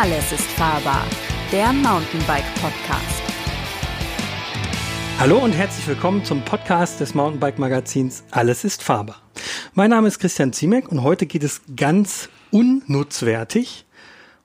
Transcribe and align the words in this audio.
Alles 0.00 0.32
ist 0.32 0.46
fahrbar, 0.52 1.04
der 1.52 1.74
Mountainbike 1.74 2.54
Podcast. 2.54 3.22
Hallo 5.18 5.36
und 5.36 5.52
herzlich 5.52 5.86
willkommen 5.86 6.24
zum 6.24 6.42
Podcast 6.42 7.00
des 7.00 7.14
Mountainbike 7.14 7.58
Magazins 7.58 8.24
Alles 8.30 8.64
ist 8.64 8.82
fahrbar. 8.82 9.20
Mein 9.74 9.90
Name 9.90 10.08
ist 10.08 10.18
Christian 10.18 10.54
Ziemek 10.54 10.90
und 10.90 11.02
heute 11.02 11.26
geht 11.26 11.44
es 11.44 11.60
ganz 11.76 12.30
unnutzwertig 12.50 13.84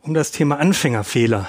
um 0.01 0.13
das 0.13 0.31
Thema 0.31 0.59
Anfängerfehler. 0.59 1.47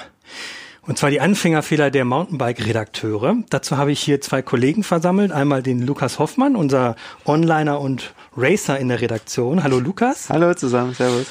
Und 0.83 0.97
zwar 0.97 1.09
die 1.09 1.19
Anfängerfehler 1.19 1.91
der 1.91 2.05
Mountainbike-Redakteure. 2.05 3.43
Dazu 3.49 3.75
habe 3.75 3.91
ich 3.91 3.99
hier 3.99 4.21
zwei 4.21 4.41
Kollegen 4.41 4.83
versammelt. 4.83 5.33
Einmal 5.33 5.61
den 5.61 5.81
Lukas 5.81 6.17
Hoffmann, 6.17 6.55
unser 6.55 6.95
Onliner 7.25 7.81
und 7.81 8.13
Racer 8.37 8.79
in 8.79 8.87
der 8.87 9.01
Redaktion. 9.01 9.63
Hallo 9.63 9.81
Lukas. 9.81 10.29
Hallo 10.29 10.53
zusammen, 10.53 10.93
servus. 10.93 11.27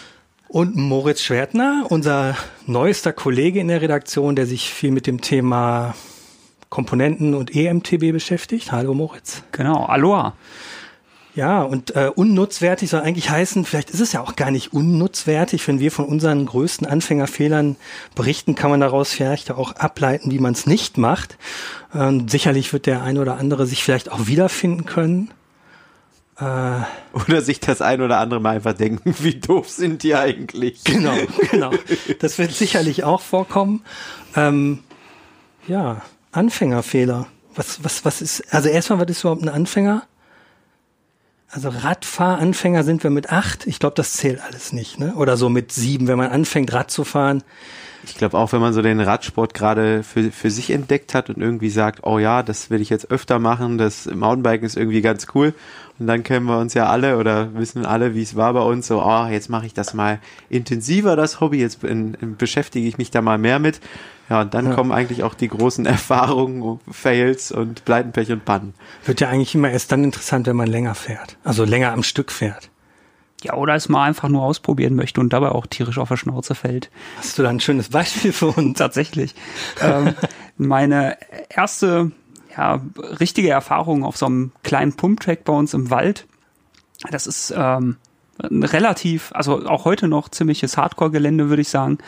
Und 0.48 0.76
Moritz 0.76 1.22
Schwertner, 1.22 1.86
unser 1.88 2.36
neuester 2.66 3.12
Kollege 3.12 3.58
in 3.58 3.68
der 3.68 3.82
Redaktion, 3.82 4.36
der 4.36 4.46
sich 4.46 4.72
viel 4.72 4.92
mit 4.92 5.06
dem 5.06 5.20
Thema 5.20 5.94
Komponenten 6.68 7.34
und 7.34 7.54
EMTB 7.54 8.12
beschäftigt. 8.12 8.70
Hallo 8.70 8.94
Moritz. 8.94 9.42
Genau, 9.50 9.84
Aloha. 9.86 10.34
Ja, 11.34 11.62
und 11.62 11.94
äh, 11.96 12.10
unnutzwertig 12.14 12.88
soll 12.88 13.00
eigentlich 13.00 13.28
heißen, 13.28 13.66
vielleicht 13.66 13.90
ist 13.90 14.00
es 14.00 14.12
ja 14.12 14.22
auch 14.22 14.36
gar 14.36 14.50
nicht 14.50 14.72
unnutzwertig, 14.72 15.66
wenn 15.68 15.80
wir 15.80 15.92
von 15.92 16.06
unseren 16.06 16.46
größten 16.46 16.86
Anfängerfehlern 16.86 17.76
berichten, 18.14 18.54
kann 18.54 18.70
man 18.70 18.80
daraus 18.80 19.12
vielleicht 19.12 19.50
auch 19.50 19.72
ableiten, 19.72 20.30
wie 20.30 20.38
man 20.38 20.54
es 20.54 20.66
nicht 20.66 20.96
macht. 20.96 21.36
Ähm, 21.94 22.28
sicherlich 22.28 22.72
wird 22.72 22.86
der 22.86 23.02
ein 23.02 23.18
oder 23.18 23.36
andere 23.36 23.66
sich 23.66 23.84
vielleicht 23.84 24.10
auch 24.10 24.28
wiederfinden 24.28 24.86
können. 24.86 25.30
Äh, 26.38 26.80
oder 27.14 27.40
sich 27.40 27.60
das 27.60 27.80
ein 27.80 28.02
oder 28.02 28.18
andere 28.18 28.40
mal 28.40 28.56
einfach 28.56 28.74
denken, 28.74 29.14
wie 29.20 29.34
doof 29.34 29.68
sind 29.68 30.02
die 30.02 30.14
eigentlich? 30.14 30.84
Genau, 30.84 31.14
genau. 31.50 31.70
Das 32.20 32.38
wird 32.38 32.52
sicherlich 32.52 33.04
auch 33.04 33.22
vorkommen. 33.22 33.82
Ähm, 34.34 34.80
ja, 35.66 36.02
Anfängerfehler. 36.32 37.26
Was, 37.54 37.82
was, 37.82 38.04
was 38.04 38.20
ist, 38.20 38.52
also 38.52 38.68
erstmal, 38.68 39.00
was 39.00 39.08
ist 39.08 39.20
überhaupt 39.20 39.42
ein 39.42 39.48
Anfänger? 39.48 40.02
Also 41.48 41.70
Radfahranfänger 41.70 42.84
sind 42.84 43.02
wir 43.02 43.10
mit 43.10 43.32
acht. 43.32 43.66
Ich 43.66 43.78
glaube, 43.78 43.94
das 43.94 44.12
zählt 44.12 44.40
alles 44.42 44.72
nicht, 44.72 44.98
ne? 44.98 45.14
Oder 45.14 45.38
so 45.38 45.48
mit 45.48 45.72
sieben, 45.72 46.06
wenn 46.06 46.18
man 46.18 46.30
anfängt, 46.30 46.72
Rad 46.74 46.90
zu 46.90 47.04
fahren. 47.04 47.42
Ich 48.04 48.16
glaube 48.16 48.36
auch, 48.36 48.52
wenn 48.52 48.60
man 48.60 48.72
so 48.72 48.82
den 48.82 49.00
Radsport 49.00 49.54
gerade 49.54 50.02
für, 50.02 50.30
für 50.30 50.50
sich 50.50 50.70
entdeckt 50.70 51.14
hat 51.14 51.28
und 51.28 51.38
irgendwie 51.38 51.70
sagt, 51.70 52.00
oh 52.04 52.18
ja, 52.18 52.42
das 52.42 52.70
will 52.70 52.80
ich 52.80 52.90
jetzt 52.90 53.10
öfter 53.10 53.38
machen, 53.38 53.78
das 53.78 54.06
Mountainbiken 54.06 54.66
ist 54.66 54.76
irgendwie 54.76 55.00
ganz 55.00 55.26
cool. 55.34 55.54
Und 55.98 56.06
dann 56.06 56.22
kennen 56.22 56.46
wir 56.46 56.58
uns 56.58 56.74
ja 56.74 56.86
alle 56.86 57.16
oder 57.16 57.54
wissen 57.54 57.86
alle, 57.86 58.14
wie 58.14 58.22
es 58.22 58.36
war 58.36 58.52
bei 58.52 58.60
uns, 58.60 58.86
so, 58.86 59.02
oh, 59.02 59.26
jetzt 59.26 59.48
mache 59.48 59.66
ich 59.66 59.74
das 59.74 59.94
mal 59.94 60.20
intensiver, 60.50 61.16
das 61.16 61.40
Hobby, 61.40 61.58
jetzt 61.58 61.82
in, 61.84 62.14
in, 62.14 62.36
beschäftige 62.36 62.86
ich 62.86 62.98
mich 62.98 63.10
da 63.10 63.22
mal 63.22 63.38
mehr 63.38 63.58
mit. 63.58 63.80
Ja, 64.28 64.42
und 64.42 64.54
dann 64.54 64.66
ja. 64.66 64.74
kommen 64.74 64.92
eigentlich 64.92 65.22
auch 65.22 65.34
die 65.34 65.48
großen 65.48 65.86
Erfahrungen, 65.86 66.80
Fails 66.90 67.50
und 67.52 67.84
Pleitenpech 67.84 68.30
und 68.30 68.44
Pannen. 68.44 68.74
Wird 69.04 69.20
ja 69.20 69.28
eigentlich 69.28 69.54
immer 69.54 69.70
erst 69.70 69.90
dann 69.92 70.04
interessant, 70.04 70.46
wenn 70.46 70.56
man 70.56 70.68
länger 70.68 70.94
fährt. 70.94 71.38
Also 71.44 71.64
länger 71.64 71.92
am 71.92 72.02
Stück 72.02 72.30
fährt. 72.30 72.70
Ja, 73.42 73.54
oder 73.54 73.74
es 73.74 73.88
mal 73.88 74.04
einfach 74.04 74.28
nur 74.28 74.42
ausprobieren 74.42 74.96
möchte 74.96 75.20
und 75.20 75.32
dabei 75.32 75.50
auch 75.50 75.66
tierisch 75.66 75.98
auf 75.98 76.08
der 76.08 76.16
Schnauze 76.16 76.54
fällt. 76.54 76.90
Hast 77.18 77.38
du 77.38 77.42
da 77.42 77.50
ein 77.50 77.60
schönes 77.60 77.90
Beispiel 77.90 78.32
für 78.32 78.48
uns? 78.48 78.78
Tatsächlich. 78.78 79.34
ähm, 79.80 80.14
meine 80.56 81.16
erste 81.48 82.10
ja, 82.56 82.80
richtige 83.20 83.50
Erfahrung 83.50 84.04
auf 84.04 84.16
so 84.16 84.26
einem 84.26 84.52
kleinen 84.62 84.94
Pumptrack 84.94 85.44
bei 85.44 85.52
uns 85.52 85.74
im 85.74 85.90
Wald. 85.90 86.26
Das 87.10 87.26
ist 87.26 87.52
ähm, 87.56 87.96
ein 88.42 88.62
relativ, 88.62 89.30
also 89.34 89.66
auch 89.66 89.84
heute 89.84 90.08
noch 90.08 90.28
ziemliches 90.28 90.76
Hardcore-Gelände, 90.76 91.48
würde 91.48 91.62
ich 91.62 91.68
sagen 91.68 91.98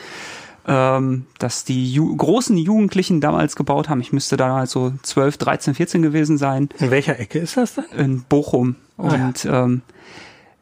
ähm, 0.68 1.24
dass 1.38 1.64
die 1.64 1.90
Ju 1.90 2.14
großen 2.14 2.56
Jugendlichen 2.58 3.22
damals 3.22 3.56
gebaut 3.56 3.88
haben. 3.88 4.02
Ich 4.02 4.12
müsste 4.12 4.36
da 4.36 4.54
halt 4.54 4.68
so 4.68 4.92
12, 5.02 5.38
13, 5.38 5.74
14 5.74 6.02
gewesen 6.02 6.36
sein. 6.36 6.68
In 6.78 6.90
welcher 6.90 7.18
Ecke 7.18 7.38
ist 7.38 7.56
das 7.56 7.74
dann? 7.74 7.86
In 7.96 8.22
Bochum. 8.24 8.76
Ah, 8.98 9.02
und 9.02 9.44
ja. 9.44 9.64
ähm, 9.64 9.80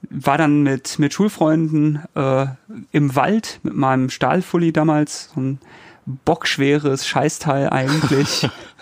war 0.09 0.39
dann 0.39 0.62
mit, 0.62 1.00
mit 1.00 1.12
Schulfreunden 1.12 2.05
äh, 2.15 2.47
im 2.93 3.16
Wald 3.16 3.59
mit 3.65 3.75
meinem 3.75 4.09
Stahlfully 4.09 4.72
damals, 4.72 5.31
so 5.34 5.41
ein 5.41 5.59
bockschweres 6.25 7.05
Scheißteil 7.05 7.71
eigentlich. 7.71 8.49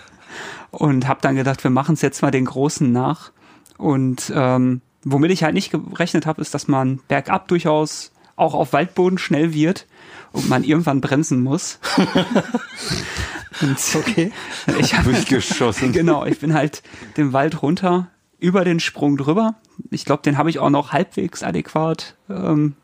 und 0.75 1.09
habe 1.09 1.21
dann 1.23 1.37
gedacht, 1.37 1.63
wir 1.65 1.71
machen 1.71 1.95
es 1.95 2.03
jetzt 2.03 2.23
mal 2.23 2.31
den 2.31 2.45
Großen 2.45 2.91
nach. 2.91 3.31
Und 3.79 4.33
ähm, 4.35 4.81
womit 5.05 5.31
ich 5.31 5.45
halt 5.45 5.55
nicht 5.55 5.71
gerechnet 5.71 6.27
habe, 6.27 6.41
ist, 6.41 6.55
dass 6.55 6.69
man 6.69 7.01
bergab 7.09 7.49
durchaus 7.49 8.13
auch 8.37 8.55
auf 8.55 8.73
Waldboden 8.73 9.19
schnell 9.19 9.55
wird 9.55 9.87
und 10.33 10.49
man 10.49 10.65
irgendwann 10.65 11.01
bremsen 11.01 11.43
muss. 11.43 11.79
und 13.61 13.79
okay. 13.95 14.33
Ich 14.79 14.97
habe 14.97 15.13
geschossen. 15.13 15.93
Genau, 15.93 16.25
ich 16.25 16.41
bin 16.41 16.55
halt 16.55 16.83
den 17.17 17.33
Wald 17.33 17.63
runter, 17.63 18.09
über 18.39 18.65
den 18.65 18.81
Sprung 18.81 19.17
drüber. 19.17 19.55
Ich 19.91 20.05
glaube, 20.05 20.23
den 20.23 20.37
habe 20.37 20.51
ich 20.51 20.59
auch 20.59 20.71
noch 20.71 20.93
halbwegs 20.93 21.43
adäquat 21.43 22.17
ähm, 22.29 22.75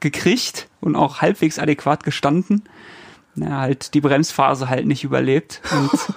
gekriegt 0.00 0.68
und 0.80 0.96
auch 0.96 1.20
halbwegs 1.20 1.58
adäquat 1.58 2.04
gestanden. 2.04 2.64
Na, 3.34 3.60
halt 3.60 3.92
die 3.92 4.00
Bremsphase 4.00 4.70
halt 4.70 4.86
nicht 4.86 5.04
überlebt 5.04 5.60
und 5.70 6.14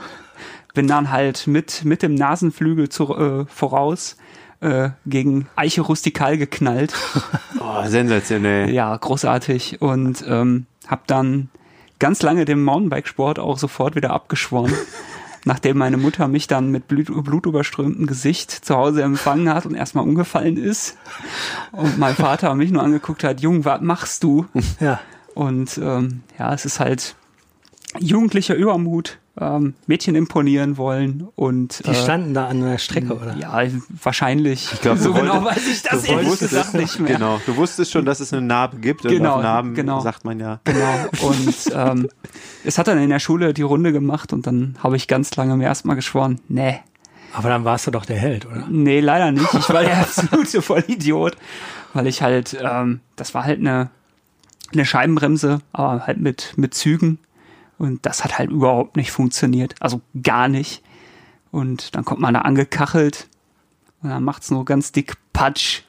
bin 0.74 0.88
dann 0.88 1.12
halt 1.12 1.48
mit, 1.48 1.86
mit 1.86 2.02
dem 2.02 2.16
Nasenflügel 2.16 2.90
zu, 2.90 3.16
äh, 3.16 3.46
voraus 3.48 4.18
äh, 4.62 4.90
gegen 5.06 5.48
Eiche 5.56 5.82
rustikal 5.82 6.38
geknallt. 6.38 6.94
Oh, 7.62 7.86
sensationell. 7.86 8.70
Ja, 8.70 8.96
großartig. 8.96 9.82
Und 9.82 10.24
ähm, 10.26 10.66
habe 10.88 11.02
dann 11.08 11.50
ganz 12.00 12.22
lange 12.22 12.46
dem 12.46 12.64
Mountainbikesport 12.64 13.38
auch 13.38 13.60
sofort 13.60 13.96
wieder 13.96 14.12
abgeschworen. 14.12 14.74
nachdem 15.46 15.78
meine 15.78 15.98
Mutter 15.98 16.28
mich 16.28 16.48
dann 16.48 16.70
mit 16.70 16.88
blut, 16.88 17.08
blutüberströmtem 17.08 18.08
Gesicht 18.08 18.52
zu 18.52 18.76
Hause 18.76 19.04
empfangen 19.04 19.54
hat 19.54 19.66
und 19.66 19.76
erstmal 19.76 20.04
umgefallen 20.04 20.58
ist. 20.58 20.98
Und 21.72 21.98
mein 21.98 22.16
Vater 22.16 22.56
mich 22.56 22.72
nur 22.72 22.84
angeguckt 22.84 23.24
hat, 23.24 23.42
Jung, 23.42 23.66
was 23.66 23.82
machst 23.82 24.24
du? 24.24 24.46
Ja. 24.80 25.00
Und 25.36 25.78
ähm, 25.78 26.24
ja, 26.38 26.54
es 26.54 26.66
ist 26.66 26.80
halt 26.80 27.16
jugendlicher 28.00 28.56
Übermut, 28.56 29.19
ähm, 29.40 29.74
Mädchen 29.88 30.16
imponieren 30.16 30.78
wollen 30.78 31.28
und 31.36 31.86
die 31.86 31.92
äh, 31.92 31.96
standen 31.96 32.34
da 32.34 32.48
an 32.48 32.62
der 32.62 32.78
Strecke, 32.78 33.16
oder? 33.16 33.36
Ja, 33.38 33.62
wahrscheinlich. 34.04 34.70
Ich 34.74 34.82
glaube, 34.82 35.00
so 35.00 35.14
genau 35.14 35.44
weiß 35.44 35.68
ich 35.68 35.82
das 35.82 36.04
ehrlich 36.06 36.40
gesagt 36.40 36.74
nicht 36.74 37.00
mehr. 37.00 37.14
Genau, 37.14 37.40
du 37.46 37.56
wusstest 37.56 37.92
schon, 37.92 38.06
dass 38.06 38.20
es 38.20 38.34
eine 38.34 38.42
Narbe 38.42 38.78
gibt 38.78 39.04
genau, 39.04 39.14
und 39.14 39.38
auf 39.38 39.44
Narben 39.44 39.74
genau, 39.76 40.02
sagt 40.02 40.26
man 40.26 40.40
ja. 40.40 40.60
Genau. 40.64 41.08
Und 41.22 41.56
ähm, 41.74 42.10
es 42.64 42.78
hat 42.78 42.88
dann 42.88 42.98
in 43.00 43.10
der 43.10 43.20
Schule 43.20 43.54
die 43.54 43.62
Runde 43.62 43.92
gemacht 43.92 44.34
und 44.34 44.46
dann 44.46 44.76
habe 44.84 44.98
ich 44.98 45.08
ganz 45.08 45.36
lange 45.36 45.56
mir 45.56 45.66
erstmal 45.66 45.96
geschworen, 45.96 46.42
nee. 46.48 46.80
Aber 47.34 47.50
dann 47.50 47.64
warst 47.64 47.88
du 47.88 47.92
doch 47.92 48.06
der 48.06 48.18
Held, 48.18 48.46
oder? 48.46 48.66
Nee, 48.70 49.00
leider 49.00 49.32
nicht. 49.32 49.54
Ich 49.54 49.70
war 49.70 49.84
der 49.84 49.98
absolute 50.02 50.62
Vollidiot, 50.62 51.38
weil 51.94 52.08
ich 52.08 52.22
halt, 52.22 52.58
ähm, 52.62 53.02
das 53.16 53.34
war 53.34 53.44
halt 53.46 53.60
eine 53.60 53.90
eine 54.72 54.86
Scheibenbremse, 54.86 55.62
aber 55.72 56.06
halt 56.06 56.20
mit 56.20 56.54
mit 56.56 56.76
Zügen 56.76 57.18
und 57.80 58.06
das 58.06 58.24
hat 58.24 58.38
halt 58.38 58.52
überhaupt 58.52 58.96
nicht 58.96 59.12
funktioniert. 59.12 59.74
Also 59.80 60.02
gar 60.22 60.48
nicht. 60.48 60.84
Und 61.50 61.96
dann 61.96 62.06
kommt 62.06 62.22
man 62.22 62.36
da 62.36 62.42
angekachelt 62.42 63.28
und 64.04 64.10
dann 64.10 64.24
macht's 64.24 64.52
nur 64.52 64.66
ganz 64.66 64.92
dick 64.92 65.16
Patsch. 65.34 65.82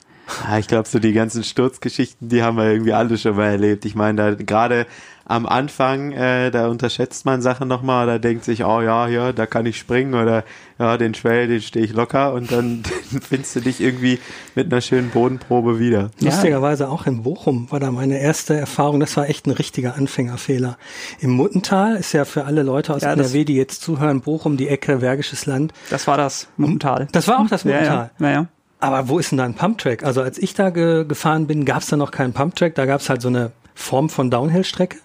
Ich 0.58 0.68
glaube, 0.68 0.88
so 0.88 1.00
die 1.00 1.12
ganzen 1.12 1.42
Sturzgeschichten, 1.42 2.28
die 2.28 2.42
haben 2.42 2.56
wir 2.56 2.70
irgendwie 2.70 2.92
alle 2.92 3.18
schon 3.18 3.36
mal 3.36 3.50
erlebt. 3.50 3.84
Ich 3.84 3.96
meine, 3.96 4.36
da 4.36 4.42
gerade 4.42 4.86
am 5.30 5.46
Anfang, 5.46 6.10
äh, 6.10 6.50
da 6.50 6.66
unterschätzt 6.66 7.24
man 7.24 7.40
Sachen 7.40 7.68
nochmal 7.68 8.06
oder 8.06 8.18
denkt 8.18 8.44
sich, 8.44 8.64
oh 8.64 8.80
ja, 8.80 9.06
ja, 9.06 9.32
da 9.32 9.46
kann 9.46 9.64
ich 9.64 9.78
springen 9.78 10.14
oder 10.14 10.42
ja, 10.80 10.96
den 10.96 11.12
Trail, 11.12 11.46
den 11.46 11.62
stehe 11.62 11.84
ich 11.84 11.92
locker 11.92 12.32
und 12.32 12.50
dann 12.50 12.82
findest 13.28 13.54
du 13.54 13.60
dich 13.60 13.80
irgendwie 13.80 14.18
mit 14.56 14.72
einer 14.72 14.80
schönen 14.80 15.10
Bodenprobe 15.10 15.78
wieder. 15.78 16.10
Lustigerweise 16.18 16.88
auch 16.88 17.06
in 17.06 17.22
Bochum 17.22 17.70
war 17.70 17.78
da 17.78 17.92
meine 17.92 18.18
erste 18.18 18.56
Erfahrung. 18.56 18.98
Das 18.98 19.16
war 19.16 19.28
echt 19.28 19.46
ein 19.46 19.52
richtiger 19.52 19.94
Anfängerfehler. 19.94 20.76
Im 21.20 21.30
Muttental 21.30 21.94
ist 21.94 22.12
ja 22.12 22.24
für 22.24 22.44
alle 22.44 22.64
Leute 22.64 22.92
aus 22.92 23.02
ja, 23.02 23.12
NRW, 23.12 23.44
die 23.44 23.54
jetzt 23.54 23.82
zuhören, 23.82 24.22
Bochum, 24.22 24.56
die 24.56 24.66
Ecke, 24.66 24.96
Bergisches 24.96 25.46
Land. 25.46 25.72
Das 25.90 26.08
war 26.08 26.16
das 26.16 26.48
Muttental. 26.56 27.06
Das 27.12 27.28
war 27.28 27.38
auch 27.38 27.48
das 27.48 27.64
Muttental. 27.64 28.10
Ja, 28.18 28.26
ja. 28.26 28.32
ja, 28.32 28.40
ja. 28.40 28.46
Aber 28.80 29.08
wo 29.08 29.20
ist 29.20 29.30
denn 29.30 29.38
da 29.38 29.44
ein 29.44 29.54
Pumptrack? 29.54 30.02
Also 30.02 30.22
als 30.22 30.38
ich 30.38 30.54
da 30.54 30.70
ge 30.70 31.04
gefahren 31.04 31.46
bin, 31.46 31.64
gab 31.66 31.82
es 31.82 31.88
da 31.88 31.96
noch 31.96 32.10
keinen 32.10 32.32
Pumptrack. 32.32 32.74
Da 32.74 32.86
gab 32.86 33.00
es 33.00 33.10
halt 33.10 33.22
so 33.22 33.28
eine 33.28 33.52
Form 33.80 34.08
von 34.08 34.30
Downhill-Strecke. 34.30 34.98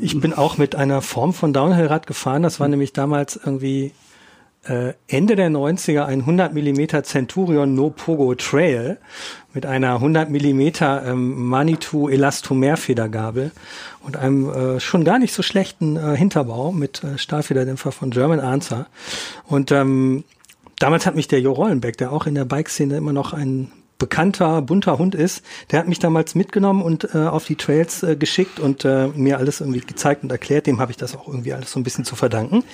Ich 0.00 0.18
bin 0.20 0.32
auch 0.32 0.58
mit 0.58 0.74
einer 0.74 1.02
Form 1.02 1.32
von 1.32 1.52
Downhill-Rad 1.52 2.06
gefahren. 2.06 2.42
Das 2.42 2.60
war 2.60 2.68
nämlich 2.68 2.92
damals 2.92 3.36
irgendwie 3.36 3.92
äh, 4.64 4.92
Ende 5.08 5.36
der 5.36 5.48
90er 5.48 6.04
ein 6.04 6.20
100 6.20 6.52
mm 6.52 7.02
Centurion 7.02 7.74
No 7.74 7.90
Pogo 7.90 8.34
Trail 8.34 8.98
mit 9.54 9.64
einer 9.64 9.94
100 9.94 10.28
mm 10.28 10.60
ähm, 10.82 11.46
Manitou 11.48 12.08
Elastomerfedergabel 12.08 13.52
und 14.02 14.16
einem 14.16 14.50
äh, 14.50 14.80
schon 14.80 15.04
gar 15.04 15.18
nicht 15.18 15.32
so 15.32 15.42
schlechten 15.42 15.96
äh, 15.96 16.16
Hinterbau 16.16 16.72
mit 16.72 17.02
äh, 17.02 17.16
Stahlfederdämpfer 17.16 17.92
von 17.92 18.10
German 18.10 18.40
Answer. 18.40 18.86
Und 19.46 19.72
ähm, 19.72 20.24
damals 20.78 21.06
hat 21.06 21.16
mich 21.16 21.28
der 21.28 21.40
Jo 21.40 21.52
Rollenbeck, 21.52 21.96
der 21.96 22.12
auch 22.12 22.26
in 22.26 22.34
der 22.34 22.44
Bike-Szene 22.44 22.96
immer 22.96 23.12
noch 23.12 23.32
ein 23.32 23.70
bekannter, 24.00 24.60
bunter 24.62 24.98
Hund 24.98 25.14
ist, 25.14 25.44
der 25.70 25.78
hat 25.78 25.86
mich 25.86 26.00
damals 26.00 26.34
mitgenommen 26.34 26.82
und 26.82 27.14
äh, 27.14 27.18
auf 27.18 27.44
die 27.44 27.54
Trails 27.54 28.02
äh, 28.02 28.16
geschickt 28.16 28.58
und 28.58 28.84
äh, 28.84 29.06
mir 29.14 29.38
alles 29.38 29.60
irgendwie 29.60 29.78
gezeigt 29.80 30.24
und 30.24 30.32
erklärt. 30.32 30.66
Dem 30.66 30.80
habe 30.80 30.90
ich 30.90 30.96
das 30.96 31.14
auch 31.16 31.28
irgendwie 31.28 31.52
alles 31.52 31.70
so 31.70 31.78
ein 31.78 31.84
bisschen 31.84 32.04
zu 32.04 32.16
verdanken. 32.16 32.64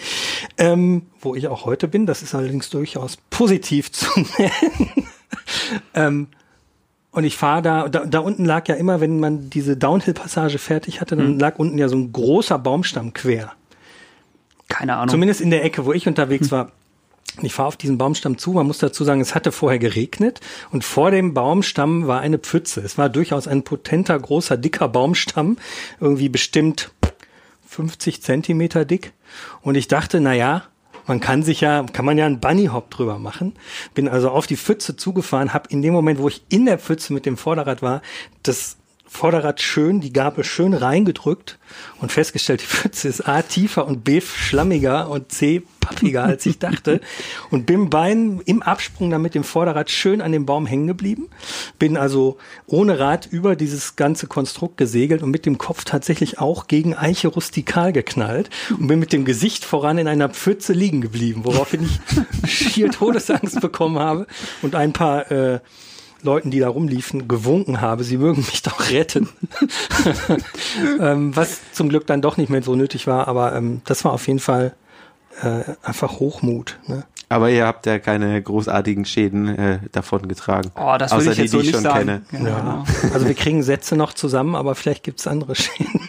Ähm, 0.57 1.03
wo 1.21 1.35
ich 1.35 1.49
auch 1.49 1.67
heute 1.67 1.89
bin, 1.89 2.07
das 2.07 2.23
ist 2.23 2.35
allerdings 2.35 2.71
durchaus 2.71 3.19
positiv 3.29 3.93
zu 3.93 4.09
nennen. 4.39 5.07
ähm, 5.95 6.29
und 7.11 7.25
ich 7.25 7.37
fahre 7.37 7.63
da, 7.63 7.89
da, 7.89 8.05
da 8.05 8.19
unten 8.21 8.45
lag 8.45 8.69
ja 8.69 8.75
immer, 8.75 9.01
wenn 9.01 9.21
man 9.21 9.51
diese 9.51 9.77
Downhill-Passage 9.77 10.59
fertig 10.59 11.01
hatte, 11.01 11.17
dann 11.17 11.35
Mhm. 11.35 11.39
lag 11.41 11.59
unten 11.59 11.77
ja 11.79 11.89
so 11.89 11.97
ein 11.97 12.13
großer 12.13 12.59
Baumstamm 12.59 13.13
quer. 13.15 13.53
Keine 14.69 14.95
Ahnung. 14.97 15.09
Zumindest 15.09 15.41
in 15.41 15.51
der 15.51 15.65
Ecke, 15.65 15.85
wo 15.87 15.93
ich 15.93 16.07
unterwegs 16.09 16.51
war. 16.51 16.73
Ich 17.43 17.53
fahre 17.53 17.69
auf 17.69 17.77
diesen 17.77 17.99
Baumstamm 17.99 18.39
zu. 18.39 18.53
Man 18.53 18.67
muss 18.67 18.79
dazu 18.79 19.05
sagen, 19.05 19.21
es 19.21 19.35
hatte 19.35 19.53
vorher 19.53 19.79
geregnet 19.79 20.41
und 20.71 20.85
vor 20.85 21.11
dem 21.11 21.35
Baumstamm 21.35 22.07
war 22.07 22.21
eine 22.21 22.39
Pfütze. 22.39 22.81
Es 22.81 22.97
war 22.97 23.09
durchaus 23.09 23.47
ein 23.47 23.63
potenter, 23.63 24.19
großer, 24.19 24.57
dicker 24.57 24.89
Baumstamm, 24.89 25.59
irgendwie 26.01 26.31
bestimmt 26.31 26.91
50 27.69 28.23
Zentimeter 28.23 28.85
dick. 28.85 29.13
Und 29.61 29.75
ich 29.75 29.87
dachte, 29.87 30.21
na 30.21 30.33
ja, 30.33 30.65
man 31.07 31.21
kann 31.21 31.43
sich 31.43 31.61
ja, 31.61 31.85
kann 31.93 32.05
man 32.05 32.19
ja 32.19 32.27
einen 32.27 32.41
Bunnyhop 32.41 32.91
drüber 32.91 33.19
machen. 33.19 33.55
Bin 33.95 34.09
also 34.09 34.31
auf 34.31 34.47
die 34.47 34.57
Pfütze 34.57 34.97
zugefahren, 34.97 35.53
habe 35.53 35.69
in 35.71 35.83
dem 35.83 35.93
Moment, 35.93 36.19
wo 36.19 36.29
ich 36.29 36.43
in 36.49 36.65
der 36.65 36.79
Pfütze 36.79 37.13
mit 37.13 37.27
dem 37.27 37.37
Vorderrad 37.37 37.83
war, 37.83 38.03
das 38.43 38.77
Vorderrad 39.07 39.61
schön, 39.61 40.01
die 40.01 40.13
Gabel 40.13 40.45
schön 40.45 40.75
reingedrückt 40.75 41.59
und 42.01 42.13
festgestellt, 42.13 42.63
die 42.63 42.67
Pfütze 42.67 43.09
ist 43.09 43.29
A 43.29 43.43
tiefer 43.43 43.87
und 43.87 44.05
B 44.05 44.21
schlammiger 44.21 45.09
und 45.09 45.31
C 45.33 45.63
pappiger 45.87 46.25
als 46.25 46.45
ich 46.47 46.59
dachte 46.59 47.01
und 47.51 47.67
bin 47.67 47.89
beim 47.91 48.43
im 48.45 48.63
Absprung 48.63 49.11
dann 49.11 49.23
mit 49.23 49.35
dem 49.35 49.45
Vorderrad 49.45 49.91
schön 49.91 50.21
an 50.21 50.33
dem 50.33 50.45
Baum 50.45 50.67
hängen 50.67 50.89
geblieben. 50.89 51.29
Bin 51.79 51.97
also 51.97 52.39
ohne 52.67 52.99
Rad 52.99 53.27
über 53.27 53.55
dieses 53.55 53.95
ganze 53.95 54.27
Konstrukt 54.27 54.77
gesegelt 54.77 55.23
und 55.23 55.31
mit 55.31 55.47
dem 55.47 55.59
Kopf 55.59 55.85
tatsächlich 55.85 56.39
auch 56.41 56.67
gegen 56.67 56.95
Eiche 56.95 57.29
rustikal 57.29 57.93
geknallt 57.93 58.51
und 58.79 58.89
bin 58.89 58.99
mit 58.99 59.13
dem 59.13 59.25
Gesicht 59.25 59.65
voran 59.65 59.99
in 59.99 60.09
einer 60.09 60.29
Pfütze 60.29 60.73
liegen 60.73 61.01
geblieben, 61.01 61.43
woraufhin 61.45 61.85
ich 62.45 62.51
schier 62.51 62.91
Todesangst 62.91 63.61
bekommen 63.61 63.99
habe 63.99 64.27
und 64.63 64.75
ein 64.75 64.93
paar 64.93 65.31
äh, 65.31 65.61
Leuten, 66.23 66.51
die 66.51 66.61
da 66.61 66.69
rumliefen, 66.69 67.29
gewunken 67.29 67.81
habe, 67.81 68.05
sie 68.05 68.19
mögen 68.19 68.41
mich 68.41 68.63
doch 68.63 68.91
retten. 68.91 69.29
ähm, 71.01 71.35
was 71.37 71.61
zum 71.73 71.89
Glück 71.89 72.07
dann 72.07 72.23
doch 72.23 72.37
nicht 72.37 72.49
mehr 72.49 72.63
so 72.63 72.75
nötig 72.75 73.07
war, 73.07 73.29
aber 73.29 73.55
ähm, 73.55 73.83
das 73.85 74.05
war 74.05 74.13
auf 74.13 74.27
jeden 74.27 74.41
Fall 74.41 74.75
äh, 75.43 75.63
einfach 75.83 76.19
Hochmut. 76.19 76.79
Ne? 76.87 77.05
Aber 77.29 77.51
ihr 77.51 77.67
habt 77.67 77.87
ja 77.87 77.99
keine 77.99 78.41
großartigen 78.41 79.05
Schäden 79.05 79.49
äh, 79.49 79.79
davon 79.93 80.29
getragen. 80.29 80.71
oh, 80.77 80.97
das 80.99 81.13
Außer 81.13 81.27
würde 81.27 81.31
ich 81.31 81.37
die, 81.37 81.43
jetzt 81.43 81.51
so 81.51 81.61
die 81.61 81.67
ich 81.67 81.73
nicht 81.73 81.83
schon 81.83 81.83
sagen. 81.83 82.23
kenne. 82.31 82.49
Ja. 82.49 82.85
Also 83.13 83.27
wir 83.27 83.35
kriegen 83.35 83.63
Sätze 83.63 83.97
noch 83.97 84.13
zusammen, 84.13 84.55
aber 84.55 84.75
vielleicht 84.75 85.03
gibt's 85.03 85.27
andere 85.27 85.55
Schäden. 85.57 86.01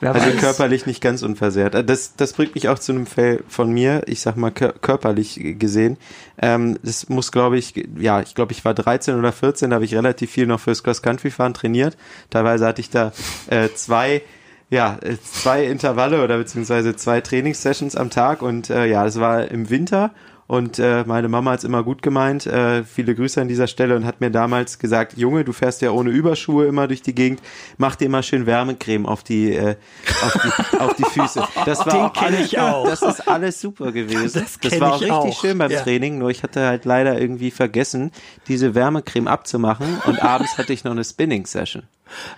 Wer 0.00 0.14
Also 0.14 0.28
weiß. 0.28 0.38
körperlich 0.38 0.86
nicht 0.86 1.00
ganz 1.02 1.22
unversehrt. 1.22 1.74
Äh, 1.74 1.84
Das, 1.84 2.14
das 2.16 2.32
bringt 2.32 2.54
mich 2.54 2.68
auch 2.68 2.78
zu 2.78 2.92
einem 2.92 3.06
Fall 3.06 3.40
von 3.48 3.70
mir, 3.72 4.02
ich 4.06 4.20
sag 4.20 4.36
mal 4.36 4.50
kör 4.50 4.72
körperlich 4.72 5.40
gesehen. 5.58 5.96
Ähm, 6.40 6.78
das 6.82 7.08
muss, 7.08 7.32
glaube 7.32 7.58
ich, 7.58 7.74
ja, 7.98 8.20
ich 8.20 8.34
glaube, 8.34 8.52
ich 8.52 8.64
war 8.64 8.74
13 8.74 9.18
oder 9.18 9.32
14, 9.32 9.70
da 9.70 9.74
habe 9.74 9.84
ich 9.84 9.94
relativ 9.94 10.30
viel 10.30 10.46
noch 10.46 10.60
fürs 10.60 10.82
Cross-Country-Fahren 10.82 11.54
trainiert. 11.54 11.96
Teilweise 12.30 12.66
hatte 12.66 12.80
ich 12.80 12.90
da 12.90 13.12
äh, 13.48 13.68
zwei 13.74 14.22
ja, 14.70 14.98
äh, 15.02 15.16
zwei 15.22 15.64
Intervalle 15.64 16.22
oder 16.22 16.36
beziehungsweise 16.36 16.94
zwei 16.94 17.22
Trainingssessions 17.22 17.96
am 17.96 18.10
Tag 18.10 18.42
und 18.42 18.68
äh, 18.68 18.86
ja, 18.86 19.02
das 19.04 19.18
war 19.18 19.48
im 19.50 19.70
Winter 19.70 20.10
und 20.48 20.80
äh, 20.80 21.04
meine 21.06 21.28
Mama 21.28 21.52
hat's 21.52 21.62
immer 21.62 21.84
gut 21.84 22.02
gemeint. 22.02 22.46
Äh, 22.46 22.82
viele 22.82 23.14
Grüße 23.14 23.40
an 23.40 23.46
dieser 23.48 23.68
Stelle 23.68 23.94
und 23.94 24.04
hat 24.04 24.20
mir 24.20 24.30
damals 24.30 24.80
gesagt, 24.80 25.16
Junge, 25.16 25.44
du 25.44 25.52
fährst 25.52 25.82
ja 25.82 25.90
ohne 25.92 26.10
Überschuhe 26.10 26.66
immer 26.66 26.88
durch 26.88 27.02
die 27.02 27.14
Gegend, 27.14 27.40
mach 27.76 27.94
dir 27.94 28.08
mal 28.08 28.22
schön 28.24 28.46
Wärmecreme 28.46 29.06
auf 29.06 29.22
die, 29.22 29.52
äh, 29.54 29.76
auf 30.24 30.32
die, 30.42 30.76
auf 30.78 30.96
die 30.96 31.04
Füße. 31.04 31.46
Das 31.66 31.78
war 31.86 31.92
Den 31.92 32.00
auch 32.02 32.22
alles, 32.22 32.40
ich 32.46 32.58
auch. 32.58 32.86
Das 32.88 33.02
ist 33.02 33.28
alles 33.28 33.60
super 33.60 33.92
gewesen. 33.92 34.42
Das 34.42 34.58
kenn 34.58 34.80
war 34.80 34.94
auch 34.94 34.96
ich 34.96 35.02
richtig 35.02 35.16
auch. 35.36 35.40
schön 35.40 35.58
beim 35.58 35.70
Ja. 35.70 35.82
Training, 35.82 36.18
nur 36.18 36.30
ich 36.30 36.42
hatte 36.42 36.66
halt 36.66 36.84
leider 36.86 37.20
irgendwie 37.20 37.50
vergessen, 37.50 38.10
diese 38.48 38.74
Wärmecreme 38.74 39.28
abzumachen 39.28 40.00
und 40.06 40.22
abends 40.22 40.56
hatte 40.56 40.72
ich 40.72 40.82
noch 40.82 40.92
eine 40.92 41.04
Spinning-Session. 41.04 41.82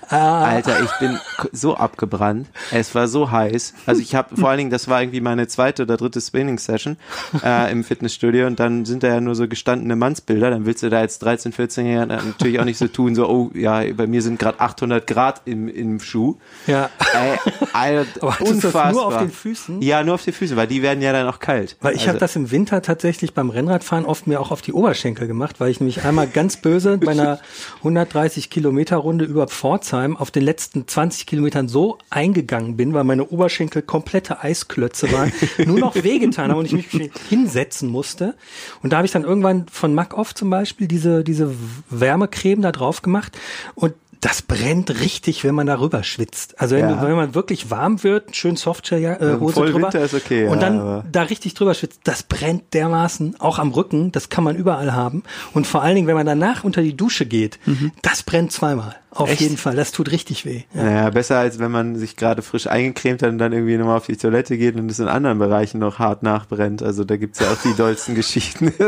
Ah. 0.08 0.42
Alter, 0.46 0.82
ich 0.82 0.90
bin 0.98 1.20
so 1.52 1.76
abgebrannt. 1.76 2.48
Es 2.72 2.92
war 2.96 3.06
so 3.06 3.30
heiß. 3.30 3.74
Also 3.86 4.02
ich 4.02 4.16
habe 4.16 4.36
vor 4.36 4.48
allen 4.48 4.58
Dingen, 4.58 4.70
das 4.70 4.88
war 4.88 5.00
irgendwie 5.00 5.20
meine 5.20 5.46
zweite 5.46 5.84
oder 5.84 5.96
dritte 5.96 6.20
Spinning-Session 6.20 6.96
äh, 7.44 7.70
im 7.70 7.84
Fitnessstudio 8.00 8.47
und 8.47 8.58
dann 8.58 8.87
sind 8.87 9.02
da 9.02 9.08
ja 9.08 9.20
nur 9.20 9.35
so 9.35 9.47
gestandene 9.47 9.94
Mannsbilder. 9.94 10.50
Dann 10.50 10.64
willst 10.64 10.82
du 10.82 10.88
da 10.88 11.00
als 11.00 11.19
13, 11.19 11.52
14-Jähriger 11.52 12.06
natürlich 12.06 12.58
auch 12.58 12.64
nicht 12.64 12.79
so 12.79 12.88
tun, 12.88 13.14
so, 13.14 13.29
oh 13.29 13.50
ja, 13.55 13.82
bei 13.93 14.06
mir 14.06 14.23
sind 14.23 14.38
gerade 14.38 14.58
800 14.58 15.06
Grad 15.06 15.43
im, 15.44 15.69
im 15.69 16.00
Schuh. 16.00 16.37
Ja. 16.67 16.88
Ey, 17.12 17.38
Alter, 17.73 18.06
Aber 18.23 18.37
du 18.38 18.44
das 18.44 18.55
unfassbar. 18.55 18.93
nur 18.93 19.06
auf 19.06 19.19
den 19.19 19.31
Füßen? 19.31 19.82
Ja, 19.82 20.02
nur 20.02 20.14
auf 20.14 20.25
den 20.25 20.32
Füßen, 20.32 20.56
weil 20.56 20.67
die 20.67 20.82
werden 20.82 21.02
ja 21.02 21.12
dann 21.12 21.26
auch 21.26 21.41
kalt. 21.41 21.76
Weil 21.81 21.94
ich 21.94 22.00
also, 22.00 22.11
habe 22.11 22.19
das 22.19 22.37
im 22.37 22.50
Winter 22.50 22.81
tatsächlich 22.81 23.35
beim 23.35 23.50
Rennradfahren 23.50 24.06
oft 24.06 24.26
mir 24.26 24.41
auch 24.41 24.50
auf 24.50 24.62
die 24.62 24.73
Oberschenkel 24.73 25.26
gemacht, 25.26 25.61
weil 25.61 25.70
ich 25.70 25.81
nämlich 25.81 26.05
einmal 26.05 26.26
ganz 26.26 26.56
böse 26.56 26.97
bei 26.97 27.12
einer 27.12 27.38
130 27.79 28.49
Kilometer 28.49 28.97
Runde 28.97 29.26
über 29.26 29.47
Pforzheim 29.47 30.17
auf 30.17 30.31
den 30.31 30.44
letzten 30.44 30.88
20 30.88 31.26
Kilometern 31.26 31.69
so 31.69 31.99
eingegangen 32.08 32.76
bin, 32.76 32.94
weil 32.94 33.05
meine 33.05 33.26
Oberschenkel 33.26 33.82
komplette 33.82 34.43
Eisklötze 34.43 35.12
waren, 35.12 35.32
nur 35.67 35.79
noch 35.79 35.94
wehgetan 35.94 36.50
haben 36.50 36.58
und 36.58 36.73
ich 36.73 36.93
mich 36.94 37.11
hinsetzen 37.29 37.89
musste. 37.90 38.34
Und 38.82 38.92
da 38.92 38.96
habe 38.98 39.06
ich 39.06 39.12
dann 39.12 39.25
irgendwann 39.25 39.66
von 39.70 39.94
Mac 39.94 40.16
Off 40.16 40.34
zum 40.34 40.50
Beispiel 40.50 40.88
diese, 40.88 41.25
diese 41.25 41.54
Wärmecreme 41.90 42.62
da 42.62 42.72
drauf 42.72 43.02
gemacht 43.02 43.37
und 43.75 43.94
das 44.22 44.42
brennt 44.42 45.00
richtig, 45.00 45.44
wenn 45.44 45.54
man 45.54 45.66
darüber 45.66 46.02
schwitzt. 46.02 46.60
Also 46.60 46.76
wenn, 46.76 46.90
Ja. 46.90 46.96
du, 46.96 47.06
wenn 47.08 47.16
man 47.16 47.34
wirklich 47.34 47.70
warm 47.70 48.02
wird, 48.02 48.37
schön 48.37 48.54
Softshell-Hose 48.54 49.31
Im 49.32 49.38
Vollwinter 49.48 49.88
drüber 49.92 50.04
ist 50.04 50.12
okay, 50.12 50.44
und 50.46 50.60
ja, 50.60 50.69
dann 50.69 50.78
aber- 50.78 51.04
da 51.10 51.22
richtig 51.22 51.54
drüber 51.54 51.72
schwitzt, 51.72 52.00
das 52.04 52.22
brennt 52.22 52.75
dermaßen, 52.75 53.37
auch 53.40 53.58
am 53.58 53.70
Rücken, 53.70 54.12
das 54.12 54.28
kann 54.28 54.44
man 54.44 54.56
überall 54.56 54.92
haben. 54.92 55.22
Und 55.54 55.66
vor 55.66 55.82
allen 55.82 55.94
Dingen, 55.94 56.06
wenn 56.06 56.16
man 56.16 56.26
danach 56.26 56.64
unter 56.64 56.82
die 56.82 56.94
Dusche 56.94 57.25
geht, 57.25 57.58
das 58.02 58.22
brennt 58.22 58.52
zweimal. 58.52 58.94
Auf 59.12 59.28
Echt? 59.28 59.40
jeden 59.40 59.56
Fall, 59.56 59.74
das 59.74 59.90
tut 59.90 60.12
richtig 60.12 60.44
weh. 60.44 60.62
Ja. 60.72 60.84
Naja, 60.84 61.10
besser 61.10 61.38
als 61.38 61.58
wenn 61.58 61.72
man 61.72 61.96
sich 61.96 62.14
gerade 62.16 62.42
frisch 62.42 62.68
eingecremt 62.68 63.22
hat 63.22 63.30
und 63.30 63.38
dann 63.38 63.52
irgendwie 63.52 63.76
nochmal 63.76 63.96
auf 63.96 64.06
die 64.06 64.16
Toilette 64.16 64.56
geht 64.56 64.76
und 64.76 64.88
es 64.88 65.00
in 65.00 65.08
anderen 65.08 65.38
Bereichen 65.40 65.78
noch 65.80 65.98
hart 65.98 66.22
nachbrennt. 66.22 66.80
Also 66.82 67.02
da 67.02 67.16
gibt's 67.16 67.40
ja 67.40 67.50
auch 67.52 67.56
die 67.62 67.74
dollsten 67.74 68.14
Geschichten. 68.14 68.72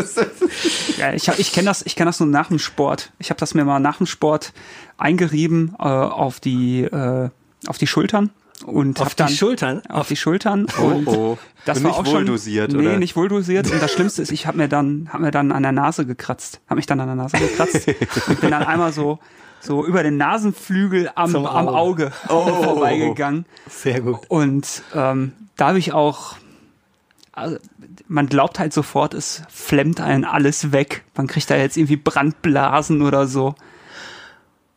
Ja, 0.96 1.12
ich 1.12 1.28
hab- 1.28 1.38
ich 1.38 1.52
kenne 1.52 1.66
das, 1.66 1.82
ich 1.84 1.96
kenn 1.96 2.06
das 2.06 2.20
nur 2.20 2.28
nach 2.28 2.48
dem 2.48 2.58
Sport. 2.58 3.12
Ich 3.18 3.30
habe 3.30 3.40
das 3.40 3.54
mir 3.54 3.64
mal 3.64 3.80
nach 3.80 3.96
dem 3.96 4.06
Sport 4.06 4.52
eingerieben 4.98 5.74
äh, 5.78 5.82
auf 5.82 6.38
die 6.40 6.82
äh, 6.84 7.30
auf 7.66 7.78
die 7.78 7.86
Schultern 7.86 8.30
und 8.66 9.00
Auf 9.00 9.14
die 9.16 9.28
Schultern? 9.28 9.82
auf 9.88 10.06
die 10.08 10.16
Schultern 10.16 10.66
und 10.78 11.08
oh. 11.08 11.38
das 11.64 11.78
Und 11.78 11.84
war 11.84 11.90
nicht 11.90 12.00
auch 12.00 12.06
schon 12.06 12.14
wohldosiert, 12.14 12.72
nee, 12.72 12.86
oder? 12.86 12.98
nicht 12.98 13.16
wohl 13.16 13.28
dosiert 13.28 13.70
und 13.70 13.82
das 13.82 13.90
Schlimmste 13.92 14.22
ist, 14.22 14.30
ich 14.30 14.46
habe 14.46 14.58
mir 14.58 14.68
dann 14.68 15.08
hab 15.12 15.20
mir 15.20 15.30
dann 15.32 15.50
an 15.50 15.62
der 15.64 15.72
Nase 15.72 16.06
gekratzt, 16.06 16.60
habe 16.68 16.76
mich 16.76 16.86
dann 16.86 17.00
an 17.00 17.06
der 17.08 17.16
Nase 17.16 17.38
gekratzt 17.38 17.88
und 18.28 18.40
bin 18.40 18.50
dann 18.50 18.62
einmal 18.62 18.92
so 18.92 19.18
so 19.62 19.86
über 19.86 20.02
den 20.02 20.16
Nasenflügel 20.16 21.10
am, 21.14 21.30
Zum 21.30 21.46
am 21.46 21.68
Auge 21.68 22.10
Oh. 22.28 22.62
vorbeigegangen 22.62 23.46
Sehr 23.68 24.00
gut. 24.00 24.20
und 24.28 24.82
ähm, 24.94 25.32
da 25.56 25.68
habe 25.68 25.78
ich 25.78 25.92
auch, 25.92 26.36
also, 27.32 27.56
man 28.08 28.26
glaubt 28.26 28.58
halt 28.58 28.72
sofort, 28.72 29.14
es 29.14 29.42
flemmt 29.48 30.00
einen 30.00 30.24
alles 30.24 30.72
weg. 30.72 31.04
Man 31.14 31.26
kriegt 31.28 31.48
da 31.50 31.56
jetzt 31.56 31.76
irgendwie 31.76 31.96
Brandblasen 31.96 33.02
oder 33.02 33.26
so. 33.26 33.54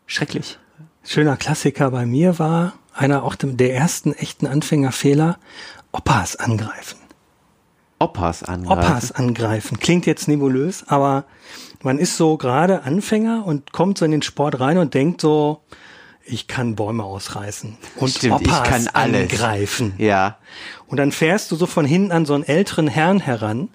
Schrecklich. 0.06 0.60
Schöner 1.04 1.38
Klassiker 1.38 1.92
bei 1.92 2.06
mir 2.06 2.40
war 2.40 2.74
einer 2.94 3.24
auch 3.24 3.36
dem- 3.36 3.58
der 3.58 3.74
ersten 3.74 4.14
echten 4.14 4.48
Anfängerfehler, 4.48 5.38
Oppas 5.92 6.36
angreifen. 6.36 6.98
Oppas 8.00 8.44
angreifen. 8.44 8.80
Oppas 8.80 9.12
angreifen. 9.12 9.80
Klingt 9.80 10.06
jetzt 10.06 10.28
nebulös, 10.28 10.84
aber 10.88 11.26
man 11.86 12.00
ist 12.00 12.18
so 12.18 12.36
gerade 12.38 12.84
Anfänger 12.84 13.46
und 13.46 13.72
kommt 13.72 13.98
so 13.98 14.06
in 14.06 14.12
den 14.12 14.22
Sport 14.22 14.60
rein 14.60 14.78
und 14.78 14.94
denkt 14.94 15.22
so, 15.22 15.62
ich 16.26 16.48
kann 16.48 16.76
Bäume 16.76 17.04
ausreißen 17.04 17.78
und 17.98 18.10
Stimmt, 18.10 18.42
ich 18.42 18.48
Oppas 18.48 18.68
kann 18.68 18.88
alles. 18.94 19.32
angreifen. 19.32 19.94
Ja. 20.00 20.38
Und 20.88 20.98
dann 20.98 21.12
fährst 21.12 21.52
du 21.52 21.56
so 21.56 21.68
von 21.68 21.86
hinten 21.86 22.12
an 22.12 22.26
so 22.26 22.34
einen 22.34 22.44
älteren 22.44 22.88
Herrn 22.88 23.20
heran, 23.20 23.70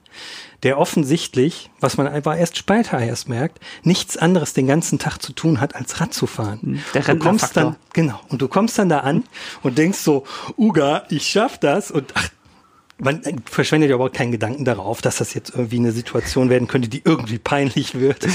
der 0.64 0.78
offensichtlich, 0.78 1.70
was 1.80 1.96
man 1.96 2.06
einfach 2.06 2.36
erst 2.36 2.58
später 2.58 2.98
erst 2.98 3.28
merkt, 3.28 3.60
nichts 3.82 4.16
anderes 4.16 4.52
den 4.52 4.66
ganzen 4.66 4.98
Tag 4.98 5.18
zu 5.18 5.32
tun 5.32 5.60
hat, 5.60 5.74
als 5.76 6.00
Rad 6.00 6.12
zu 6.12 6.26
fahren. 6.26 6.82
Der 6.92 7.02
du 7.02 7.16
kommst 7.16 7.56
dann, 7.56 7.76
genau, 7.92 8.20
und 8.28 8.42
du 8.42 8.48
kommst 8.48 8.78
dann 8.78 8.88
da 8.88 9.00
an 9.00 9.24
und 9.62 9.78
denkst 9.78 9.98
so, 9.98 10.24
Uga, 10.58 11.04
ich 11.08 11.26
schaff 11.26 11.58
das 11.58 11.90
und 11.90 12.12
ach, 12.14 12.28
man 13.00 13.22
verschwendet 13.44 13.90
ja 13.90 13.96
überhaupt 13.96 14.16
keinen 14.16 14.32
Gedanken 14.32 14.64
darauf, 14.64 15.02
dass 15.02 15.16
das 15.16 15.34
jetzt 15.34 15.50
irgendwie 15.50 15.78
eine 15.78 15.92
Situation 15.92 16.50
werden 16.50 16.68
könnte, 16.68 16.88
die 16.88 17.02
irgendwie 17.04 17.38
peinlich 17.38 17.98
wird. 17.98 18.26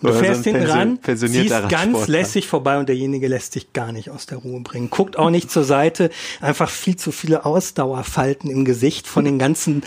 Du 0.00 0.08
Oder 0.08 0.14
so 0.14 0.20
fährst 0.20 0.46
ein 0.46 0.54
hinten 0.54 0.70
ran, 0.70 0.98
ziehst 1.02 1.68
ganz 1.68 2.06
lässig 2.06 2.46
vorbei 2.46 2.78
und 2.78 2.88
derjenige 2.88 3.26
lässt 3.26 3.52
sich 3.52 3.72
gar 3.72 3.90
nicht 3.90 4.10
aus 4.10 4.26
der 4.26 4.38
Ruhe 4.38 4.60
bringen. 4.60 4.90
Guckt 4.90 5.18
auch 5.18 5.30
nicht 5.30 5.50
zur 5.50 5.64
Seite, 5.64 6.10
einfach 6.40 6.70
viel 6.70 6.94
zu 6.96 7.10
viele 7.10 7.44
Ausdauerfalten 7.44 8.48
im 8.48 8.64
Gesicht 8.64 9.08
von 9.08 9.24
den 9.24 9.40
ganzen 9.40 9.82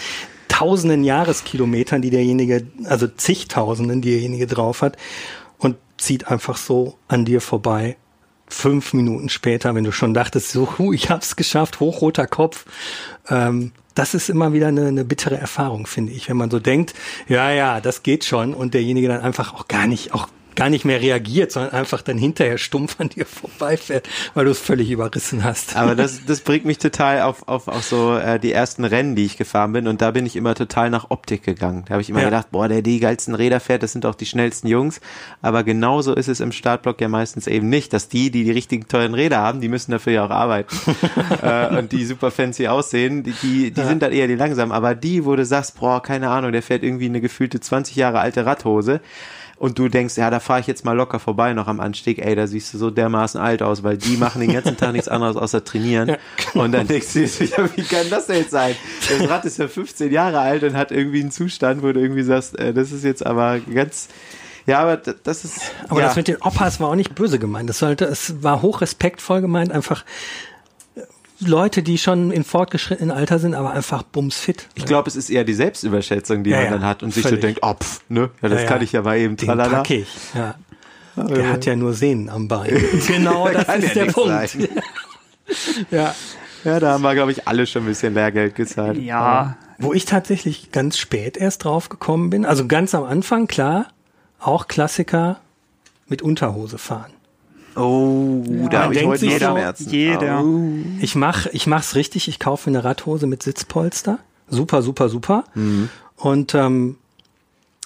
tausenden 0.49 1.05
Jahreskilometern, 1.05 2.01
die 2.01 2.09
derjenige, 2.09 2.67
also 2.83 3.07
zigtausenden, 3.07 4.01
die 4.01 4.11
derjenige 4.11 4.47
drauf 4.47 4.81
hat 4.81 4.97
und 5.59 5.77
zieht 5.97 6.27
einfach 6.27 6.57
so 6.57 6.97
an 7.07 7.23
dir 7.23 7.39
vorbei. 7.39 7.95
Fünf 8.47 8.91
Minuten 8.93 9.29
später, 9.29 9.75
wenn 9.75 9.85
du 9.85 9.93
schon 9.93 10.13
dachtest, 10.13 10.51
so, 10.51 10.77
hu, 10.77 10.91
ich 10.91 11.09
hab's 11.09 11.37
geschafft, 11.37 11.79
hochroter 11.79 12.27
Kopf. 12.27 12.65
Ähm, 13.29 13.71
das 13.95 14.13
ist 14.13 14.29
immer 14.29 14.53
wieder 14.53 14.67
eine, 14.67 14.87
eine 14.87 15.05
bittere 15.05 15.37
Erfahrung, 15.37 15.85
finde 15.87 16.13
ich, 16.13 16.29
wenn 16.29 16.37
man 16.37 16.49
so 16.49 16.59
denkt, 16.59 16.93
ja, 17.27 17.51
ja, 17.51 17.81
das 17.81 18.03
geht 18.03 18.25
schon. 18.25 18.53
Und 18.53 18.73
derjenige 18.73 19.07
dann 19.07 19.21
einfach 19.21 19.53
auch 19.53 19.67
gar 19.67 19.87
nicht, 19.87 20.13
auch 20.13 20.27
gar 20.55 20.69
nicht 20.69 20.85
mehr 20.85 21.01
reagiert, 21.01 21.51
sondern 21.51 21.71
einfach 21.73 22.01
dann 22.01 22.17
hinterher 22.17 22.57
stumpf 22.57 22.99
an 22.99 23.09
dir 23.09 23.25
vorbeifährt, 23.25 24.07
weil 24.33 24.45
du 24.45 24.51
es 24.51 24.59
völlig 24.59 24.91
überrissen 24.91 25.43
hast. 25.43 25.75
Aber 25.75 25.95
das, 25.95 26.25
das 26.27 26.41
bringt 26.41 26.65
mich 26.65 26.77
total 26.77 27.21
auf, 27.21 27.47
auf, 27.47 27.67
auf 27.67 27.83
so 27.83 28.15
äh, 28.17 28.39
die 28.39 28.51
ersten 28.51 28.83
Rennen, 28.85 29.15
die 29.15 29.25
ich 29.25 29.37
gefahren 29.37 29.73
bin. 29.73 29.87
Und 29.87 30.01
da 30.01 30.11
bin 30.11 30.25
ich 30.25 30.35
immer 30.35 30.55
total 30.55 30.89
nach 30.89 31.09
Optik 31.09 31.43
gegangen. 31.43 31.83
Da 31.87 31.93
habe 31.93 32.01
ich 32.01 32.09
immer 32.09 32.19
Ja. 32.19 32.25
gedacht, 32.25 32.51
boah, 32.51 32.67
der 32.67 32.81
die 32.81 32.99
geilsten 32.99 33.35
Räder 33.35 33.59
fährt, 33.59 33.83
das 33.83 33.91
sind 33.93 34.05
auch 34.05 34.15
die 34.15 34.25
schnellsten 34.25 34.67
Jungs. 34.67 35.01
Aber 35.41 35.63
genauso 35.63 36.13
ist 36.13 36.27
es 36.27 36.39
im 36.39 36.51
Startblock 36.51 36.99
ja 37.01 37.07
meistens 37.07 37.47
eben 37.47 37.69
nicht, 37.69 37.93
dass 37.93 38.09
die, 38.09 38.31
die 38.31 38.43
die 38.43 38.51
richtigen 38.51 38.87
teuren 38.87 39.13
Räder 39.13 39.37
haben, 39.37 39.61
die 39.61 39.69
müssen 39.69 39.91
dafür 39.91 40.13
ja 40.13 40.25
auch 40.25 40.31
arbeiten. 40.31 40.75
äh, 41.41 41.77
und 41.77 41.91
die 41.91 42.05
super 42.05 42.31
fancy 42.31 42.67
aussehen, 42.67 43.23
die, 43.23 43.33
die, 43.41 43.71
die 43.71 43.83
sind 43.83 44.01
dann 44.01 44.11
eher 44.11 44.27
die 44.27 44.35
langsamen. 44.35 44.71
Aber 44.71 44.95
die, 44.95 45.25
wo 45.25 45.35
du 45.35 45.45
sagst, 45.45 45.79
boah, 45.79 46.01
keine 46.01 46.29
Ahnung, 46.29 46.51
der 46.51 46.61
fährt 46.61 46.83
irgendwie 46.83 47.05
eine 47.05 47.21
gefühlte 47.21 47.59
20 47.59 47.95
Jahre 47.95 48.19
alte 48.19 48.45
Radhose. 48.45 49.01
Und 49.61 49.77
du 49.77 49.89
denkst, 49.89 50.17
ja, 50.17 50.31
da 50.31 50.39
fahre 50.39 50.59
ich 50.59 50.65
jetzt 50.65 50.85
mal 50.85 50.93
locker 50.93 51.19
vorbei 51.19 51.53
noch 51.53 51.67
am 51.67 51.81
Anstieg. 51.81 52.17
Ey, 52.17 52.33
da 52.33 52.47
siehst 52.47 52.73
du 52.73 52.79
so 52.79 52.89
dermaßen 52.89 53.39
alt 53.39 53.61
aus, 53.61 53.83
weil 53.83 53.95
die 53.95 54.17
machen 54.17 54.41
den 54.41 54.53
ganzen 54.53 54.75
Tag 54.75 54.91
nichts 54.93 55.07
anderes 55.07 55.37
außer 55.37 55.63
trainieren. 55.63 56.17
Und 56.55 56.71
dann 56.71 56.87
denkst 56.87 57.13
du 57.13 57.19
ja, 57.19 57.69
wie 57.75 57.83
kann 57.83 58.09
das 58.09 58.25
denn 58.25 58.37
jetzt 58.37 58.49
sein? 58.49 58.75
Das 59.07 59.29
Rad 59.29 59.45
ist 59.45 59.59
ja 59.59 59.67
15 59.67 60.11
Jahre 60.11 60.39
alt 60.39 60.63
und 60.63 60.75
hat 60.75 60.91
irgendwie 60.91 61.21
einen 61.21 61.29
Zustand, 61.29 61.83
wo 61.83 61.91
du 61.91 61.99
irgendwie 61.99 62.23
sagst, 62.23 62.57
äh, 62.57 62.73
das 62.73 62.91
ist 62.91 63.03
jetzt 63.03 63.23
aber 63.23 63.59
ganz, 63.59 64.07
ja, 64.65 64.79
aber 64.79 64.97
das 64.97 65.45
ist, 65.45 65.61
Aber 65.89 65.99
ja. 65.99 66.07
das 66.07 66.15
mit 66.15 66.27
den 66.27 66.37
Opas 66.37 66.79
war 66.79 66.89
auch 66.89 66.95
nicht 66.95 67.13
böse 67.13 67.37
gemeint. 67.37 67.69
Das 67.69 67.77
sollte, 67.77 68.05
es 68.05 68.41
war 68.41 68.63
hoch 68.63 68.81
respektvoll 68.81 69.41
gemeint, 69.41 69.71
einfach 69.71 70.05
Leute, 71.41 71.83
die 71.83 71.97
schon 71.97 72.31
in 72.31 72.43
fortgeschrittenen 72.43 73.11
Alter 73.15 73.39
sind, 73.39 73.53
aber 73.55 73.71
einfach 73.71 74.03
bumsfit. 74.03 74.67
ich 74.75 74.85
glaube, 74.85 75.09
es 75.09 75.15
ist 75.15 75.29
eher 75.29 75.43
die 75.43 75.53
Selbstüberschätzung, 75.53 76.43
die 76.43 76.51
Ja, 76.51 76.57
man 76.57 76.65
ja, 76.65 76.71
dann 76.71 76.85
hat 76.85 77.03
und 77.03 77.13
sich 77.13 77.23
so 77.23 77.29
völlig. 77.29 77.41
denkt, 77.41 77.59
oh, 77.63 77.73
pff, 77.73 78.01
ne, 78.09 78.29
ja, 78.41 78.49
das 78.49 78.61
Ja, 78.61 78.67
kann 78.67 78.77
ja. 78.77 78.83
ich 78.83 78.91
ja 78.91 79.01
mal 79.01 79.17
eben 79.17 79.35
Den 79.37 79.45
tralala. 79.47 79.77
pack 79.79 79.89
ich. 79.89 80.07
Ja. 80.35 80.55
Der 81.17 81.49
hat 81.49 81.65
ja 81.65 81.75
nur 81.75 81.93
Sehnen 81.93 82.29
am 82.29 82.47
Bein. 82.47 82.81
genau, 83.07 83.49
das 83.49 83.65
Kann 83.65 83.81
ist 83.81 83.95
ja 83.95 84.05
der 84.05 84.11
Punkt. 84.13 84.57
Ja. 85.91 86.15
Ja, 86.63 86.79
da 86.79 86.91
haben 86.93 87.01
wir, 87.01 87.13
glaube 87.15 87.31
ich, 87.31 87.47
alle 87.47 87.65
schon 87.65 87.83
ein 87.83 87.87
bisschen 87.87 88.13
Lehrgeld 88.13 88.53
gezahlt. 88.55 88.97
Ja, 89.01 89.57
Wo 89.79 89.93
ich 89.93 90.05
tatsächlich 90.05 90.71
ganz 90.71 90.97
spät 90.97 91.35
erst 91.35 91.65
drauf 91.65 91.89
gekommen 91.89 92.29
bin, 92.29 92.45
also 92.45 92.67
ganz 92.67 92.93
am 92.93 93.03
Anfang, 93.03 93.47
klar, 93.47 93.87
auch 94.39 94.67
Klassiker 94.67 95.39
mit 96.07 96.21
Unterhose 96.21 96.77
fahren. 96.77 97.11
Oh, 97.75 98.43
da 98.45 98.51
man 98.51 98.73
habe 98.73 98.93
ich 98.93 98.99
denkt 98.99 99.13
heute 99.13 99.29
so, 99.29 99.37
Schmerzen. 99.37 99.89
jeder. 99.89 100.43
Oh. 100.43 100.59
Ich 100.99 101.15
mach, 101.15 101.45
ich 101.47 101.67
mach's 101.67 101.95
richtig. 101.95 102.27
Ich 102.27 102.39
kaufe 102.39 102.69
eine 102.69 102.83
Radhose 102.83 103.27
mit 103.27 103.43
Sitzpolster. 103.43 104.19
Super, 104.49 104.81
super, 104.81 105.07
super. 105.09 105.45
Und 106.17 106.53
ähm, 106.55 106.97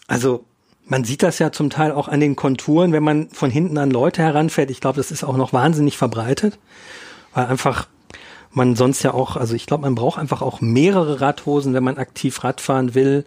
also 0.08 0.44
man 0.88 1.04
sieht 1.04 1.24
das 1.24 1.40
ja 1.40 1.52
zum 1.52 1.70
Teil 1.70 1.92
auch 1.92 2.08
an 2.08 2.20
den 2.20 2.36
Konturen, 2.36 2.92
wenn 2.92 3.04
man 3.04 3.30
von 3.30 3.50
hinten 3.50 3.78
an 3.78 3.92
Leute 3.92 4.22
heranfährt. 4.22 4.70
Ich 4.70 4.82
glaube, 4.82 4.98
das 4.98 5.12
ist 5.12 5.24
auch 5.24 5.38
noch 5.38 5.54
wahnsinnig 5.54 5.98
verbreitet, 5.98 6.58
weil 7.34 7.46
einfach 7.48 7.88
man 8.56 8.76
sonst 8.76 9.04
ja 9.04 9.14
auch, 9.14 9.36
also 9.36 9.54
ich 9.54 9.66
glaube, 9.66 9.82
man 9.82 9.96
braucht 9.96 10.18
einfach 10.18 10.42
auch 10.42 10.62
mehrere 10.62 11.22
Radhosen, 11.22 11.74
wenn 11.74 11.84
man 11.84 11.98
aktiv 11.98 12.44
Radfahren 12.44 12.96
will 12.96 13.26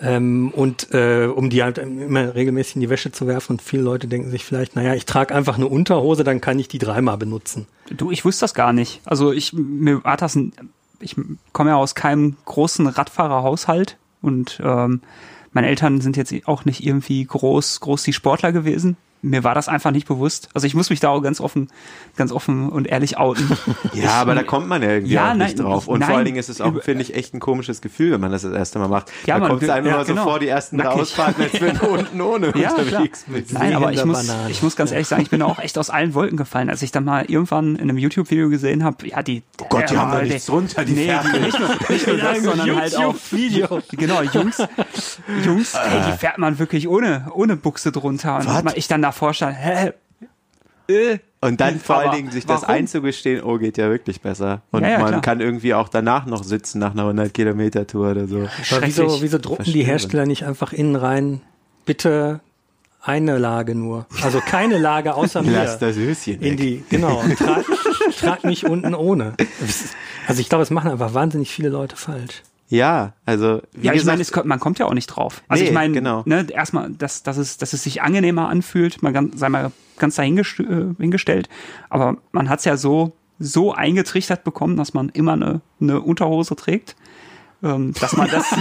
ähm, 0.00 0.50
und 0.54 0.92
äh, 0.92 1.26
um 1.26 1.50
die 1.50 1.62
halt 1.62 1.78
immer 1.78 2.34
regelmäßig 2.34 2.76
in 2.76 2.80
die 2.82 2.90
Wäsche 2.90 3.10
zu 3.10 3.26
werfen. 3.26 3.54
Und 3.54 3.62
viele 3.62 3.82
Leute 3.82 4.06
denken 4.06 4.30
sich 4.30 4.44
vielleicht, 4.44 4.76
naja, 4.76 4.94
ich 4.94 5.06
trage 5.06 5.34
einfach 5.34 5.56
eine 5.56 5.66
Unterhose, 5.66 6.24
dann 6.24 6.40
kann 6.40 6.58
ich 6.58 6.68
die 6.68 6.78
dreimal 6.78 7.16
benutzen. 7.16 7.66
Du, 7.90 8.10
ich 8.10 8.24
wusste 8.24 8.42
das 8.42 8.54
gar 8.54 8.72
nicht. 8.72 9.00
Also 9.04 9.32
ich, 9.32 9.52
mir 9.52 10.04
war 10.04 10.16
das 10.16 10.34
ein, 10.34 10.52
ich 11.00 11.16
komme 11.52 11.70
ja 11.70 11.76
aus 11.76 11.94
keinem 11.94 12.36
großen 12.44 12.86
Radfahrerhaushalt 12.86 13.96
und 14.20 14.60
ähm, 14.62 15.00
meine 15.52 15.68
Eltern 15.68 16.02
sind 16.02 16.18
jetzt 16.18 16.34
auch 16.46 16.66
nicht 16.66 16.84
irgendwie 16.84 17.24
groß, 17.24 17.80
groß 17.80 18.02
die 18.02 18.12
Sportler 18.12 18.52
gewesen. 18.52 18.98
Mir 19.26 19.42
war 19.42 19.54
das 19.54 19.68
einfach 19.68 19.90
nicht 19.90 20.06
bewusst. 20.06 20.48
Also 20.54 20.66
ich 20.66 20.74
muss 20.74 20.88
mich 20.88 21.00
da 21.00 21.08
auch 21.08 21.20
ganz 21.20 21.40
offen, 21.40 21.68
ganz 22.16 22.30
offen 22.30 22.68
und 22.68 22.86
ehrlich 22.86 23.18
outen. 23.18 23.50
Ja, 23.92 24.20
aber 24.20 24.34
da 24.34 24.42
kommt 24.42 24.68
man 24.68 24.82
ja 24.82 24.90
irgendwie 24.90 25.14
Ja, 25.14 25.30
auch 25.30 25.34
nicht 25.34 25.56
nein, 25.56 25.66
drauf. 25.66 25.88
Und 25.88 26.00
nein, 26.00 26.08
vor 26.08 26.16
allen 26.16 26.24
Dingen 26.26 26.36
ist 26.36 26.48
es 26.48 26.60
auch, 26.60 26.82
finde 26.82 27.02
ich, 27.02 27.14
echt 27.14 27.34
ein 27.34 27.40
komisches 27.40 27.80
Gefühl, 27.80 28.12
wenn 28.12 28.20
man 28.20 28.30
das 28.30 28.42
das 28.42 28.52
erste 28.52 28.78
Mal 28.78 28.88
macht. 28.88 29.10
Ja, 29.26 29.34
da 29.34 29.40
man 29.40 29.50
kommt 29.50 29.62
es 29.62 29.70
einem 29.70 29.86
ja, 29.86 29.94
immer 29.94 30.04
so 30.04 30.12
genau. 30.12 30.24
vor, 30.24 30.38
die 30.38 30.48
ersten 30.48 30.76
Nackig. 30.76 31.00
Ausfahrten, 31.00 31.42
als 31.42 31.60
wenn 31.60 31.76
du 31.78 31.86
unten 31.86 32.20
ohne 32.20 32.52
Ja, 32.56 32.74
unterwegs 32.74 33.24
bist. 33.26 33.52
Nein, 33.52 33.74
aber 33.74 33.92
ich 33.92 34.04
muss, 34.04 34.26
Banane. 34.26 34.50
ich 34.50 34.62
muss 34.62 34.76
ganz 34.76 34.92
ehrlich 34.92 35.08
sagen, 35.08 35.22
ich 35.22 35.30
bin 35.30 35.40
auch 35.42 35.58
echt 35.58 35.78
aus 35.78 35.88
allen 35.88 36.14
Wolken 36.14 36.36
gefallen, 36.36 36.68
als 36.68 36.82
ich 36.82 36.92
dann 36.92 37.04
mal 37.04 37.24
irgendwann 37.24 37.76
in 37.76 37.82
einem 37.82 37.98
YouTube-Video 37.98 38.50
gesehen 38.50 38.84
habe, 38.84 39.06
ja, 39.06 39.22
die, 39.22 39.42
oh 39.60 39.66
Gott, 39.68 39.90
die 39.90 39.96
haben 39.96 40.12
da 40.12 40.22
nichts 40.22 40.46
drunter, 40.46 40.84
die 40.84 40.92
nee, 40.92 41.12
die, 41.32 41.40
nicht 41.40 41.58
nur, 41.58 41.68
nicht 41.88 42.06
nur 42.06 42.16
das, 42.18 42.42
sondern 42.42 42.76
halt 42.76 42.96
auch 42.96 43.14
Video. 43.30 43.80
Genau, 43.92 44.22
Jungs, 44.22 44.62
Jungs, 45.44 45.74
ey, 45.74 46.12
die 46.12 46.18
fährt 46.18 46.38
man 46.38 46.58
wirklich 46.58 46.88
ohne, 46.88 47.26
ohne 47.32 47.56
Buchse 47.56 47.92
drunter. 47.92 48.36
Und 48.36 48.76
ich 48.76 48.88
dann 48.88 49.02
davor 49.02 49.15
stand, 49.32 49.56
hä? 49.58 49.92
Äh, 50.88 51.18
Und 51.40 51.60
dann 51.60 51.80
vor 51.80 51.96
allen 51.96 52.12
Dingen 52.12 52.30
sich 52.30 52.46
das 52.46 52.62
warum? 52.62 52.76
einzugestehen, 52.76 53.42
oh, 53.42 53.58
geht 53.58 53.76
ja 53.76 53.88
wirklich 53.90 54.20
besser. 54.20 54.62
Und 54.70 54.82
Ja, 54.82 54.90
ja, 54.90 54.98
man 55.00 55.08
klar. 55.08 55.20
kann 55.20 55.40
irgendwie 55.40 55.74
auch 55.74 55.88
danach 55.88 56.26
noch 56.26 56.44
sitzen 56.44 56.78
nach 56.78 56.92
einer 56.92 57.02
100 57.02 57.34
Kilometer 57.34 57.86
Tour 57.86 58.12
oder 58.12 58.26
so. 58.28 58.48
Wieso, 58.82 59.20
wieso 59.20 59.38
drucken 59.38 59.64
die 59.64 59.70
Verstehe. 59.72 59.84
Hersteller 59.84 60.26
nicht 60.26 60.44
einfach 60.44 60.72
innen 60.72 60.94
rein, 60.96 61.40
bitte 61.86 62.40
eine 63.02 63.38
Lage 63.38 63.74
nur? 63.74 64.06
Also 64.22 64.40
keine 64.40 64.78
Lage 64.78 65.14
außer 65.14 65.42
mir. 65.42 65.52
Lass 65.52 65.78
das 65.78 65.96
Höschen 65.96 66.34
in 66.40 66.52
weg. 66.52 66.56
die, 66.56 66.84
genau, 66.88 67.20
und 67.20 67.36
trag, 67.38 67.64
trag 68.18 68.44
mich 68.44 68.64
unten 68.66 68.94
ohne. 68.94 69.34
Also 70.28 70.40
ich 70.40 70.48
glaube, 70.48 70.62
es 70.62 70.70
machen 70.70 70.90
einfach 70.90 71.14
wahnsinnig 71.14 71.50
viele 71.50 71.68
Leute 71.68 71.96
falsch. 71.96 72.42
Ja, 72.68 73.12
also 73.24 73.62
wie 73.72 73.86
Ja, 73.86 73.92
ich 73.92 74.00
gesagt, 74.00 74.18
meine, 74.18 74.28
kommt- 74.30 74.46
man 74.46 74.58
kommt 74.60 74.78
ja 74.80 74.86
auch 74.86 74.94
nicht 74.94 75.06
drauf. 75.06 75.42
Also 75.46 75.62
Nee, 75.62 75.68
ich 75.68 75.74
meine, 75.74 75.94
genau. 75.94 76.22
ne, 76.26 76.46
erstmal, 76.50 76.90
dass, 76.90 77.22
dass, 77.22 77.36
es, 77.36 77.58
dass 77.58 77.72
es 77.72 77.82
sich 77.84 78.02
angenehmer 78.02 78.48
anfühlt, 78.48 79.02
man 79.02 79.12
ganz, 79.12 79.38
sei 79.38 79.48
mal 79.48 79.70
ganz 79.98 80.16
dahingest 80.16 80.58
äh, 80.60 81.42
aber 81.88 82.16
man 82.32 82.48
hat 82.48 82.58
es 82.58 82.64
ja 82.64 82.76
so, 82.76 83.12
so 83.38 83.72
eingetrichtert 83.72 84.42
bekommen, 84.44 84.76
dass 84.76 84.94
man 84.94 85.10
immer 85.10 85.34
eine, 85.34 85.60
eine 85.80 86.00
Unterhose 86.00 86.56
trägt, 86.56 86.96
ähm, 87.62 87.92
dass 88.00 88.16
man 88.16 88.28
das 88.30 88.46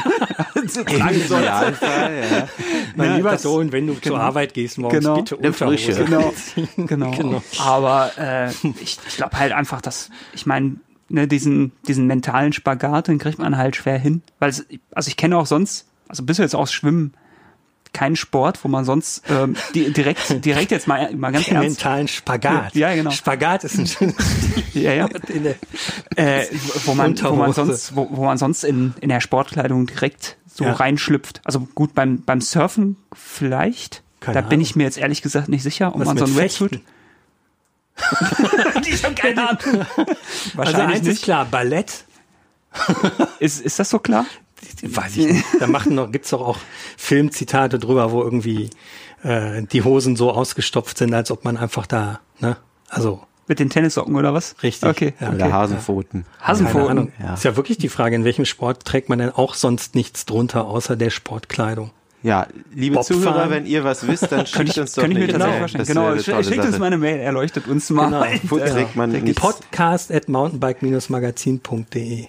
tragen 0.86 1.22
soll. 1.28 1.44
Ja. 1.44 1.72
Mein 2.96 3.10
Ja, 3.10 3.16
lieber 3.18 3.32
das- 3.32 3.42
Sohn, 3.42 3.72
wenn 3.72 3.88
du 3.88 3.96
zur 3.96 4.20
Arbeit 4.20 4.54
gehst 4.54 4.78
morgens, 4.78 5.00
Genau. 5.04 5.16
bitte 5.16 5.38
Eine 5.38 5.48
Unterhose. 5.48 6.06
Genau, 6.06 6.34
genau. 6.78 7.12
Genau. 7.12 7.44
Aber 7.60 8.12
äh, 8.18 8.50
ich, 8.82 9.00
ich 9.08 9.18
glaube 9.18 9.38
halt 9.38 9.52
einfach, 9.52 9.82
dass, 9.82 10.10
ich 10.34 10.46
meine, 10.46 10.76
ne, 11.10 11.28
diesen, 11.28 11.72
diesen 11.88 12.08
mentalen 12.08 12.54
Spagat, 12.54 13.08
den 13.08 13.18
kriegt 13.20 13.40
man 13.40 13.58
halt 13.58 13.76
schwer 13.76 13.98
hin. 13.98 14.22
Weil, 14.40 14.50
es, 14.50 14.66
also 14.92 15.08
ich 15.08 15.18
kenne 15.18 15.38
auch 15.38 15.46
sonst, 15.46 15.88
also 16.08 16.24
bis 16.24 16.38
jetzt 16.38 16.56
aus 16.56 16.72
Schwimmen, 16.74 17.14
keinen 17.94 18.18
Sport, 18.18 18.62
wo 18.64 18.68
man 18.68 18.84
sonst 18.84 19.24
ähm, 19.30 19.56
die, 19.74 19.92
direkt, 19.94 20.44
direkt 20.44 20.70
jetzt 20.72 20.86
mal, 20.86 21.16
mal 21.16 21.32
ganz 21.32 21.46
Den 21.48 21.56
ernst, 21.56 21.78
mentalen 21.80 22.08
Spagat. 22.10 22.76
Ja, 22.76 22.94
genau. 22.94 23.10
Spagat 23.12 23.64
ist 23.64 23.78
ein 23.78 23.88
schönes 23.88 24.16
ja, 24.74 24.94
ja, 24.94 25.08
der 25.08 25.56
äh, 26.18 26.46
wo 26.86 26.94
man, 26.94 27.18
wo 27.22 27.36
man 27.36 27.54
sonst, 27.54 27.96
wo, 27.96 28.08
wo 28.12 28.26
man 28.26 28.38
sonst 28.38 28.66
in, 28.66 28.94
in 29.00 29.08
der 29.08 29.22
Sportkleidung 29.22 29.88
direkt 29.88 30.36
so 30.46 30.66
Ja. 30.66 30.74
reinschlüpft. 30.74 31.42
Also 31.46 31.68
gut, 31.74 31.96
beim, 31.96 32.22
beim 32.22 32.42
Surfen 32.42 32.98
vielleicht. 33.14 34.04
Keine 34.20 34.36
da 34.36 34.42
bin 34.42 34.48
Ahnung. 34.58 34.62
ich 34.62 34.76
mir 34.76 34.84
jetzt 34.84 34.98
ehrlich 34.98 35.22
gesagt 35.22 35.48
nicht 35.48 35.64
sicher, 35.64 35.94
ob 35.96 36.02
Was 36.02 36.08
man 36.08 36.18
so 36.18 36.26
ein 36.26 36.36
Wetsuit. 36.36 36.82
Ich 38.88 39.04
habe 39.04 39.16
keine 39.16 39.50
Ahnung. 39.50 39.60
Also 39.98 40.58
Wahrscheinlich 40.58 40.98
eins 40.98 41.08
ist 41.08 41.08
nicht. 41.08 41.24
klar, 41.24 41.46
Ballett, 41.46 42.06
Ist, 43.40 43.62
ist 43.62 43.80
das 43.80 43.90
so 43.90 44.00
klar? 44.00 44.26
weiß 44.82 45.18
ich 45.18 45.28
nicht. 45.28 45.46
Da 45.60 45.68
machen 45.68 45.96
noch, 45.96 46.12
gibt's 46.12 46.30
doch 46.32 46.42
auch 46.42 46.58
Filmzitate 46.98 47.80
drüber, 47.80 48.12
wo 48.12 48.22
irgendwie 48.24 48.70
äh, 49.24 49.64
die 49.64 49.84
Hosen 49.84 50.16
so 50.16 50.32
ausgestopft 50.32 50.98
sind, 50.98 51.14
als 51.14 51.32
ob 51.32 51.44
man 51.46 51.58
einfach 51.58 51.86
da, 51.88 52.20
ne? 52.40 52.58
Also 52.90 53.24
Mit 53.48 53.60
den 53.60 53.70
Tennissocken 53.70 54.16
oder 54.16 54.34
was? 54.34 54.56
Richtig, 54.64 54.90
Okay. 54.90 55.14
ja. 55.20 55.30
Oder 55.30 55.46
okay. 55.46 55.54
Hasenpfoten. 55.54 56.26
keine 56.38 56.48
Hasenpfoten. 56.48 56.90
Ahnung. 56.90 57.12
Ja. 57.22 57.34
Ist 57.36 57.44
ja 57.44 57.56
wirklich 57.56 57.78
die 57.78 57.90
Frage, 57.90 58.16
in 58.16 58.24
welchem 58.24 58.46
Sport 58.46 58.86
trägt 58.86 59.10
man 59.10 59.20
denn 59.20 59.30
auch 59.32 59.54
sonst 59.54 59.96
nichts 59.96 60.26
drunter, 60.26 60.66
außer 60.66 60.96
der 60.96 61.10
Sportkleidung? 61.10 61.92
Ja, 62.26 62.48
liebe 62.74 62.96
Bobfahren. 62.96 63.22
Zuhörer, 63.22 63.50
wenn 63.52 63.68
ihr 63.68 63.84
was 63.84 64.08
wisst, 64.08 64.32
dann 64.32 64.48
schickt 64.48 64.70
ich, 64.70 64.80
uns 64.80 64.94
doch 64.94 65.04
eine 65.04 65.28
Genau, 65.28 65.46
tolle 65.46 66.24
schickt 66.24 66.66
uns 66.66 66.80
mal 66.80 66.88
eine 66.88 66.98
Mail, 66.98 67.20
erleuchtet 67.20 67.68
uns 67.68 67.92
mal. 67.92 68.06
Genau. 68.06 68.26
Wo 68.50 68.58
Ja. 68.58 68.66
trägt 68.66 68.96
man 68.96 69.12
nichts? 69.12 69.40
Podcast 69.40 70.12
at 70.12 70.28
mountainbike-magazin.de. 70.28 72.26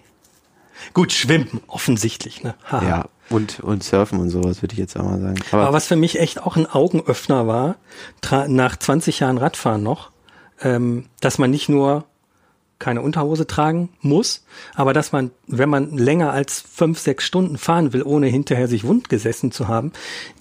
Gut, 0.92 1.12
schwimmen, 1.12 1.62
offensichtlich, 1.66 2.42
ne? 2.42 2.54
Ja, 2.70 3.06
und, 3.30 3.60
und 3.60 3.82
surfen 3.82 4.20
und 4.20 4.28
sowas, 4.28 4.60
würde 4.60 4.74
ich 4.74 4.78
jetzt 4.78 4.98
auch 4.98 5.04
mal 5.04 5.18
sagen. 5.18 5.36
Aber, 5.50 5.62
Aber 5.62 5.72
was 5.72 5.86
für 5.86 5.96
mich 5.96 6.20
echt 6.20 6.42
auch 6.42 6.56
ein 6.56 6.66
Augenöffner 6.66 7.46
war, 7.46 7.76
nach 8.48 8.76
20 8.76 9.20
Jahren 9.20 9.38
Radfahren 9.38 9.82
noch, 9.82 10.10
ähm, 10.60 11.06
dass 11.20 11.38
man 11.38 11.50
nicht 11.50 11.70
nur 11.70 12.04
keine 12.78 13.00
Unterhose 13.00 13.46
tragen 13.46 13.88
muss, 14.02 14.44
aber 14.74 14.92
dass 14.92 15.10
man, 15.12 15.30
wenn 15.46 15.68
man 15.70 15.96
länger 15.96 16.32
als 16.32 16.60
fünf, 16.60 16.98
sechs 16.98 17.24
Stunden 17.24 17.56
fahren 17.56 17.92
will, 17.94 18.02
ohne 18.02 18.26
hinterher 18.26 18.68
sich 18.68 18.84
wund 18.84 19.08
gesessen 19.08 19.50
zu 19.50 19.66
haben, 19.68 19.92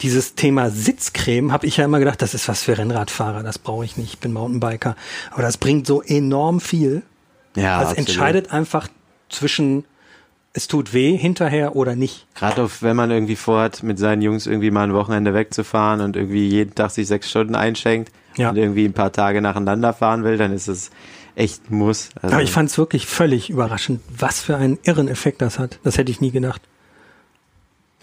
dieses 0.02 0.36
Thema 0.36 0.70
Sitzcreme, 0.70 1.52
habe 1.54 1.66
ich 1.66 1.78
ja 1.78 1.86
immer 1.86 2.00
gedacht, 2.00 2.22
das 2.22 2.34
ist 2.34 2.48
was 2.50 2.64
für 2.64 2.78
Rennradfahrer, 2.78 3.42
das 3.44 3.58
brauche 3.58 3.86
ich 3.86 3.96
nicht, 3.96 4.14
ich 4.16 4.20
bin 4.20 4.34
Mountainbiker. 4.34 4.96
Aber 5.32 5.44
das 5.44 5.58
bringt 5.58 5.88
so 5.88 6.02
enorm 6.02 6.60
viel. 6.60 7.04
Ja, 7.56 7.78
Also 7.80 7.94
es 7.94 7.98
entscheidet 8.00 8.52
einfach 8.52 8.90
zwischen 9.30 9.86
es 10.58 10.70
tut 10.70 10.94
weh 10.94 11.18
hinterher 11.18 11.76
oder 11.76 11.98
nicht. 11.98 12.28
Gerade 12.34 12.64
auf, 12.64 12.82
wenn 12.82 12.96
man 12.96 13.12
irgendwie 13.12 13.36
vorhat, 13.36 13.84
mit 13.84 14.00
seinen 14.00 14.22
Jungs 14.22 14.48
irgendwie 14.48 14.72
mal 14.72 14.84
ein 14.86 14.94
Wochenende 14.94 15.34
wegzufahren 15.34 16.00
und 16.00 16.16
irgendwie 16.16 16.48
jeden 16.48 16.74
Tag 16.76 16.92
sich 16.92 17.08
sechs 17.08 17.30
Stunden 17.30 17.56
einschenkt 17.56 18.10
Ja. 18.38 18.52
und 18.52 18.56
irgendwie 18.56 18.86
ein 18.86 18.94
paar 18.94 19.12
Tage 19.12 19.42
nacheinander 19.42 19.92
fahren 19.92 20.24
will, 20.24 20.38
dann 20.38 20.54
ist 20.54 20.70
es 20.70 20.92
echt 21.36 21.72
Muss. 21.72 22.10
Also, 22.22 22.36
Aber 22.36 22.44
ich 22.44 22.52
fand 22.52 22.70
es 22.70 22.78
wirklich 22.78 23.06
völlig 23.08 23.50
überraschend, 23.50 24.02
was 24.18 24.40
für 24.42 24.58
einen 24.58 24.80
irren 24.84 25.08
Effekt 25.08 25.42
das 25.42 25.60
hat. 25.60 25.80
Das 25.84 25.98
hätte 25.98 26.12
ich 26.12 26.22
nie 26.22 26.32
gedacht. 26.32 26.62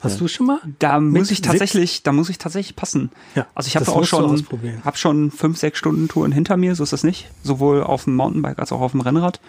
Hast 0.02 0.20
du 0.20 0.26
schon 0.26 0.46
mal? 0.46 0.58
Da 0.80 0.98
muss 0.98 1.30
ich 1.30 1.42
tatsächlich, 1.42 2.02
da 2.02 2.10
muss 2.10 2.28
ich 2.28 2.38
tatsächlich 2.38 2.74
passen. 2.74 3.10
Ja, 3.36 3.46
Also 3.54 3.68
ich 3.68 3.76
habe 3.76 3.84
das 3.84 3.94
auch 3.94 4.04
schon, 4.04 4.44
habe 4.84 4.96
schon 4.96 5.30
fünf, 5.30 5.58
sechs 5.58 5.78
Stunden 5.78 6.08
Touren 6.08 6.32
hinter 6.32 6.56
mir, 6.56 6.74
so 6.74 6.82
ist 6.82 6.92
das 6.92 7.04
nicht. 7.04 7.30
Sowohl 7.44 7.84
auf 7.84 8.04
dem 8.04 8.16
Mountainbike 8.16 8.58
als 8.58 8.72
auch 8.72 8.80
auf 8.80 8.90
dem 8.92 9.00
Rennrad. 9.00 9.40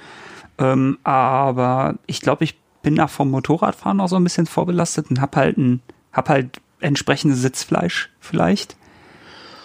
Ähm, 0.59 0.99
aber 1.03 1.95
ich 2.05 2.21
glaube, 2.21 2.43
ich 2.43 2.55
bin 2.83 2.95
da 2.95 3.07
vom 3.07 3.31
Motorradfahren 3.31 3.99
auch 3.99 4.09
so 4.09 4.15
ein 4.17 4.23
bisschen 4.23 4.45
vorbelastet 4.45 5.09
und 5.09 5.21
hab 5.21 5.35
halt 5.35 5.57
ein, 5.57 5.81
hab 6.11 6.29
halt 6.29 6.61
entsprechendes 6.79 7.41
Sitzfleisch 7.41 8.11
vielleicht. 8.19 8.75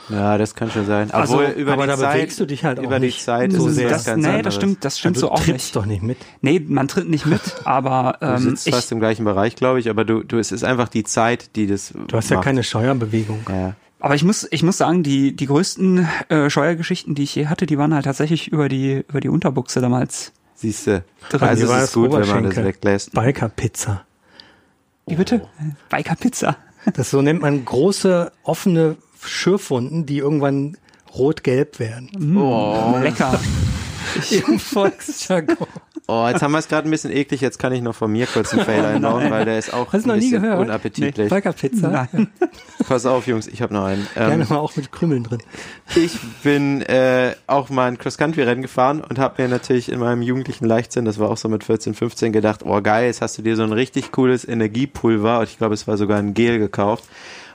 Ja, 0.08 0.38
das 0.38 0.54
kann 0.54 0.70
schon 0.70 0.86
sein. 0.86 1.10
Also, 1.10 1.34
Obwohl, 1.34 1.46
über 1.50 1.72
aber 1.72 1.82
die 1.82 1.88
da 1.88 1.96
Zeit, 1.98 2.14
bewegst 2.14 2.40
du 2.40 2.46
dich 2.46 2.64
halt 2.64 2.78
auch 2.78 2.84
über 2.84 2.98
die 2.98 3.06
nicht 3.06 3.22
Zeit 3.22 3.52
so 3.52 3.66
ist 3.66 3.72
es 3.72 3.76
sehr. 3.76 3.88
das, 3.88 4.04
ganz 4.04 4.22
nee, 4.22 4.28
anderes. 4.28 4.44
das 4.44 4.54
stimmt, 4.54 4.84
das 4.84 4.98
stimmt 4.98 5.16
du 5.16 5.20
so 5.20 5.30
auch 5.30 5.40
trittst 5.42 5.50
nicht. 5.50 5.76
doch 5.76 5.86
nicht 5.86 6.02
mit. 6.02 6.18
Nee, 6.40 6.60
man 6.66 6.88
tritt 6.88 7.08
nicht 7.08 7.26
mit, 7.26 7.40
aber 7.64 8.16
Du 8.20 8.26
ähm, 8.26 8.38
sitzt 8.38 8.66
ich, 8.66 8.74
fast 8.74 8.90
im 8.92 9.00
gleichen 9.00 9.24
Bereich, 9.24 9.56
glaube 9.56 9.80
ich, 9.80 9.90
aber 9.90 10.04
du, 10.04 10.22
du, 10.22 10.38
es 10.38 10.52
ist 10.52 10.64
einfach 10.64 10.88
die 10.88 11.04
Zeit, 11.04 11.56
die 11.56 11.66
das 11.66 11.92
Du 12.06 12.16
hast 12.16 12.30
ja 12.30 12.40
keine 12.40 12.62
Steuerbewegung. 12.62 13.40
Ja. 13.48 13.74
Aber 14.00 14.14
ich 14.14 14.22
muss, 14.22 14.46
ich 14.50 14.62
muss 14.62 14.78
sagen, 14.78 15.02
die, 15.02 15.34
die 15.34 15.46
größten 15.46 16.08
äh, 16.28 16.50
Steuergeschichten, 16.50 17.14
die 17.14 17.24
ich 17.24 17.34
je 17.34 17.48
hatte, 17.48 17.66
die 17.66 17.78
waren 17.78 17.92
halt 17.92 18.04
tatsächlich 18.04 18.48
über 18.48 18.68
die, 18.68 19.04
über 19.08 19.20
die 19.20 19.28
Unterbuchse 19.28 19.80
damals. 19.80 20.32
Siehst 20.54 20.86
du. 20.86 21.04
Dran. 21.30 21.48
Also 21.48 21.64
es 21.64 21.70
das 21.70 21.84
ist 21.84 21.94
gut, 21.94 22.12
wenn 22.12 22.28
man 22.28 22.44
das 22.44 22.56
weglässt. 22.56 23.12
Biker-Pizza. 23.12 24.04
Wie 25.06 25.16
bitte? 25.16 25.42
Biker 25.88 26.16
Pizza. 26.16 26.56
Das 26.94 27.10
so 27.10 27.22
nennt 27.22 27.40
man 27.40 27.64
große, 27.64 28.30
offene 28.44 28.96
Schürfwunden, 29.26 30.06
die 30.06 30.18
irgendwann 30.18 30.76
rot-gelb 31.16 31.78
werden. 31.78 32.36
Oh. 32.38 32.96
Lecker. 33.02 33.38
Im 34.48 34.58
Volksjargon. 34.58 35.56
Oh, 36.10 36.26
jetzt 36.26 36.40
haben 36.40 36.52
wir 36.52 36.58
es 36.58 36.68
gerade 36.68 36.88
ein 36.88 36.90
bisschen 36.90 37.10
eklig. 37.12 37.42
Jetzt 37.42 37.58
kann 37.58 37.72
ich 37.74 37.82
noch 37.82 37.94
von 37.94 38.10
mir 38.10 38.26
kurz 38.26 38.54
einen 38.54 38.64
Fail 38.64 38.82
einbauen, 38.82 39.30
weil 39.30 39.44
der 39.44 39.58
ist 39.58 39.74
auch 39.74 39.92
Hast 39.92 40.04
du 40.04 40.08
noch 40.08 40.14
ein 40.14 40.20
nie 40.20 40.26
bisschen 40.30 40.42
gehört? 40.42 40.60
unappetitlich. 40.60 41.28
Biker-Pizza. 41.28 41.88
Nein. 42.12 42.28
Pass 42.88 43.04
auf, 43.04 43.26
Jungs, 43.26 43.46
ich 43.46 43.60
habe 43.60 43.74
noch 43.74 43.84
einen. 43.84 44.06
Gerne 44.14 44.42
Ähm, 44.44 44.48
mal 44.48 44.56
auch 44.56 44.74
mit 44.76 44.90
Krümmeln 44.90 45.24
drin. 45.24 45.42
ich 45.94 46.18
bin 46.42 46.80
äh, 46.82 47.34
auch 47.46 47.68
mal 47.68 47.88
ein 47.88 47.98
Cross-Country-Rennen 47.98 48.62
gefahren 48.62 49.02
und 49.06 49.18
habe 49.18 49.42
mir 49.42 49.48
natürlich 49.48 49.92
in 49.92 49.98
meinem 49.98 50.22
jugendlichen 50.22 50.64
Leichtsinn, 50.64 51.04
das 51.04 51.18
war 51.18 51.28
auch 51.28 51.36
so 51.36 51.50
mit 51.50 51.64
14, 51.64 51.92
15, 51.92 52.32
gedacht, 52.32 52.60
oh 52.64 52.80
geil, 52.80 53.04
jetzt 53.06 53.20
hast 53.20 53.36
du 53.36 53.42
dir 53.42 53.56
so 53.56 53.64
ein 53.64 53.72
richtig 53.72 54.10
cooles 54.10 54.48
Energiepulver, 54.48 55.40
und 55.40 55.48
ich 55.50 55.58
glaube, 55.58 55.74
es 55.74 55.86
war 55.86 55.98
sogar 55.98 56.18
ein 56.18 56.32
Gel 56.32 56.58
gekauft. 56.58 57.04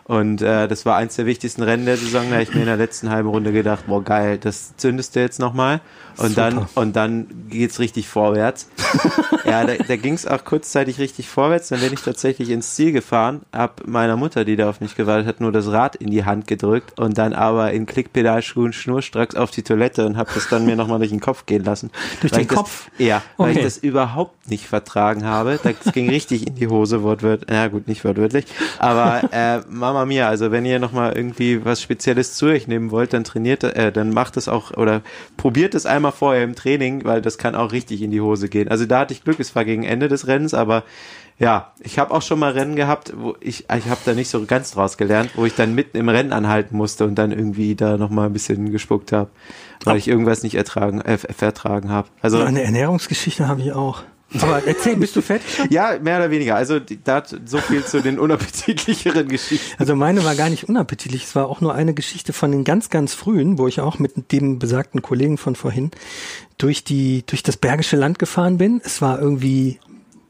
Und 0.06 0.42
äh, 0.42 0.68
das 0.68 0.86
war 0.86 0.98
eins 0.98 1.16
der 1.16 1.26
wichtigsten 1.26 1.64
Rennen 1.64 1.86
der 1.86 1.96
Saison. 1.98 2.24
Da 2.28 2.34
habe 2.34 2.44
ich 2.44 2.54
mir 2.54 2.62
in 2.62 2.66
der 2.68 2.78
letzten 2.78 3.10
halben 3.10 3.30
Runde 3.30 3.52
gedacht, 3.54 3.86
boah 3.88 4.04
geil, 4.04 4.38
das 4.38 4.76
zündest 4.76 5.16
du 5.16 5.22
jetzt 5.22 5.40
nochmal. 5.40 5.80
Und 6.18 6.30
Super. 6.36 6.42
dann 6.52 6.68
und 6.76 6.96
dann 6.96 7.28
geht's 7.50 7.80
richtig 7.80 8.08
vorwärts. 8.08 8.70
ja, 9.46 9.66
da, 9.66 9.74
da 9.76 9.96
ging 9.96 10.14
es 10.14 10.28
auch 10.28 10.44
kurzzeitig 10.46 11.00
richtig 11.00 11.28
vorwärts. 11.28 11.70
Dann 11.70 11.80
bin 11.80 11.92
ich 11.94 12.02
tatsächlich 12.02 12.50
ins 12.52 12.76
Ziel 12.76 12.92
gefahren, 12.92 13.42
hab 13.52 13.88
meiner 13.88 14.16
Mutter, 14.16 14.46
die 14.46 14.56
da 14.56 14.70
auf 14.70 14.80
mich 14.80 14.96
gewartet 14.96 15.26
hat, 15.26 15.42
nur 15.42 15.52
das 15.52 15.68
Rad 15.72 15.96
in 15.96 16.12
die 16.12 16.24
Hand 16.26 16.46
gedrückt 16.48 17.00
und 17.00 17.18
dann 17.18 17.34
aber 17.34 17.72
in 17.72 17.88
Klickpedalschuhen 17.88 18.74
schnurstracks 18.74 19.36
auf 19.36 19.50
die 19.50 19.64
Toilette 19.64 20.06
und 20.06 20.16
hab 20.18 20.32
das 20.34 20.50
dann 20.50 20.66
mir 20.68 20.76
nochmal 20.76 21.00
durch 21.00 21.10
den 21.10 21.20
Kopf 21.20 21.48
gehen 21.48 21.64
lassen. 21.64 21.90
Durch 22.22 22.32
Weil 22.32 22.40
den 22.40 22.44
ich 22.44 22.48
das, 22.50 22.58
Kopf? 22.58 22.90
Ja, 23.00 23.24
weil 23.38 23.50
Okay. 23.50 23.60
ich 23.60 23.66
das 23.66 23.78
überhaupt 23.80 24.50
nicht 24.50 24.68
vertragen 24.68 25.26
habe. 25.26 25.60
Das 25.64 25.94
ging 25.94 26.10
richtig 26.10 26.46
in 26.46 26.56
die 26.56 26.68
Hose, 26.68 27.02
wortwörtlich. 27.04 27.50
Ja 27.50 27.68
gut, 27.70 27.88
nicht 27.88 28.06
wortwörtlich. 28.06 28.46
Aber 28.78 29.22
äh, 29.32 29.62
Mama 29.70 29.93
Mia, 30.06 30.28
also 30.28 30.52
wenn 30.52 30.66
ihr 30.66 30.80
nochmal 30.80 31.14
irgendwie 31.16 31.64
was 31.64 31.82
Spezielles 31.82 32.34
zu 32.36 32.48
euch 32.48 32.68
nehmen 32.68 32.92
wollt, 32.92 33.14
dann 33.14 33.24
trainiert, 33.24 33.64
äh, 33.64 33.92
dann 33.92 34.12
macht 34.12 34.38
es 34.38 34.48
auch 34.48 34.72
oder 34.72 35.02
probiert 35.38 35.76
es 35.76 35.86
einmal 35.86 36.12
vorher 36.12 36.44
im 36.44 36.56
Training, 36.56 37.06
weil 37.06 37.22
das 37.22 37.38
kann 37.38 37.56
auch 37.56 37.72
richtig 37.72 38.02
in 38.02 38.12
die 38.12 38.22
Hose 38.22 38.50
gehen. 38.50 38.68
Also 38.68 38.86
da 38.86 39.00
hatte 39.00 39.14
ich 39.14 39.24
Glück, 39.24 39.40
es 39.40 39.56
war 39.56 39.66
gegen 39.66 39.84
Ende 39.84 40.08
des 40.08 40.28
Rennens, 40.28 40.54
aber 40.54 40.84
ja, 41.40 41.72
ich 41.80 41.98
habe 41.98 42.14
auch 42.14 42.22
schon 42.22 42.40
mal 42.40 42.52
Rennen 42.52 42.76
gehabt, 42.76 43.14
wo 43.18 43.36
ich, 43.40 43.66
ich 43.76 43.86
habe 43.88 44.02
da 44.06 44.14
nicht 44.14 44.30
so 44.30 44.46
ganz 44.46 44.72
draus 44.72 44.98
gelernt, 44.98 45.32
wo 45.36 45.46
ich 45.46 45.56
dann 45.56 45.74
mitten 45.74 45.98
im 45.98 46.10
Rennen 46.10 46.32
anhalten 46.32 46.78
musste 46.78 47.06
und 47.06 47.16
dann 47.16 47.32
irgendwie 47.32 47.76
da 47.76 47.98
nochmal 47.98 48.28
ein 48.28 48.34
bisschen 48.34 48.72
gespuckt 48.72 49.12
habe, 49.12 49.30
weil 49.84 49.98
ich 49.98 50.08
irgendwas 50.08 50.44
nicht 50.44 50.56
ertragen, 50.56 51.02
äh, 51.02 51.18
vertragen 51.18 51.90
habe. 51.90 52.08
Also 52.22 52.42
Eine 52.42 52.64
Ernährungsgeschichte 52.64 53.48
habe 53.48 53.62
ich 53.62 53.74
auch. 53.74 54.04
Aber 54.42 54.66
erzähl, 54.66 54.96
bist 54.96 55.16
du 55.16 55.22
fertig? 55.22 55.48
ja, 55.70 55.98
mehr 56.02 56.18
oder 56.18 56.32
weniger. 56.32 56.56
Also 56.56 56.80
da 56.80 57.24
so 57.46 57.58
viel 57.60 57.84
zu 57.86 58.02
den 58.02 58.20
unappetitlicheren 58.20 59.28
Geschichten. 59.28 59.76
Also 59.78 59.96
meine 59.96 60.24
war 60.24 60.36
gar 60.36 60.50
nicht 60.50 60.68
unappetitlich. 60.70 61.26
Es 61.26 61.36
war 61.36 61.48
auch 61.48 61.62
nur 61.62 61.76
eine 61.76 61.94
Geschichte 61.94 62.34
von 62.34 62.52
den 62.52 62.64
ganz, 62.64 62.90
ganz 62.90 63.14
frühen, 63.14 63.58
wo 63.58 63.68
ich 63.68 63.80
auch 63.80 64.00
mit 64.00 64.32
dem 64.32 64.60
besagten 64.60 65.02
Kollegen 65.02 65.38
von 65.38 65.56
vorhin 65.56 65.92
durch 66.58 66.84
die, 66.84 67.24
durch 67.26 67.44
das 67.44 67.58
Bergische 67.58 67.96
Land 67.96 68.20
gefahren 68.20 68.58
bin. 68.58 68.82
Es 68.84 69.02
war 69.02 69.20
irgendwie 69.20 69.80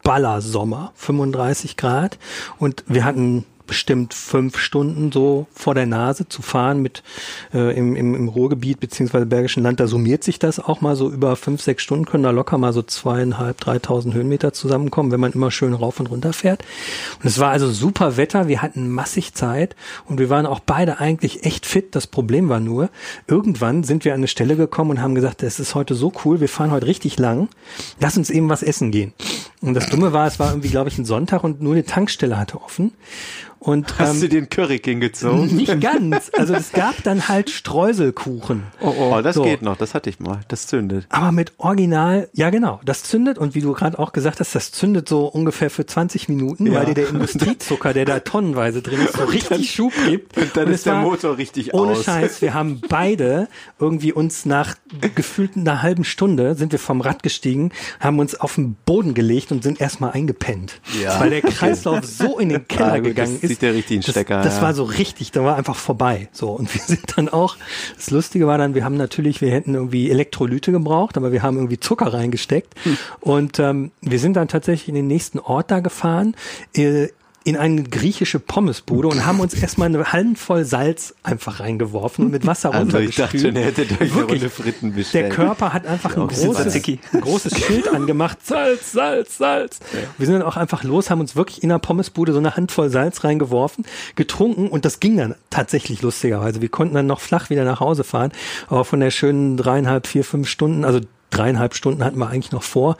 Ballersommer, 0.03 0.91
35 0.95 1.77
Grad 1.77 2.17
und 2.59 2.83
wir 2.87 3.05
hatten 3.05 3.45
bestimmt 3.67 4.13
fünf 4.13 4.57
Stunden 4.57 5.11
so 5.11 5.47
vor 5.53 5.75
der 5.75 5.85
Nase 5.85 6.27
zu 6.27 6.41
fahren 6.41 6.81
mit 6.81 7.03
äh, 7.53 7.75
im, 7.77 7.95
im, 7.95 8.15
im 8.15 8.27
Ruhrgebiet 8.27 8.79
beziehungsweise 8.79 9.25
Bergischen 9.25 9.63
Land. 9.63 9.79
Da 9.79 9.87
summiert 9.87 10.23
sich 10.23 10.39
das 10.39 10.59
auch 10.59 10.81
mal 10.81 10.95
so 10.95 11.09
über 11.09 11.35
fünf, 11.35 11.61
sechs 11.61 11.83
Stunden 11.83 12.05
können 12.05 12.23
da 12.23 12.31
locker 12.31 12.57
mal 12.57 12.73
so 12.73 12.81
zweieinhalb, 12.81 13.59
dreitausend 13.59 14.13
Höhenmeter 14.13 14.53
zusammenkommen, 14.53 15.11
wenn 15.11 15.19
man 15.19 15.31
immer 15.31 15.51
schön 15.51 15.73
rauf 15.73 15.99
und 15.99 16.07
runter 16.07 16.33
fährt. 16.33 16.63
Und 17.19 17.25
es 17.25 17.39
war 17.39 17.51
also 17.51 17.69
super 17.71 18.17
Wetter, 18.17 18.47
wir 18.47 18.61
hatten 18.61 18.89
massig 18.89 19.33
Zeit 19.33 19.75
und 20.05 20.19
wir 20.19 20.29
waren 20.29 20.45
auch 20.45 20.59
beide 20.59 20.99
eigentlich 20.99 21.45
echt 21.45 21.65
fit. 21.65 21.95
Das 21.95 22.07
Problem 22.07 22.49
war 22.49 22.59
nur, 22.59 22.89
irgendwann 23.27 23.83
sind 23.83 24.05
wir 24.05 24.13
an 24.13 24.19
eine 24.19 24.27
Stelle 24.27 24.55
gekommen 24.55 24.91
und 24.91 25.01
haben 25.01 25.15
gesagt, 25.15 25.43
es 25.43 25.59
ist 25.59 25.75
heute 25.75 25.95
so 25.95 26.11
cool, 26.25 26.39
wir 26.39 26.49
fahren 26.49 26.71
heute 26.71 26.87
richtig 26.87 27.19
lang, 27.19 27.49
lass 27.99 28.17
uns 28.17 28.29
eben 28.29 28.49
was 28.49 28.63
essen 28.63 28.91
gehen. 28.91 29.13
Und 29.61 29.75
das 29.75 29.89
Dumme 29.89 30.11
war, 30.11 30.27
es 30.27 30.39
war 30.39 30.49
irgendwie, 30.49 30.69
glaube 30.69 30.89
ich, 30.89 30.97
ein 30.97 31.05
Sonntag 31.05 31.43
und 31.43 31.61
nur 31.61 31.73
eine 31.73 31.85
Tankstelle 31.85 32.37
hatte 32.37 32.61
offen. 32.61 32.91
Und 33.65 33.97
Hast 33.97 34.21
du 34.21 34.25
ähm, 34.25 34.29
den 34.31 34.49
Curry 34.49 34.79
King 34.79 34.99
gezogen? 34.99 35.45
nicht 35.55 35.79
ganz. 35.79 36.29
Also 36.37 36.53
es 36.53 36.73
gab 36.73 37.01
dann 37.03 37.29
halt 37.29 37.49
Streuselkuchen. 37.49 38.63
Oh, 38.81 39.19
das 39.23 39.35
So. 39.35 39.43
geht 39.43 39.61
noch. 39.61 39.77
Das 39.77 39.93
hatte 39.93 40.09
ich 40.09 40.19
mal. 40.19 40.41
Das 40.49 40.67
zündet. 40.67 41.05
Aber 41.09 41.31
mit 41.31 41.53
Original, 41.59 42.27
ja 42.33 42.49
genau, 42.49 42.81
das 42.83 43.03
zündet 43.03 43.37
und 43.37 43.55
wie 43.55 43.61
du 43.61 43.71
gerade 43.73 43.97
auch 43.99 44.11
gesagt 44.11 44.41
hast, 44.41 44.53
das 44.53 44.71
zündet 44.73 45.07
so 45.07 45.27
ungefähr 45.27 45.69
für 45.69 45.85
20 45.85 46.27
Minuten, 46.27 46.67
Ja. 46.67 46.73
weil 46.79 46.87
dir 46.87 46.93
der 46.93 47.09
Industriezucker, 47.09 47.93
der 47.93 48.03
da 48.05 48.19
tonnenweise 48.19 48.81
drin 48.81 48.99
ist, 48.99 49.15
so 49.15 49.23
richtig 49.31 49.71
Schub 49.71 49.93
gibt. 50.07 50.37
Und 50.37 50.57
dann 50.57 50.67
es 50.67 50.75
ist 50.79 50.85
der 50.85 50.95
Motor 50.95 51.37
richtig 51.37 51.73
Ohne 51.73 51.93
aus. 51.93 52.03
Scheiß, 52.03 52.41
wir 52.41 52.53
haben 52.53 52.81
beide 52.89 53.47
irgendwie 53.79 54.11
uns 54.11 54.45
nach 54.45 54.75
gefühlt 55.15 55.55
einer 55.55 55.81
halben 55.81 56.03
Stunde 56.03 56.55
sind 56.55 56.71
wir 56.73 56.79
vom 56.79 56.99
Rad 56.99 57.23
gestiegen, 57.23 57.71
haben 58.01 58.19
uns 58.19 58.35
auf 58.35 58.55
den 58.55 58.75
Boden 58.85 59.13
gelegt 59.13 59.51
und 59.53 59.63
sind 59.63 59.79
erstmal 59.79 60.11
eingepennt. 60.11 60.81
Ja. 61.01 61.19
Weil 61.19 61.29
der 61.29 61.41
Kreislauf 61.41 62.03
so 62.03 62.39
in 62.39 62.49
den 62.49 62.67
Keller 62.67 62.99
gegangen 62.99 63.37
ist. 63.41 63.52
Zieht 63.53 63.61
der 63.61 63.73
richtig 63.73 63.97
den 63.97 64.01
das, 64.01 64.11
Stecker, 64.11 64.41
Das 64.41 64.57
ja. 64.57 64.61
war 64.61 64.73
so 64.73 64.83
richtig, 64.83 65.31
da 65.31 65.43
war 65.43 65.55
einfach 65.55 65.75
vorbei. 65.75 66.29
So. 66.31 66.51
Und 66.51 66.73
wir 66.73 66.81
sind 66.81 67.17
dann 67.17 67.29
auch, 67.29 67.57
das 67.95 68.11
Lustige 68.11 68.47
war 68.47 68.57
dann, 68.57 68.75
wir 68.75 68.83
haben 68.83 68.97
natürlich, 68.97 69.41
wir 69.41 69.51
hätten 69.51 69.73
irgendwie 69.73 70.09
Elektrolyte 70.09 70.71
gebraucht, 70.71 71.17
aber 71.17 71.31
wir 71.31 71.43
haben 71.43 71.57
irgendwie 71.57 71.79
Zucker 71.79 72.13
reingesteckt. 72.13 72.73
Hm. 72.83 72.97
Und 73.21 73.59
ähm, 73.59 73.91
wir 74.01 74.19
sind 74.19 74.35
dann 74.35 74.47
tatsächlich 74.47 74.89
in 74.89 74.95
den 74.95 75.07
nächsten 75.07 75.39
Ort 75.39 75.71
da 75.71 75.79
gefahren. 75.79 76.35
Äh, 76.75 77.07
in 77.43 77.57
eine 77.57 77.83
griechische 77.83 78.39
Pommesbude 78.39 79.07
und 79.07 79.25
haben 79.25 79.39
uns 79.39 79.53
erstmal 79.53 79.89
eine 79.89 80.11
Handvoll 80.11 80.63
Salz 80.65 81.13
einfach 81.23 81.59
reingeworfen 81.59 82.25
und 82.25 82.31
mit 82.31 82.45
Wasser 82.45 82.73
Also 82.73 82.97
ich 82.99 83.15
dachte 83.15 83.37
runtergespült. 83.37 83.41
schon, 83.41 83.55
ihr 83.55 83.65
hättet 83.65 83.91
euch 83.91 84.01
eine 84.01 84.15
Wirklich. 84.15 84.41
Runde 84.41 84.49
Fritten 84.49 84.89
Der 84.91 84.95
bestellt. 84.97 85.33
Körper 85.33 85.73
hat 85.73 85.85
einfach 85.85 86.15
ein 86.15 86.27
großes, 86.27 86.85
ein 87.13 87.21
großes 87.21 87.57
Schild 87.57 87.87
angemacht. 87.87 88.37
Salz, 88.45 88.91
Salz, 88.93 89.37
Salz. 89.37 89.79
Wir 90.17 90.25
sind 90.25 90.35
dann 90.39 90.43
auch 90.43 90.57
einfach 90.57 90.83
los, 90.83 91.09
haben 91.09 91.19
uns 91.19 91.35
wirklich 91.35 91.63
in 91.63 91.69
der 91.69 91.79
Pommesbude 91.79 92.31
so 92.31 92.39
eine 92.39 92.55
Handvoll 92.55 92.89
Salz 92.89 93.23
reingeworfen, 93.23 93.85
getrunken 94.15 94.67
und 94.69 94.85
das 94.85 94.99
ging 94.99 95.17
dann 95.17 95.35
tatsächlich 95.49 96.01
lustigerweise. 96.01 96.61
Wir 96.61 96.69
konnten 96.69 96.95
dann 96.95 97.07
noch 97.07 97.19
flach 97.19 97.49
wieder 97.49 97.65
nach 97.65 97.79
Hause 97.79 98.03
fahren, 98.03 98.31
aber 98.67 98.85
von 98.85 98.99
der 98.99 99.11
schönen 99.11 99.57
dreieinhalb, 99.57 100.07
vier, 100.07 100.23
fünf 100.23 100.47
Stunden, 100.47 100.85
also 100.85 101.01
dreieinhalb 101.33 101.75
Stunden 101.75 102.03
hatten 102.03 102.17
wir 102.17 102.29
eigentlich 102.29 102.51
noch 102.51 102.63
vor. 102.63 102.97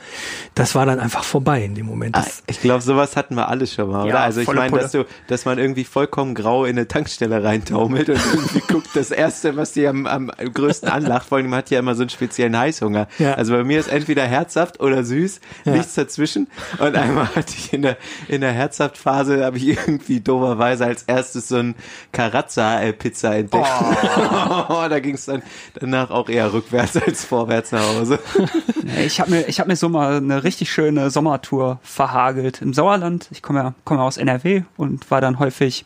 Das 0.54 0.74
war 0.74 0.86
dann 0.86 1.00
einfach 1.00 1.24
vorbei 1.24 1.64
in 1.64 1.74
dem 1.74 1.86
Moment. 1.86 2.16
Ah, 2.16 2.22
Das, 2.22 2.42
ich 2.46 2.60
glaube, 2.60 2.82
sowas 2.82 3.16
hatten 3.16 3.34
wir 3.36 3.48
alle 3.48 3.66
schon 3.66 3.90
mal, 3.90 4.06
Ja, 4.06 4.14
oder? 4.14 4.20
Also 4.20 4.40
ich 4.40 4.52
meine, 4.52 4.76
dass 4.78 4.92
du, 4.92 5.04
dass 5.28 5.44
man 5.44 5.58
irgendwie 5.58 5.84
vollkommen 5.84 6.34
grau 6.34 6.64
in 6.64 6.76
eine 6.76 6.88
Tankstelle 6.88 7.42
reintaumelt 7.42 8.08
und 8.10 8.16
irgendwie 8.16 8.60
guckt, 8.68 8.88
das 8.94 9.10
erste, 9.10 9.56
was 9.56 9.72
dir 9.72 9.90
am, 9.90 10.06
am 10.06 10.30
größten 10.30 10.88
anlacht, 10.88 11.28
vor 11.28 11.38
allem 11.38 11.48
man 11.48 11.58
hat 11.58 11.70
ja 11.70 11.78
immer 11.78 11.94
so 11.94 12.02
einen 12.02 12.10
speziellen 12.10 12.56
Heißhunger. 12.56 13.08
Ja. 13.18 13.34
Also 13.34 13.52
bei 13.54 13.64
mir 13.64 13.78
ist 13.78 13.88
entweder 13.88 14.24
herzhaft 14.24 14.80
oder 14.80 15.04
süß, 15.04 15.40
nichts 15.64 15.94
dazwischen. 15.94 16.48
Und 16.78 16.96
einmal 16.96 17.28
hatte 17.34 17.54
ich 17.56 17.72
in 17.72 17.82
der, 17.82 17.96
in 18.28 18.40
der 18.40 18.52
Herzhaftphase 18.52 19.44
habe 19.44 19.58
ich 19.58 19.68
irgendwie 19.68 20.20
dooferweise 20.20 20.84
als 20.84 21.04
erstes 21.04 21.48
so 21.48 21.56
ein 21.56 21.74
Carazza-Pizza 22.12 23.36
entdeckt. 23.36 23.66
da 24.68 24.98
ging 25.00 25.14
es 25.14 25.26
dann 25.26 25.42
danach 25.74 26.10
auch 26.10 26.28
eher 26.28 26.52
rückwärts 26.52 26.96
als 26.96 27.24
vorwärts 27.24 27.72
nach 27.72 27.86
Hause. 27.96 28.18
Ich 29.04 29.20
habe 29.20 29.30
mir, 29.30 29.48
ich 29.48 29.60
hab 29.60 29.66
mir 29.66 29.76
so 29.76 29.88
mal 29.88 30.16
eine 30.16 30.44
richtig 30.44 30.70
schöne 30.70 31.10
Sommertour 31.10 31.78
verhagelt 31.82 32.62
im 32.62 32.74
Sauerland. 32.74 33.28
Ich 33.30 33.42
komme 33.42 33.60
ja, 33.60 33.74
komme 33.84 34.00
ja 34.00 34.06
aus 34.06 34.16
NRW 34.18 34.62
und 34.76 35.10
war 35.10 35.20
dann 35.20 35.38
häufig 35.38 35.84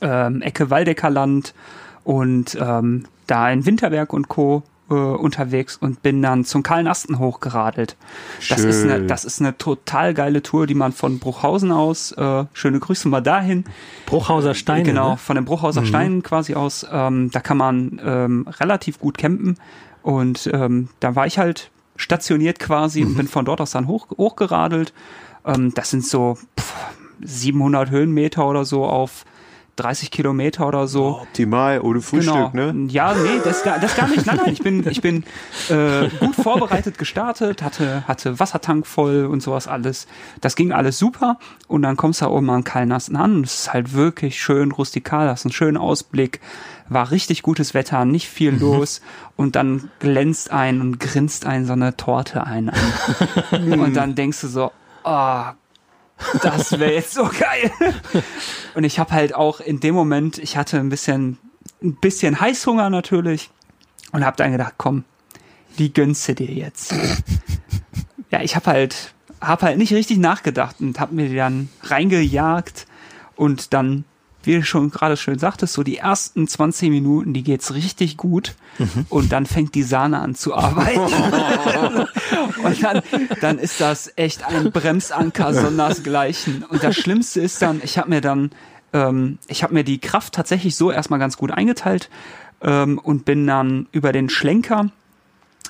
ähm, 0.00 0.42
Ecke 0.42 0.70
Waldeckerland 0.70 1.54
und 2.04 2.56
ähm, 2.60 3.06
da 3.26 3.50
in 3.50 3.64
Winterberg 3.64 4.12
und 4.12 4.28
Co. 4.28 4.62
Äh, 4.90 4.94
unterwegs 4.94 5.76
und 5.76 6.02
bin 6.02 6.20
dann 6.20 6.44
zum 6.44 6.64
kahlen 6.64 6.88
Asten 6.88 7.20
hochgeradelt. 7.20 7.94
Das 8.48 8.64
ist, 8.64 8.82
eine, 8.82 8.96
Schön. 8.96 9.06
das 9.06 9.24
ist 9.24 9.40
eine 9.40 9.56
total 9.56 10.14
geile 10.14 10.42
Tour, 10.42 10.66
die 10.66 10.74
man 10.74 10.90
von 10.90 11.20
Bruchhausen 11.20 11.70
aus, 11.70 12.10
äh, 12.10 12.44
schöne 12.52 12.80
Grüße 12.80 13.06
mal 13.06 13.20
dahin, 13.20 13.64
Bruchhauser 14.06 14.52
Steine. 14.54 14.82
Genau, 14.82 15.12
Ne? 15.12 15.16
von 15.16 15.36
den 15.36 15.44
Bruchhauser 15.44 15.84
Steinen 15.86 16.24
quasi 16.24 16.54
aus. 16.54 16.84
Ähm, 16.90 17.30
da 17.30 17.38
kann 17.38 17.56
man 17.56 18.00
ähm, 18.04 18.48
relativ 18.58 18.98
gut 18.98 19.16
campen. 19.16 19.58
Und 20.02 20.48
ähm, 20.52 20.88
da 21.00 21.14
war 21.14 21.26
ich 21.26 21.38
halt 21.38 21.70
stationiert 21.96 22.58
quasi 22.58 23.04
und 23.04 23.16
bin 23.16 23.28
von 23.28 23.44
dort 23.44 23.60
aus 23.60 23.72
dann 23.72 23.86
hoch, 23.86 24.08
hochgeradelt. 24.16 24.92
Ähm, 25.44 25.72
das 25.74 25.90
sind 25.90 26.04
so 26.04 26.38
pff, 26.58 26.74
700 27.22 27.90
Höhenmeter 27.90 28.46
oder 28.46 28.64
so 28.64 28.84
auf 28.84 29.24
30 29.76 30.10
Kilometer 30.10 30.66
oder 30.66 30.86
so. 30.86 31.20
Optimal, 31.22 31.80
ohne 31.80 32.00
Frühstück, 32.00 32.52
genau. 32.52 32.72
ne? 32.72 32.88
Ja, 32.90 33.14
nee, 33.14 33.40
das, 33.42 33.62
gar- 33.62 33.78
das 33.78 33.96
gar 33.96 34.08
nicht. 34.08 34.26
Nein, 34.26 34.38
nein, 34.44 34.52
ich 34.52 34.62
bin, 34.62 34.86
ich 34.90 35.00
bin 35.00 35.24
äh, 35.68 36.08
gut 36.20 36.36
vorbereitet 36.36 36.98
gestartet, 36.98 37.62
hatte, 37.62 38.04
hatte 38.06 38.38
Wassertank 38.40 38.86
voll 38.86 39.26
und 39.26 39.42
sowas 39.42 39.68
alles. 39.68 40.06
Das 40.40 40.56
ging 40.56 40.72
alles 40.72 40.98
super. 40.98 41.38
Und 41.68 41.82
dann 41.82 41.96
kommst 41.96 42.20
du 42.20 42.26
da 42.26 42.30
oben 42.30 42.50
an 42.50 42.64
Kalnassen 42.64 43.16
an. 43.16 43.42
Es 43.42 43.60
ist 43.60 43.72
halt 43.72 43.94
wirklich 43.94 44.40
schön 44.40 44.72
rustikal, 44.72 45.28
hast 45.28 45.46
einen 45.46 45.52
schönen 45.52 45.76
Ausblick, 45.76 46.40
war 46.88 47.10
richtig 47.10 47.42
gutes 47.42 47.72
Wetter, 47.72 48.04
nicht 48.04 48.28
viel 48.28 48.54
los. 48.54 49.00
Und 49.36 49.56
dann 49.56 49.90
glänzt 50.00 50.50
ein 50.50 50.80
und 50.80 51.00
grinst 51.00 51.46
ein 51.46 51.64
so 51.64 51.72
eine 51.72 51.96
Torte 51.96 52.44
ein. 52.44 52.70
und 53.52 53.94
dann 53.94 54.14
denkst 54.14 54.40
du 54.42 54.48
so, 54.48 54.72
oh, 55.04 55.42
das 56.42 56.72
wäre 56.72 56.92
jetzt 56.92 57.14
so 57.14 57.24
geil. 57.24 57.72
Und 58.74 58.84
ich 58.84 58.98
habe 58.98 59.12
halt 59.12 59.34
auch 59.34 59.60
in 59.60 59.80
dem 59.80 59.94
Moment, 59.94 60.38
ich 60.38 60.56
hatte 60.56 60.78
ein 60.78 60.88
bisschen, 60.88 61.38
ein 61.82 61.96
bisschen 61.96 62.40
Heißhunger 62.40 62.90
natürlich 62.90 63.50
und 64.12 64.24
habe 64.24 64.36
dann 64.36 64.52
gedacht, 64.52 64.74
komm, 64.76 65.04
die 65.78 65.92
gönnst 65.92 66.28
du 66.28 66.34
dir 66.34 66.52
jetzt. 66.52 66.94
ja, 68.30 68.42
ich 68.42 68.56
habe 68.56 68.66
halt, 68.66 69.14
hab 69.40 69.62
halt 69.62 69.78
nicht 69.78 69.92
richtig 69.92 70.18
nachgedacht 70.18 70.76
und 70.80 71.00
habe 71.00 71.14
mir 71.14 71.28
die 71.28 71.36
dann 71.36 71.68
reingejagt 71.82 72.86
und 73.36 73.72
dann, 73.72 74.04
wie 74.42 74.54
du 74.54 74.62
schon 74.62 74.90
gerade 74.90 75.16
schön 75.16 75.38
sagtest, 75.38 75.74
so 75.74 75.82
die 75.82 75.98
ersten 75.98 76.48
20 76.48 76.90
Minuten, 76.90 77.32
die 77.32 77.42
geht's 77.42 77.74
richtig 77.74 78.16
gut 78.16 78.54
und 79.08 79.32
dann 79.32 79.46
fängt 79.46 79.74
die 79.74 79.82
Sahne 79.82 80.20
an 80.20 80.34
zu 80.34 80.54
arbeiten. 80.54 81.00
Und 82.62 82.82
dann, 82.82 83.02
dann 83.40 83.58
ist 83.58 83.80
das 83.80 84.12
echt 84.16 84.44
ein 84.44 84.70
Bremsanker 84.70 85.54
sondersgleichen. 85.54 86.64
Und 86.64 86.82
das 86.82 86.96
Schlimmste 86.96 87.40
ist 87.40 87.62
dann, 87.62 87.80
ich 87.82 87.98
habe 87.98 88.10
mir 88.10 88.20
dann, 88.20 88.50
ähm, 88.92 89.38
ich 89.46 89.62
habe 89.62 89.74
mir 89.74 89.84
die 89.84 89.98
Kraft 89.98 90.34
tatsächlich 90.34 90.76
so 90.76 90.90
erstmal 90.90 91.18
ganz 91.18 91.36
gut 91.36 91.50
eingeteilt 91.50 92.10
ähm, 92.60 92.98
und 92.98 93.24
bin 93.24 93.46
dann 93.46 93.86
über 93.92 94.12
den 94.12 94.28
Schlenker 94.28 94.90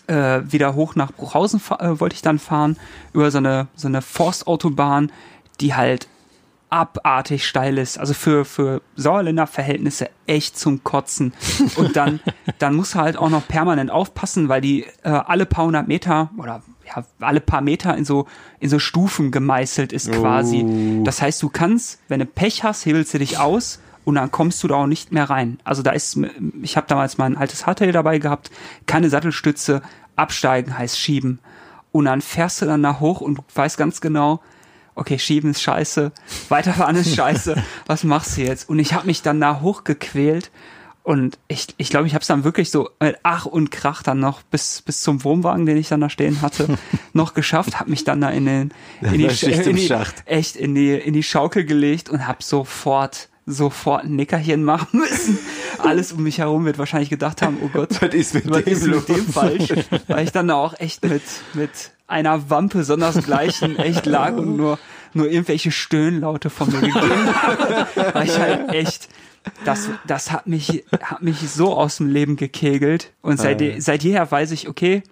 äh, 0.06 0.42
wieder 0.44 0.74
hoch 0.74 0.96
nach 0.96 1.12
Bruchhausen 1.12 1.60
äh, 1.78 2.00
wollte 2.00 2.14
ich 2.14 2.22
dann 2.22 2.38
fahren, 2.38 2.76
über 3.12 3.30
so 3.30 3.38
eine, 3.38 3.68
so 3.76 3.88
eine 3.88 4.02
Forstautobahn, 4.02 5.12
die 5.60 5.74
halt 5.74 6.08
abartig 6.70 7.46
steil 7.46 7.78
ist. 7.78 7.98
Also 7.98 8.14
für, 8.14 8.44
für 8.44 8.80
Sauerländer 8.96 9.46
Verhältnisse 9.46 10.08
echt 10.26 10.58
zum 10.58 10.84
Kotzen. 10.84 11.34
Und 11.76 11.96
dann, 11.96 12.20
dann 12.58 12.74
musst 12.74 12.94
du 12.94 12.98
halt 13.00 13.16
auch 13.16 13.28
noch 13.28 13.46
permanent 13.46 13.90
aufpassen, 13.90 14.48
weil 14.48 14.60
die 14.60 14.84
äh, 15.02 15.08
alle 15.10 15.46
paar 15.46 15.66
hundert 15.66 15.88
Meter 15.88 16.30
oder 16.38 16.62
ja, 16.86 17.04
alle 17.20 17.40
paar 17.40 17.60
Meter 17.60 17.96
in 17.96 18.04
so, 18.04 18.26
in 18.58 18.68
so 18.68 18.78
Stufen 18.78 19.30
gemeißelt 19.30 19.92
ist 19.92 20.10
quasi. 20.12 20.64
Das 21.04 21.20
heißt, 21.22 21.42
du 21.42 21.48
kannst, 21.48 22.00
wenn 22.08 22.20
du 22.20 22.26
Pech 22.26 22.64
hast, 22.64 22.86
hebelst 22.86 23.14
du 23.14 23.18
dich 23.18 23.38
aus 23.38 23.80
und 24.04 24.16
dann 24.16 24.30
kommst 24.30 24.62
du 24.62 24.68
da 24.68 24.76
auch 24.76 24.86
nicht 24.86 25.12
mehr 25.12 25.30
rein. 25.30 25.60
Also 25.64 25.82
da 25.82 25.92
ist, 25.92 26.18
ich 26.62 26.76
habe 26.76 26.86
damals 26.88 27.18
mein 27.18 27.36
altes 27.36 27.66
Hardtail 27.66 27.92
dabei 27.92 28.18
gehabt, 28.18 28.50
keine 28.86 29.08
Sattelstütze, 29.08 29.82
absteigen 30.16 30.76
heißt 30.76 30.98
schieben. 30.98 31.38
Und 31.92 32.04
dann 32.04 32.20
fährst 32.20 32.62
du 32.62 32.66
dann 32.66 32.82
da 32.82 33.00
hoch 33.00 33.20
und 33.20 33.38
du 33.38 33.42
weißt 33.54 33.76
ganz 33.76 34.00
genau, 34.00 34.40
okay, 34.94 35.18
schieben 35.18 35.50
ist 35.50 35.62
scheiße, 35.62 36.12
weiterfahren 36.48 36.96
ist 36.96 37.14
scheiße, 37.16 37.62
was 37.86 38.04
machst 38.04 38.36
du 38.36 38.42
jetzt? 38.42 38.68
Und 38.68 38.78
ich 38.78 38.92
habe 38.92 39.06
mich 39.06 39.22
dann 39.22 39.40
da 39.40 39.60
hochgequält 39.60 40.50
und 41.02 41.38
ich 41.48 41.66
glaube, 41.66 41.74
ich, 41.78 41.90
glaub, 41.90 42.06
ich 42.06 42.14
habe 42.14 42.22
es 42.22 42.28
dann 42.28 42.44
wirklich 42.44 42.70
so 42.70 42.90
mit 43.00 43.16
Ach 43.22 43.46
und 43.46 43.70
Krach 43.70 44.02
dann 44.02 44.20
noch 44.20 44.42
bis, 44.42 44.82
bis 44.82 45.00
zum 45.00 45.24
Wohnwagen, 45.24 45.64
den 45.66 45.76
ich 45.76 45.88
dann 45.88 46.00
da 46.00 46.10
stehen 46.10 46.42
hatte, 46.42 46.78
noch 47.14 47.34
geschafft, 47.34 47.80
habe 47.80 47.90
mich 47.90 48.04
dann 48.04 48.20
da 48.20 48.28
in 48.30 48.44
den 48.44 48.74
in 49.00 49.12
die, 49.12 49.24
in 49.24 49.76
die, 49.76 49.90
echt 50.26 50.56
in 50.56 50.74
die, 50.74 50.92
in 50.92 51.14
die 51.14 51.22
Schaukel 51.22 51.64
gelegt 51.64 52.10
und 52.10 52.26
habe 52.26 52.42
sofort 52.42 53.28
sofort 53.46 54.04
ein 54.04 54.16
Nickerchen 54.16 54.62
machen 54.62 55.00
müssen. 55.00 55.38
Alles 55.78 56.12
um 56.12 56.22
mich 56.22 56.38
herum 56.38 56.64
wird 56.66 56.78
wahrscheinlich 56.78 57.10
gedacht 57.10 57.42
haben, 57.42 57.58
oh 57.62 57.68
Gott, 57.72 57.90
Was 58.00 58.14
ist 58.14 58.34
mit 58.34 58.48
was 58.48 58.64
dem 58.64 58.72
ist 58.72 58.86
mit 58.86 59.08
dem 59.08 59.26
falsch? 59.26 59.72
Weil 60.06 60.24
ich 60.24 60.32
dann 60.32 60.48
da 60.48 60.54
auch 60.54 60.78
echt 60.78 61.02
mit, 61.04 61.22
mit 61.54 61.70
einer 62.10 62.50
Wampe 62.50 62.84
sondersgleichen 62.84 63.78
echt 63.78 64.06
lag 64.06 64.34
und 64.34 64.56
nur, 64.56 64.78
nur 65.14 65.30
irgendwelche 65.30 65.70
Stöhnlaute 65.70 66.50
von 66.50 66.70
mir 66.70 66.80
gegeben 66.80 67.34
habe. 67.42 67.86
Weil 68.14 68.26
ich 68.26 68.38
halt 68.38 68.68
echt, 68.70 69.08
das, 69.64 69.88
das 70.06 70.30
hat 70.30 70.46
mich, 70.46 70.84
hat 71.02 71.22
mich 71.22 71.38
so 71.50 71.74
aus 71.74 71.96
dem 71.98 72.08
Leben 72.08 72.36
gekegelt. 72.36 73.12
Und 73.22 73.38
seit, 73.38 73.62
Ah, 73.62 73.74
seit 73.78 74.02
jeher 74.02 74.30
weiß 74.30 74.50
ich, 74.52 74.68
okay, 74.68 75.02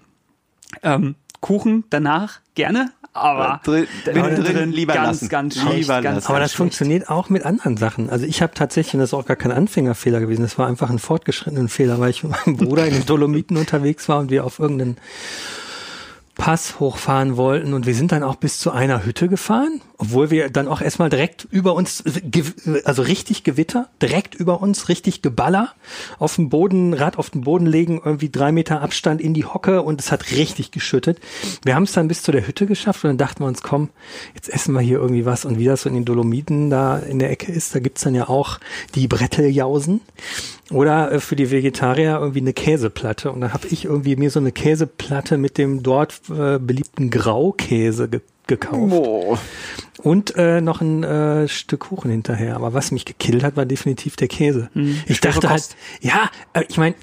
ähm, 0.82 1.14
Kuchen 1.40 1.84
danach 1.90 2.40
gerne, 2.54 2.90
aber 3.12 3.60
Drin, 3.64 3.86
mittendrin 4.06 4.56
drin 4.56 4.72
lieber 4.72 4.94
ganz, 4.94 5.06
lassen. 5.06 5.28
ganz 5.28 5.54
schlecht, 5.54 5.76
lieber 5.78 6.02
ganz, 6.02 6.16
lassen. 6.16 6.28
Aber 6.28 6.40
das 6.40 6.50
schlecht. 6.50 6.56
funktioniert 6.56 7.08
auch 7.08 7.28
mit 7.30 7.44
anderen 7.44 7.76
Sachen. 7.76 8.10
Also 8.10 8.26
ich 8.26 8.42
habe 8.42 8.54
tatsächlich, 8.54 8.94
und 8.94 9.00
das 9.00 9.10
ist 9.10 9.14
auch 9.14 9.26
gar 9.26 9.36
kein 9.36 9.52
Anfängerfehler 9.52 10.20
gewesen, 10.20 10.42
das 10.42 10.58
war 10.58 10.66
einfach 10.66 10.90
ein 10.90 10.98
fortgeschrittenen 10.98 11.68
Fehler, 11.68 11.98
weil 12.00 12.10
ich 12.10 12.22
mit 12.22 12.32
meinem 12.32 12.56
Bruder 12.56 12.86
in 12.86 12.94
den 12.94 13.06
Dolomiten 13.06 13.56
unterwegs 13.56 14.08
war 14.08 14.18
und 14.18 14.30
wir 14.30 14.44
auf 14.44 14.58
irgendeinen 14.58 14.96
Pass 16.38 16.78
hochfahren 16.78 17.36
wollten 17.36 17.74
und 17.74 17.84
wir 17.84 17.96
sind 17.96 18.12
dann 18.12 18.22
auch 18.22 18.36
bis 18.36 18.60
zu 18.60 18.70
einer 18.70 19.04
Hütte 19.04 19.28
gefahren, 19.28 19.80
obwohl 19.98 20.30
wir 20.30 20.50
dann 20.50 20.68
auch 20.68 20.80
erstmal 20.80 21.10
direkt 21.10 21.48
über 21.50 21.74
uns, 21.74 22.04
also 22.84 23.02
richtig 23.02 23.42
Gewitter, 23.42 23.88
direkt 24.00 24.36
über 24.36 24.62
uns, 24.62 24.88
richtig 24.88 25.20
Geballer, 25.20 25.72
auf 26.20 26.36
dem 26.36 26.48
Boden, 26.48 26.94
Rad 26.94 27.18
auf 27.18 27.30
den 27.30 27.40
Boden 27.40 27.66
legen, 27.66 28.00
irgendwie 28.02 28.30
drei 28.30 28.52
Meter 28.52 28.82
Abstand 28.82 29.20
in 29.20 29.34
die 29.34 29.46
Hocke 29.46 29.82
und 29.82 30.00
es 30.00 30.12
hat 30.12 30.30
richtig 30.30 30.70
geschüttet. 30.70 31.18
Wir 31.64 31.74
haben 31.74 31.82
es 31.82 31.92
dann 31.92 32.06
bis 32.06 32.22
zu 32.22 32.30
der 32.30 32.46
Hütte 32.46 32.66
geschafft 32.66 33.02
und 33.02 33.10
dann 33.10 33.18
dachten 33.18 33.42
wir 33.42 33.48
uns, 33.48 33.62
komm, 33.62 33.88
jetzt 34.36 34.48
essen 34.48 34.74
wir 34.74 34.80
hier 34.80 35.00
irgendwie 35.00 35.26
was 35.26 35.44
und 35.44 35.58
wie 35.58 35.64
das 35.64 35.82
so 35.82 35.88
in 35.88 35.96
den 35.96 36.04
Dolomiten 36.04 36.70
da 36.70 36.98
in 36.98 37.18
der 37.18 37.32
Ecke 37.32 37.50
ist, 37.50 37.74
da 37.74 37.80
gibt's 37.80 38.02
dann 38.02 38.14
ja 38.14 38.28
auch 38.28 38.60
die 38.94 39.08
Bretteljausen. 39.08 40.02
Oder 40.70 41.12
äh, 41.12 41.20
für 41.20 41.36
die 41.36 41.50
Vegetarier 41.50 42.18
irgendwie 42.20 42.40
eine 42.40 42.52
Käseplatte. 42.52 43.30
Und 43.32 43.40
dann 43.40 43.52
habe 43.52 43.66
ich 43.68 43.86
irgendwie 43.86 44.16
mir 44.16 44.30
so 44.30 44.40
eine 44.40 44.52
Käseplatte 44.52 45.38
mit 45.38 45.58
dem 45.58 45.82
dort 45.82 46.20
äh, 46.30 46.58
beliebten 46.58 47.10
Graukäse 47.10 48.08
ge 48.08 48.20
gekauft. 48.46 48.94
Oh. 48.94 49.36
Und 49.98 50.34
äh, 50.36 50.62
noch 50.62 50.80
ein 50.80 51.04
äh, 51.04 51.48
Stück 51.48 51.80
Kuchen 51.80 52.10
hinterher. 52.10 52.56
Aber 52.56 52.72
was 52.72 52.92
mich 52.92 53.04
gekillt 53.04 53.44
hat, 53.44 53.58
war 53.58 53.66
definitiv 53.66 54.16
der 54.16 54.28
Käse. 54.28 54.70
ich 55.06 55.18
schwere 55.18 55.34
dachte 55.34 55.50
halt, 55.50 55.76
ja, 56.00 56.30
äh, 56.54 56.64
ich 56.66 56.78
meine, 56.78 56.94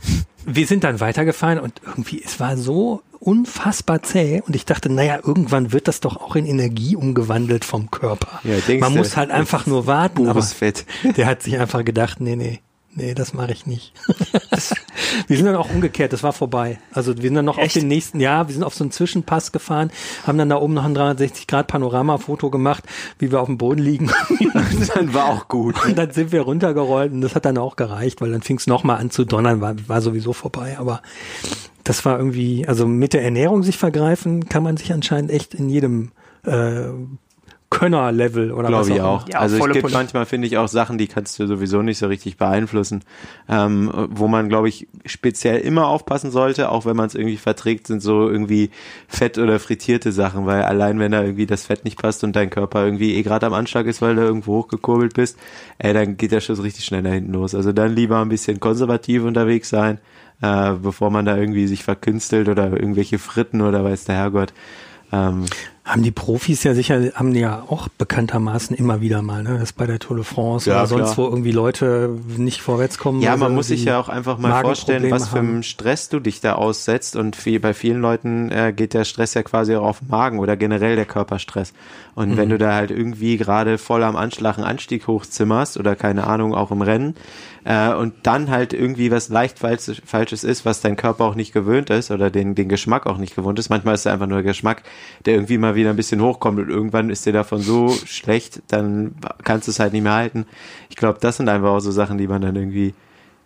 wir 0.45 0.65
sind 0.65 0.83
dann 0.83 0.99
weitergefahren 0.99 1.59
und 1.59 1.81
irgendwie, 1.85 2.21
es 2.25 2.39
war 2.39 2.57
so 2.57 3.03
unfassbar 3.19 4.03
zäh 4.03 4.41
und 4.45 4.55
ich 4.55 4.65
dachte, 4.65 4.91
naja, 4.91 5.19
irgendwann 5.23 5.71
wird 5.71 5.87
das 5.87 5.99
doch 5.99 6.17
auch 6.17 6.35
in 6.35 6.45
Energie 6.45 6.95
umgewandelt 6.95 7.65
vom 7.65 7.89
Körper. 7.89 8.39
Ja, 8.43 8.77
Man 8.79 8.93
muss 8.93 9.17
halt 9.17 9.31
einfach 9.31 9.65
nur 9.65 9.87
warten. 9.87 10.27
Aber 10.27 10.41
Fett. 10.41 10.85
der 11.17 11.25
hat 11.25 11.41
sich 11.41 11.57
einfach 11.57 11.83
gedacht, 11.83 12.21
nee, 12.21 12.35
nee, 12.35 12.59
nee, 12.95 13.13
das 13.13 13.33
mache 13.33 13.51
ich 13.51 13.65
nicht. 13.65 13.93
wir 15.27 15.37
sind 15.37 15.45
dann 15.45 15.55
auch 15.55 15.69
umgekehrt, 15.69 16.13
das 16.13 16.23
war 16.23 16.33
vorbei. 16.33 16.79
Also 16.91 17.15
wir 17.15 17.23
sind 17.23 17.35
dann 17.35 17.45
noch 17.45 17.57
Echt? 17.57 17.75
auf 17.75 17.81
den 17.81 17.87
nächsten, 17.87 18.19
ja, 18.19 18.47
wir 18.47 18.53
sind 18.53 18.63
auf 18.63 18.73
so 18.73 18.83
einen 18.83 18.91
Zwischenpass 18.91 19.51
gefahren, 19.51 19.91
haben 20.25 20.37
dann 20.37 20.49
da 20.49 20.57
oben 20.57 20.73
noch 20.73 20.85
ein 20.85 20.95
360-Grad-Panorama-Foto 20.95 22.49
gemacht, 22.49 22.83
wie 23.19 23.31
wir 23.31 23.41
auf 23.41 23.47
dem 23.47 23.57
Boden 23.57 23.81
liegen. 23.81 24.11
Dann 24.95 25.13
war 25.13 25.27
auch 25.27 25.47
gut. 25.47 25.83
Und 25.85 25.97
dann 25.97 26.11
sind 26.11 26.31
wir 26.31 26.41
runtergerollt 26.41 27.11
und 27.11 27.21
das 27.21 27.35
hat 27.35 27.45
dann 27.45 27.57
auch 27.57 27.75
gereicht, 27.75 28.21
weil 28.21 28.31
dann 28.31 28.41
fing 28.41 28.57
es 28.57 28.67
nochmal 28.67 28.97
an 28.97 29.09
zu 29.09 29.25
donnern, 29.25 29.61
war, 29.61 29.75
war 29.87 30.01
sowieso 30.01 30.33
vorbei. 30.33 30.77
Aber 30.79 31.01
das 31.83 32.05
war 32.05 32.17
irgendwie, 32.17 32.67
also 32.67 32.87
mit 32.87 33.13
der 33.13 33.23
Ernährung 33.23 33.63
sich 33.63 33.77
vergreifen, 33.77 34.47
kann 34.47 34.63
man 34.63 34.77
sich 34.77 34.93
anscheinend 34.93 35.31
echt 35.31 35.53
in 35.53 35.69
jedem 35.69 36.11
äh, 36.43 36.89
Könner-Level 37.71 38.51
oder 38.51 38.67
Glaube 38.67 38.81
was 38.81 38.95
ich 38.95 39.01
auch. 39.01 39.23
auch. 39.23 39.29
Ja, 39.29 39.39
also 39.39 39.57
es 39.57 39.63
gibt 39.63 39.81
Pulle. 39.81 39.93
manchmal, 39.93 40.25
finde 40.25 40.47
ich, 40.47 40.57
auch 40.57 40.67
Sachen, 40.67 40.97
die 40.97 41.07
kannst 41.07 41.37
du 41.39 41.47
sowieso 41.47 41.81
nicht 41.81 41.97
so 41.97 42.07
richtig 42.07 42.37
beeinflussen. 42.37 43.03
Ähm, 43.49 43.91
wo 44.11 44.27
man, 44.27 44.49
glaube 44.49 44.69
ich, 44.69 44.87
speziell 45.05 45.59
immer 45.59 45.87
aufpassen 45.87 46.31
sollte, 46.31 46.69
auch 46.69 46.85
wenn 46.85 46.95
man 46.95 47.07
es 47.07 47.15
irgendwie 47.15 47.37
verträgt, 47.37 47.87
sind 47.87 48.01
so 48.01 48.29
irgendwie 48.29 48.69
Fett 49.07 49.37
oder 49.37 49.59
frittierte 49.59 50.11
Sachen, 50.11 50.45
weil 50.45 50.61
allein 50.61 50.99
wenn 50.99 51.11
da 51.11 51.21
irgendwie 51.23 51.47
das 51.47 51.65
Fett 51.65 51.83
nicht 51.85 52.01
passt 52.01 52.23
und 52.23 52.35
dein 52.35 52.49
Körper 52.49 52.85
irgendwie 52.85 53.15
eh 53.15 53.23
gerade 53.23 53.45
am 53.47 53.53
Anschlag 53.53 53.87
ist, 53.87 54.01
weil 54.01 54.15
du 54.15 54.21
irgendwo 54.21 54.57
hochgekurbelt 54.57 55.13
bist, 55.15 55.37
ey, 55.79 55.93
dann 55.93 56.17
geht 56.17 56.31
der 56.31 56.41
Schuss 56.41 56.63
richtig 56.63 56.85
schnell 56.85 57.03
da 57.03 57.09
hinten 57.09 57.33
los. 57.33 57.55
Also 57.55 57.73
dann 57.73 57.95
lieber 57.95 58.19
ein 58.21 58.29
bisschen 58.29 58.59
konservativ 58.59 59.23
unterwegs 59.23 59.69
sein, 59.69 59.99
äh, 60.41 60.73
bevor 60.73 61.09
man 61.09 61.25
da 61.25 61.35
irgendwie 61.35 61.67
sich 61.67 61.83
verkünstelt 61.83 62.47
oder 62.47 62.71
irgendwelche 62.71 63.17
Fritten 63.17 63.61
oder 63.61 63.83
weiß 63.83 64.05
der 64.05 64.15
Herrgott. 64.15 64.53
Ähm, 65.11 65.45
Haben 65.85 66.01
die 66.01 66.09
Profis 66.09 66.63
ja 66.63 66.73
sicher, 66.73 67.11
haben 67.13 67.31
die 67.31 67.41
ja 67.41 67.63
auch 67.69 67.87
bekanntermaßen 67.89 68.75
immer 68.75 69.01
wieder 69.01 69.21
mal, 69.21 69.43
ne? 69.43 69.59
Das 69.59 69.71
bei 69.71 69.85
der 69.85 69.99
Tour 69.99 70.15
de 70.17 70.25
France 70.25 70.67
Ja, 70.67 70.77
oder 70.77 70.87
sonst 70.87 71.13
klar. 71.13 71.17
wo 71.17 71.23
irgendwie 71.29 71.51
Leute 71.51 72.09
nicht 72.37 72.61
vorwärts 72.61 72.97
kommen. 72.97 73.21
Ja, 73.21 73.37
man 73.37 73.53
muss 73.53 73.67
sich 73.67 73.85
ja 73.85 73.99
auch 73.99 74.09
einfach 74.09 74.39
mal 74.39 74.61
vorstellen, 74.61 75.11
was 75.11 75.27
für 75.29 75.37
einen 75.37 75.61
Stress 75.61 76.09
du 76.09 76.19
dich 76.19 76.41
da 76.41 76.53
aussetzt. 76.53 77.15
Und 77.15 77.35
viel, 77.35 77.59
bei 77.59 77.75
vielen 77.75 78.01
Leuten 78.01 78.49
äh, 78.51 78.73
geht 78.75 78.95
der 78.95 79.03
Stress 79.05 79.35
ja 79.35 79.43
quasi 79.43 79.75
auch 79.75 79.83
auf 79.83 79.99
den 79.99 80.07
Magen 80.07 80.39
oder 80.39 80.57
generell 80.57 80.95
der 80.95 81.05
Körperstress. 81.05 81.71
Und 82.15 82.29
Mhm. 82.31 82.37
wenn 82.37 82.49
du 82.49 82.57
da 82.57 82.73
halt 82.73 82.89
irgendwie 82.89 83.37
gerade 83.37 83.77
voll 83.77 84.01
am 84.03 84.15
Anschlag 84.15 84.57
einen 84.57 84.65
Anstieg 84.65 85.05
hochzimmerst 85.05 85.77
oder 85.77 85.95
keine 85.95 86.25
Ahnung, 86.25 86.55
auch 86.55 86.71
im 86.71 86.81
Rennen, 86.81 87.13
äh, 87.65 87.93
und 87.93 88.13
dann 88.23 88.49
halt 88.49 88.73
irgendwie 88.73 89.11
was 89.11 89.29
leicht 89.29 89.59
Falsches, 89.59 90.01
Falsches 90.05 90.43
ist, 90.43 90.65
was 90.65 90.81
dein 90.81 90.95
Körper 90.95 91.25
auch 91.25 91.35
nicht 91.35 91.51
gewöhnt 91.51 91.89
ist 91.89 92.11
oder 92.11 92.29
den, 92.29 92.55
den 92.55 92.69
Geschmack 92.69 93.07
auch 93.07 93.17
nicht 93.17 93.35
gewohnt 93.35 93.59
ist. 93.59 93.69
Manchmal 93.69 93.95
ist 93.95 94.01
es 94.01 94.07
einfach 94.07 94.27
nur 94.27 94.43
Geschmack, 94.43 94.83
der 95.25 95.33
irgendwie 95.33 95.57
mal 95.57 95.75
wieder 95.75 95.89
ein 95.89 95.95
bisschen 95.95 96.21
hochkommt 96.21 96.59
und 96.59 96.69
irgendwann 96.69 97.09
ist 97.09 97.25
dir 97.25 97.33
davon 97.33 97.61
so 97.61 97.89
schlecht, 97.89 98.61
dann 98.67 99.15
kannst 99.43 99.67
du 99.67 99.71
es 99.71 99.79
halt 99.79 99.93
nicht 99.93 100.03
mehr 100.03 100.13
halten. 100.13 100.45
Ich 100.89 100.95
glaube, 100.95 101.17
das 101.19 101.37
sind 101.37 101.49
einfach 101.49 101.69
auch 101.69 101.79
so 101.79 101.91
Sachen, 101.91 102.19
die 102.19 102.27
man 102.27 102.41
dann 102.41 102.55
irgendwie 102.55 102.93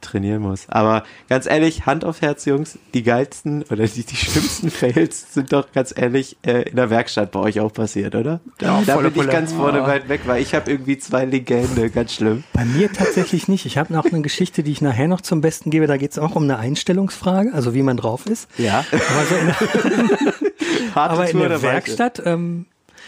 trainieren 0.02 0.42
muss. 0.42 0.68
Aber 0.70 1.04
ganz 1.28 1.46
ehrlich, 1.46 1.86
Hand 1.86 2.06
auf 2.06 2.22
Herz, 2.22 2.46
Jungs, 2.46 2.78
die 2.94 3.04
geilsten 3.04 3.64
oder 3.64 3.86
die, 3.86 4.04
die 4.04 4.16
schlimmsten 4.16 4.70
Fails 4.72 5.34
sind 5.34 5.52
doch 5.54 5.72
ganz 5.72 5.94
ehrlich 5.96 6.38
äh, 6.46 6.70
in 6.70 6.76
der 6.76 6.90
Werkstatt 6.90 7.32
bei 7.32 7.40
euch 7.40 7.60
auch 7.60 7.74
passiert, 7.74 8.16
oder? 8.16 8.40
Ja, 8.62 8.82
da 8.86 8.98
bin 8.98 9.08
ich 9.08 9.14
Pulle. 9.14 9.28
ganz 9.28 9.54
vorne 9.54 9.80
Ja. 9.80 9.88
weit 9.88 10.10
weg, 10.10 10.22
weil 10.26 10.42
ich 10.42 10.56
habe 10.56 10.70
irgendwie 10.72 10.98
zwei 10.98 11.26
Legende, 11.26 11.90
ganz 11.90 12.14
schlimm. 12.14 12.44
Bei 12.54 12.66
mir 12.66 12.92
tatsächlich 12.92 13.48
nicht. 13.48 13.66
Ich 13.66 13.78
habe 13.78 13.94
noch 13.94 14.06
eine 14.06 14.22
Geschichte, 14.22 14.64
die 14.64 14.72
ich 14.72 14.82
nachher 14.82 15.08
noch 15.08 15.22
zum 15.22 15.42
Besten 15.42 15.70
gebe. 15.70 15.88
Da 15.88 15.98
geht 15.98 16.12
es 16.12 16.20
auch 16.20 16.36
um 16.36 16.44
eine 16.44 16.58
Einstellungsfrage, 16.58 17.54
also 17.54 17.74
wie 17.74 17.84
man 17.84 17.98
drauf 17.98 18.26
ist. 18.26 18.48
Ja. 18.58 18.86
Aber 18.92 19.26
so 19.26 19.36
in 19.36 19.46
der, 19.48 19.56
Harte 20.96 21.14
aber 21.14 21.26
in 21.30 21.38
Tour 21.38 21.50
der. 21.50 21.62
Werkstatt, 21.62 22.22
ähm, 22.26 22.66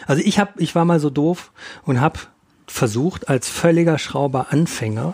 also 0.07 0.21
ich 0.25 0.39
hab, 0.39 0.59
ich 0.59 0.75
war 0.75 0.85
mal 0.85 0.99
so 0.99 1.09
doof 1.09 1.51
und 1.83 2.01
habe 2.01 2.19
versucht, 2.67 3.29
als 3.29 3.49
völliger 3.49 3.97
Schrauber-Anfänger 3.97 5.13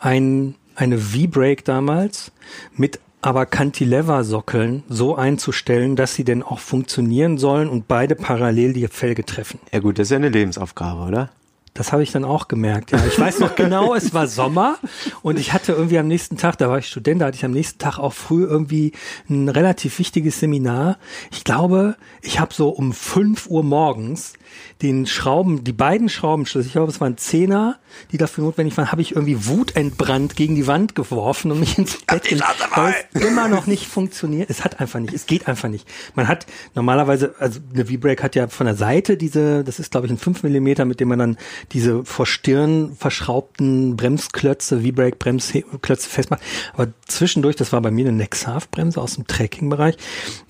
ein, 0.00 0.54
eine 0.78 0.98
V-Brake 0.98 1.64
damals 1.64 2.32
mit 2.76 3.00
aber 3.20 3.46
Cantilever-Sockeln 3.46 4.84
so 4.88 5.16
einzustellen, 5.16 5.96
dass 5.96 6.14
sie 6.14 6.22
denn 6.22 6.42
auch 6.42 6.60
funktionieren 6.60 7.36
sollen 7.36 7.68
und 7.68 7.88
beide 7.88 8.14
parallel 8.14 8.72
die 8.74 8.86
Felge 8.86 9.24
treffen. 9.24 9.58
Ja 9.72 9.80
gut, 9.80 9.98
das 9.98 10.06
ist 10.06 10.10
ja 10.12 10.16
eine 10.18 10.28
Lebensaufgabe, 10.28 11.00
oder? 11.02 11.30
Das 11.74 11.92
habe 11.92 12.02
ich 12.02 12.10
dann 12.10 12.24
auch 12.24 12.48
gemerkt. 12.48 12.92
Ja, 12.92 13.04
ich 13.06 13.18
weiß 13.18 13.40
noch 13.40 13.54
genau, 13.54 13.94
es 13.94 14.14
war 14.14 14.26
Sommer 14.26 14.78
und 15.22 15.38
ich 15.38 15.52
hatte 15.52 15.72
irgendwie 15.72 15.98
am 15.98 16.08
nächsten 16.08 16.36
Tag, 16.36 16.58
da 16.58 16.68
war 16.68 16.78
ich 16.78 16.88
Student, 16.88 17.20
da 17.20 17.26
hatte 17.26 17.36
ich 17.36 17.44
am 17.44 17.52
nächsten 17.52 17.78
Tag 17.78 17.98
auch 17.98 18.12
früh 18.12 18.44
irgendwie 18.44 18.92
ein 19.28 19.48
relativ 19.48 19.98
wichtiges 19.98 20.40
Seminar. 20.40 20.98
Ich 21.30 21.44
glaube, 21.44 21.96
ich 22.22 22.40
habe 22.40 22.52
so 22.52 22.68
um 22.70 22.92
5 22.92 23.48
Uhr 23.48 23.62
morgens 23.62 24.34
den 24.82 25.06
Schrauben, 25.06 25.64
die 25.64 25.72
beiden 25.72 26.08
Schraubenschlüssel, 26.08 26.66
ich 26.66 26.72
glaube, 26.72 26.90
es 26.90 27.00
waren 27.00 27.16
Zehner, 27.16 27.78
die 28.12 28.16
dafür 28.16 28.44
notwendig 28.44 28.76
waren, 28.76 28.92
habe 28.92 29.02
ich 29.02 29.14
irgendwie 29.14 29.46
wutentbrannt 29.46 30.36
gegen 30.36 30.54
die 30.54 30.66
Wand 30.66 30.94
geworfen 30.94 31.50
und 31.50 31.60
mich 31.60 31.78
ins 31.78 31.98
Bett 32.06 32.24
gelegt, 32.24 32.46
weil 32.74 32.94
es 33.12 33.22
immer 33.22 33.48
noch 33.48 33.66
nicht 33.66 33.86
funktioniert. 33.86 34.50
Es 34.50 34.64
hat 34.64 34.80
einfach 34.80 35.00
nicht, 35.00 35.12
es 35.12 35.26
geht 35.26 35.48
einfach 35.48 35.68
nicht. 35.68 35.88
Man 36.14 36.28
hat 36.28 36.46
normalerweise, 36.74 37.34
also 37.38 37.60
eine 37.74 37.86
V-Brake 37.86 38.22
hat 38.22 38.34
ja 38.34 38.48
von 38.48 38.66
der 38.66 38.76
Seite 38.76 39.16
diese, 39.16 39.64
das 39.64 39.78
ist 39.78 39.90
glaube 39.90 40.06
ich 40.06 40.12
ein 40.12 40.18
5 40.18 40.42
Millimeter, 40.42 40.84
mit 40.84 41.00
dem 41.00 41.08
man 41.08 41.18
dann 41.18 41.36
diese 41.72 42.04
vor 42.04 42.26
Stirn 42.26 42.94
verschraubten 42.96 43.96
Bremsklötze, 43.96 44.80
V-Brake 44.80 45.16
Bremsklötze 45.16 46.08
festmacht. 46.08 46.42
Aber 46.74 46.88
zwischendurch, 47.06 47.56
das 47.56 47.72
war 47.72 47.80
bei 47.80 47.90
mir 47.90 48.08
eine 48.08 48.16
Next-Half-Bremse 48.16 49.00
aus 49.00 49.14
dem 49.14 49.26
Trekking-Bereich, 49.26 49.96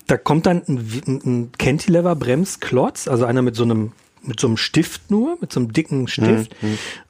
da 0.07 0.17
kommt 0.17 0.45
dann 0.45 0.63
ein, 0.67 1.21
ein 1.25 1.51
Cantilever-Bremsklotz, 1.57 3.07
also 3.07 3.25
einer 3.25 3.41
mit 3.41 3.55
so 3.55 3.63
einem 3.63 3.91
mit 4.21 4.39
so 4.39 4.47
einem 4.47 4.57
Stift 4.57 5.09
nur, 5.11 5.37
mit 5.41 5.51
so 5.53 5.59
einem 5.59 5.73
dicken 5.73 6.07
Stift. 6.07 6.55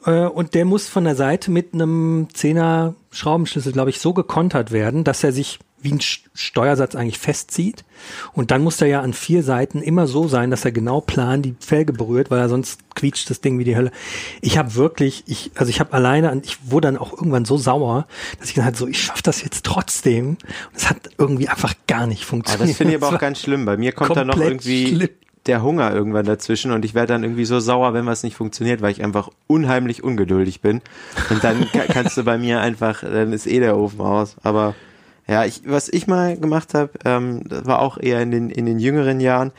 Äh, 0.06 0.26
und 0.28 0.54
der 0.54 0.66
muss 0.66 0.88
von 0.88 1.04
der 1.04 1.16
Seite 1.16 1.52
mit 1.52 1.74
einem 1.74 2.28
Zehner 2.34 2.96
Schraubenschlüssel, 3.12 3.72
glaube 3.74 3.90
ich, 3.90 4.00
so 4.00 4.14
gekontert 4.14 4.72
werden, 4.72 5.04
dass 5.04 5.24
er 5.24 5.32
sich 5.32 5.60
wie 5.82 5.94
ein 5.94 6.02
Steuersatz 6.34 6.94
eigentlich 6.96 7.20
festzieht. 7.20 7.86
Und 8.34 8.52
dann 8.52 8.62
muss 8.64 8.76
der 8.78 8.90
ja 8.90 9.00
an 9.02 9.14
vier 9.14 9.44
Seiten 9.44 9.82
immer 9.82 10.08
so 10.08 10.28
sein, 10.28 10.52
dass 10.52 10.66
er 10.66 10.74
genau 10.74 11.00
plan 11.00 11.42
die 11.42 11.56
Felge 11.62 11.94
berührt, 11.94 12.30
weil 12.30 12.40
er 12.40 12.50
sonst 12.50 12.82
quietscht 12.96 13.30
das 13.30 13.40
Ding 13.40 13.58
wie 13.60 13.64
die 13.64 13.78
Hölle. 13.78 13.92
Ich 14.42 14.58
habe 14.58 14.76
wirklich, 14.76 15.24
ich, 15.26 15.52
also 15.56 15.70
ich 15.70 15.80
habe 15.80 15.94
alleine, 15.94 16.32
an- 16.32 16.42
ich 16.44 16.58
wurde 16.70 16.90
dann 16.90 16.98
auch 16.98 17.14
irgendwann 17.14 17.46
so 17.46 17.58
sauer, 17.58 18.08
dass 18.40 18.50
ich 18.50 18.56
gesagt 18.56 18.68
habe, 18.68 18.78
so, 18.78 18.88
ich 18.88 19.02
schaffe 19.02 19.24
das 19.24 19.42
jetzt 19.42 19.64
trotzdem. 19.66 20.28
Und 20.32 20.38
es 20.76 20.90
hat 20.90 20.98
irgendwie 21.18 21.48
einfach 21.48 21.74
gar 21.88 22.08
nicht 22.08 22.24
Aber 22.24 22.30
funktioniert. 22.30 22.70
das 22.72 22.78
finde 22.78 22.96
ich 22.98 23.02
aber 23.02 23.16
auch 23.16 23.20
ganz 23.20 23.40
schlimm. 23.40 23.64
Bei 23.64 23.78
mir 23.78 23.94
kommt 23.94 24.18
dann 24.18 24.28
noch 24.28 24.38
irgendwie 24.38 24.88
schlimm. 24.88 25.10
Der 25.46 25.64
Hunger 25.64 25.94
irgendwann 25.94 26.26
dazwischen 26.26 26.72
und 26.72 26.84
ich 26.86 26.94
werde 26.94 27.14
dann 27.14 27.24
irgendwie 27.24 27.46
so 27.46 27.60
sauer, 27.60 27.94
wenn 27.94 28.06
was 28.06 28.24
nicht 28.24 28.36
funktioniert, 28.36 28.82
weil 28.82 28.92
ich 28.92 29.04
einfach 29.04 29.30
unheimlich 29.48 30.04
ungeduldig 30.04 30.62
bin. 30.62 30.82
Und 31.30 31.44
dann 31.44 31.66
ka- 31.72 31.86
kannst 31.92 32.18
du 32.18 32.24
bei 32.24 32.38
mir 32.38 32.60
einfach, 32.62 33.02
dann 33.02 33.34
ist 33.34 33.48
eh 33.48 33.60
der 33.60 33.78
Ofen 33.78 34.02
aus. 34.02 34.36
Aber 34.44 34.76
ja, 35.28 35.46
ich, 35.46 35.62
was 35.66 35.88
ich 35.90 36.08
mal 36.08 36.38
gemacht 36.38 36.74
habe, 36.74 36.92
ähm, 37.06 37.44
das 37.48 37.66
war 37.66 37.80
auch 37.80 37.98
eher 37.98 38.22
in 38.22 38.32
den, 38.32 38.50
in 38.50 38.66
den 38.66 38.80
jüngeren 38.80 39.20
Jahren. 39.22 39.52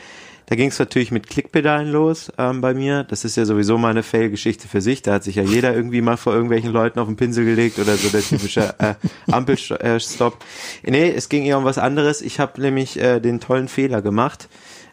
Da 0.46 0.56
ging 0.56 0.68
es 0.68 0.80
natürlich 0.80 1.12
mit 1.12 1.28
Klickpedalen 1.28 1.92
los 1.92 2.32
ähm, 2.36 2.60
bei 2.60 2.74
mir. 2.74 3.04
Das 3.04 3.24
ist 3.24 3.36
ja 3.36 3.44
sowieso 3.44 3.78
mal 3.78 3.90
eine 3.90 4.02
Fail-Geschichte 4.02 4.66
für 4.66 4.80
sich. 4.80 5.00
Da 5.00 5.12
hat 5.14 5.22
sich 5.22 5.36
ja 5.36 5.44
jeder 5.44 5.72
irgendwie 5.72 6.00
mal 6.00 6.16
vor 6.16 6.32
irgendwelchen 6.34 6.72
Leuten 6.72 6.98
auf 6.98 7.06
den 7.06 7.14
Pinsel 7.14 7.44
gelegt 7.44 7.78
oder 7.78 7.94
so 7.96 8.08
der 8.08 8.20
typische 8.20 8.74
äh, 8.78 8.94
Ampelstopp. 9.30 10.38
Nee, 10.82 11.10
es 11.16 11.28
ging 11.28 11.44
eher 11.44 11.56
um 11.58 11.64
was 11.64 11.78
anderes. 11.78 12.20
Ich 12.20 12.40
habe 12.40 12.60
nämlich 12.60 12.98
äh, 13.00 13.20
den 13.20 13.38
tollen 13.38 13.68
Fehler 13.68 14.02
gemacht 14.02 14.48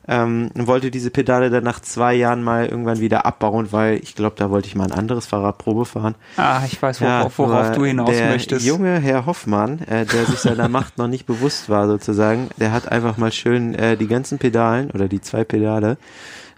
ähm, 0.08 0.50
wollte 0.56 0.91
diese 0.91 1.12
Pedale 1.12 1.50
dann 1.50 1.63
nach 1.63 1.82
zwei 1.82 2.13
Jahren 2.13 2.43
mal 2.43 2.65
irgendwann 2.65 3.00
wieder 3.00 3.26
abbauen, 3.26 3.72
weil 3.72 3.98
ich 3.98 4.15
glaube, 4.15 4.36
da 4.38 4.50
wollte 4.50 4.67
ich 4.67 4.76
mal 4.76 4.86
ein 4.86 4.91
anderes 4.91 5.26
Fahrrad 5.26 5.58
Probe 5.58 5.86
fahren. 5.86 6.15
Ah, 6.38 6.62
ich 6.65 6.82
weiß, 6.82 7.02
worauf, 7.02 7.38
worauf 7.38 7.67
nur 7.67 7.76
du 7.76 7.86
hinaus 7.86 8.10
der 8.10 8.30
möchtest. 8.30 8.65
junge 8.65 9.00
Herr 9.00 9.26
Hoffmann, 9.26 9.80
äh, 9.80 10.06
der 10.06 10.26
sich 10.26 10.39
seiner 10.39 10.70
Macht 10.78 10.98
noch 10.98 11.08
nicht 11.08 11.26
bewusst 11.26 11.70
war 11.70 11.88
sozusagen, 11.88 12.50
der 12.58 12.72
hat 12.72 12.91
einfach 12.91 13.17
mal 13.17 13.32
schön 13.32 13.76
äh, 13.76 13.98
die 13.98 14.08
ganzen 14.08 14.38
Pedalen 14.38 14.91
oder 14.91 15.08
die 15.08 15.22
zwei 15.22 15.43
Pedale 15.43 15.98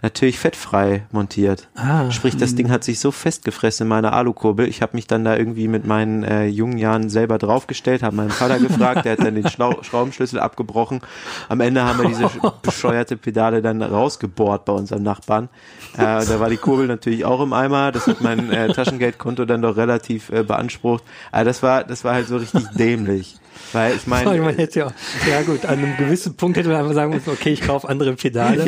natürlich 0.02 0.38
fettfrei 0.38 1.02
montiert. 1.12 1.68
Ah. 1.74 2.10
Sprich, 2.10 2.36
das 2.36 2.54
Ding 2.54 2.70
hat 2.70 2.84
sich 2.84 3.00
so 3.00 3.10
festgefressen 3.10 3.84
in 3.84 3.88
meiner 3.88 4.12
Alukurbel. 4.12 4.66
Ich 4.68 4.82
habe 4.82 4.96
mich 4.96 5.06
dann 5.06 5.24
da 5.24 5.36
irgendwie 5.36 5.68
mit 5.68 5.86
meinen 5.86 6.22
äh, 6.24 6.46
jungen 6.46 6.78
Jahren 6.78 7.10
selber 7.10 7.38
draufgestellt, 7.38 8.02
habe 8.02 8.16
meinen 8.16 8.30
Vater 8.30 8.58
gefragt, 8.58 9.04
der 9.04 9.12
hat 9.12 9.20
dann 9.20 9.34
den 9.34 9.48
Schlau 9.48 9.78
Schraubenschlüssel 9.82 10.40
abgebrochen. 10.40 11.00
Am 11.48 11.60
Ende 11.60 11.84
haben 11.84 12.00
wir 12.00 12.08
diese 12.08 12.24
sch- 12.26 12.52
bescheuerte 12.62 13.16
Pedale 13.16 13.62
dann 13.62 13.82
rausgebohrt 13.82 14.64
bei 14.64 14.72
unserem 14.72 15.02
Nachbarn. 15.02 15.48
Äh, 15.94 16.24
da 16.26 16.40
war 16.40 16.48
die 16.50 16.56
Kurbel 16.56 16.86
natürlich 16.86 17.24
auch 17.24 17.40
im 17.42 17.52
Eimer. 17.52 17.92
Das 17.92 18.06
hat 18.06 18.20
mein 18.20 18.50
äh, 18.52 18.72
Taschengeldkonto 18.72 19.44
dann 19.44 19.62
doch 19.62 19.76
relativ 19.76 20.30
äh, 20.30 20.42
beansprucht. 20.42 21.04
Aber 21.32 21.44
das 21.44 21.62
war, 21.62 21.84
das 21.84 22.04
war 22.04 22.14
halt 22.14 22.28
so 22.28 22.36
richtig 22.36 22.66
dämlich. 22.76 23.36
Weil 23.72 23.94
ich 23.94 24.06
meine, 24.06 24.24
Sorry, 24.24 24.40
man 24.40 24.56
hätte 24.56 24.80
ja, 24.80 24.92
ja 25.28 25.42
gut, 25.42 25.64
an 25.64 25.78
einem 25.78 25.96
gewissen 25.96 26.36
Punkt 26.36 26.56
hätte 26.56 26.68
man 26.68 26.78
einfach 26.78 26.94
sagen 26.94 27.12
müssen, 27.12 27.30
okay, 27.30 27.50
ich 27.50 27.60
kaufe 27.60 27.88
andere 27.88 28.14
Pedale. 28.14 28.64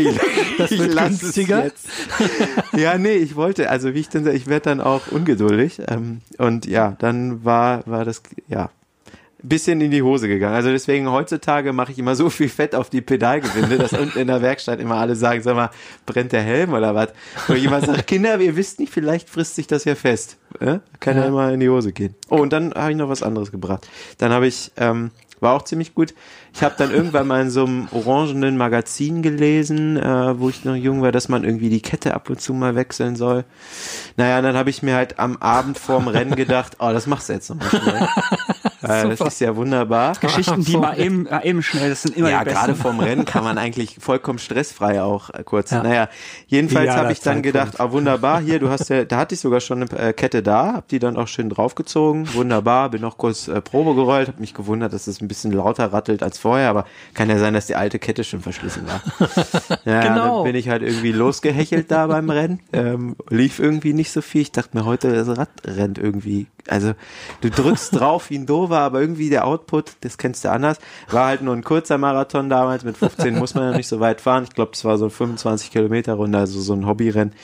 Das 0.59 0.71
ich 0.71 0.79
wird 0.79 0.97
günstiger. 0.97 1.71
ja, 2.77 2.99
nee, 2.99 3.15
ich 3.15 3.37
wollte, 3.37 3.71
also 3.71 3.95
wie 3.95 4.01
ich 4.01 4.09
dann 4.09 4.25
sage, 4.25 4.37
ich 4.37 4.47
werde 4.47 4.65
dann 4.65 4.81
auch 4.81 5.09
ungeduldig. 5.11 5.81
Ähm, 5.89 6.21
und 6.39 6.67
ja, 6.67 6.95
dann 6.99 7.45
war, 7.45 7.83
war 7.87 8.05
das, 8.05 8.23
ja, 8.49 8.71
bisschen 9.43 9.81
in 9.81 9.91
die 9.91 10.03
Hose 10.03 10.29
gegangen. 10.29 10.55
Also 10.55 10.71
deswegen 10.71 11.11
heutzutage 11.11 11.73
mache 11.73 11.93
ich 11.93 11.99
immer 11.99 12.15
so 12.15 12.31
viel 12.31 12.49
Fett 12.49 12.75
auf 12.75 12.91
die 12.91 13.01
Pedalgewinde, 13.01 13.79
dass 13.79 13.93
unten 13.93 14.19
in 14.19 14.29
der 14.29 14.43
Werkstatt 14.43 14.81
immer 14.81 14.97
alle 14.97 15.17
sagen, 15.17 15.43
sag 15.43 15.57
mal, 15.57 15.71
brennt 16.07 16.33
der 16.33 16.43
Helm 16.43 16.73
oder 16.73 16.95
was? 16.95 17.09
Wo 17.49 17.55
jemand 17.55 17.87
sagt, 17.87 18.07
Kinder, 18.07 18.39
ihr 18.41 18.57
wisst 18.57 18.81
nicht, 18.81 18.93
vielleicht 18.93 19.29
frisst 19.29 19.57
sich 19.57 19.67
das 19.67 19.85
ja 19.85 19.95
fest. 19.95 20.37
Äh? 20.61 20.79
Kann 21.01 21.17
ja. 21.17 21.23
Ja. 21.23 21.29
immer 21.29 21.53
in 21.53 21.61
die 21.61 21.69
Hose 21.69 21.93
gehen. 21.93 22.15
Oh, 22.29 22.37
und 22.37 22.53
dann 22.53 22.73
habe 22.75 22.93
ich 22.93 22.97
noch 22.97 23.09
was 23.09 23.23
anderes 23.23 23.51
gebracht. 23.51 23.89
Dann 24.19 24.33
habe 24.33 24.47
ich, 24.47 24.71
ähm, 24.77 25.11
war 25.41 25.55
auch 25.55 25.63
ziemlich 25.63 25.95
gut. 25.95 26.15
Ich 26.55 26.63
habe 26.63 26.75
dann 26.79 26.93
irgendwann 26.93 27.27
mal 27.27 27.43
in 27.43 27.51
so 27.51 27.65
einem 27.65 27.89
orangenen 27.91 28.57
Magazin 28.57 29.23
gelesen, 29.23 29.97
äh, 29.97 30.39
wo 30.39 30.49
ich 30.49 30.65
noch 30.65 30.77
jung 30.77 31.03
war, 31.03 31.11
dass 31.11 31.29
man 31.29 31.43
irgendwie 31.43 31.69
die 31.69 31.83
Kette 31.83 32.15
ab 32.15 32.31
und 32.31 32.41
zu 32.41 32.55
mal 32.55 32.77
wechseln 32.77 33.17
soll. 33.17 33.45
Naja, 34.17 34.39
und 34.39 34.45
dann 34.45 34.57
habe 34.57 34.71
ich 34.71 34.83
mir 34.83 34.95
halt 34.95 35.19
am 35.19 35.39
Abend 35.39 35.79
vorm 35.79 36.07
Rennen 36.07 36.37
gedacht, 36.37 36.77
oh, 36.79 36.93
das 36.93 37.07
machst 37.07 37.29
du 37.29 37.33
jetzt 37.33 37.51
nochmal 37.51 37.69
schnell. 37.71 38.09
Ja, 38.83 39.05
das 39.05 39.21
ist 39.21 39.41
ja 39.41 39.55
wunderbar. 39.57 40.15
Geschichten, 40.21 40.65
die 40.65 40.77
mal 40.77 40.99
eben, 40.99 41.25
mal 41.25 41.41
eben 41.45 41.63
schnell, 41.63 41.91
das 41.91 42.03
sind 42.03 42.17
immer 42.17 42.31
Ja, 42.31 42.41
die 42.41 42.47
besten. 42.47 42.59
gerade 42.61 42.75
vorm 42.75 43.01
Rennen 43.01 43.25
kann 43.25 43.45
man 43.45 43.59
eigentlich 43.63 43.97
vollkommen 44.01 44.39
stressfrei 44.39 45.03
auch 45.03 45.31
äh, 45.31 45.43
kurz. 45.45 45.71
Ja. 45.71 45.83
Naja, 45.83 46.09
jedenfalls 46.47 46.85
Idealer 46.87 47.03
habe 47.03 47.13
ich 47.13 47.21
dann 47.21 47.43
gedacht, 47.43 47.81
ah 47.81 47.93
wunderbar, 47.93 48.41
hier, 48.41 48.59
du 48.59 48.69
hast 48.69 48.89
ja, 48.91 49.05
da 49.05 49.17
hatte 49.19 49.35
ich 49.35 49.41
sogar 49.41 49.61
schon 49.61 49.83
eine 49.83 49.99
äh, 49.99 50.13
Kette 50.13 50.43
da, 50.43 50.75
hab 50.75 50.89
die 50.89 50.99
dann 50.99 51.17
auch 51.17 51.29
schön 51.29 51.49
draufgezogen, 51.49 52.33
wunderbar, 52.35 52.91
bin 52.91 53.01
noch 53.03 53.19
kurz 53.19 53.49
äh, 53.49 53.61
Probe 53.61 53.95
gerollt, 53.95 54.29
hab 54.29 54.41
mich 54.41 54.55
gewundert, 54.55 54.93
dass 54.93 55.07
es 55.07 55.21
ein 55.21 55.29
bisschen 55.29 55.53
lauter 55.53 55.93
rattelt 55.93 56.23
als 56.23 56.39
vorher, 56.39 56.69
aber 56.71 56.85
kann 57.15 57.31
ja 57.31 57.39
sein, 57.39 57.55
dass 57.55 57.67
die 57.67 57.77
alte 57.77 57.99
Kette 57.99 58.25
schon 58.25 58.41
verschlissen 58.41 58.87
war. 58.87 59.01
Ja, 59.85 60.03
Genau. 60.03 60.37
dann 60.37 60.45
bin 60.45 60.57
ich 60.57 60.69
halt 60.69 60.83
irgendwie 60.83 61.13
losgehechelt 61.13 61.91
da 61.91 62.07
beim 62.07 62.29
Rennen, 62.31 62.61
ähm, 62.73 63.17
lief 63.31 63.59
irgendwie 63.59 63.93
nicht 63.93 64.11
so 64.13 64.21
viel, 64.21 64.43
ich 64.43 64.53
dachte 64.53 64.77
mir 64.77 64.85
heute, 64.85 65.13
das 65.13 65.29
Rad 65.37 65.49
rennt 65.65 65.99
irgendwie, 65.99 66.47
also 66.69 66.93
du 67.41 67.51
drückst 67.51 67.95
drauf 67.99 68.31
wie 68.31 68.39
ein 68.39 68.47
Dover, 68.73 68.81
aber 68.81 69.01
irgendwie 69.01 69.31
der 69.31 69.47
Output, 69.47 69.93
das 70.01 70.19
kennst 70.19 70.45
du 70.45 70.51
anders, 70.51 70.79
war 71.11 71.27
halt 71.27 71.43
nur 71.43 71.55
ein 71.55 71.63
kurzer 71.63 71.99
Marathon 71.99 72.49
damals, 72.49 72.85
mit 72.85 72.97
15 72.97 73.39
muss 73.39 73.55
man 73.55 73.71
ja 73.71 73.77
nicht 73.77 73.89
so 73.89 74.01
weit 74.01 74.21
fahren, 74.21 74.45
ich 74.45 74.55
glaube, 74.55 74.73
es 74.75 74.85
war 74.85 74.99
so 74.99 75.05
eine 75.05 75.11
25 75.11 75.71
Kilometer 75.71 76.15
Runde, 76.15 76.39
also 76.39 76.61
so 76.61 76.73
ein 76.73 76.87
Hobbyrennen. 76.87 77.35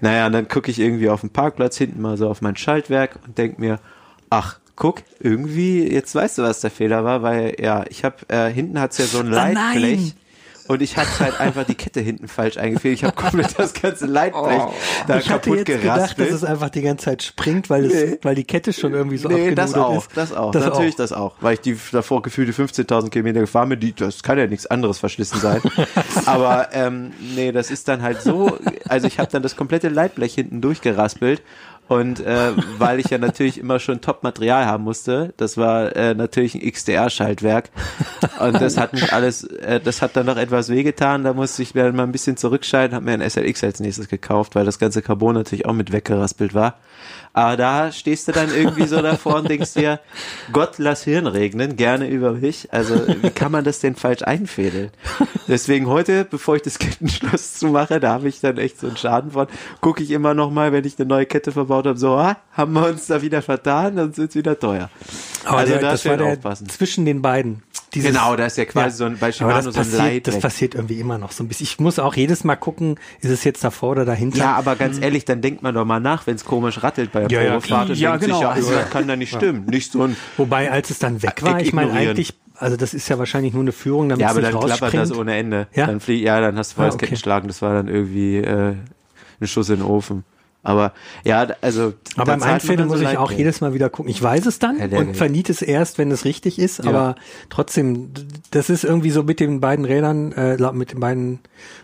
Naja, 0.00 0.26
und 0.26 0.32
dann 0.32 0.48
gucke 0.48 0.70
ich 0.70 0.78
irgendwie 0.78 1.08
auf 1.10 1.20
dem 1.20 1.30
Parkplatz 1.30 1.76
hinten 1.76 2.00
mal 2.00 2.16
so 2.16 2.28
auf 2.28 2.40
mein 2.40 2.56
Schaltwerk 2.56 3.18
und 3.26 3.38
denk 3.38 3.58
mir, 3.58 3.80
ach, 4.30 4.58
guck, 4.76 5.02
irgendwie, 5.18 5.92
jetzt 5.92 6.14
weißt 6.14 6.38
du, 6.38 6.42
was 6.42 6.60
der 6.60 6.70
Fehler 6.70 7.04
war, 7.04 7.22
weil 7.22 7.56
ja, 7.60 7.84
ich 7.88 8.04
habe, 8.04 8.16
äh, 8.28 8.48
hinten 8.48 8.80
hat's 8.80 8.98
ja 8.98 9.06
so 9.06 9.20
ein 9.20 9.30
nein. 9.30 9.54
Leitblech. 9.54 10.14
Und 10.68 10.82
ich 10.82 10.96
hatte 10.96 11.18
halt 11.20 11.40
einfach 11.40 11.64
die 11.64 11.74
Kette 11.74 12.00
hinten 12.00 12.28
falsch 12.28 12.56
eingefehlt. 12.58 12.94
Ich 12.94 13.04
habe 13.04 13.14
komplett 13.14 13.58
das 13.58 13.72
ganze 13.74 14.06
Leitblech 14.06 14.62
da 15.06 15.18
ich 15.18 15.28
hatte 15.30 15.50
kaputt 15.50 15.68
jetzt 15.68 15.80
gedacht, 15.82 16.18
dass 16.18 16.30
es 16.30 16.44
einfach 16.44 16.70
die 16.70 16.82
ganze 16.82 17.06
Zeit 17.06 17.22
springt, 17.22 17.70
weil, 17.70 17.86
es, 17.86 17.92
Nee. 17.92 18.18
weil 18.22 18.34
die 18.34 18.44
Kette 18.44 18.72
schon 18.72 18.92
irgendwie 18.92 19.16
so 19.16 19.28
Nee, 19.28 19.34
abgenudelt 19.34 19.58
das 19.58 19.74
auch, 19.74 19.96
ist. 20.06 20.16
das 20.16 20.32
auch. 20.32 20.50
Das 20.52 20.64
Natürlich 20.64 20.94
auch. 20.94 20.98
das 20.98 21.12
auch. 21.12 21.34
Weil 21.40 21.54
ich 21.54 21.60
die 21.60 21.76
davor 21.92 22.22
gefühlte 22.22 22.52
15.000 22.52 23.10
Kilometer 23.10 23.40
gefahren 23.40 23.70
bin, 23.70 23.80
die, 23.80 23.94
das 23.94 24.22
kann 24.22 24.38
ja 24.38 24.46
nichts 24.46 24.66
anderes 24.66 24.98
verschlissen 24.98 25.40
sein. 25.40 25.60
Aber 26.26 26.68
ähm, 26.72 27.12
nee, 27.34 27.50
das 27.52 27.70
ist 27.70 27.88
dann 27.88 28.02
halt 28.02 28.22
so, 28.22 28.58
also 28.88 29.06
ich 29.06 29.18
habe 29.18 29.30
dann 29.30 29.42
das 29.42 29.56
komplette 29.56 29.88
Leitblech 29.88 30.34
hinten 30.34 30.60
durchgeraspelt 30.60 31.42
und 31.88 32.20
äh, 32.20 32.52
weil 32.78 33.00
ich 33.00 33.06
ja 33.06 33.18
natürlich 33.18 33.58
immer 33.58 33.80
schon 33.80 34.00
Top-Material 34.00 34.66
haben 34.66 34.84
musste, 34.84 35.32
das 35.36 35.56
war 35.56 35.96
äh, 35.96 36.14
natürlich 36.14 36.54
ein 36.54 36.70
XDR-Schaltwerk 36.70 37.70
und 38.40 38.60
das 38.60 38.76
hat 38.76 38.92
mich 38.92 39.12
alles, 39.12 39.44
äh, 39.44 39.80
das 39.80 40.02
hat 40.02 40.16
dann 40.16 40.26
noch 40.26 40.36
etwas 40.36 40.68
wehgetan, 40.68 41.24
da 41.24 41.32
musste 41.32 41.62
ich 41.62 41.72
dann 41.72 41.96
mal 41.96 42.04
ein 42.04 42.12
bisschen 42.12 42.36
zurückschalten, 42.36 42.94
habe 42.94 43.04
mir 43.04 43.12
ein 43.12 43.28
SLX 43.28 43.64
als 43.64 43.80
nächstes 43.80 44.08
gekauft, 44.08 44.54
weil 44.54 44.64
das 44.64 44.78
ganze 44.78 45.02
Carbon 45.02 45.34
natürlich 45.34 45.66
auch 45.66 45.72
mit 45.72 45.92
weggeraspelt 45.92 46.54
war. 46.54 46.76
Aber 47.38 47.56
da 47.56 47.92
stehst 47.92 48.26
du 48.26 48.32
dann 48.32 48.52
irgendwie 48.52 48.86
so 48.88 49.00
davor 49.00 49.36
und 49.36 49.48
denkst 49.48 49.74
dir, 49.74 50.00
Gott 50.52 50.72
lass 50.78 51.04
Hirn 51.04 51.26
regnen, 51.28 51.76
gerne 51.76 52.08
über 52.08 52.32
mich. 52.32 52.68
Also 52.72 52.94
wie 53.22 53.30
kann 53.30 53.52
man 53.52 53.62
das 53.64 53.78
denn 53.78 53.94
falsch 53.94 54.22
einfädeln? 54.22 54.90
Deswegen 55.46 55.86
heute, 55.86 56.24
bevor 56.24 56.56
ich 56.56 56.62
das 56.62 56.78
Kettenschloss 56.80 57.54
zumache, 57.54 58.00
da 58.00 58.10
habe 58.14 58.28
ich 58.28 58.40
dann 58.40 58.58
echt 58.58 58.80
so 58.80 58.88
einen 58.88 58.96
Schaden 58.96 59.30
von, 59.30 59.46
gucke 59.80 60.02
ich 60.02 60.10
immer 60.10 60.34
noch 60.34 60.50
mal, 60.50 60.72
wenn 60.72 60.84
ich 60.84 60.98
eine 60.98 61.08
neue 61.08 61.26
Kette 61.26 61.52
verbaut 61.52 61.86
habe, 61.86 61.98
so, 61.98 62.14
ah, 62.14 62.36
haben 62.52 62.72
wir 62.72 62.86
uns 62.86 63.06
da 63.06 63.22
wieder 63.22 63.40
vertan, 63.40 63.94
dann 63.96 64.16
wird's 64.16 64.34
wieder 64.34 64.58
teuer. 64.58 64.90
Aber 65.44 65.58
also 65.58 65.72
der, 65.74 65.80
da 65.82 65.90
das 65.92 66.04
war 66.06 66.16
der 66.16 66.26
aufpassen. 66.26 66.68
zwischen 66.68 67.04
den 67.06 67.22
beiden. 67.22 67.62
Dieses- 67.94 68.10
Genau, 68.10 68.36
da 68.36 68.44
ist 68.46 68.58
ja 68.58 68.66
quasi 68.66 68.98
so 68.98 69.04
ein- 69.06 69.16
bei 69.16 69.32
Shimano 69.32 69.54
das 69.62 69.64
so 69.64 69.70
ein 69.80 69.86
passiert, 69.98 70.26
das 70.26 70.38
passiert 70.40 70.74
irgendwie 70.74 71.00
immer 71.00 71.16
noch 71.16 71.32
so 71.32 71.42
ein 71.42 71.48
bisschen. 71.48 71.64
Ich 71.64 71.80
muss 71.80 71.98
auch 71.98 72.14
jedes 72.16 72.44
Mal 72.44 72.56
gucken, 72.56 72.96
ist 73.22 73.30
es 73.30 73.44
jetzt 73.44 73.64
davor 73.64 73.92
oder 73.92 74.04
dahinter. 74.04 74.36
Ja, 74.38 74.54
aber 74.56 74.76
ganz 74.76 75.00
ehrlich, 75.00 75.24
dann 75.24 75.40
denkt 75.40 75.62
man 75.62 75.74
doch 75.74 75.86
mal 75.86 75.98
nach, 76.00 76.26
wenn 76.26 76.34
es 76.34 76.44
komisch 76.44 76.82
rattelt 76.82 77.12
bei 77.12 77.26
der 77.28 77.42
Ja, 77.42 77.46
ja, 77.46 77.52
Probefahrt 77.54 77.88
Ja, 77.96 78.10
denkt 78.12 78.24
genau. 78.24 78.34
sich, 78.36 78.42
ja, 78.42 78.50
Also- 78.50 78.72
das 78.72 78.90
kann 78.90 79.06
da 79.08 79.16
nicht 79.16 79.34
stimmen. 79.34 79.64
Nicht 79.66 79.92
so 79.92 80.02
ein, 80.02 80.16
Wobei, 80.36 80.70
als 80.70 80.90
es 80.90 80.98
dann 80.98 81.22
weg 81.22 81.42
war, 81.42 81.60
ich 81.60 81.72
meine 81.72 81.92
eigentlich, 81.92 82.34
also 82.56 82.76
das 82.76 82.94
ist 82.94 83.08
ja 83.08 83.18
wahrscheinlich 83.18 83.52
nur 83.52 83.62
eine 83.62 83.72
Führung, 83.72 84.08
damit 84.08 84.20
Ja, 84.22 84.28
es 84.30 84.36
aber 84.36 84.40
nicht 84.42 84.54
dann 84.54 84.78
klappert 84.78 84.94
das 84.94 85.12
ohne 85.12 85.36
Ende. 85.36 85.66
Ja? 85.74 85.86
Dann 85.86 86.00
flieg, 86.00 86.22
ja, 86.22 86.40
dann 86.40 86.56
hast 86.58 86.72
du 86.72 86.76
volles 86.76 86.94
Ah, 86.94 86.96
okay. 86.96 87.06
Kettenschlagen. 87.06 87.46
Das 87.48 87.62
war 87.62 87.74
dann 87.74 87.88
irgendwie 87.88 88.38
äh, 88.38 88.74
ein 89.40 89.46
Schuss 89.46 89.68
in 89.68 89.76
den 89.76 89.84
Ofen. 89.84 90.24
Aber 90.68 90.92
ja, 91.24 91.46
also. 91.62 91.94
aber 92.18 92.32
Einfädeln 92.34 92.80
dann 92.80 92.88
muss 92.88 92.98
so 92.98 93.04
ich 93.04 93.16
auch 93.16 93.32
jedes 93.32 93.62
Mal 93.62 93.72
wieder 93.72 93.88
gucken. 93.88 94.10
Ich 94.10 94.22
weiß 94.22 94.44
es 94.44 94.58
dann 94.58 94.78
Ja, 94.90 94.98
und 94.98 95.16
verniete 95.16 95.50
es 95.50 95.62
erst, 95.62 95.96
wenn 95.96 96.10
es 96.10 96.26
richtig 96.26 96.58
ist, 96.58 96.84
Ja. 96.84 96.90
aber 96.90 97.14
trotzdem, 97.48 98.10
das 98.50 98.68
ist 98.68 98.84
irgendwie 98.84 99.10
so 99.10 99.22
mit 99.22 99.40
den 99.40 99.60
beiden 99.60 99.86
Rädern, 99.86 100.32
äh, 100.32 100.58
mit 100.72 100.92
den 100.92 101.00
beiden 101.00 101.38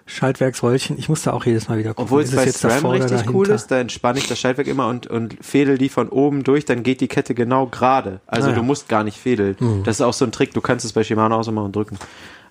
Schaltwerksröllchen. 0.04 0.98
Ich 0.98 1.08
muss 1.08 1.22
da 1.22 1.32
auch 1.32 1.46
jedes 1.46 1.68
Mal 1.68 1.78
wieder 1.78 1.90
gucken. 1.90 2.04
Obwohl 2.04 2.22
es 2.22 2.30
ist 2.30 2.36
bei 2.36 2.44
jetzt 2.44 2.58
SRAM 2.60 2.70
davor 2.74 2.90
oder 2.90 3.10
richtig 3.10 3.34
cool 3.34 3.48
ist, 3.48 3.70
da 3.70 3.78
entspanne 3.80 4.18
ich 4.18 4.28
das 4.28 4.38
Schaltwerk 4.38 4.66
immer 4.68 4.88
und, 4.88 5.06
und 5.06 5.36
fädel 5.40 5.78
die 5.78 5.88
von 5.88 6.10
oben 6.10 6.44
durch, 6.44 6.66
dann 6.66 6.82
geht 6.82 7.00
die 7.00 7.08
Kette 7.08 7.34
genau 7.34 7.66
gerade. 7.66 8.20
Also 8.26 8.48
Ah, 8.48 8.50
ja. 8.50 8.56
du 8.56 8.62
musst 8.62 8.90
gar 8.90 9.02
nicht 9.02 9.18
fädeln. 9.18 9.56
Das 9.84 9.96
ist 9.96 10.00
auch 10.02 10.12
so 10.12 10.26
ein 10.26 10.32
Trick, 10.32 10.52
du 10.52 10.60
kannst 10.60 10.84
es 10.84 10.92
bei 10.92 11.02
Shimano 11.04 11.36
auch 11.38 11.42
so 11.42 11.52
machen 11.52 11.66
und 11.66 11.76
drücken. 11.76 11.98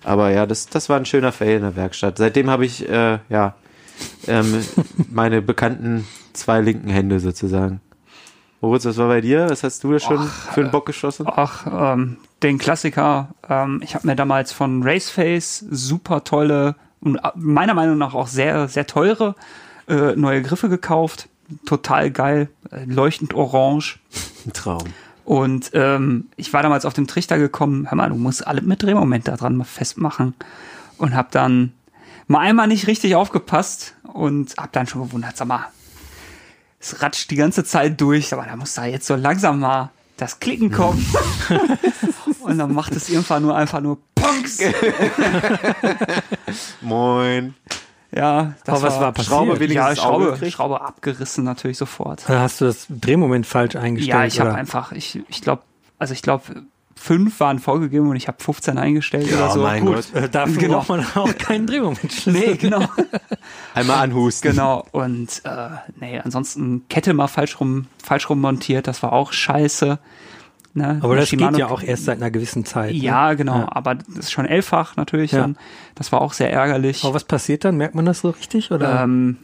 Aber 0.02 0.30
ja, 0.30 0.46
das, 0.46 0.66
das 0.66 0.88
war 0.88 0.96
ein 0.98 1.06
schöner 1.06 1.30
Fail 1.30 1.56
in 1.56 1.62
der 1.62 1.76
Werkstatt. 1.76 2.18
Seitdem 2.18 2.50
habe 2.50 2.64
ich, 2.66 2.88
äh, 2.88 3.18
ja, 3.28 3.54
ähm, 4.26 4.64
meine 5.10 5.42
bekannten 5.42 6.06
zwei 6.32 6.60
linken 6.60 6.90
Hände 6.90 7.20
sozusagen. 7.20 7.80
Moritz, 8.60 8.86
was 8.86 8.96
war 8.96 9.08
bei 9.08 9.20
dir? 9.20 9.50
Was 9.50 9.62
hast 9.62 9.84
du 9.84 9.92
da 9.92 9.98
schon 9.98 10.26
für 10.26 10.62
einen 10.62 10.70
Bock 10.70 10.86
geschossen? 10.86 11.26
Ach, 11.28 11.94
ähm, 11.94 12.16
den 12.42 12.58
Klassiker. 12.58 13.28
Ähm, 13.48 13.80
ich 13.84 13.94
habe 13.94 14.06
mir 14.06 14.16
damals 14.16 14.52
von 14.52 14.82
Raceface 14.82 15.64
super 15.70 16.24
tolle 16.24 16.74
und 17.00 17.16
äh, 17.16 17.30
meiner 17.34 17.74
Meinung 17.74 17.98
nach 17.98 18.14
auch 18.14 18.26
sehr, 18.26 18.68
sehr 18.68 18.86
teure 18.86 19.34
äh, 19.86 20.16
neue 20.16 20.40
Griffe 20.42 20.68
gekauft. 20.70 21.28
Total 21.66 22.10
geil, 22.10 22.48
äh, 22.70 22.84
leuchtend 22.86 23.34
orange. 23.34 23.98
Ein 24.46 24.54
Traum. 24.54 24.84
Und 25.26 25.70
ähm, 25.74 26.28
ich 26.36 26.52
war 26.52 26.62
damals 26.62 26.84
auf 26.86 26.94
dem 26.94 27.06
Trichter 27.06 27.38
gekommen, 27.38 27.90
hör 27.90 27.96
mal, 27.96 28.08
du 28.08 28.16
musst 28.16 28.46
alle 28.46 28.60
mit 28.62 28.82
Drehmoment 28.82 29.28
da 29.28 29.36
dran 29.36 29.56
mal 29.56 29.64
festmachen. 29.64 30.34
Und 30.96 31.14
hab 31.14 31.30
dann 31.32 31.72
mal 32.26 32.40
einmal 32.40 32.66
nicht 32.66 32.86
richtig 32.86 33.14
aufgepasst 33.14 33.94
und 34.02 34.54
hab 34.56 34.72
dann 34.72 34.86
schon 34.86 35.02
gewundert, 35.02 35.36
sag 35.36 35.48
mal, 35.48 35.66
es 36.80 37.02
ratscht 37.02 37.30
die 37.30 37.36
ganze 37.36 37.64
Zeit 37.64 38.00
durch, 38.00 38.32
aber 38.32 38.44
da 38.44 38.56
muss 38.56 38.74
da 38.74 38.84
jetzt 38.84 39.06
so 39.06 39.16
langsam 39.16 39.60
mal 39.60 39.90
das 40.16 40.38
Klicken 40.38 40.70
kommen. 40.70 41.04
und 42.40 42.58
dann 42.58 42.72
macht 42.72 42.94
es 42.94 43.08
irgendwann 43.08 43.42
nur 43.42 43.56
einfach 43.56 43.80
nur 43.80 43.98
Punks. 44.14 44.58
Moin. 46.80 47.54
Ja, 48.14 48.54
das 48.64 48.76
Aber 48.76 48.88
was 48.88 49.00
war 49.00 49.12
passiert? 49.12 49.34
Schraube 49.34 49.58
wenigstens 49.58 49.76
ja, 49.76 49.96
Schraube? 49.96 50.50
Schraube 50.50 50.80
abgerissen 50.80 51.42
natürlich 51.42 51.78
sofort. 51.78 52.28
Hast 52.28 52.60
du 52.60 52.66
das 52.66 52.86
Drehmoment 52.88 53.44
falsch 53.44 53.74
eingestellt? 53.74 54.14
Ja, 54.14 54.24
ich 54.24 54.38
habe 54.38 54.54
einfach, 54.54 54.92
ich, 54.92 55.20
ich 55.28 55.42
glaube, 55.42 55.62
also 55.98 56.14
ich 56.14 56.22
glaube, 56.22 56.64
fünf 57.04 57.38
waren 57.40 57.58
vorgegeben 57.58 58.08
und 58.08 58.16
ich 58.16 58.28
habe 58.28 58.42
15 58.42 58.78
eingestellt 58.78 59.30
Ja, 59.30 59.36
oder 59.36 59.50
so. 59.50 59.60
mein 59.62 59.84
Gut. 59.84 59.94
Gott. 60.12 60.22
Äh, 60.22 60.28
Dafür 60.30 60.56
Genau. 60.56 60.78
braucht 60.78 60.88
man 60.88 61.06
auch 61.16 61.34
keinen 61.38 61.66
Drehmomentschlüssel. 61.66 62.32
Nee, 62.32 62.54
genau. 62.56 62.80
Einmal 63.74 63.98
anhusten. 63.98 64.50
genau. 64.52 64.86
Und 64.92 65.42
äh, 65.44 65.68
nee, 66.00 66.18
ansonsten 66.18 66.88
Kette 66.88 67.12
mal 67.12 67.26
falsch 67.28 67.60
rum, 67.60 67.86
falsch 68.02 68.30
rum 68.30 68.40
montiert, 68.40 68.86
das 68.86 69.02
war 69.02 69.12
auch 69.12 69.32
scheiße. 69.32 69.98
Ne? 70.76 70.98
Aber 71.02 71.14
das 71.14 71.28
Shimano- 71.28 71.50
geht 71.50 71.58
ja 71.58 71.68
auch 71.68 71.82
erst 71.82 72.06
seit 72.06 72.16
einer 72.16 72.30
gewissen 72.30 72.64
Zeit. 72.64 72.94
Ja, 72.94 73.28
ne? 73.30 73.36
genau, 73.36 73.58
Ja. 73.58 73.68
aber 73.70 73.94
das 73.96 74.08
ist 74.16 74.32
schon 74.32 74.46
elffach 74.46 74.96
natürlich. 74.96 75.32
Ja. 75.32 75.42
Dann. 75.42 75.56
Das 75.94 76.10
war 76.10 76.20
auch 76.22 76.32
sehr 76.32 76.50
ärgerlich. 76.52 77.04
Aber 77.04 77.14
was 77.14 77.24
passiert 77.24 77.64
dann? 77.64 77.76
Merkt 77.76 77.94
man 77.94 78.06
das 78.06 78.20
so 78.20 78.30
richtig? 78.30 78.70
Oder? 78.72 79.02
Ähm, 79.02 79.36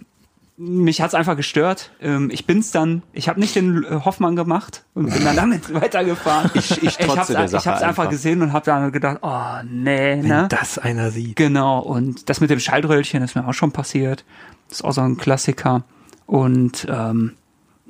mich 0.62 1.00
hat's 1.00 1.14
einfach 1.14 1.36
gestört. 1.36 1.90
Ähm, 2.02 2.28
ich 2.30 2.44
bin's 2.44 2.70
dann, 2.70 3.02
ich 3.14 3.30
habe 3.30 3.40
nicht 3.40 3.56
den 3.56 3.82
äh, 3.82 4.00
Hoffmann 4.04 4.36
gemacht 4.36 4.84
und 4.92 5.10
bin 5.10 5.24
dann 5.24 5.36
damit 5.36 5.72
weitergefahren. 5.74 6.50
Ich, 6.52 6.82
ich 6.82 6.98
trotze 6.98 7.38
hab's, 7.38 7.52
ich 7.54 7.66
hab's 7.66 7.80
einfach, 7.80 8.10
gesehen 8.10 8.42
und 8.42 8.52
habe 8.52 8.66
dann 8.66 8.92
gedacht, 8.92 9.20
oh 9.22 9.62
nee, 9.64 10.18
Wenn 10.18 10.28
ne? 10.28 10.46
das 10.50 10.76
einer 10.76 11.10
sieht. 11.10 11.36
Genau, 11.36 11.80
und 11.80 12.28
das 12.28 12.42
mit 12.42 12.50
dem 12.50 12.60
Schaltröllchen 12.60 13.22
ist 13.22 13.34
mir 13.34 13.48
auch 13.48 13.54
schon 13.54 13.72
passiert. 13.72 14.24
Das 14.68 14.80
ist 14.80 14.84
auch 14.84 14.92
so 14.92 15.00
ein 15.00 15.16
Klassiker. 15.16 15.82
Und 16.26 16.86
ähm, 16.90 17.32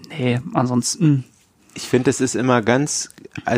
nee, 0.09 0.41
ansonsten, 0.55 1.25
Ich 1.75 1.89
finde, 1.89 2.11
es 2.11 2.21
ist 2.21 2.37
immer 2.37 2.63
ganz, 2.63 3.11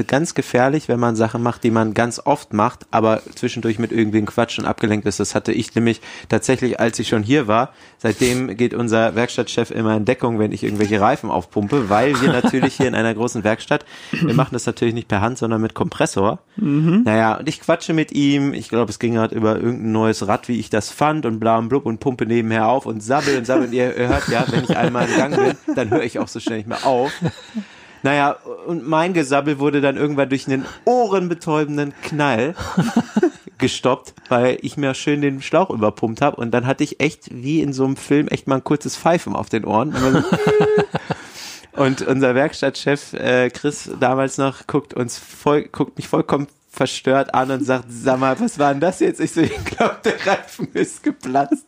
ganz 0.06 0.34
gefährlich, 0.34 0.88
wenn 0.88 1.00
man 1.00 1.16
Sachen 1.16 1.42
macht, 1.42 1.64
die 1.64 1.70
man 1.70 1.94
ganz 1.94 2.20
oft 2.24 2.52
macht, 2.52 2.86
aber 2.90 3.22
zwischendurch 3.34 3.78
mit 3.78 3.90
irgendwem 3.90 4.26
Quatsch 4.26 4.58
und 4.58 4.66
abgelenkt 4.66 5.06
ist. 5.06 5.18
Das 5.18 5.34
hatte 5.34 5.52
ich 5.52 5.74
nämlich 5.74 6.00
tatsächlich, 6.28 6.78
als 6.78 6.98
ich 6.98 7.08
schon 7.08 7.22
hier 7.22 7.48
war. 7.48 7.72
Seitdem 7.98 8.56
geht 8.56 8.74
unser 8.74 9.14
Werkstattchef 9.14 9.70
immer 9.70 9.96
in 9.96 10.04
Deckung, 10.04 10.38
wenn 10.38 10.52
ich 10.52 10.62
irgendwelche 10.62 11.00
Reifen 11.00 11.30
aufpumpe, 11.30 11.88
weil 11.88 12.20
wir 12.20 12.28
natürlich 12.32 12.74
hier 12.74 12.86
in 12.86 12.94
einer 12.94 13.14
großen 13.14 13.44
Werkstatt, 13.44 13.84
wir 14.10 14.34
machen 14.34 14.50
das 14.52 14.66
natürlich 14.66 14.94
nicht 14.94 15.08
per 15.08 15.20
Hand, 15.20 15.38
sondern 15.38 15.60
mit 15.60 15.74
Kompressor. 15.74 16.40
Naja, 17.04 17.36
und 17.36 17.48
ich 17.48 17.60
quatsche 17.60 17.94
mit 17.94 18.12
ihm. 18.12 18.52
Ich 18.52 18.68
glaube, 18.68 18.90
es 18.90 18.98
ging 18.98 19.18
halt 19.18 19.32
über 19.32 19.56
irgendein 19.56 19.92
neues 19.92 20.26
Rad, 20.26 20.48
wie 20.48 20.58
ich 20.58 20.70
das 20.70 20.90
fand 20.90 21.24
und 21.26 21.40
bla 21.40 21.58
und 21.58 21.68
blub 21.68 21.86
und 21.86 21.98
pumpe 21.98 22.26
nebenher 22.26 22.68
auf 22.68 22.86
und 22.86 23.02
sabbel 23.02 23.38
und 23.38 23.46
sabbel. 23.46 23.66
Und 23.66 23.72
ihr 23.72 23.94
hört 23.94 24.28
ja, 24.28 24.44
wenn 24.50 24.64
ich 24.64 24.76
einmal 24.76 25.08
in 25.08 25.16
Gang 25.16 25.36
bin, 25.36 25.74
dann 25.74 25.90
höre 25.90 26.02
ich 26.02 26.18
auch 26.18 26.28
so 26.28 26.40
schnell 26.40 26.58
nicht 26.58 26.68
mehr 26.68 26.86
auf. 26.86 27.10
Naja, 28.02 28.36
und 28.66 28.86
mein 28.86 29.12
Gesabbel 29.12 29.58
wurde 29.58 29.80
dann 29.80 29.96
irgendwann 29.96 30.28
durch 30.28 30.46
einen 30.46 30.66
ohrenbetäubenden 30.84 31.94
Knall 32.02 32.54
gestoppt, 33.58 34.14
weil 34.28 34.58
ich 34.62 34.76
mir 34.76 34.94
schön 34.94 35.20
den 35.20 35.40
Schlauch 35.40 35.70
überpumpt 35.70 36.20
habe 36.20 36.36
und 36.36 36.50
dann 36.50 36.66
hatte 36.66 36.82
ich 36.82 37.00
echt 37.00 37.28
wie 37.32 37.60
in 37.60 37.72
so 37.72 37.84
einem 37.84 37.96
Film 37.96 38.28
echt 38.28 38.48
mal 38.48 38.56
ein 38.56 38.64
kurzes 38.64 38.96
Pfeifen 38.96 39.36
auf 39.36 39.48
den 39.48 39.64
Ohren. 39.64 39.94
Und 41.74 42.02
unser 42.02 42.34
Werkstattchef 42.34 43.14
äh, 43.14 43.48
Chris 43.48 43.90
damals 43.98 44.36
noch 44.36 44.66
guckt 44.66 44.92
uns 44.92 45.18
voll, 45.18 45.62
guckt 45.64 45.96
mich 45.96 46.06
vollkommen 46.06 46.46
verstört 46.74 47.34
an 47.34 47.50
und 47.50 47.64
sagt, 47.66 47.84
sag 47.90 48.18
mal, 48.18 48.34
was 48.40 48.58
war 48.58 48.72
denn 48.72 48.80
das 48.80 49.00
jetzt? 49.00 49.20
Ich 49.20 49.32
so, 49.32 49.42
ich 49.42 49.64
glaube, 49.66 49.96
der 50.04 50.14
Reifen 50.26 50.68
ist 50.72 51.02
geplatzt. 51.02 51.66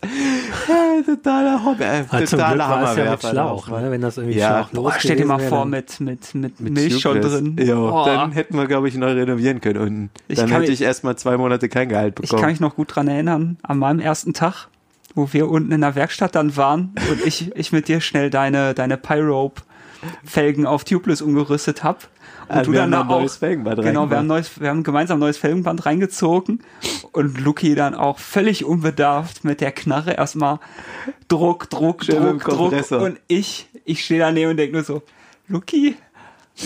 Ja, 0.67 1.03
totaler 1.05 1.63
Hobby, 1.63 1.83
äh, 1.83 2.05
Ah, 2.09 2.25
zum 2.25 2.39
Glück 2.39 2.51
totaler 2.53 2.91
es 2.91 2.97
ja 2.97 3.11
mit. 3.11 3.21
Schlauch, 3.23 3.69
ne? 3.69 3.91
wenn 3.91 4.01
das 4.01 4.17
irgendwie 4.17 4.39
Ja. 4.39 4.67
Schlauch 4.71 4.83
Boah, 4.85 4.95
stell 4.99 5.17
dir 5.17 5.27
mal 5.27 5.39
vor, 5.41 5.67
mit, 5.67 6.01
mit, 6.01 6.35
mit, 6.35 6.59
Mit 6.59 6.73
Milch 6.73 7.01
schon 7.01 7.21
drin. 7.21 7.55
Ja, 7.61 7.75
Boah. 7.75 8.07
dann 8.07 8.33
hätten 8.33 8.57
wir, 8.57 8.67
glaube 8.67 8.89
ich, 8.89 8.95
neu 8.97 9.13
renovieren 9.13 9.61
können. 9.61 9.79
Und 9.79 10.11
Ich 10.27 10.39
dann 10.39 10.49
hätte 10.49 10.63
mich- 10.63 10.71
ich 10.71 10.81
erstmal 10.83 11.17
zwei 11.17 11.37
Monate 11.37 11.69
kein 11.69 11.91
Gehalt 11.91 12.15
Ich 12.21 12.23
bekommen. 12.31 12.41
kann 12.41 12.51
mich 12.51 12.61
noch 12.61 12.75
gut 12.77 12.97
dran 12.97 13.07
erinnern, 13.07 13.59
an 13.63 13.79
meinem 13.79 14.01
ersten 14.01 14.33
Tag, 14.33 14.69
wo 15.15 15.29
wir 15.33 15.51
unten 15.51 15.71
in 15.71 15.83
der 15.83 15.95
Werkstatt 15.97 16.35
dann 16.35 16.57
waren 16.57 16.95
und 17.11 17.25
ich, 17.27 17.55
ich 17.57 17.73
mit 17.73 17.89
dir 17.89 18.01
schnell 18.01 18.31
deine, 18.31 18.73
deine 18.73 18.97
Pyrope-Felgen 18.97 20.67
auf 20.67 20.85
Tubeless 20.85 21.21
umgerüstet 21.21 21.85
hab. 21.85 22.09
Und 22.49 22.57
Ah, 22.57 22.63
du 22.63 22.73
wir 22.73 22.81
dann 22.81 22.95
haben 22.95 23.09
da 23.09 23.15
ein 23.15 23.21
neues 23.21 23.35
auch, 23.35 23.39
Felgenband 23.39 23.83
genau, 23.83 24.11
wir 24.11 24.17
haben, 24.19 24.27
neues, 24.27 24.61
wir 24.61 24.69
haben 24.69 24.83
gemeinsam 24.83 25.17
ein 25.17 25.21
neues 25.21 25.39
Felgenband 25.39 25.87
reingezogen 25.87 26.61
und 27.13 27.41
Luki 27.41 27.75
dann 27.75 27.95
auch 27.95 28.19
völlig 28.19 28.65
unbedarft 28.65 29.45
mit 29.45 29.61
der 29.61 29.73
Knarre 29.73 30.13
erstmal 30.13 30.59
Druck, 31.29 31.71
Druck, 31.71 32.05
Schön 32.05 32.39
Druck, 32.39 32.45
Druck 32.45 32.91
und 33.01 33.21
ich, 33.29 33.69
ich 33.85 34.05
stehe 34.05 34.21
daneben 34.21 34.51
und 34.51 34.57
denke 34.57 34.75
nur 34.75 34.85
so, 34.85 35.03
Luki, 35.49 35.97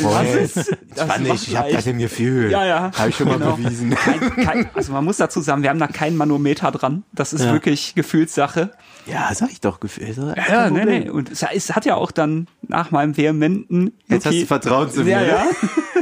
was 0.03 0.35
ist, 0.35 0.77
das 0.95 1.07
macht 1.07 1.21
ich 1.49 1.57
habe 1.57 1.73
das 1.73 1.87
im 1.87 1.99
Gefühl. 1.99 2.51
Ja, 2.51 2.65
ja. 2.67 2.91
Habe 2.97 3.09
ich 3.09 3.17
schon 3.17 3.29
mal 3.29 3.39
Genau. 3.39 3.57
bewiesen. 3.57 3.91
Kein, 3.95 4.21
kein, 4.45 4.71
also 4.75 4.93
man 4.93 5.05
muss 5.05 5.17
dazu 5.17 5.41
sagen, 5.41 5.63
wir 5.63 5.71
haben 5.71 5.79
da 5.79 5.87
kein 5.87 6.17
Manometer 6.17 6.71
dran. 6.71 7.05
Das 7.13 7.33
ist 7.33 7.45
Ja. 7.45 7.53
wirklich 7.53 7.95
Gefühlssache. 7.95 8.71
Ja, 9.07 9.31
sag 9.35 9.51
ich 9.51 9.61
doch, 9.61 9.81
Gefühl. 9.81 10.15
Kein 10.15 10.45
Ja, 10.53 10.71
nee, 10.71 10.85
nee. 10.85 11.09
Und 11.09 11.31
es, 11.31 11.43
hat 11.75 11.87
ja 11.87 11.95
auch 11.95 12.11
dann 12.11 12.47
nach 12.67 12.91
meinem 12.91 13.17
vehementen. 13.17 13.93
Jetzt 14.09 14.27
hast 14.27 14.35
du 14.35 14.47
Vertrauen 14.47 14.91
zu 14.91 15.05
mir. 15.05 15.11
Ja, 15.13 15.23
ja. 15.23 15.47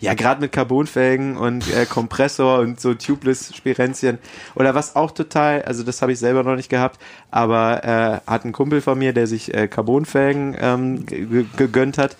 Ja, 0.00 0.14
gerade 0.14 0.40
mit 0.40 0.52
Carbonfelgen 0.52 1.36
und 1.36 1.70
äh, 1.74 1.84
Kompressor 1.84 2.60
und 2.60 2.80
so 2.80 2.94
tubeless 2.94 3.54
Spirenzien. 3.54 4.18
Oder 4.54 4.74
was 4.74 4.96
auch 4.96 5.10
total, 5.10 5.62
also 5.62 5.82
das 5.82 6.00
habe 6.00 6.12
ich 6.12 6.18
selber 6.18 6.42
noch 6.42 6.56
nicht 6.56 6.70
gehabt, 6.70 6.98
aber 7.30 7.84
äh, 7.84 8.30
hat 8.30 8.44
ein 8.44 8.52
Kumpel 8.52 8.80
von 8.80 8.98
mir, 8.98 9.12
der 9.12 9.26
sich 9.26 9.52
äh, 9.52 9.68
Carbonfelgen 9.68 10.56
ähm, 10.58 11.06
ge- 11.06 11.44
gegönnt 11.56 11.98
hat. 11.98 12.16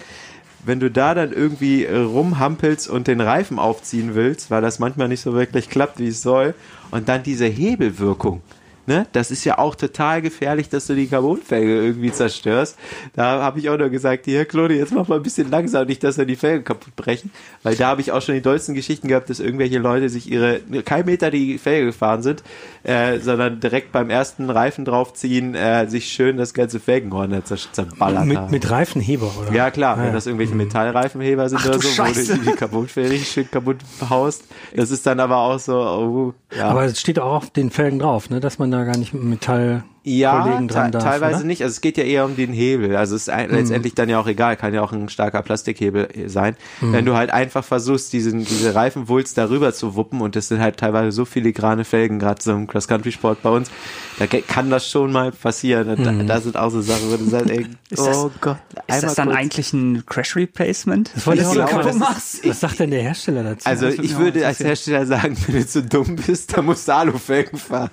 Wenn 0.64 0.78
du 0.78 0.90
da 0.90 1.14
dann 1.14 1.32
irgendwie 1.32 1.84
rumhampelst 1.86 2.88
und 2.88 3.08
den 3.08 3.20
Reifen 3.20 3.58
aufziehen 3.58 4.14
willst, 4.14 4.50
weil 4.50 4.62
das 4.62 4.78
manchmal 4.78 5.08
nicht 5.08 5.22
so 5.22 5.32
wirklich 5.32 5.68
klappt, 5.70 5.98
wie 5.98 6.08
es 6.08 6.22
soll, 6.22 6.54
und 6.90 7.08
dann 7.08 7.22
diese 7.22 7.46
Hebelwirkung. 7.46 8.42
Ne? 8.86 9.06
Das 9.12 9.30
ist 9.30 9.44
ja 9.44 9.58
auch 9.58 9.74
total 9.76 10.22
gefährlich, 10.22 10.68
dass 10.68 10.86
du 10.88 10.94
die 10.94 11.06
Carbonfelge 11.06 11.72
irgendwie 11.84 12.10
zerstörst. 12.12 12.76
Da 13.14 13.40
habe 13.40 13.60
ich 13.60 13.70
auch 13.70 13.78
nur 13.78 13.90
gesagt, 13.90 14.24
hier, 14.24 14.44
Claude, 14.44 14.74
jetzt 14.74 14.92
mach 14.92 15.06
mal 15.06 15.16
ein 15.16 15.22
bisschen 15.22 15.50
langsam, 15.50 15.86
nicht, 15.86 16.02
dass 16.02 16.18
wir 16.18 16.24
die 16.24 16.34
Felgen 16.36 16.64
kaputt 16.64 16.96
brechen. 16.96 17.30
Weil 17.62 17.76
da 17.76 17.86
habe 17.88 18.00
ich 18.00 18.10
auch 18.10 18.20
schon 18.22 18.34
die 18.34 18.42
dollsten 18.42 18.74
Geschichten 18.74 19.06
gehabt, 19.06 19.30
dass 19.30 19.38
irgendwelche 19.38 19.78
Leute 19.78 20.08
sich 20.08 20.28
ihre, 20.30 20.60
kein 20.84 21.06
Meter 21.06 21.30
die 21.30 21.58
Felge 21.58 21.86
gefahren 21.86 22.22
sind, 22.22 22.42
äh, 22.82 23.20
sondern 23.20 23.60
direkt 23.60 23.92
beim 23.92 24.10
ersten 24.10 24.50
Reifen 24.50 24.84
draufziehen, 24.84 25.54
äh, 25.54 25.86
sich 25.88 26.08
schön 26.08 26.36
das 26.36 26.52
ganze 26.52 26.80
Felgenhorn 26.80 27.30
da 27.30 27.44
zer 27.44 27.58
zerballert 27.70 28.24
Mit, 28.26 28.36
haben. 28.36 28.50
mit 28.50 28.68
Reifenheber, 28.70 29.30
oder? 29.40 29.52
Ja, 29.52 29.70
klar, 29.70 29.94
Ah, 29.96 29.98
wenn 30.00 30.06
ja. 30.06 30.12
das 30.12 30.26
irgendwelche 30.26 30.54
Metallreifenheber 30.56 31.48
sind 31.48 31.64
oder 31.64 31.76
du 31.78 31.82
so, 31.82 31.88
wo 31.88 31.92
Scheiße. 32.06 32.38
du 32.38 32.50
die 32.50 32.56
Carbonfelge 32.56 33.16
schön 33.18 33.48
kaputt 33.50 33.76
haust. 34.10 34.42
Das 34.74 34.90
ist 34.90 35.06
dann 35.06 35.20
aber 35.20 35.36
auch 35.36 35.58
so, 35.60 35.74
oh, 35.76 36.34
ja. 36.56 36.68
Aber 36.68 36.84
es 36.84 36.98
steht 37.00 37.18
auch 37.20 37.34
auf 37.34 37.50
den 37.50 37.70
Felgen 37.70 37.98
drauf, 38.00 38.28
ne? 38.30 38.40
dass 38.40 38.58
man 38.58 38.71
da 38.72 38.84
gar 38.84 38.96
nicht 38.98 39.14
mit 39.14 39.22
Metall 39.22 39.84
Ja, 40.04 40.58
te 40.58 40.66
darf, 40.90 41.02
teilweise 41.04 41.36
oder? 41.38 41.44
nicht. 41.46 41.62
Also 41.62 41.72
es 41.72 41.80
geht 41.80 41.96
ja 41.96 42.02
eher 42.04 42.24
um 42.24 42.34
den 42.34 42.52
Hebel. 42.52 42.96
Also 42.96 43.14
es 43.14 43.22
ist 43.22 43.28
ein, 43.30 43.50
letztendlich 43.50 43.94
dann 43.94 44.08
ja 44.08 44.18
auch 44.18 44.26
egal, 44.26 44.56
kann 44.56 44.74
ja 44.74 44.82
auch 44.82 44.92
ein 44.92 45.08
starker 45.08 45.42
Plastikhebel 45.42 46.08
sein. 46.28 46.56
Wenn 46.80 47.04
du 47.06 47.14
halt 47.14 47.30
einfach 47.30 47.62
versuchst, 47.64 48.12
diesen, 48.12 48.44
diese 48.44 48.74
Reifenwulst 48.74 49.38
darüber 49.38 49.72
zu 49.72 49.94
wuppen 49.94 50.20
und 50.20 50.34
das 50.34 50.48
sind 50.48 50.60
halt 50.60 50.76
teilweise 50.78 51.12
so 51.12 51.24
filigrane 51.24 51.84
Felgen, 51.84 52.18
gerade 52.18 52.42
so 52.42 52.50
im 52.52 52.66
Cross-Country-Sport 52.66 53.42
bei 53.42 53.50
uns, 53.50 53.70
da 54.18 54.26
kann 54.26 54.70
das 54.70 54.88
schon 54.90 55.12
mal 55.12 55.30
passieren. 55.30 55.88
Und 55.90 56.04
Da, 56.04 56.12
da 56.24 56.40
sind 56.40 56.56
auch 56.56 56.70
so 56.70 56.80
Sachen, 56.80 57.10
wo 57.12 57.16
du 57.16 57.24
sagst, 57.24 57.50
ey, 57.50 57.66
Ist 57.90 58.04
das- 58.06 58.16
oh 58.16 58.30
Gott, 58.40 58.56
Ist 58.88 59.02
das 59.04 59.14
dann 59.14 59.28
kurz. 59.28 59.38
eigentlich 59.38 59.72
ein 59.72 60.04
Crash 60.06 60.34
Replacement? 60.34 61.12
Das 61.14 61.26
wollte 61.26 61.42
ich 61.42 61.48
Ich 61.52 61.60
auch 61.60 61.68
glaube, 61.68 61.74
noch 61.74 61.84
das 61.84 61.96
fragen. 61.98 62.16
ist- 62.16 62.48
Was 62.48 62.60
sagt 62.60 62.80
denn 62.80 62.90
der 62.90 63.02
Hersteller 63.02 63.42
dazu? 63.44 63.68
Also 63.68 63.86
ich 63.86 64.18
würde 64.18 64.44
als. 64.46 64.58
Hersteller 64.60 65.06
sagen, 65.06 65.36
wenn 65.46 65.54
du 65.56 65.66
zu 65.66 65.82
dumm 65.82 66.16
bist, 66.16 66.56
dann 66.56 66.64
musst 66.66 66.88
du 66.88 66.94
Alufelgen 66.94 67.58
fahren. 67.58 67.90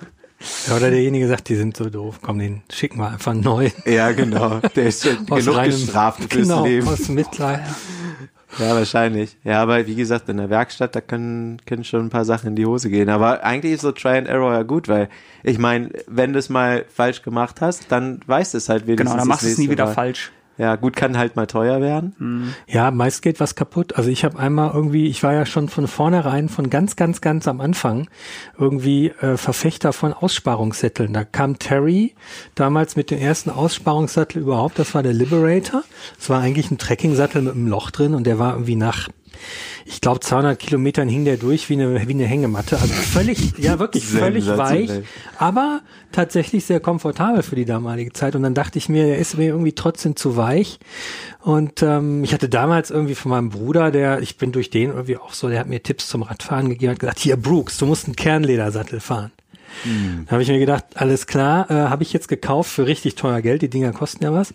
Ja, 0.68 0.76
oder 0.76 0.90
derjenige 0.90 1.28
sagt, 1.28 1.48
die 1.48 1.56
sind 1.56 1.76
so 1.76 1.90
doof. 1.90 2.18
Komm, 2.22 2.38
den 2.38 2.62
schicken 2.72 2.98
wir 2.98 3.08
einfach 3.10 3.34
neu. 3.34 3.70
Ja, 3.84 4.12
genau. 4.12 4.60
Der 4.74 4.86
ist 4.86 5.04
schon 5.04 5.18
Aus 5.30 5.40
genug 5.44 5.56
reinem- 5.56 5.70
gestraft 5.72 6.20
fürs 6.32 6.48
genau, 6.48 6.64
Leben. 6.64 6.88
aus 6.88 7.08
Mitleid. 7.08 7.60
Ja, 8.58 8.74
wahrscheinlich. 8.74 9.36
Ja, 9.44 9.62
aber 9.62 9.86
wie 9.86 9.94
gesagt, 9.94 10.28
in 10.28 10.38
der 10.38 10.50
Werkstatt, 10.50 10.96
da 10.96 11.00
können, 11.00 11.58
können 11.66 11.84
schon 11.84 12.06
ein 12.06 12.10
paar 12.10 12.24
Sachen 12.24 12.48
in 12.48 12.56
die 12.56 12.66
Hose 12.66 12.90
gehen. 12.90 13.08
Aber 13.08 13.44
eigentlich 13.44 13.74
ist 13.74 13.82
so 13.82 13.92
Try 13.92 14.18
and 14.18 14.26
Error 14.28 14.52
ja 14.52 14.62
gut, 14.64 14.88
weil 14.88 15.08
ich 15.44 15.58
meine, 15.58 15.90
wenn 16.08 16.32
du 16.32 16.38
es 16.40 16.48
mal 16.48 16.84
falsch 16.92 17.22
gemacht 17.22 17.60
hast, 17.60 17.84
dann 17.92 18.20
weißt 18.26 18.54
du 18.54 18.58
es 18.58 18.68
halt 18.68 18.86
wenigstens. 18.88 19.10
Genau, 19.12 19.18
dann 19.20 19.28
machst 19.28 19.44
du 19.44 19.48
es 19.48 19.58
nie 19.58 19.70
wieder 19.70 19.84
Mal. 19.86 19.94
falsch. 19.94 20.32
Ja, 20.60 20.76
gut, 20.76 20.94
kann 20.94 21.16
halt 21.16 21.36
mal 21.36 21.46
teuer 21.46 21.80
werden. 21.80 22.54
Ja, 22.66 22.90
meist 22.90 23.22
geht 23.22 23.40
was 23.40 23.54
kaputt. 23.54 23.96
Also 23.96 24.10
ich 24.10 24.26
habe 24.26 24.38
einmal 24.38 24.72
irgendwie, 24.74 25.06
ich 25.06 25.22
war 25.22 25.32
ja 25.32 25.46
schon 25.46 25.70
von 25.70 25.86
vornherein, 25.86 26.50
von 26.50 26.68
ganz, 26.68 26.96
ganz, 26.96 27.22
ganz 27.22 27.48
am 27.48 27.62
Anfang 27.62 28.08
irgendwie 28.58 29.08
äh, 29.08 29.38
Verfechter 29.38 29.94
von 29.94 30.12
Aussparungssätteln. 30.12 31.14
Da 31.14 31.24
kam 31.24 31.58
Terry 31.58 32.14
damals 32.56 32.94
mit 32.94 33.10
dem 33.10 33.20
ersten 33.20 33.48
Aussparungssattel 33.48 34.42
überhaupt, 34.42 34.78
das 34.78 34.94
war 34.94 35.02
der 35.02 35.14
Liberator. 35.14 35.82
Das 36.18 36.28
war 36.28 36.42
eigentlich 36.42 36.70
ein 36.70 36.76
Trekking-Sattel 36.76 37.40
mit 37.40 37.54
einem 37.54 37.66
Loch 37.66 37.90
drin 37.90 38.12
und 38.12 38.24
der 38.26 38.38
war 38.38 38.52
irgendwie 38.52 38.76
nach 38.76 39.08
ich 39.84 40.00
glaube 40.00 40.20
200 40.20 40.58
Kilometern 40.58 41.08
hing 41.08 41.24
der 41.24 41.36
durch 41.36 41.68
wie 41.68 41.74
eine 41.74 42.06
wie 42.06 42.12
eine 42.12 42.26
Hängematte, 42.26 42.78
also 42.78 42.92
völlig 42.92 43.58
ja 43.58 43.78
wirklich 43.78 44.06
völlig 44.06 44.46
weich, 44.46 44.90
aber 45.38 45.80
tatsächlich 46.12 46.64
sehr 46.64 46.80
komfortabel 46.80 47.42
für 47.42 47.56
die 47.56 47.64
damalige 47.64 48.12
Zeit. 48.12 48.34
Und 48.34 48.42
dann 48.42 48.54
dachte 48.54 48.78
ich 48.78 48.88
mir, 48.88 49.06
er 49.06 49.18
ist 49.18 49.36
mir 49.36 49.46
irgendwie 49.46 49.72
trotzdem 49.72 50.16
zu 50.16 50.36
weich. 50.36 50.78
Und 51.40 51.82
ähm, 51.82 52.24
ich 52.24 52.34
hatte 52.34 52.48
damals 52.48 52.90
irgendwie 52.90 53.14
von 53.14 53.30
meinem 53.30 53.50
Bruder, 53.50 53.90
der, 53.90 54.20
ich 54.20 54.36
bin 54.36 54.52
durch 54.52 54.70
den 54.70 54.90
irgendwie 54.90 55.16
auch 55.16 55.32
so, 55.32 55.48
der 55.48 55.60
hat 55.60 55.68
mir 55.68 55.82
Tipps 55.82 56.08
zum 56.08 56.22
Radfahren 56.22 56.68
gegeben, 56.68 56.92
hat 56.92 56.98
gesagt, 56.98 57.18
hier 57.18 57.36
Brooks, 57.36 57.78
du 57.78 57.86
musst 57.86 58.06
einen 58.06 58.16
Kernledersattel 58.16 59.00
fahren. 59.00 59.30
Da 60.26 60.32
habe 60.32 60.42
ich 60.42 60.48
mir 60.48 60.58
gedacht, 60.58 60.84
alles 60.94 61.26
klar, 61.26 61.70
äh, 61.70 61.74
habe 61.74 62.02
ich 62.02 62.12
jetzt 62.12 62.28
gekauft 62.28 62.70
für 62.70 62.86
richtig 62.86 63.14
teuer 63.14 63.40
Geld, 63.40 63.62
die 63.62 63.70
Dinger 63.70 63.92
kosten 63.92 64.24
ja 64.24 64.32
was. 64.32 64.52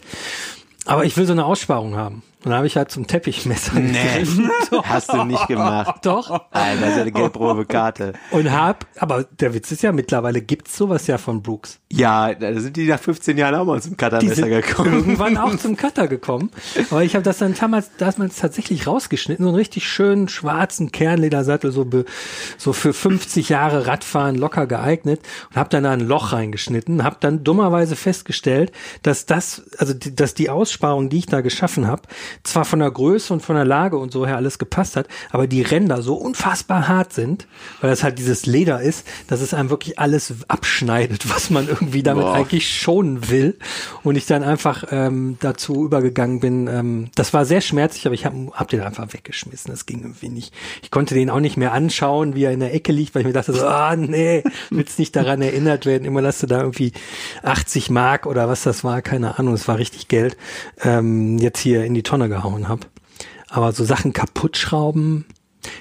Aber 0.86 1.06
ich 1.06 1.16
will 1.18 1.26
so 1.26 1.32
eine 1.32 1.46
Aussparung 1.46 1.96
haben. 1.96 2.22
Und 2.46 2.52
da 2.52 2.58
habe 2.58 2.68
ich 2.68 2.78
halt 2.78 2.92
zum 2.92 3.08
Teppichmesser 3.08 3.82
gegriffen. 3.82 4.52
Hast 4.84 5.12
du 5.12 5.24
nicht 5.24 5.48
gemacht. 5.48 6.06
Doch. 6.06 6.30
Alter, 6.52 6.80
das 6.80 6.90
ist 6.90 6.96
ja 6.96 7.02
eine 7.02 7.12
gelb-rote 7.12 7.66
Karte. 7.68 8.14
Und 8.30 8.52
hab, 8.52 8.86
aber 8.98 9.24
der 9.24 9.56
Witz 9.56 9.72
ist 9.72 9.82
ja, 9.82 9.92
mittlerweile 9.92 10.42
gibt's 10.42 10.78
sowas 10.78 11.08
ja 11.08 11.18
von 11.18 11.42
Brooks. 11.42 11.80
Ja, 11.92 12.36
da 12.36 12.54
sind 12.60 12.78
die 12.78 12.88
nach 12.88 13.00
15 13.00 13.36
Jahren 13.38 13.56
auch 13.56 13.66
mal 13.66 13.82
zum 13.82 13.98
Cuttermesser 13.98 14.48
gekommen. 14.48 14.94
irgendwann 14.94 15.38
auch 15.38 15.56
zum 15.58 15.76
Cutter 15.76 16.08
gekommen. 16.08 16.52
Aber 16.92 17.04
ich 17.04 17.16
habe 17.16 17.24
das 17.24 17.40
dann 17.40 17.56
damals, 17.56 17.90
damals 17.98 18.36
tatsächlich 18.38 18.86
rausgeschnitten, 18.86 19.44
so 19.44 19.50
einen 19.50 19.58
richtig 19.58 19.88
schönen 19.88 20.28
schwarzen 20.28 20.92
Kernledersattel, 20.92 21.72
so, 21.72 21.86
be, 21.86 22.06
so 22.60 22.74
für 22.74 22.94
50 22.94 23.50
Jahre 23.50 23.88
Radfahren 23.88 24.36
locker 24.36 24.68
geeignet 24.68 25.22
und 25.50 25.56
habe 25.56 25.70
dann 25.70 25.84
da 25.84 25.92
ein 25.92 26.02
Loch 26.02 26.32
reingeschnitten, 26.32 27.04
habe 27.04 27.18
dann 27.20 27.44
dummerweise 27.44 27.96
festgestellt, 27.96 28.72
dass 29.02 29.26
das, 29.26 29.64
also 29.80 29.96
die, 29.96 30.16
dass 30.16 30.36
die 30.36 30.52
Aussparung, 30.52 31.10
die 31.10 31.18
ich 31.18 31.26
da 31.26 31.42
geschaffen 31.42 31.88
habe, 31.88 32.04
zwar 32.44 32.66
von 32.66 32.80
der 32.80 32.92
Größe 32.92 33.34
und 33.34 33.42
von 33.42 33.56
der 33.56 33.66
Lage 33.66 33.98
und 33.98 34.12
so 34.12 34.26
her 34.26 34.36
alles 34.36 34.60
gepasst 34.60 34.96
hat, 34.96 35.08
aber 35.32 35.48
die 35.48 35.62
Ränder 35.62 36.02
so 36.02 36.16
unfassbar 36.16 36.88
hart 36.88 37.14
sind, 37.14 37.48
weil 37.82 37.90
das 37.90 38.04
halt 38.04 38.20
dieses 38.20 38.46
Leder 38.46 38.82
ist, 38.82 39.08
dass 39.28 39.42
es 39.42 39.54
einem 39.54 39.70
wirklich 39.70 40.00
alles 40.00 40.34
abschneidet, 40.48 41.30
was 41.34 41.50
man 41.50 41.68
irgendwie 41.68 42.04
damit 42.04 42.26
Boah. 42.26 42.34
eigentlich 42.34 42.70
schonen 42.70 43.30
will. 43.30 43.58
Und 44.04 44.16
ich 44.16 44.26
dann 44.26 44.44
einfach 44.44 44.86
ähm, 44.92 45.38
dazu 45.40 45.86
übergegangen 45.86 46.40
bin. 46.40 46.68
Ähm, 46.68 47.08
das 47.16 47.34
war 47.34 47.46
sehr 47.46 47.62
schmerzlich, 47.62 48.06
aber 48.06 48.14
ich 48.14 48.26
habe 48.26 48.52
hab 48.54 48.68
den 48.70 48.82
einfach 48.82 49.14
weggeschmissen. 49.14 49.72
Das 49.72 49.86
ging 49.86 50.02
irgendwie 50.02 50.30
nicht. 50.30 50.54
Ich 50.84 50.92
konnte 50.92 51.16
den 51.16 51.30
auch 51.30 51.40
nicht 51.40 51.58
mehr 51.58 51.72
anschauen, 51.72 52.36
wie 52.36 52.44
er 52.44 52.52
in 52.52 52.60
der 52.60 52.74
Ecke 52.74 52.92
liegt, 52.92 53.16
weil 53.16 53.22
ich 53.22 53.28
mir 53.28 53.34
dachte 53.34 53.54
so, 53.54 53.66
ah 53.66 53.96
nee, 53.96 54.44
willst 54.70 55.00
nicht 55.00 55.16
daran 55.16 55.42
erinnert 55.42 55.86
werden. 55.86 56.06
Immer 56.06 56.22
dass 56.22 56.40
du 56.40 56.48
da 56.48 56.62
irgendwie 56.62 56.92
80 57.44 57.90
Mark 57.90 58.26
oder 58.26 58.48
was 58.50 58.64
das 58.64 58.84
war, 58.84 59.02
keine 59.02 59.40
Ahnung, 59.40 59.54
es 59.54 59.68
war 59.68 59.78
richtig 59.78 60.08
Geld, 60.08 60.36
ähm, 60.84 61.38
jetzt 61.38 61.60
hier 61.60 61.86
in 61.86 61.94
die 61.94 62.04
Tonne 62.04 62.25
gehauen 62.28 62.68
hab. 62.68 62.88
Aber 63.50 63.72
so 63.72 63.84
Sachen 63.84 64.14
kaputt 64.14 64.58
schrauben, 64.58 65.26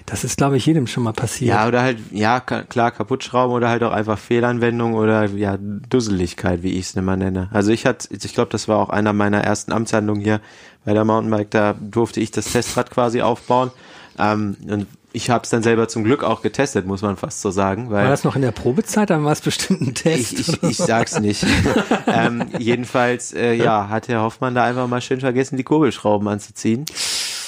das 0.07 0.25
ist, 0.25 0.37
glaube 0.37 0.57
ich, 0.57 0.67
jedem 0.67 0.87
schon 0.87 1.03
mal 1.03 1.13
passiert. 1.13 1.51
Ja, 1.51 1.67
oder 1.67 1.83
halt, 1.83 1.99
ja, 2.11 2.41
klar, 2.41 2.91
kaputtschrauben 2.91 3.55
oder 3.55 3.69
halt 3.69 3.83
auch 3.83 3.93
einfach 3.93 4.19
Fehlanwendung 4.19 4.95
oder 4.95 5.27
ja, 5.27 5.59
Dusseligkeit, 5.59 6.63
wie 6.63 6.73
ich 6.73 6.87
es 6.87 6.95
immer 6.95 7.17
nenne. 7.17 7.49
Also 7.53 7.71
ich 7.71 7.87
hatte, 7.87 8.09
ich 8.11 8.35
glaube, 8.35 8.51
das 8.51 8.69
war 8.69 8.79
auch 8.79 8.91
einer 8.91 9.13
meiner 9.13 9.43
ersten 9.43 9.73
Amtshandlungen 9.73 10.23
hier 10.23 10.41
bei 10.85 10.93
der 10.93 11.05
Mountainbike, 11.05 11.51
da 11.51 11.75
durfte 11.79 12.21
ich 12.21 12.31
das 12.31 12.53
Testrad 12.53 12.91
quasi 12.91 13.23
aufbauen. 13.23 13.71
Ähm, 14.19 14.57
und 14.69 14.87
ich 15.15 15.31
habe 15.31 15.45
es 15.45 15.51
dann 15.51 15.63
selber 15.63 15.87
zum 15.87 16.03
Glück 16.03 16.25
auch 16.25 16.43
getestet, 16.43 16.87
muss 16.87 17.01
man 17.01 17.17
fast 17.17 17.41
so 17.41 17.53
sagen. 17.53 17.89
Weil 17.89 18.03
war 18.03 18.11
das 18.11 18.25
noch 18.25 18.35
in 18.35 18.43
der 18.43 18.51
Probezeit, 18.51 19.11
dann 19.11 19.25
war 19.25 19.31
es 19.31 19.41
bestimmt 19.41 19.81
ein 19.81 19.95
Test? 19.95 20.33
Ich, 20.33 20.49
ich, 20.49 20.63
ich 20.65 20.77
sag's 20.77 21.21
nicht. 21.21 21.47
ähm, 22.09 22.47
jedenfalls, 22.59 23.33
äh, 23.33 23.55
ja, 23.55 23.89
hat 23.89 24.09
Herr 24.09 24.23
Hoffmann 24.23 24.57
da 24.57 24.65
einfach 24.65 24.89
mal 24.89 25.01
schön 25.01 25.21
vergessen, 25.21 25.57
die 25.57 25.63
Kurbelschrauben 25.63 26.27
anzuziehen. 26.27 26.85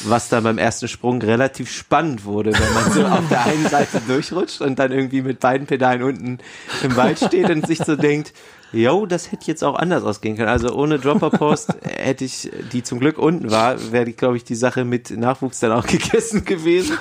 Was 0.04 0.28
dann 0.28 0.44
beim 0.44 0.58
ersten 0.58 0.86
Sprung 0.86 1.20
relativ 1.20 1.72
spannend 1.72 2.24
wurde, 2.24 2.52
wenn 2.52 2.74
man 2.74 2.92
so 2.92 3.04
auf 3.04 3.28
der 3.30 3.46
einen 3.46 3.68
Seite 3.68 4.00
durchrutscht 4.06 4.60
und 4.60 4.78
dann 4.78 4.92
irgendwie 4.92 5.22
mit 5.22 5.40
beiden 5.40 5.66
Pedalen 5.66 6.04
unten 6.04 6.38
im 6.84 6.94
Wald 6.94 7.18
steht 7.18 7.50
und 7.50 7.66
sich 7.66 7.78
so 7.78 7.96
denkt, 7.96 8.32
yo, 8.72 9.06
das 9.06 9.32
hätte 9.32 9.46
jetzt 9.46 9.62
auch 9.64 9.76
anders 9.76 10.04
ausgehen 10.04 10.36
können. 10.36 10.48
Also 10.48 10.74
ohne 10.74 10.98
Dropper-Post 10.98 11.74
hätte 11.82 12.24
ich, 12.24 12.50
die 12.72 12.82
zum 12.82 13.00
Glück 13.00 13.18
unten 13.18 13.50
war, 13.50 13.92
wäre, 13.92 14.10
glaube 14.12 14.36
ich, 14.36 14.44
die 14.44 14.54
Sache 14.54 14.84
mit 14.84 15.10
Nachwuchs 15.10 15.60
dann 15.60 15.72
auch 15.72 15.86
gegessen 15.86 16.44
gewesen. 16.44 16.98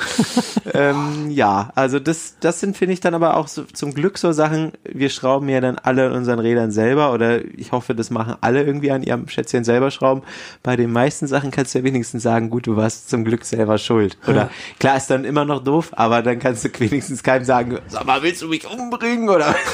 ähm, 0.74 1.30
ja, 1.32 1.72
also 1.76 2.00
das, 2.00 2.36
das 2.40 2.60
sind, 2.60 2.78
finde 2.78 2.94
ich, 2.94 3.00
dann 3.00 3.14
aber 3.14 3.38
auch 3.38 3.48
so, 3.48 3.64
zum 3.64 3.94
Glück 3.94 4.18
so 4.18 4.32
Sachen, 4.32 4.72
wir 4.84 5.10
schrauben 5.10 5.50
ja 5.50 5.62
dann 5.62 5.78
alle 5.78 6.08
an 6.08 6.14
unseren 6.14 6.40
Rädern 6.40 6.72
selber 6.72 7.14
oder 7.14 7.44
ich 7.44 7.72
hoffe, 7.72 7.96
das 7.96 8.10
machen 8.10 8.36
alle 8.42 8.64
irgendwie 8.64 8.92
an 8.92 9.04
ihrem 9.04 9.28
Schätzchen 9.28 9.64
selber 9.64 9.92
schrauben. 9.92 10.24
Bei 10.64 10.76
den 10.76 10.92
meisten 10.92 11.28
Sachen 11.28 11.52
kannst 11.52 11.74
du 11.74 11.80
ja 11.80 11.84
wenigstens 11.84 12.24
sagen, 12.24 12.50
gut, 12.50 12.68
du 12.68 12.76
warst 12.76 13.10
zum 13.10 13.26
Glück 13.26 13.44
selber 13.46 13.78
schuld. 13.78 14.18
Oder 14.28 14.36
ja. 14.36 14.50
klar 14.80 14.98
ist 14.98 15.08
dann 15.08 15.26
immer 15.26 15.46
noch 15.46 15.64
doof, 15.64 15.92
aber 15.94 16.22
dann 16.22 16.40
kannst 16.40 16.64
du 16.66 16.70
wenigstens 16.80 17.24
keinem 17.24 17.46
sagen, 17.46 17.80
sag 17.88 18.06
mal, 18.06 18.22
willst 18.24 18.42
du 18.42 18.48
mich 18.48 18.70
umbringen 18.70 19.30
oder 19.30 19.56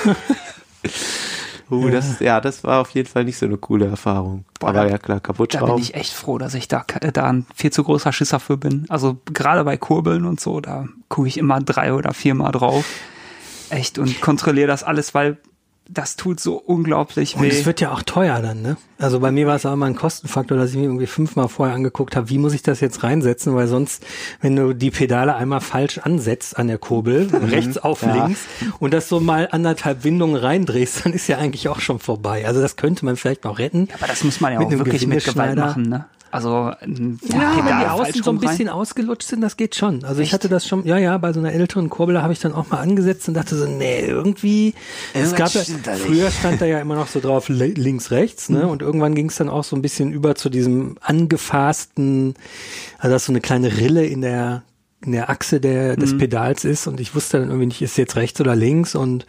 Uh, 1.71 1.85
ja. 1.85 1.91
das, 1.91 2.19
ja, 2.19 2.41
das 2.41 2.63
war 2.65 2.81
auf 2.81 2.89
jeden 2.89 3.07
Fall 3.07 3.23
nicht 3.23 3.37
so 3.37 3.45
eine 3.45 3.57
coole 3.57 3.85
Erfahrung. 3.85 4.43
Boah, 4.59 4.69
Aber 4.69 4.89
ja 4.89 4.97
klar, 4.97 5.21
kaputt 5.21 5.53
Da 5.53 5.65
bin 5.65 5.77
ich 5.77 5.95
echt 5.95 6.13
froh, 6.13 6.37
dass 6.37 6.53
ich 6.53 6.67
da, 6.67 6.85
da 7.13 7.23
ein 7.23 7.45
viel 7.55 7.71
zu 7.71 7.83
großer 7.83 8.11
Schisser 8.11 8.41
für 8.41 8.57
bin. 8.57 8.85
Also 8.89 9.17
gerade 9.25 9.63
bei 9.63 9.77
Kurbeln 9.77 10.25
und 10.25 10.41
so, 10.41 10.59
da 10.59 10.87
gucke 11.07 11.29
ich 11.29 11.37
immer 11.37 11.61
drei 11.61 11.93
oder 11.93 12.13
viermal 12.13 12.51
drauf. 12.51 12.85
Echt 13.69 13.97
und 13.97 14.19
kontrolliere 14.19 14.67
das 14.67 14.83
alles, 14.83 15.13
weil 15.13 15.37
das 15.89 16.15
tut 16.15 16.39
so 16.39 16.55
unglaublich 16.55 17.35
weh. 17.35 17.39
Und 17.39 17.47
es 17.47 17.65
wird 17.65 17.81
ja 17.81 17.91
auch 17.91 18.01
teuer 18.03 18.41
dann, 18.41 18.61
ne? 18.61 18.77
Also 18.97 19.19
bei 19.19 19.31
mir 19.31 19.47
war 19.47 19.55
es 19.55 19.65
auch 19.65 19.73
immer 19.73 19.87
ein 19.87 19.95
Kostenfaktor, 19.95 20.57
dass 20.57 20.71
ich 20.71 20.77
mir 20.77 20.83
irgendwie 20.83 21.07
fünfmal 21.07 21.49
vorher 21.49 21.75
angeguckt 21.75 22.15
habe, 22.15 22.29
wie 22.29 22.37
muss 22.37 22.53
ich 22.53 22.61
das 22.61 22.79
jetzt 22.79 23.03
reinsetzen, 23.03 23.55
weil 23.55 23.67
sonst, 23.67 24.05
wenn 24.41 24.55
du 24.55 24.73
die 24.73 24.91
Pedale 24.91 25.35
einmal 25.35 25.59
falsch 25.59 25.97
ansetzt 25.97 26.57
an 26.57 26.67
der 26.67 26.77
Kurbel, 26.77 27.25
mhm. 27.31 27.49
rechts 27.49 27.77
auf 27.77 28.03
ja. 28.03 28.25
links 28.25 28.41
und 28.79 28.93
das 28.93 29.09
so 29.09 29.19
mal 29.19 29.49
anderthalb 29.51 30.03
Windungen 30.03 30.35
reindrehst, 30.35 31.05
dann 31.05 31.13
ist 31.13 31.27
ja 31.27 31.39
eigentlich 31.39 31.67
auch 31.67 31.79
schon 31.79 31.99
vorbei. 31.99 32.45
Also 32.47 32.61
das 32.61 32.75
könnte 32.75 33.03
man 33.03 33.17
vielleicht 33.17 33.43
noch 33.43 33.59
retten. 33.59 33.87
Ja, 33.89 33.95
aber 33.95 34.07
das 34.07 34.23
muss 34.23 34.39
man 34.39 34.53
ja 34.53 34.59
auch 34.59 34.71
wirklich 34.71 35.07
mit 35.07 35.25
Gewalt 35.25 35.57
machen, 35.57 35.89
ne? 35.89 36.05
Also 36.31 36.49
ja, 36.49 36.77
wenn 36.81 37.79
die 37.79 37.87
Außen 37.87 38.23
so 38.23 38.31
ein 38.31 38.39
bisschen 38.39 38.67
rein. 38.67 38.75
ausgelutscht 38.75 39.27
sind, 39.27 39.41
das 39.41 39.57
geht 39.57 39.75
schon. 39.75 40.03
Also 40.05 40.21
Echt? 40.21 40.29
ich 40.29 40.33
hatte 40.33 40.47
das 40.47 40.65
schon, 40.65 40.85
ja, 40.85 40.97
ja, 40.97 41.17
bei 41.17 41.33
so 41.33 41.39
einer 41.39 41.51
älteren 41.51 41.89
Kurbel, 41.89 42.21
habe 42.21 42.31
ich 42.31 42.39
dann 42.39 42.53
auch 42.53 42.69
mal 42.69 42.79
angesetzt 42.79 43.27
und 43.27 43.33
dachte 43.33 43.57
so, 43.57 43.65
nee, 43.65 44.05
irgendwie. 44.05 44.73
es 45.13 45.35
gab 45.35 45.53
ja, 45.53 45.61
früher 45.95 46.31
stand 46.31 46.61
da 46.61 46.65
ja 46.65 46.79
immer 46.79 46.95
noch 46.95 47.07
so 47.07 47.19
drauf 47.19 47.49
links, 47.49 48.11
rechts, 48.11 48.49
ne? 48.49 48.63
Mhm. 48.63 48.69
Und 48.69 48.81
irgendwann 48.81 49.13
ging 49.13 49.27
es 49.27 49.35
dann 49.35 49.49
auch 49.49 49.65
so 49.65 49.75
ein 49.75 49.81
bisschen 49.81 50.11
über 50.11 50.35
zu 50.35 50.49
diesem 50.49 50.97
angefassten, 51.01 52.35
also 52.97 53.13
dass 53.13 53.25
so 53.25 53.31
eine 53.31 53.41
kleine 53.41 53.77
Rille 53.77 54.05
in 54.05 54.21
der 54.21 54.63
in 55.03 55.13
der 55.13 55.29
Achse 55.31 55.59
der, 55.59 55.95
des 55.95 56.13
mhm. 56.13 56.19
Pedals 56.19 56.63
ist 56.63 56.85
und 56.85 56.99
ich 56.99 57.15
wusste 57.15 57.39
dann 57.39 57.47
irgendwie 57.47 57.65
nicht, 57.65 57.81
ist 57.81 57.97
jetzt 57.97 58.15
rechts 58.15 58.39
oder 58.39 58.55
links 58.55 58.93
und 58.93 59.25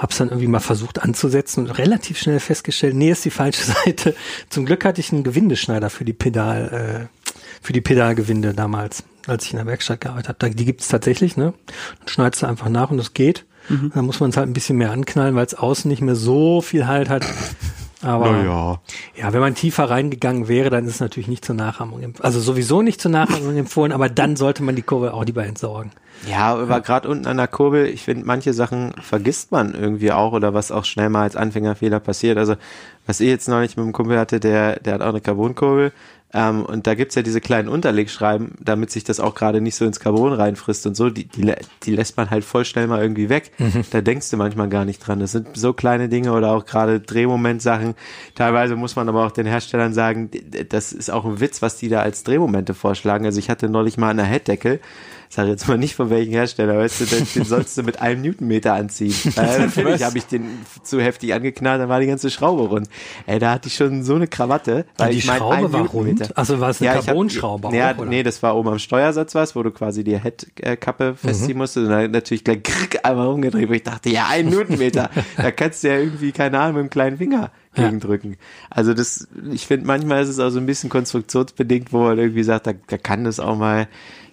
Hab's 0.00 0.16
dann 0.16 0.28
irgendwie 0.28 0.46
mal 0.46 0.60
versucht 0.60 1.02
anzusetzen 1.02 1.66
und 1.66 1.72
relativ 1.72 2.18
schnell 2.18 2.40
festgestellt, 2.40 2.94
nee, 2.94 3.10
ist 3.10 3.24
die 3.24 3.30
falsche 3.30 3.62
Seite. 3.84 4.16
Zum 4.48 4.64
Glück 4.64 4.84
hatte 4.84 5.00
ich 5.00 5.12
einen 5.12 5.24
Gewindeschneider 5.24 5.90
für 5.90 6.06
die 6.06 6.14
Pedal, 6.14 7.08
äh, 7.12 7.32
für 7.60 7.74
die 7.74 7.82
Pedalgewinde 7.82 8.54
damals, 8.54 9.04
als 9.26 9.44
ich 9.44 9.52
in 9.52 9.58
der 9.58 9.66
Werkstatt 9.66 10.00
gearbeitet 10.00 10.42
habe. 10.42 10.54
Die 10.54 10.64
gibt's 10.64 10.88
tatsächlich, 10.88 11.36
ne? 11.36 11.52
Dann 11.98 12.08
schneidest 12.08 12.42
du 12.42 12.46
einfach 12.46 12.70
nach 12.70 12.90
und 12.90 12.98
es 12.98 13.12
geht. 13.12 13.44
Mhm. 13.68 13.92
Dann 13.94 14.06
muss 14.06 14.20
man 14.20 14.30
es 14.30 14.38
halt 14.38 14.48
ein 14.48 14.54
bisschen 14.54 14.78
mehr 14.78 14.90
anknallen, 14.90 15.34
weil 15.34 15.44
es 15.44 15.54
außen 15.54 15.88
nicht 15.88 16.00
mehr 16.00 16.16
so 16.16 16.62
viel 16.62 16.86
Halt 16.86 17.10
hat. 17.10 17.26
Aber 18.02 18.32
naja. 18.32 18.80
ja, 19.14 19.32
wenn 19.32 19.40
man 19.40 19.54
tiefer 19.54 19.90
reingegangen 19.90 20.48
wäre, 20.48 20.70
dann 20.70 20.86
ist 20.86 20.94
es 20.94 21.00
natürlich 21.00 21.28
nicht 21.28 21.44
zur 21.44 21.54
Nachahmung 21.54 22.02
empfohlen. 22.02 22.24
Also 22.24 22.40
sowieso 22.40 22.82
nicht 22.82 23.00
zur 23.00 23.10
Nachahmung 23.10 23.56
empfohlen, 23.56 23.92
aber 23.92 24.08
dann 24.08 24.36
sollte 24.36 24.62
man 24.62 24.76
die 24.76 24.82
Kurve 24.82 25.12
auch 25.12 25.24
lieber 25.24 25.44
entsorgen. 25.44 25.92
Ja, 26.28 26.54
aber 26.54 26.80
gerade 26.80 27.08
unten 27.08 27.26
an 27.26 27.38
der 27.38 27.48
Kurbel, 27.48 27.86
ich 27.86 28.02
finde, 28.02 28.26
manche 28.26 28.52
Sachen 28.52 28.92
vergisst 29.00 29.52
man 29.52 29.74
irgendwie 29.74 30.12
auch 30.12 30.32
oder 30.32 30.52
was 30.52 30.70
auch 30.70 30.84
schnell 30.84 31.08
mal 31.08 31.22
als 31.22 31.36
Anfängerfehler 31.36 32.00
passiert. 32.00 32.36
Also, 32.36 32.56
was 33.06 33.20
ich 33.20 33.28
jetzt 33.28 33.48
neulich 33.48 33.76
mit 33.76 33.86
dem 33.86 33.92
Kumpel 33.92 34.18
hatte, 34.18 34.38
der, 34.38 34.80
der 34.80 34.94
hat 34.94 35.02
auch 35.02 35.08
eine 35.08 35.20
Carbonkurbel 35.20 35.92
ähm, 36.32 36.64
und 36.64 36.86
da 36.86 36.94
gibt's 36.94 37.16
ja 37.16 37.22
diese 37.22 37.40
kleinen 37.40 37.68
Unterlegschreiben, 37.68 38.52
damit 38.60 38.90
sich 38.90 39.02
das 39.02 39.18
auch 39.18 39.34
gerade 39.34 39.60
nicht 39.60 39.74
so 39.74 39.84
ins 39.84 39.98
Carbon 39.98 40.32
reinfrisst 40.32 40.86
und 40.86 40.96
so. 40.96 41.10
Die, 41.10 41.24
die, 41.24 41.52
die 41.82 41.94
lässt 41.94 42.16
man 42.16 42.30
halt 42.30 42.44
voll 42.44 42.64
schnell 42.64 42.86
mal 42.86 43.02
irgendwie 43.02 43.28
weg. 43.28 43.50
Mhm. 43.58 43.84
Da 43.90 44.00
denkst 44.00 44.30
du 44.30 44.36
manchmal 44.36 44.68
gar 44.68 44.84
nicht 44.84 45.04
dran. 45.04 45.18
Das 45.18 45.32
sind 45.32 45.56
so 45.56 45.72
kleine 45.72 46.08
Dinge 46.08 46.32
oder 46.32 46.52
auch 46.52 46.66
gerade 46.66 47.00
Drehmomentsachen. 47.00 47.94
Teilweise 48.36 48.76
muss 48.76 48.94
man 48.94 49.08
aber 49.08 49.26
auch 49.26 49.32
den 49.32 49.46
Herstellern 49.46 49.92
sagen, 49.92 50.30
das 50.68 50.92
ist 50.92 51.10
auch 51.10 51.24
ein 51.24 51.40
Witz, 51.40 51.62
was 51.62 51.78
die 51.78 51.88
da 51.88 52.00
als 52.00 52.22
Drehmomente 52.22 52.74
vorschlagen. 52.74 53.24
Also 53.24 53.40
ich 53.40 53.50
hatte 53.50 53.68
neulich 53.68 53.98
mal 53.98 54.10
eine 54.10 54.24
Headdeckel 54.24 54.80
sag 55.32 55.46
jetzt 55.46 55.68
mal 55.68 55.78
nicht 55.78 55.94
von 55.94 56.10
welchem 56.10 56.32
Hersteller, 56.32 56.76
weißt 56.76 57.02
du, 57.02 57.04
den, 57.04 57.26
den 57.34 57.44
sollst 57.44 57.78
du 57.78 57.84
mit 57.84 58.02
einem 58.02 58.20
Newtonmeter 58.22 58.74
anziehen. 58.74 59.14
Äh, 59.40 59.58
natürlich 59.60 60.02
habe 60.02 60.18
ich 60.18 60.26
den 60.26 60.44
zu 60.82 61.00
heftig 61.00 61.32
angeknallt, 61.32 61.80
dann 61.80 61.88
war 61.88 62.00
die 62.00 62.06
ganze 62.06 62.30
Schraube 62.30 62.64
rund. 62.64 62.88
Ey, 63.26 63.38
da 63.38 63.52
hatte 63.52 63.68
ich 63.68 63.74
schon 63.76 64.02
so 64.02 64.16
eine 64.16 64.26
Krawatte. 64.26 64.84
Weil 64.98 65.12
die 65.12 65.18
ich 65.18 65.26
mein, 65.26 65.38
Schraube 65.38 65.72
war 65.72 65.86
rund? 65.86 66.36
Also 66.36 66.58
war 66.60 66.70
es 66.70 66.80
eine 66.80 66.94
ja, 66.94 67.00
Carbonschraube 67.00 67.68
auch, 67.68 67.72
ja, 67.72 67.94
Nee, 68.04 68.22
das 68.22 68.42
war 68.42 68.56
oben 68.56 68.70
am 68.70 68.78
Steuersatz 68.78 69.34
was, 69.34 69.54
wo 69.54 69.62
du 69.62 69.70
quasi 69.70 70.02
die 70.04 70.18
Headkappe 70.18 71.14
festziehen 71.14 71.52
mhm. 71.52 71.58
musstest 71.58 71.86
und 71.86 71.92
dann 71.92 72.10
natürlich 72.10 72.44
gleich 72.44 72.62
krick, 72.62 72.98
einmal 73.04 73.28
rumgedreht, 73.28 73.68
wo 73.68 73.72
ich 73.72 73.84
dachte, 73.84 74.10
ja, 74.10 74.26
ein 74.28 74.48
Newtonmeter, 74.48 75.10
da 75.36 75.50
kannst 75.52 75.84
du 75.84 75.88
ja 75.88 75.98
irgendwie, 75.98 76.32
keine 76.32 76.58
Ahnung, 76.58 76.82
mit 76.82 76.84
dem 76.86 76.90
kleinen 76.90 77.18
Finger 77.18 77.50
gegendrücken. 77.74 78.32
Ja. 78.32 78.36
Also 78.70 78.94
das, 78.94 79.28
ich 79.52 79.66
finde, 79.66 79.86
manchmal 79.86 80.22
ist 80.22 80.28
es 80.28 80.40
auch 80.40 80.50
so 80.50 80.58
ein 80.58 80.66
bisschen 80.66 80.90
konstruktionsbedingt, 80.90 81.92
wo 81.92 82.00
man 82.00 82.18
irgendwie 82.18 82.42
sagt, 82.42 82.66
da, 82.66 82.72
da 82.88 82.98
kann 82.98 83.24
das 83.24 83.38
auch 83.38 83.56
mal 83.56 83.86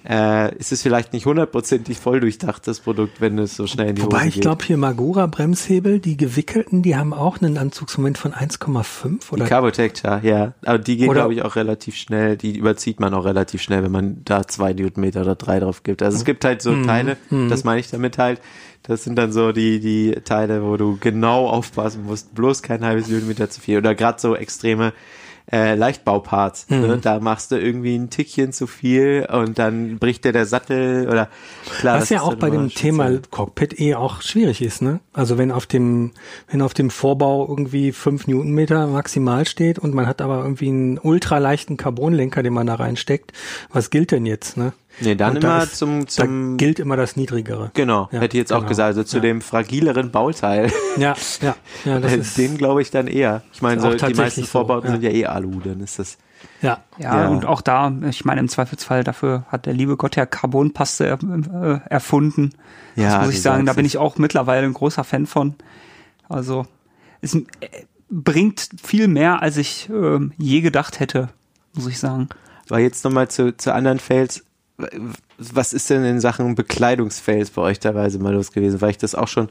äh, 0.09 0.55
ist 0.55 0.71
es 0.71 0.81
vielleicht 0.81 1.11
nicht 1.11 1.25
hundertprozentig 1.25 1.99
voll 1.99 2.21
durchdacht, 2.21 2.65
das 2.65 2.79
Produkt, 2.79 3.19
wenn 3.19 3.37
es 3.39 3.57
so 3.57 3.67
schnell 3.67 3.89
in 3.89 3.95
die 3.95 4.03
Wobei 4.03 4.19
Hose 4.19 4.27
ich 4.29 4.41
glaube 4.41 4.63
hier 4.63 4.77
Magura 4.77 5.27
Bremshebel, 5.27 5.99
die 5.99 6.15
gewickelten, 6.15 6.81
die 6.81 6.95
haben 6.95 7.13
auch 7.13 7.41
einen 7.41 7.57
Anzugsmoment 7.57 8.17
von 8.17 8.31
1,5 8.31 9.31
oder? 9.31 9.43
Die 9.43 9.49
Carbotect, 9.49 10.03
ja, 10.03 10.19
ja. 10.19 10.53
Aber 10.63 10.79
die 10.79 10.95
gehen, 10.95 11.11
glaube 11.11 11.33
ich, 11.33 11.41
auch 11.41 11.57
relativ 11.57 11.95
schnell, 11.95 12.37
die 12.37 12.57
überzieht 12.57 13.01
man 13.01 13.13
auch 13.13 13.25
relativ 13.25 13.61
schnell, 13.61 13.83
wenn 13.83 13.91
man 13.91 14.21
da 14.23 14.47
zwei 14.47 14.71
Newtonmeter 14.71 15.21
oder 15.21 15.35
drei 15.35 15.59
drauf 15.59 15.83
gibt. 15.83 16.01
Also 16.01 16.17
es 16.17 16.23
gibt 16.25 16.45
halt 16.45 16.61
so 16.61 16.71
mhm. 16.71 16.87
Teile, 16.87 17.17
mhm. 17.29 17.49
das 17.49 17.65
meine 17.65 17.81
ich 17.81 17.89
damit 17.89 18.17
halt, 18.17 18.39
das 18.83 19.03
sind 19.03 19.17
dann 19.17 19.33
so 19.33 19.51
die, 19.51 19.81
die 19.81 20.11
Teile, 20.23 20.63
wo 20.63 20.77
du 20.77 20.97
genau 21.01 21.49
aufpassen 21.49 22.05
musst, 22.05 22.33
bloß 22.33 22.61
kein 22.61 22.85
halbes 22.85 23.09
Newtonmeter 23.09 23.49
zu 23.49 23.59
viel. 23.59 23.77
Oder 23.77 23.93
gerade 23.93 24.21
so 24.21 24.35
extreme 24.35 24.93
äh, 25.51 25.75
Leichtbauparts. 25.75 26.69
Ne? 26.69 26.77
Mhm. 26.77 26.87
Ne? 26.87 26.97
Da 26.97 27.19
machst 27.19 27.51
du 27.51 27.59
irgendwie 27.59 27.95
ein 27.95 28.09
Tickchen 28.09 28.51
zu 28.51 28.67
viel 28.67 29.27
und 29.31 29.57
dann 29.57 29.97
bricht 29.97 30.25
dir 30.25 30.33
der 30.33 30.45
Sattel 30.45 31.07
oder 31.07 31.29
klar. 31.79 32.01
Was 32.01 32.09
ja 32.09 32.21
auch 32.21 32.35
bei 32.35 32.49
dem 32.49 32.69
Thema 32.69 33.09
Cockpit 33.29 33.79
eh 33.79 33.95
auch 33.95 34.21
schwierig 34.21 34.61
ist, 34.61 34.81
ne? 34.81 34.99
Also 35.13 35.37
wenn 35.37 35.51
auf 35.51 35.65
dem, 35.65 36.11
wenn 36.49 36.61
auf 36.61 36.73
dem 36.73 36.89
Vorbau 36.89 37.47
irgendwie 37.47 37.91
fünf 37.91 38.27
Newtonmeter 38.27 38.87
maximal 38.87 39.45
steht 39.45 39.79
und 39.79 39.93
man 39.93 40.07
hat 40.07 40.21
aber 40.21 40.41
irgendwie 40.41 40.67
einen 40.67 40.97
ultraleichten 40.97 41.77
Carbonlenker, 41.77 42.43
den 42.43 42.53
man 42.53 42.67
da 42.67 42.75
reinsteckt, 42.75 43.31
was 43.71 43.89
gilt 43.89 44.11
denn 44.11 44.25
jetzt, 44.25 44.57
ne? 44.57 44.73
Nee, 44.99 45.15
dann 45.15 45.35
und 45.35 45.43
immer 45.43 45.63
ist, 45.63 45.77
zum, 45.77 46.07
zum. 46.07 46.57
Da 46.57 46.57
gilt 46.57 46.79
immer 46.79 46.95
das 46.95 47.15
Niedrigere. 47.15 47.71
Genau, 47.73 48.09
ja, 48.11 48.19
hätte 48.19 48.37
ich 48.37 48.41
jetzt 48.41 48.49
genau. 48.49 48.61
auch 48.61 48.67
gesagt. 48.67 48.87
Also 48.87 49.03
zu 49.03 49.17
ja. 49.17 49.21
dem 49.21 49.41
fragileren 49.41 50.11
Bauteil. 50.11 50.71
Ja, 50.97 51.15
ja. 51.41 51.55
ja 51.85 51.99
das 51.99 52.13
ist, 52.13 52.37
Den 52.37 52.57
glaube 52.57 52.81
ich 52.81 52.89
dann 52.89 53.05
eher. 53.07 53.43
Ich 53.53 53.61
meine, 53.61 53.79
so, 53.79 53.93
die 53.93 54.13
meisten 54.15 54.45
Vorbauten 54.45 54.87
so, 54.87 54.93
sind 54.93 55.03
ja 55.03 55.11
eh 55.11 55.25
Alu, 55.27 55.59
dann 55.63 55.79
ist 55.79 55.99
das. 55.99 56.17
Ja. 56.61 56.79
ja. 56.97 57.21
Ja, 57.21 57.27
und 57.27 57.45
auch 57.45 57.61
da, 57.61 57.93
ich 58.09 58.25
meine, 58.25 58.39
im 58.39 58.49
Zweifelsfall 58.49 59.03
dafür 59.03 59.45
hat 59.49 59.67
der 59.67 59.73
liebe 59.73 59.95
Gott 59.95 60.15
ja 60.15 60.25
Carbonpaste 60.25 61.05
er, 61.05 61.19
äh, 61.21 61.79
erfunden. 61.89 62.53
Ja, 62.95 63.17
das 63.17 63.25
muss 63.25 63.35
ich 63.35 63.41
sagen, 63.41 63.65
da 63.67 63.73
bin 63.73 63.85
ich 63.85 63.97
auch 63.97 64.17
mittlerweile 64.17 64.65
ein 64.65 64.73
großer 64.73 65.03
Fan 65.03 65.27
von. 65.27 65.55
Also, 66.27 66.65
es 67.21 67.35
äh, 67.35 67.45
bringt 68.09 68.69
viel 68.81 69.07
mehr, 69.07 69.41
als 69.41 69.57
ich 69.57 69.89
äh, 69.89 70.19
je 70.37 70.61
gedacht 70.61 70.99
hätte, 70.99 71.29
muss 71.75 71.87
ich 71.87 71.99
sagen. 71.99 72.29
Aber 72.69 72.79
jetzt 72.79 73.03
nochmal 73.05 73.29
zu, 73.29 73.55
zu 73.55 73.73
anderen 73.73 73.99
Fails 73.99 74.43
was 75.37 75.73
ist 75.73 75.89
denn 75.89 76.03
in 76.03 76.19
Sachen 76.19 76.55
Bekleidungsfails 76.55 77.49
bei 77.49 77.61
euch 77.61 77.79
teilweise 77.79 78.19
mal 78.19 78.33
los 78.33 78.51
gewesen? 78.51 78.79
Weil 78.81 78.91
ich 78.91 78.97
das 78.97 79.15
auch 79.15 79.27
schon 79.27 79.49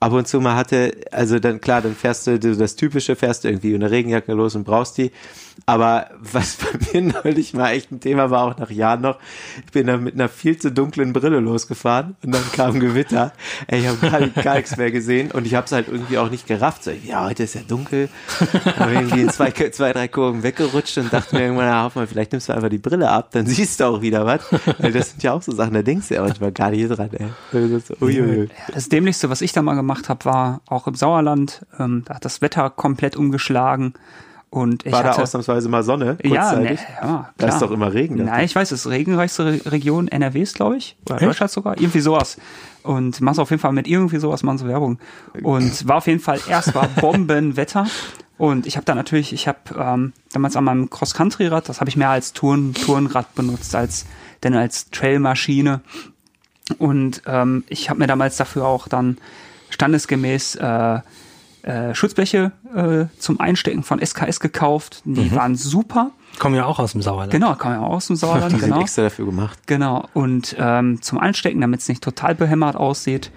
ab 0.00 0.12
und 0.12 0.28
zu 0.28 0.40
mal 0.40 0.56
hatte, 0.56 0.92
also 1.10 1.38
dann 1.38 1.60
klar, 1.60 1.82
dann 1.82 1.94
fährst 1.94 2.26
du 2.26 2.38
das 2.38 2.76
typische, 2.76 3.16
fährst 3.16 3.44
du 3.44 3.48
irgendwie 3.48 3.74
eine 3.74 3.90
Regenjacke 3.90 4.32
los 4.32 4.54
und 4.54 4.64
brauchst 4.64 4.98
die. 4.98 5.10
Aber 5.66 6.10
was 6.18 6.56
bei 6.92 7.00
mir 7.00 7.12
neulich 7.22 7.54
mal 7.54 7.70
echt 7.70 7.92
ein 7.92 8.00
Thema 8.00 8.30
war, 8.30 8.44
auch 8.44 8.58
nach 8.58 8.70
Jahren 8.70 9.02
noch, 9.02 9.18
ich 9.64 9.72
bin 9.72 9.86
dann 9.86 10.02
mit 10.02 10.14
einer 10.14 10.28
viel 10.28 10.58
zu 10.58 10.72
dunklen 10.72 11.12
Brille 11.12 11.40
losgefahren 11.40 12.16
und 12.24 12.34
dann 12.34 12.42
kam 12.52 12.80
Gewitter. 12.80 13.32
Ey, 13.66 13.80
ich 13.80 13.86
habe 13.86 13.98
gar, 13.98 14.42
gar 14.42 14.56
nichts 14.56 14.76
mehr 14.76 14.90
gesehen 14.90 15.30
und 15.30 15.46
ich 15.46 15.54
habe 15.54 15.66
es 15.66 15.72
halt 15.72 15.88
irgendwie 15.88 16.18
auch 16.18 16.30
nicht 16.30 16.46
gerafft. 16.46 16.84
So, 16.84 16.90
ja, 16.90 17.24
heute 17.24 17.42
ist 17.42 17.54
ja 17.54 17.62
dunkel. 17.66 18.08
Aber 18.78 18.92
irgendwie 18.92 19.22
in 19.22 19.30
zwei, 19.30 19.50
zwei, 19.70 19.92
drei 19.92 20.08
Kurven 20.08 20.42
weggerutscht 20.42 20.98
und 20.98 21.12
dachte 21.12 21.36
mir 21.36 21.42
irgendwann, 21.42 21.66
na, 21.66 21.84
hoff 21.84 21.94
mal, 21.94 22.06
vielleicht 22.06 22.32
nimmst 22.32 22.48
du 22.48 22.54
einfach 22.54 22.68
die 22.68 22.78
Brille 22.78 23.10
ab, 23.10 23.30
dann 23.32 23.46
siehst 23.46 23.80
du 23.80 23.84
auch 23.84 24.00
wieder 24.00 24.24
was. 24.26 24.40
Weil 24.78 24.92
das 24.92 25.10
sind 25.10 25.22
ja 25.22 25.32
auch 25.32 25.42
so 25.42 25.52
Sachen, 25.52 25.74
da 25.74 25.82
denkst 25.82 26.08
du 26.08 26.14
ja 26.14 26.22
manchmal 26.22 26.52
gar 26.52 26.70
nicht 26.70 26.88
dran, 26.88 27.10
ey. 27.12 27.28
So, 27.52 27.94
uiuiui. 28.00 28.48
Das 28.72 28.88
Dämlichste, 28.88 29.30
was 29.30 29.40
ich 29.40 29.52
da 29.52 29.62
mal 29.62 29.74
gemacht 29.74 30.08
habe, 30.08 30.24
war 30.24 30.60
auch 30.66 30.86
im 30.86 30.94
Sauerland. 30.94 31.66
Ähm, 31.78 32.02
da 32.04 32.14
hat 32.14 32.24
das 32.24 32.40
Wetter 32.40 32.70
komplett 32.70 33.16
umgeschlagen. 33.16 33.94
Und 34.50 34.86
ich 34.86 34.92
War 34.92 35.04
hatte, 35.04 35.16
da 35.16 35.22
ausnahmsweise 35.22 35.68
mal 35.68 35.82
Sonne? 35.82 36.16
ja, 36.22 36.52
ne, 36.52 36.68
kurzzeitig? 36.68 36.80
ja. 37.02 37.30
Da 37.36 37.48
ist 37.48 37.60
doch 37.60 37.70
immer 37.70 37.92
Regen. 37.92 38.24
Nein, 38.24 38.44
ich 38.44 38.54
weiß, 38.54 38.72
es 38.72 38.86
ist 38.86 38.90
regenreichste 38.90 39.44
Re 39.44 39.60
Region 39.66 40.08
NRWs, 40.08 40.54
glaube 40.54 40.78
ich. 40.78 40.96
Oder 41.04 41.16
Echt? 41.16 41.26
Deutschland 41.26 41.50
sogar. 41.52 41.78
Irgendwie 41.78 42.00
sowas. 42.00 42.38
Und 42.82 43.20
machst 43.20 43.40
auf 43.40 43.50
jeden 43.50 43.60
Fall 43.60 43.72
mit 43.72 43.86
irgendwie 43.86 44.18
sowas 44.18 44.42
mal 44.42 44.56
so 44.56 44.66
Werbung. 44.66 44.98
Und 45.42 45.86
war 45.86 45.96
auf 45.96 46.06
jeden 46.06 46.20
Fall, 46.20 46.40
erst 46.48 46.74
war 46.74 46.88
Bombenwetter. 47.00 47.86
Und 48.38 48.66
ich 48.66 48.76
habe 48.76 48.86
da 48.86 48.94
natürlich, 48.94 49.32
ich 49.32 49.48
habe 49.48 49.58
ähm, 49.76 50.12
damals 50.32 50.56
an 50.56 50.64
meinem 50.64 50.88
Cross-Country-Rad, 50.88 51.68
das 51.68 51.80
habe 51.80 51.90
ich 51.90 51.96
mehr 51.96 52.10
als 52.10 52.32
Touren, 52.32 52.72
Tourenrad 52.72 53.34
benutzt, 53.34 53.74
als 53.74 54.06
denn 54.44 54.54
als 54.54 54.90
Trailmaschine. 54.90 55.80
Und 56.78 57.22
ähm, 57.26 57.64
ich 57.68 57.90
habe 57.90 57.98
mir 57.98 58.06
damals 58.06 58.36
dafür 58.36 58.66
auch 58.66 58.88
dann 58.88 59.18
standesgemäß 59.70 60.54
äh, 60.56 61.00
äh, 61.68 61.94
Schutzbleche 61.94 62.52
äh, 62.74 63.04
zum 63.18 63.40
Einstecken 63.40 63.82
von 63.82 64.00
SKS 64.04 64.40
gekauft. 64.40 65.02
Die 65.04 65.34
waren 65.34 65.54
super. 65.54 66.12
Kommen 66.38 66.54
ja 66.54 66.64
auch 66.64 66.78
aus 66.78 66.92
dem 66.92 67.02
Sauerland. 67.02 67.30
Genau, 67.30 67.54
kam 67.56 67.72
ja 67.72 67.80
auch 67.80 67.96
aus 67.96 68.06
dem 68.06 68.16
Sauerland. 68.16 68.52
Die 68.52 68.60
sind 68.60 68.70
genau. 68.70 68.80
extra 68.80 69.02
dafür 69.02 69.26
gemacht. 69.26 69.58
Genau. 69.66 70.08
Und 70.14 70.56
ähm, 70.58 71.02
zum 71.02 71.18
Einstecken, 71.18 71.60
damit 71.60 71.80
es 71.80 71.88
nicht 71.88 72.02
total 72.02 72.34
behämmert 72.34 72.74
aussieht. 72.74 73.30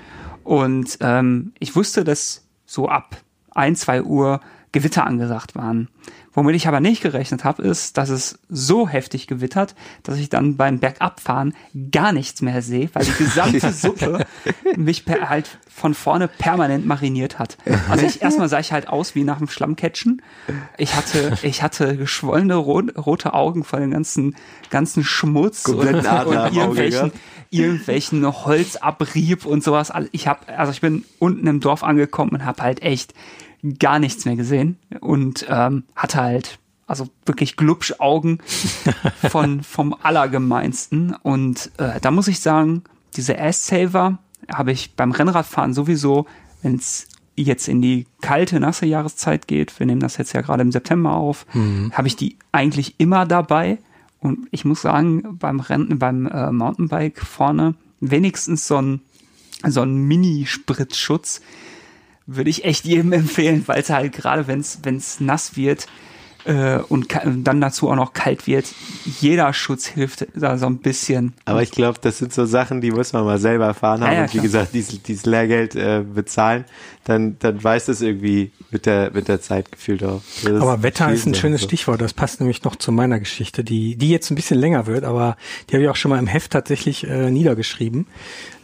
Und 0.46 0.98
ähm, 1.02 1.52
ich 1.60 1.76
wusste, 1.76 2.06
dass 2.06 2.46
so 2.66 2.88
ab 2.88 3.18
ein, 3.52 3.76
zwei 3.76 4.02
Uhr 4.02 4.40
Gewitter 4.72 5.06
angesagt 5.06 5.56
waren. 5.56 5.90
Womit 6.34 6.56
ich 6.56 6.68
aber 6.68 6.80
nicht 6.80 7.02
gerechnet 7.02 7.44
habe, 7.44 7.62
ist, 7.62 7.98
dass 7.98 8.10
es 8.10 8.40
so 8.48 8.88
heftig 8.88 9.28
gewittert, 9.28 9.76
dass 10.04 10.18
ich 10.18 10.30
dann 10.30 10.56
beim 10.56 10.80
Bergabfahren 10.80 11.54
gar 11.92 12.14
nichts 12.14 12.42
mehr 12.42 12.62
sehe, 12.62 12.90
weil 12.94 13.04
die 13.04 13.24
gesamte 13.24 13.72
Suppe 13.74 14.26
mich 14.78 15.04
per, 15.04 15.30
halt 15.30 15.58
von 15.68 15.94
vorne 15.94 16.30
permanent 16.30 16.86
mariniert 16.86 17.38
hat. 17.38 17.58
Also 17.90 18.06
ich 18.06 18.22
erstmal 18.22 18.48
sah 18.48 18.60
ich 18.60 18.72
halt 18.72 18.88
aus 18.88 19.14
wie 19.14 19.26
nach 19.26 19.40
dem 19.40 19.50
Schlammcatchen. 19.50 20.22
Ich 20.78 20.96
hatte, 20.96 21.38
ich 21.42 21.64
hatte 21.64 21.98
geschwollene 21.98 22.56
rot, 22.56 22.96
rote 22.98 23.34
Augen 23.34 23.66
von 23.66 23.82
dem 23.82 23.92
ganzen, 23.92 24.36
ganzen 24.70 25.04
Schmutz 25.04 25.66
und, 25.66 25.80
und 25.80 26.06
irgendwelchen, 26.06 27.12
irgendwelchen 27.50 28.26
Holzabrieb 28.26 29.46
und 29.46 29.66
sowas. 29.66 29.92
Ich 30.14 30.28
habe, 30.28 30.48
also 30.58 30.72
ich 30.72 30.80
bin 30.80 31.04
unten 31.20 31.46
im 31.48 31.60
Dorf 31.60 31.84
angekommen 31.84 32.32
und 32.32 32.46
habe 32.46 32.64
halt 32.64 32.82
echt 32.82 33.14
gar 33.80 34.00
nichts 34.00 34.26
mehr 34.26 34.36
gesehen 34.36 34.78
und 35.00 35.46
ähm, 35.50 35.84
hatte 35.96 36.22
halt 36.22 36.60
also 36.88 37.08
wirklich 37.26 37.56
Glubschaugen 37.56 38.40
von 39.30 39.64
vom 39.64 39.96
Allergemeinsten 40.02 41.16
und 41.24 41.72
äh, 41.78 42.00
da 42.02 42.12
muss 42.12 42.28
ich 42.28 42.40
sagen, 42.40 42.84
diese 43.16 43.40
Ass-Saver 43.40 44.20
habe 44.52 44.72
ich 44.72 44.96
beim 44.96 45.12
Rennradfahren 45.12 45.74
sowieso, 45.74 46.26
wenn 46.62 46.76
es 46.76 47.08
jetzt 47.36 47.68
in 47.68 47.82
die 47.82 48.08
kalte, 48.22 48.60
nasse 48.60 48.86
Jahreszeit 48.86 49.48
geht, 49.48 49.80
wir 49.80 49.86
nehmen 49.86 50.02
das 50.02 50.18
jetzt 50.18 50.34
ja 50.34 50.42
gerade 50.42 50.62
im 50.62 50.72
September 50.72 51.14
auf, 51.14 51.46
habe 51.92 52.08
ich 52.08 52.16
die 52.16 52.38
eigentlich 52.52 52.96
immer 53.00 53.26
dabei. 53.26 53.78
Und 54.20 54.48
ich 54.52 54.66
muss 54.66 54.82
sagen, 54.82 55.38
beim 55.40 55.60
Rennen, 55.60 55.98
beim 55.98 56.28
äh, 56.28 56.52
Mountainbike 56.52 57.20
vorne 57.20 57.74
wenigstens 58.00 58.68
so 58.68 58.78
ein, 58.78 59.02
so 59.66 59.82
ein 59.82 59.96
Mini-Spritzschutz 59.96 61.42
würde 62.26 62.50
ich 62.50 62.66
echt 62.66 62.86
jedem 62.86 63.14
empfehlen, 63.14 63.64
weil 63.68 63.82
es 63.82 63.90
halt 63.90 64.14
gerade, 64.14 64.48
wenn 64.48 64.60
es 64.60 65.20
nass 65.20 65.56
wird 65.56 65.88
äh, 66.46 66.78
und 66.78 67.08
dann 67.26 67.62
dazu 67.62 67.90
auch 67.90 67.96
noch 67.96 68.14
kalt 68.14 68.48
wird, 68.48 68.66
jeder 69.20 69.54
Schutz 69.54 69.86
hilft 69.86 70.28
da 70.36 70.58
so 70.58 70.66
ein 70.66 70.78
bisschen. 70.78 71.34
Aber 71.46 71.62
ich 71.62 71.72
glaube, 71.72 72.00
das 72.02 72.18
sind 72.18 72.34
so 72.34 72.46
Sachen, 72.46 72.82
die 72.82 72.92
muss 72.92 73.14
man 73.14 73.26
mal 73.26 73.40
selber 73.40 73.66
erfahren 73.66 74.02
haben 74.02 74.12
Ja, 74.12 74.18
ja, 74.18 74.24
und 74.24 74.30
wie 74.30 74.38
klar. 74.38 74.44
gesagt, 74.44 74.74
dieses, 74.74 75.02
dieses 75.04 75.26
Lehrgeld 75.26 75.76
äh, 75.76 76.04
bezahlen, 76.04 76.66
dann, 77.04 77.38
dann 77.40 77.64
weiß 77.64 77.86
das 77.86 78.02
irgendwie 78.02 78.52
mit 78.70 78.86
der, 78.86 79.12
mit 79.12 79.28
der 79.28 79.42
Zeit 79.42 79.72
gefühlt 79.72 80.04
auch. 80.04 80.22
Das 80.44 80.62
Aber 80.62 80.84
Wetter 80.84 81.12
ist 81.12 81.26
ein 81.26 81.34
schönes 81.36 81.62
so. 81.62 81.68
Stichwort. 81.68 82.02
Das 82.02 82.14
passt 82.14 82.40
nämlich 82.40 82.64
noch 82.64 82.76
zu 82.76 82.92
meiner 82.92 83.20
Geschichte, 83.20 83.64
die, 83.64 83.96
die 83.96 84.10
jetzt 84.10 84.30
ein 84.32 84.36
bisschen 84.36 84.60
länger 84.60 84.86
wird, 84.86 85.04
aber 85.04 85.36
die 85.70 85.76
habe 85.76 85.84
ich 85.84 85.90
auch 85.90 85.96
schon 85.96 86.10
mal 86.10 86.20
im 86.20 86.28
Heft 86.28 86.52
tatsächlich 86.52 87.08
äh, 87.08 87.32
niedergeschrieben 87.32 88.08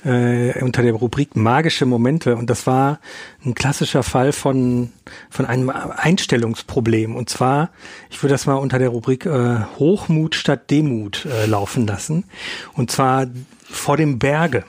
äh, 0.04 0.64
unter 0.64 0.84
der 0.84 0.94
Rubrik 0.94 1.36
magische 1.36 1.86
Momente. 1.86 2.36
Und 2.36 2.50
das 2.50 2.68
war 2.68 3.00
ein 3.44 3.56
klassischer 3.56 4.04
Fall 4.04 4.32
von 4.32 4.92
von 5.30 5.46
einem 5.46 5.70
Einstellungsproblem. 5.70 7.16
Und 7.16 7.30
zwar, 7.30 7.66
ich 8.09 8.22
würde 8.22 8.34
das 8.34 8.45
mal 8.45 8.55
unter 8.55 8.80
der 8.80 8.89
Rubrik 8.89 9.26
äh, 9.26 9.59
Hochmut 9.78 10.36
statt 10.36 10.70
Demut 10.72 11.26
äh, 11.26 11.45
laufen 11.45 11.88
lassen. 11.88 12.26
Und 12.74 12.91
zwar 12.91 13.28
vor 13.63 13.97
dem 13.97 14.20
Berge. 14.20 14.63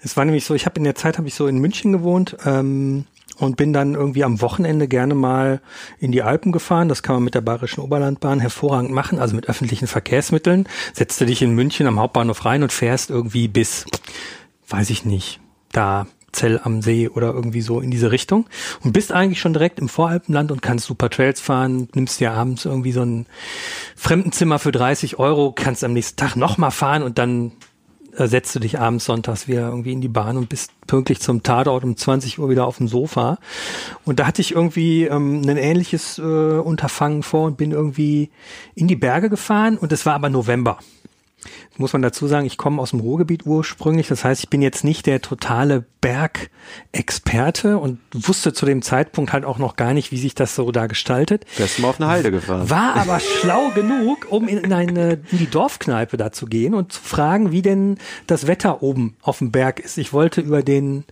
Es 0.00 0.16
war 0.16 0.24
nämlich 0.24 0.44
so, 0.44 0.54
ich 0.54 0.66
habe 0.66 0.76
in 0.78 0.84
der 0.84 0.94
Zeit 0.94 1.18
habe 1.18 1.28
ich 1.28 1.34
so 1.34 1.46
in 1.46 1.58
München 1.58 1.92
gewohnt 1.92 2.36
ähm, 2.44 3.04
und 3.38 3.56
bin 3.56 3.72
dann 3.72 3.94
irgendwie 3.94 4.24
am 4.24 4.40
Wochenende 4.40 4.88
gerne 4.88 5.14
mal 5.14 5.60
in 5.98 6.12
die 6.12 6.22
Alpen 6.22 6.52
gefahren. 6.52 6.88
Das 6.88 7.02
kann 7.02 7.16
man 7.16 7.24
mit 7.24 7.34
der 7.34 7.40
Bayerischen 7.40 7.80
Oberlandbahn 7.80 8.40
hervorragend 8.40 8.90
machen, 8.90 9.18
also 9.18 9.34
mit 9.34 9.48
öffentlichen 9.48 9.86
Verkehrsmitteln. 9.86 10.68
Setzt 10.92 11.20
du 11.20 11.26
dich 11.26 11.42
in 11.42 11.54
München 11.54 11.86
am 11.86 11.98
Hauptbahnhof 11.98 12.44
rein 12.44 12.62
und 12.62 12.72
fährst 12.72 13.10
irgendwie 13.10 13.48
bis, 13.48 13.86
weiß 14.68 14.90
ich 14.90 15.04
nicht, 15.04 15.40
da 15.72 16.06
Zell 16.32 16.60
am 16.62 16.82
See 16.82 17.08
oder 17.08 17.32
irgendwie 17.32 17.62
so 17.62 17.80
in 17.80 17.90
diese 17.90 18.12
Richtung 18.12 18.46
und 18.84 18.92
bist 18.92 19.12
eigentlich 19.12 19.40
schon 19.40 19.52
direkt 19.52 19.78
im 19.78 19.88
Voralpenland 19.88 20.52
und 20.52 20.62
kannst 20.62 20.86
super 20.86 21.10
Trails 21.10 21.40
fahren, 21.40 21.88
nimmst 21.94 22.20
dir 22.20 22.32
abends 22.32 22.64
irgendwie 22.64 22.92
so 22.92 23.02
ein 23.02 23.26
Fremdenzimmer 23.96 24.58
für 24.58 24.72
30 24.72 25.18
Euro, 25.18 25.52
kannst 25.52 25.84
am 25.84 25.92
nächsten 25.92 26.16
Tag 26.16 26.36
nochmal 26.36 26.70
fahren 26.70 27.02
und 27.02 27.18
dann 27.18 27.52
setzt 28.26 28.54
du 28.54 28.58
dich 28.58 28.78
abends 28.80 29.04
sonntags 29.04 29.46
wieder 29.46 29.68
irgendwie 29.68 29.92
in 29.92 30.00
die 30.00 30.08
Bahn 30.08 30.36
und 30.36 30.48
bist 30.48 30.72
pünktlich 30.86 31.20
zum 31.20 31.42
Tatort 31.42 31.84
um 31.84 31.96
20 31.96 32.38
Uhr 32.38 32.50
wieder 32.50 32.66
auf 32.66 32.78
dem 32.78 32.88
Sofa. 32.88 33.38
Und 34.04 34.18
da 34.18 34.26
hatte 34.26 34.42
ich 34.42 34.52
irgendwie 34.52 35.04
ähm, 35.04 35.42
ein 35.46 35.56
ähnliches 35.56 36.18
äh, 36.18 36.22
Unterfangen 36.22 37.22
vor 37.22 37.44
und 37.44 37.56
bin 37.56 37.70
irgendwie 37.70 38.30
in 38.74 38.88
die 38.88 38.96
Berge 38.96 39.30
gefahren 39.30 39.78
und 39.78 39.92
es 39.92 40.04
war 40.04 40.14
aber 40.14 40.30
November. 40.30 40.78
Muss 41.76 41.92
man 41.92 42.02
dazu 42.02 42.26
sagen, 42.26 42.46
ich 42.46 42.56
komme 42.56 42.82
aus 42.82 42.90
dem 42.90 43.00
Ruhrgebiet 43.00 43.46
ursprünglich. 43.46 44.08
Das 44.08 44.24
heißt, 44.24 44.42
ich 44.42 44.50
bin 44.50 44.60
jetzt 44.60 44.82
nicht 44.82 45.06
der 45.06 45.20
totale 45.20 45.84
Bergexperte 46.00 47.78
und 47.78 48.00
wusste 48.12 48.52
zu 48.52 48.66
dem 48.66 48.82
Zeitpunkt 48.82 49.32
halt 49.32 49.44
auch 49.44 49.58
noch 49.58 49.76
gar 49.76 49.94
nicht, 49.94 50.10
wie 50.10 50.18
sich 50.18 50.34
das 50.34 50.54
so 50.54 50.72
da 50.72 50.86
gestaltet. 50.86 51.46
Wärst 51.56 51.78
mal 51.78 51.88
auf 51.88 52.00
eine 52.00 52.10
Halde 52.10 52.30
gefahren. 52.30 52.68
War 52.68 52.96
aber 52.96 53.20
schlau 53.40 53.70
genug, 53.70 54.26
um 54.30 54.48
in 54.48 54.72
eine 54.72 55.20
in 55.30 55.38
die 55.38 55.50
Dorfkneipe 55.50 56.16
da 56.16 56.32
zu 56.32 56.46
gehen 56.46 56.74
und 56.74 56.92
zu 56.92 57.00
fragen, 57.00 57.52
wie 57.52 57.62
denn 57.62 57.98
das 58.26 58.46
Wetter 58.46 58.82
oben 58.82 59.16
auf 59.22 59.38
dem 59.38 59.52
Berg 59.52 59.80
ist. 59.80 59.98
Ich 59.98 60.12
wollte 60.12 60.40
über 60.40 60.62
den 60.62 61.04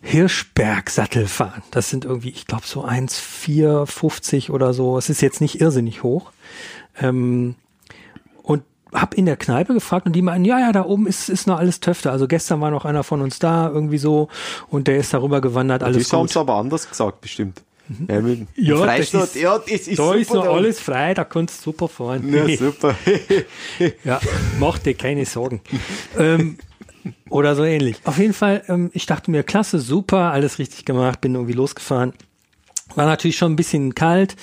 Hirschbergsattel 0.00 1.26
fahren. 1.26 1.62
Das 1.70 1.88
sind 1.88 2.04
irgendwie, 2.04 2.30
ich 2.30 2.46
glaube, 2.46 2.66
so 2.66 2.82
1,450 2.82 4.50
oder 4.50 4.74
so. 4.74 4.98
Es 4.98 5.08
ist 5.08 5.22
jetzt 5.22 5.40
nicht 5.40 5.60
irrsinnig 5.60 6.02
hoch. 6.02 6.30
Ähm, 7.00 7.56
hab 8.94 9.14
in 9.14 9.26
der 9.26 9.36
Kneipe 9.36 9.74
gefragt 9.74 10.06
und 10.06 10.12
die 10.14 10.22
meinten, 10.22 10.44
ja, 10.46 10.58
ja, 10.60 10.72
da 10.72 10.84
oben 10.84 11.06
ist, 11.06 11.28
ist 11.28 11.46
noch 11.46 11.58
alles 11.58 11.80
Töfte. 11.80 12.10
Also 12.10 12.26
gestern 12.28 12.60
war 12.60 12.70
noch 12.70 12.84
einer 12.84 13.02
von 13.02 13.20
uns 13.20 13.38
da, 13.40 13.68
irgendwie 13.68 13.98
so, 13.98 14.28
und 14.70 14.86
der 14.88 14.96
ist 14.98 15.12
darüber 15.12 15.40
gewandert, 15.40 15.82
alles 15.82 16.04
Das 16.04 16.12
haben 16.12 16.20
gut. 16.22 16.30
sie 16.30 16.38
aber 16.40 16.54
anders 16.54 16.88
gesagt, 16.88 17.20
bestimmt. 17.20 17.62
Ja, 18.08 18.20
mit 18.22 18.46
Ja, 18.56 18.86
das 18.86 19.12
ist- 19.12 19.34
ja, 19.36 19.58
das 19.58 19.68
ist 19.68 19.98
da 19.98 20.04
super. 20.06 20.16
ist 20.16 20.32
noch 20.32 20.44
da. 20.44 20.50
alles 20.52 20.80
frei, 20.80 21.12
da 21.12 21.24
kannst 21.24 21.58
du 21.58 21.70
super 21.72 21.88
fahren. 21.88 22.32
Ja, 22.32 22.56
super. 22.56 22.94
Ja, 24.04 24.20
mach 24.58 24.78
dir 24.78 24.94
keine 24.94 25.26
Sorgen. 25.26 25.60
ähm, 26.18 26.56
oder 27.28 27.54
so 27.56 27.64
ähnlich. 27.64 27.96
Auf 28.04 28.16
jeden 28.16 28.32
Fall, 28.32 28.62
ähm, 28.68 28.90
ich 28.94 29.04
dachte 29.04 29.30
mir, 29.30 29.42
klasse, 29.42 29.80
super, 29.80 30.32
alles 30.32 30.58
richtig 30.58 30.86
gemacht, 30.86 31.20
bin 31.20 31.34
irgendwie 31.34 31.52
losgefahren. 31.52 32.14
War 32.94 33.06
natürlich 33.06 33.36
schon 33.36 33.52
ein 33.52 33.56
bisschen 33.56 33.94
kalt. 33.94 34.36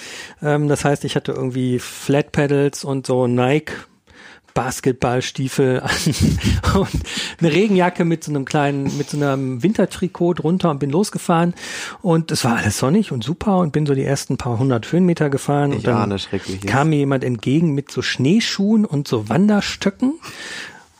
Ähm, 0.43 0.67
das 0.67 0.83
heißt, 0.85 1.05
ich 1.05 1.15
hatte 1.15 1.31
irgendwie 1.31 1.79
Flat 1.79 2.31
Pedals 2.31 2.83
und 2.83 3.07
so 3.07 3.25
Nike 3.25 3.73
Basketballstiefel 4.53 5.79
an 5.83 6.79
und 6.79 6.89
eine 7.39 7.51
Regenjacke 7.51 8.05
mit 8.05 8.23
so 8.23 8.31
einem 8.31 8.45
kleinen, 8.45 8.97
mit 8.97 9.09
so 9.09 9.17
einem 9.17 9.63
Wintertrikot 9.63 10.35
drunter 10.35 10.69
und 10.69 10.79
bin 10.79 10.89
losgefahren. 10.89 11.53
Und 12.01 12.31
es 12.31 12.43
war 12.43 12.57
alles 12.57 12.77
sonnig 12.77 13.11
und 13.11 13.23
super 13.23 13.57
und 13.57 13.71
bin 13.71 13.85
so 13.85 13.93
die 13.93 14.03
ersten 14.03 14.37
paar 14.37 14.59
hundert 14.59 14.91
Höhenmeter 14.91 15.29
gefahren. 15.29 15.71
Ich 15.71 15.77
und 15.77 15.87
dann 15.87 16.11
ahne 16.11 16.17
kam 16.65 16.89
mir 16.89 16.97
jemand 16.97 17.23
entgegen 17.23 17.73
mit 17.73 17.91
so 17.91 18.01
Schneeschuhen 18.01 18.85
und 18.85 19.07
so 19.07 19.29
Wanderstöcken. 19.29 20.13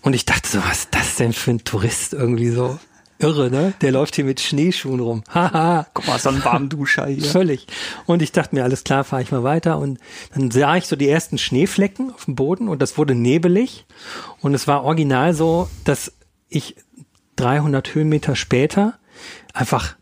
Und 0.02 0.14
ich 0.14 0.26
dachte 0.26 0.50
so, 0.50 0.60
was 0.60 0.80
ist 0.80 0.96
das 0.96 1.16
denn 1.16 1.34
für 1.34 1.52
ein 1.52 1.64
Tourist 1.64 2.14
irgendwie 2.14 2.50
so? 2.50 2.80
Irre, 3.22 3.50
ne? 3.50 3.74
Der 3.82 3.92
läuft 3.92 4.16
hier 4.16 4.26
mit 4.26 4.40
Schneeschuhen 4.40 5.00
rum. 5.00 5.24
Haha. 5.34 5.88
Guck 5.94 6.08
mal, 6.08 6.20
so 6.20 6.30
ein 6.30 6.44
Warmduscher 6.44 7.08
hier. 7.08 7.24
Völlig. 7.24 7.68
Und 8.06 8.22
ich 8.22 8.32
dachte 8.32 8.56
mir, 8.56 8.64
alles 8.64 8.84
klar, 8.84 9.04
fahre 9.04 9.22
ich 9.22 9.32
mal 9.32 9.44
weiter. 9.44 9.78
Und 9.78 10.00
dann 10.34 10.52
sah 10.52 10.76
ich 10.76 10.86
so 10.88 10.96
die 10.96 11.10
ersten 11.10 11.38
Schneeflecken 11.38 12.12
auf 12.12 12.26
dem 12.26 12.36
Boden 12.36 12.68
und 12.68 12.82
das 12.82 12.98
wurde 12.98 13.16
nebelig. 13.16 13.86
Und 14.42 14.54
es 14.54 14.68
war 14.68 14.84
original 14.84 15.34
so, 15.34 15.70
dass 15.84 16.14
ich 16.50 16.76
300 17.38 17.96
Höhenmeter 17.96 18.36
später 18.36 19.00
einfach 19.54 19.96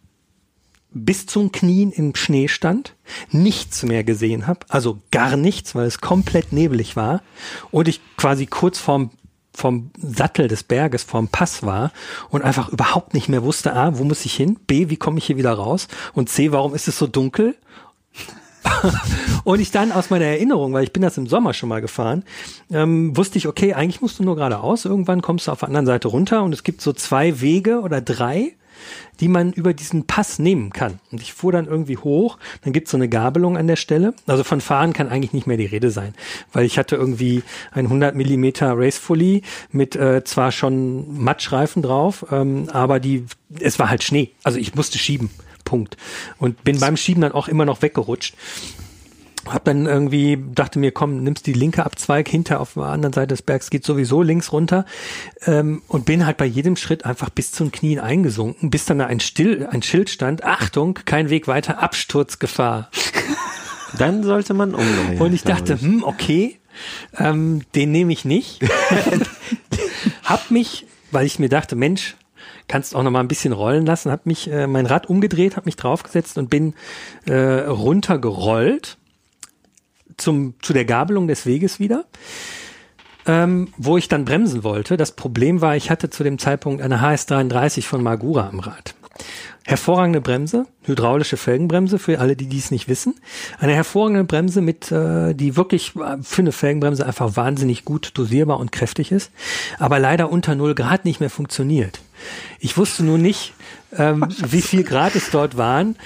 bis 0.91 1.25
zum 1.27 1.51
Knien 1.51 1.91
im 1.91 2.15
Schnee 2.15 2.47
stand, 2.47 2.95
nichts 3.31 3.83
mehr 3.83 4.03
gesehen 4.03 4.47
habe, 4.47 4.61
also 4.69 4.99
gar 5.11 5.37
nichts, 5.37 5.75
weil 5.75 5.85
es 5.85 6.01
komplett 6.01 6.51
nebelig 6.51 6.95
war 6.95 7.21
und 7.71 7.87
ich 7.87 8.01
quasi 8.17 8.47
kurz 8.47 8.79
vorm 8.79 9.11
vom 9.53 9.91
Sattel 9.97 10.47
des 10.47 10.63
Berges, 10.63 11.03
vom 11.03 11.27
Pass 11.27 11.63
war 11.63 11.91
und 12.29 12.43
einfach 12.43 12.69
überhaupt 12.69 13.13
nicht 13.13 13.29
mehr 13.29 13.43
wusste, 13.43 13.73
A, 13.73 13.97
wo 13.97 14.03
muss 14.03 14.25
ich 14.25 14.33
hin? 14.33 14.57
B, 14.67 14.89
wie 14.89 14.97
komme 14.97 15.17
ich 15.17 15.25
hier 15.25 15.37
wieder 15.37 15.53
raus? 15.53 15.87
Und 16.13 16.29
C, 16.29 16.51
warum 16.51 16.75
ist 16.75 16.87
es 16.87 16.97
so 16.97 17.07
dunkel? 17.07 17.55
und 19.43 19.59
ich 19.59 19.71
dann 19.71 19.91
aus 19.91 20.09
meiner 20.09 20.25
Erinnerung, 20.25 20.73
weil 20.73 20.83
ich 20.83 20.93
bin 20.93 21.01
das 21.01 21.17
im 21.17 21.27
Sommer 21.27 21.53
schon 21.53 21.69
mal 21.69 21.81
gefahren, 21.81 22.23
ähm, 22.71 23.15
wusste 23.15 23.37
ich, 23.37 23.47
okay, 23.47 23.73
eigentlich 23.73 24.01
musst 24.01 24.19
du 24.19 24.23
nur 24.23 24.35
geradeaus, 24.35 24.85
irgendwann 24.85 25.21
kommst 25.21 25.47
du 25.47 25.51
auf 25.51 25.59
der 25.59 25.69
anderen 25.69 25.85
Seite 25.85 26.09
runter 26.09 26.43
und 26.43 26.53
es 26.53 26.63
gibt 26.63 26.81
so 26.81 26.93
zwei 26.93 27.41
Wege 27.41 27.81
oder 27.81 28.01
drei, 28.01 28.53
die 29.19 29.27
man 29.27 29.51
über 29.53 29.73
diesen 29.73 30.05
Pass 30.05 30.39
nehmen 30.39 30.71
kann. 30.71 30.99
Und 31.11 31.21
ich 31.21 31.33
fuhr 31.33 31.51
dann 31.51 31.65
irgendwie 31.65 31.97
hoch, 31.97 32.37
dann 32.63 32.73
gibt's 32.73 32.91
so 32.91 32.97
eine 32.97 33.09
Gabelung 33.09 33.57
an 33.57 33.67
der 33.67 33.75
Stelle. 33.75 34.13
Also 34.27 34.43
von 34.43 34.61
Fahren 34.61 34.93
kann 34.93 35.09
eigentlich 35.09 35.33
nicht 35.33 35.47
mehr 35.47 35.57
die 35.57 35.65
Rede 35.65 35.91
sein, 35.91 36.13
weil 36.53 36.65
ich 36.65 36.77
hatte 36.77 36.95
irgendwie 36.95 37.43
ein 37.71 37.85
100 37.85 38.15
Millimeter 38.15 38.73
Racefully 38.77 39.43
mit 39.71 39.95
äh, 39.95 40.23
zwar 40.23 40.51
schon 40.51 41.21
Matschreifen 41.21 41.81
drauf, 41.81 42.25
ähm, 42.31 42.69
aber 42.71 42.99
die, 42.99 43.25
es 43.59 43.79
war 43.79 43.89
halt 43.89 44.03
Schnee. 44.03 44.31
Also 44.43 44.57
ich 44.57 44.75
musste 44.75 44.97
schieben. 44.97 45.29
Punkt. 45.65 45.97
Und 46.39 46.63
bin 46.63 46.79
beim 46.79 46.97
Schieben 46.97 47.21
dann 47.21 47.31
auch 47.31 47.47
immer 47.47 47.63
noch 47.63 47.83
weggerutscht 47.83 48.33
hab 49.47 49.65
dann 49.65 49.85
irgendwie 49.85 50.37
dachte 50.53 50.79
mir, 50.79 50.91
komm, 50.91 51.23
nimmst 51.23 51.47
die 51.47 51.53
linke 51.53 51.85
Abzweig 51.85 52.27
hinter 52.27 52.59
auf 52.59 52.73
der 52.73 52.83
anderen 52.83 53.13
Seite 53.13 53.27
des 53.27 53.41
Bergs 53.41 53.69
geht 53.69 53.85
sowieso 53.85 54.21
links 54.21 54.51
runter 54.51 54.85
ähm, 55.45 55.81
und 55.87 56.05
bin 56.05 56.25
halt 56.25 56.37
bei 56.37 56.45
jedem 56.45 56.75
Schritt 56.75 57.05
einfach 57.05 57.29
bis 57.29 57.51
zum 57.51 57.71
Knien 57.71 57.99
eingesunken, 57.99 58.69
bis 58.69 58.85
dann 58.85 58.99
da 58.99 59.05
ein 59.05 59.19
Still, 59.19 59.67
ein 59.71 59.81
Schild 59.81 60.09
stand, 60.09 60.43
Achtung, 60.43 60.99
kein 61.05 61.29
Weg 61.29 61.47
weiter, 61.47 61.79
Absturzgefahr. 61.79 62.89
Dann 63.97 64.23
sollte 64.23 64.53
man 64.53 64.75
umdrehen. 64.75 65.19
Und 65.19 65.33
ich 65.33 65.43
dachte, 65.43 65.79
hm, 65.81 66.03
okay, 66.03 66.59
ähm, 67.17 67.61
den 67.75 67.91
nehme 67.91 68.13
ich 68.13 68.25
nicht. 68.25 68.61
hab 70.23 70.51
mich, 70.51 70.85
weil 71.11 71.25
ich 71.25 71.39
mir 71.39 71.49
dachte, 71.49 71.75
Mensch, 71.75 72.15
kannst 72.67 72.95
auch 72.95 73.03
noch 73.03 73.11
mal 73.11 73.19
ein 73.19 73.27
bisschen 73.27 73.51
rollen 73.51 73.85
lassen, 73.85 74.11
hab 74.11 74.25
mich 74.25 74.49
äh, 74.49 74.67
mein 74.67 74.85
Rad 74.85 75.09
umgedreht, 75.09 75.57
hab 75.57 75.65
mich 75.65 75.75
draufgesetzt 75.75 76.37
und 76.37 76.49
bin 76.49 76.75
äh, 77.25 77.33
runtergerollt 77.33 78.98
zum, 80.19 80.53
zu 80.61 80.73
der 80.73 80.85
Gabelung 80.85 81.27
des 81.27 81.45
Weges 81.45 81.79
wieder, 81.79 82.05
ähm, 83.25 83.69
wo 83.77 83.97
ich 83.97 84.07
dann 84.07 84.25
bremsen 84.25 84.63
wollte. 84.63 84.97
Das 84.97 85.13
Problem 85.13 85.61
war, 85.61 85.75
ich 85.75 85.89
hatte 85.89 86.09
zu 86.09 86.23
dem 86.23 86.39
Zeitpunkt 86.39 86.81
eine 86.81 87.01
HS33 87.01 87.83
von 87.83 88.03
Magura 88.03 88.49
am 88.49 88.59
Rad. 88.59 88.95
Hervorragende 89.65 90.21
Bremse, 90.21 90.65
hydraulische 90.83 91.37
Felgenbremse 91.37 91.99
für 91.99 92.19
alle, 92.19 92.35
die 92.35 92.47
dies 92.47 92.71
nicht 92.71 92.87
wissen. 92.87 93.13
Eine 93.59 93.73
hervorragende 93.73 94.23
Bremse 94.23 94.61
mit, 94.61 94.91
äh, 94.91 95.35
die 95.35 95.55
wirklich 95.57 95.91
für 95.91 96.41
eine 96.41 96.51
Felgenbremse 96.51 97.05
einfach 97.05 97.35
wahnsinnig 97.35 97.85
gut 97.85 98.11
dosierbar 98.15 98.59
und 98.59 98.71
kräftig 98.71 99.11
ist, 99.11 99.31
aber 99.77 99.99
leider 99.99 100.31
unter 100.31 100.55
0 100.55 100.73
Grad 100.73 101.05
nicht 101.05 101.19
mehr 101.19 101.29
funktioniert. 101.29 101.99
Ich 102.59 102.77
wusste 102.77 103.03
nur 103.03 103.19
nicht, 103.19 103.53
ähm, 103.95 104.25
wie 104.47 104.61
viel 104.61 104.83
Grad 104.83 105.15
es 105.15 105.29
dort 105.29 105.55
waren 105.55 105.97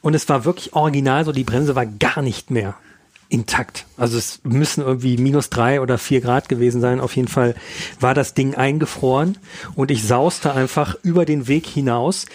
und 0.00 0.14
es 0.14 0.28
war 0.30 0.46
wirklich 0.46 0.72
original 0.72 1.24
so, 1.24 1.32
die 1.32 1.44
Bremse 1.44 1.74
war 1.74 1.84
gar 1.84 2.22
nicht 2.22 2.50
mehr 2.50 2.76
intakt. 3.30 3.86
Also 3.96 4.18
es 4.18 4.40
müssen 4.42 4.82
irgendwie 4.82 5.16
minus 5.16 5.48
drei 5.48 5.80
oder 5.80 5.96
vier 5.96 6.20
Grad 6.20 6.48
gewesen 6.48 6.80
sein. 6.80 7.00
Auf 7.00 7.16
jeden 7.16 7.28
Fall 7.28 7.54
war 8.00 8.12
das 8.12 8.34
Ding 8.34 8.54
eingefroren 8.54 9.38
und 9.74 9.90
ich 9.90 10.04
sauste 10.04 10.52
einfach 10.52 10.96
über 11.02 11.24
den 11.24 11.48
Weg 11.48 11.66
hinaus 11.66 12.26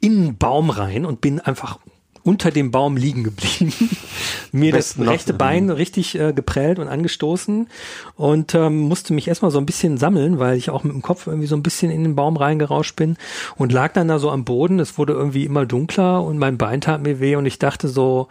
in 0.00 0.18
einen 0.18 0.36
Baum 0.38 0.70
rein 0.70 1.04
und 1.04 1.20
bin 1.20 1.40
einfach 1.40 1.78
unter 2.22 2.50
dem 2.50 2.70
Baum 2.70 2.96
liegen 2.96 3.22
geblieben. 3.22 3.72
Mir 4.52 4.72
das 4.72 4.98
rechte 4.98 5.34
Bein 5.34 5.68
richtig 5.68 6.18
äh, 6.18 6.32
geprellt 6.32 6.78
und 6.78 6.88
angestoßen 6.88 7.68
und 8.16 8.54
ähm, 8.54 8.78
musste 8.78 9.12
mich 9.12 9.28
erstmal 9.28 9.50
so 9.50 9.58
ein 9.58 9.66
bisschen 9.66 9.98
sammeln, 9.98 10.38
weil 10.38 10.56
ich 10.56 10.70
auch 10.70 10.84
mit 10.84 10.94
dem 10.94 11.02
Kopf 11.02 11.26
irgendwie 11.26 11.48
so 11.48 11.56
ein 11.56 11.62
bisschen 11.62 11.90
in 11.90 12.02
den 12.02 12.14
Baum 12.14 12.36
reingerauscht 12.36 12.96
bin 12.96 13.16
und 13.56 13.72
lag 13.72 13.92
dann 13.92 14.08
da 14.08 14.18
so 14.18 14.30
am 14.30 14.44
Boden. 14.44 14.78
Es 14.78 14.96
wurde 14.96 15.12
irgendwie 15.12 15.44
immer 15.44 15.66
dunkler 15.66 16.22
und 16.22 16.38
mein 16.38 16.56
Bein 16.56 16.80
tat 16.80 17.02
mir 17.02 17.20
weh 17.20 17.36
und 17.36 17.46
ich 17.46 17.58
dachte 17.58 17.88
so, 17.88 18.28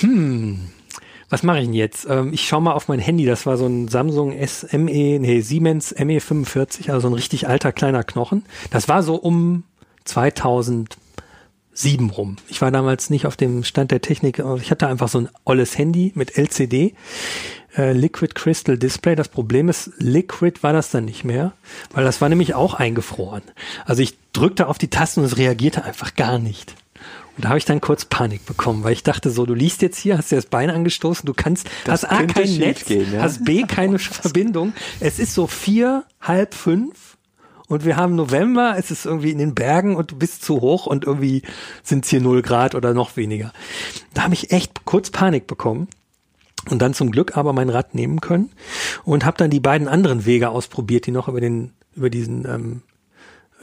hm, 0.00 0.60
was 1.28 1.42
mache 1.42 1.58
ich 1.58 1.66
denn 1.66 1.74
jetzt? 1.74 2.06
Ähm, 2.08 2.32
ich 2.32 2.46
schaue 2.46 2.62
mal 2.62 2.72
auf 2.72 2.88
mein 2.88 3.00
Handy, 3.00 3.24
das 3.24 3.46
war 3.46 3.56
so 3.56 3.66
ein 3.66 3.88
Samsung 3.88 4.34
SME, 4.46 5.18
nee, 5.18 5.40
Siemens 5.40 5.94
ME45, 5.94 6.90
also 6.90 7.00
so 7.00 7.08
ein 7.08 7.14
richtig 7.14 7.48
alter 7.48 7.72
kleiner 7.72 8.04
Knochen. 8.04 8.44
Das 8.70 8.88
war 8.88 9.02
so 9.02 9.16
um 9.16 9.64
2007 10.04 12.10
rum. 12.10 12.36
Ich 12.48 12.62
war 12.62 12.70
damals 12.70 13.10
nicht 13.10 13.26
auf 13.26 13.36
dem 13.36 13.64
Stand 13.64 13.90
der 13.90 14.00
Technik, 14.00 14.42
ich 14.60 14.70
hatte 14.70 14.88
einfach 14.88 15.08
so 15.08 15.20
ein 15.20 15.28
olles 15.44 15.76
Handy 15.76 16.12
mit 16.14 16.38
LCD. 16.38 16.94
Äh, 17.76 17.92
Liquid 17.92 18.34
Crystal 18.34 18.78
Display. 18.78 19.14
Das 19.14 19.28
Problem 19.28 19.68
ist, 19.68 19.90
Liquid 19.98 20.62
war 20.62 20.72
das 20.72 20.90
dann 20.90 21.04
nicht 21.04 21.24
mehr, 21.24 21.52
weil 21.92 22.04
das 22.04 22.22
war 22.22 22.30
nämlich 22.30 22.54
auch 22.54 22.74
eingefroren. 22.74 23.42
Also 23.84 24.02
ich 24.02 24.16
drückte 24.32 24.68
auf 24.68 24.78
die 24.78 24.88
Tasten 24.88 25.20
und 25.20 25.26
es 25.26 25.36
reagierte 25.36 25.84
einfach 25.84 26.14
gar 26.14 26.38
nicht. 26.38 26.74
Und 27.38 27.44
da 27.44 27.50
habe 27.50 27.58
ich 27.58 27.64
dann 27.64 27.80
kurz 27.80 28.04
Panik 28.04 28.44
bekommen, 28.46 28.82
weil 28.82 28.94
ich 28.94 29.04
dachte 29.04 29.30
so, 29.30 29.46
du 29.46 29.54
liest 29.54 29.80
jetzt 29.80 29.96
hier, 29.96 30.18
hast 30.18 30.32
dir 30.32 30.36
das 30.36 30.46
Bein 30.46 30.70
angestoßen, 30.70 31.24
du 31.24 31.34
kannst, 31.34 31.68
das 31.84 32.02
hast 32.02 32.10
A 32.10 32.24
kein 32.24 32.52
Netz, 32.58 32.84
gehen, 32.84 33.12
ja? 33.12 33.22
hast 33.22 33.44
B 33.44 33.62
keine 33.62 33.98
Verbindung. 34.00 34.72
Es 34.98 35.20
ist 35.20 35.34
so 35.34 35.46
vier, 35.46 36.02
halb 36.20 36.52
fünf 36.52 37.16
und 37.68 37.84
wir 37.84 37.96
haben 37.96 38.16
November, 38.16 38.74
es 38.76 38.90
ist 38.90 39.06
irgendwie 39.06 39.30
in 39.30 39.38
den 39.38 39.54
Bergen 39.54 39.94
und 39.94 40.10
du 40.10 40.16
bist 40.16 40.44
zu 40.44 40.60
hoch 40.60 40.86
und 40.86 41.04
irgendwie 41.04 41.42
sind 41.84 42.04
es 42.04 42.10
hier 42.10 42.20
null 42.20 42.42
Grad 42.42 42.74
oder 42.74 42.92
noch 42.92 43.16
weniger. 43.16 43.52
Da 44.14 44.24
habe 44.24 44.34
ich 44.34 44.50
echt 44.50 44.84
kurz 44.84 45.10
Panik 45.10 45.46
bekommen 45.46 45.86
und 46.68 46.82
dann 46.82 46.92
zum 46.92 47.12
Glück 47.12 47.36
aber 47.36 47.52
mein 47.52 47.70
Rad 47.70 47.94
nehmen 47.94 48.20
können 48.20 48.50
und 49.04 49.24
habe 49.24 49.36
dann 49.36 49.50
die 49.50 49.60
beiden 49.60 49.86
anderen 49.86 50.26
Wege 50.26 50.48
ausprobiert, 50.48 51.06
die 51.06 51.12
noch 51.12 51.28
über 51.28 51.40
den 51.40 51.70
über 51.94 52.10
diesen 52.10 52.44
ähm, 52.46 52.82
äh, 52.82 52.97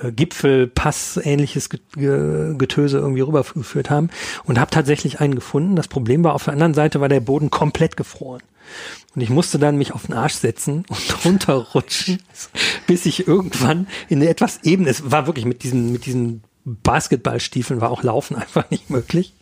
Gipfelpass 0.03 1.19
ähnliches 1.23 1.69
Getöse 1.69 2.97
irgendwie 2.97 3.21
rübergeführt 3.21 3.89
haben 3.89 4.09
und 4.43 4.59
habe 4.59 4.71
tatsächlich 4.71 5.19
einen 5.19 5.35
gefunden. 5.35 5.75
Das 5.75 5.87
Problem 5.87 6.23
war, 6.23 6.33
auf 6.33 6.43
der 6.43 6.53
anderen 6.53 6.73
Seite 6.73 7.01
war 7.01 7.09
der 7.09 7.21
Boden 7.21 7.49
komplett 7.49 7.95
gefroren. 7.95 8.41
Und 9.15 9.21
ich 9.21 9.29
musste 9.29 9.59
dann 9.59 9.77
mich 9.77 9.93
auf 9.93 10.07
den 10.07 10.15
Arsch 10.15 10.33
setzen 10.33 10.85
und 10.89 11.25
runterrutschen, 11.25 12.19
bis 12.87 13.05
ich 13.05 13.27
irgendwann 13.27 13.87
in 14.09 14.21
etwas 14.21 14.59
ebene, 14.63 14.89
es 14.89 15.11
war 15.11 15.27
wirklich 15.27 15.45
mit 15.45 15.63
diesen, 15.63 15.91
mit 15.91 16.05
diesen 16.05 16.43
Basketballstiefeln 16.65 17.79
war 17.79 17.91
auch 17.91 18.03
Laufen 18.03 18.35
einfach 18.35 18.69
nicht 18.71 18.89
möglich. 18.89 19.33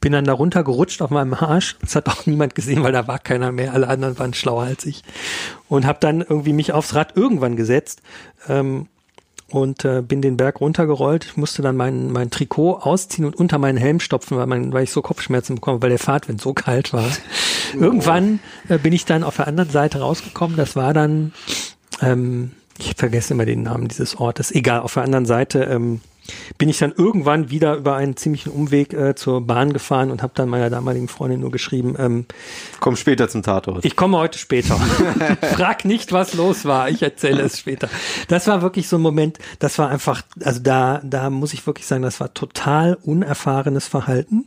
Bin 0.00 0.12
dann 0.12 0.24
da 0.24 0.32
runtergerutscht 0.32 1.02
auf 1.02 1.10
meinem 1.10 1.34
Arsch. 1.34 1.76
Das 1.80 1.96
hat 1.96 2.08
auch 2.08 2.24
niemand 2.26 2.54
gesehen, 2.54 2.82
weil 2.82 2.92
da 2.92 3.08
war 3.08 3.18
keiner 3.18 3.52
mehr. 3.52 3.74
Alle 3.74 3.88
anderen 3.88 4.18
waren 4.18 4.32
schlauer 4.32 4.62
als 4.62 4.86
ich. 4.86 5.02
Und 5.68 5.84
habe 5.84 5.98
dann 6.00 6.20
irgendwie 6.20 6.52
mich 6.52 6.72
aufs 6.72 6.94
Rad 6.94 7.16
irgendwann 7.16 7.56
gesetzt. 7.56 8.00
Ähm, 8.48 8.86
und 9.50 9.84
äh, 9.84 10.02
bin 10.02 10.20
den 10.20 10.36
Berg 10.36 10.60
runtergerollt. 10.60 11.24
Ich 11.24 11.36
musste 11.36 11.62
dann 11.62 11.76
mein, 11.76 12.12
mein 12.12 12.30
Trikot 12.30 12.80
ausziehen 12.82 13.24
und 13.24 13.36
unter 13.36 13.58
meinen 13.58 13.78
Helm 13.78 14.00
stopfen, 14.00 14.36
weil, 14.36 14.46
mein, 14.46 14.72
weil 14.72 14.84
ich 14.84 14.92
so 14.92 15.02
Kopfschmerzen 15.02 15.56
bekomme, 15.56 15.80
weil 15.80 15.90
der 15.90 15.98
Fahrtwind 15.98 16.40
so 16.40 16.52
kalt 16.52 16.92
war. 16.92 17.10
Irgendwann 17.74 18.40
äh, 18.68 18.78
bin 18.78 18.92
ich 18.92 19.04
dann 19.04 19.24
auf 19.24 19.36
der 19.36 19.48
anderen 19.48 19.70
Seite 19.70 20.00
rausgekommen. 20.00 20.56
Das 20.56 20.76
war 20.76 20.92
dann, 20.92 21.32
ähm, 22.02 22.52
ich 22.78 22.94
vergesse 22.96 23.34
immer 23.34 23.46
den 23.46 23.62
Namen 23.62 23.88
dieses 23.88 24.16
Ortes. 24.16 24.52
Egal, 24.52 24.80
auf 24.80 24.94
der 24.94 25.04
anderen 25.04 25.26
Seite 25.26 25.64
ähm, 25.64 26.00
bin 26.58 26.68
ich 26.68 26.78
dann 26.78 26.92
irgendwann 26.96 27.50
wieder 27.50 27.76
über 27.76 27.96
einen 27.96 28.16
ziemlichen 28.16 28.50
Umweg 28.50 28.92
äh, 28.92 29.14
zur 29.14 29.40
Bahn 29.40 29.72
gefahren 29.72 30.10
und 30.10 30.22
habe 30.22 30.32
dann 30.34 30.48
meiner 30.48 30.70
damaligen 30.70 31.08
Freundin 31.08 31.40
nur 31.40 31.50
geschrieben, 31.50 31.94
ähm, 31.98 32.26
komm 32.80 32.96
später 32.96 33.28
zum 33.28 33.42
Tatort. 33.42 33.84
Ich 33.84 33.96
komme 33.96 34.18
heute 34.18 34.38
später. 34.38 34.76
Frag 35.54 35.84
nicht, 35.84 36.12
was 36.12 36.34
los 36.34 36.64
war, 36.64 36.88
ich 36.88 37.02
erzähle 37.02 37.42
es 37.42 37.58
später. 37.58 37.88
Das 38.28 38.46
war 38.46 38.62
wirklich 38.62 38.88
so 38.88 38.96
ein 38.96 39.02
Moment, 39.02 39.38
das 39.58 39.78
war 39.78 39.88
einfach, 39.88 40.22
also 40.42 40.60
da, 40.60 41.00
da 41.04 41.30
muss 41.30 41.52
ich 41.52 41.66
wirklich 41.66 41.86
sagen, 41.86 42.02
das 42.02 42.20
war 42.20 42.34
total 42.34 42.98
unerfahrenes 43.02 43.86
Verhalten. 43.86 44.46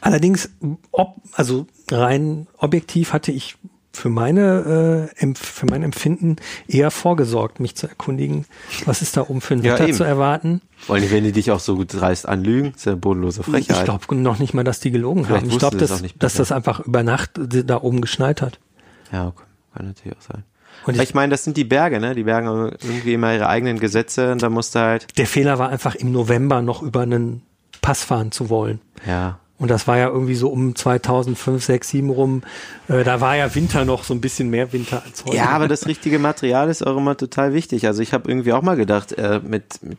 Allerdings, 0.00 0.50
ob, 0.92 1.16
also 1.32 1.66
rein 1.90 2.46
objektiv 2.58 3.12
hatte 3.12 3.32
ich 3.32 3.56
für 3.96 4.08
meine 4.08 5.08
äh, 5.18 5.34
für 5.34 5.66
mein 5.66 5.82
Empfinden 5.82 6.36
eher 6.68 6.90
vorgesorgt, 6.90 7.60
mich 7.60 7.74
zu 7.74 7.88
erkundigen, 7.88 8.44
was 8.84 9.02
ist 9.02 9.16
da 9.16 9.22
oben 9.22 9.40
für 9.40 9.54
ein 9.54 9.62
Wetter 9.62 9.88
ja, 9.88 9.94
zu 9.94 10.04
erwarten. 10.04 10.60
Vor 10.76 10.96
allem, 10.96 11.10
wenn 11.10 11.24
die 11.24 11.32
dich 11.32 11.50
auch 11.50 11.60
so 11.60 11.76
gut 11.76 11.92
dreist 11.92 12.28
anlügen, 12.28 12.74
ist 12.76 12.86
ja 12.86 12.94
bodenlose 12.94 13.42
Frechheit. 13.42 13.78
Ich 13.78 13.84
glaube 13.84 14.14
noch 14.14 14.38
nicht 14.38 14.54
mal, 14.54 14.64
dass 14.64 14.80
die 14.80 14.90
gelogen 14.90 15.24
Vielleicht 15.24 15.44
haben. 15.44 15.50
Ich 15.50 15.58
glaube, 15.58 15.76
dass, 15.78 16.02
dass 16.18 16.34
das 16.34 16.52
einfach 16.52 16.80
über 16.80 17.02
Nacht 17.02 17.32
da 17.34 17.80
oben 17.80 18.00
geschneit 18.00 18.42
hat. 18.42 18.58
Ja, 19.12 19.28
okay. 19.28 19.44
kann 19.74 19.86
natürlich 19.86 20.16
auch 20.16 20.22
sein. 20.22 20.44
Und 20.84 20.94
Aber 20.94 21.02
ich, 21.02 21.08
ich 21.08 21.14
meine, 21.14 21.30
das 21.30 21.44
sind 21.44 21.56
die 21.56 21.64
Berge, 21.64 21.98
ne? 21.98 22.14
Die 22.14 22.24
Berge 22.24 22.48
haben 22.48 22.72
irgendwie 22.82 23.14
immer 23.14 23.32
ihre 23.34 23.48
eigenen 23.48 23.80
Gesetze 23.80 24.30
und 24.32 24.42
da 24.42 24.50
musst 24.50 24.74
du 24.74 24.80
halt, 24.80 25.06
der 25.16 25.26
Fehler 25.26 25.58
war 25.58 25.70
einfach 25.70 25.94
im 25.94 26.12
November 26.12 26.60
noch 26.60 26.82
über 26.82 27.00
einen 27.00 27.42
Pass 27.80 28.04
fahren 28.04 28.30
zu 28.30 28.50
wollen. 28.50 28.80
ja. 29.06 29.38
Und 29.58 29.70
das 29.70 29.86
war 29.86 29.96
ja 29.96 30.08
irgendwie 30.08 30.34
so 30.34 30.50
um 30.50 30.74
2005, 30.74 31.64
6, 31.64 31.88
7 31.88 32.10
rum. 32.10 32.42
Äh, 32.88 33.04
da 33.04 33.20
war 33.20 33.36
ja 33.36 33.54
Winter 33.54 33.84
noch 33.84 34.04
so 34.04 34.12
ein 34.12 34.20
bisschen 34.20 34.50
mehr 34.50 34.72
Winter 34.72 35.02
als 35.04 35.24
heute. 35.24 35.36
Ja, 35.36 35.46
aber 35.50 35.66
das 35.68 35.86
richtige 35.86 36.18
Material 36.18 36.68
ist 36.68 36.86
auch 36.86 36.96
immer 36.96 37.16
total 37.16 37.54
wichtig. 37.54 37.86
Also 37.86 38.02
ich 38.02 38.12
habe 38.12 38.28
irgendwie 38.30 38.52
auch 38.52 38.62
mal 38.62 38.76
gedacht, 38.76 39.12
äh, 39.12 39.40
mit, 39.42 39.82
mit 39.82 39.98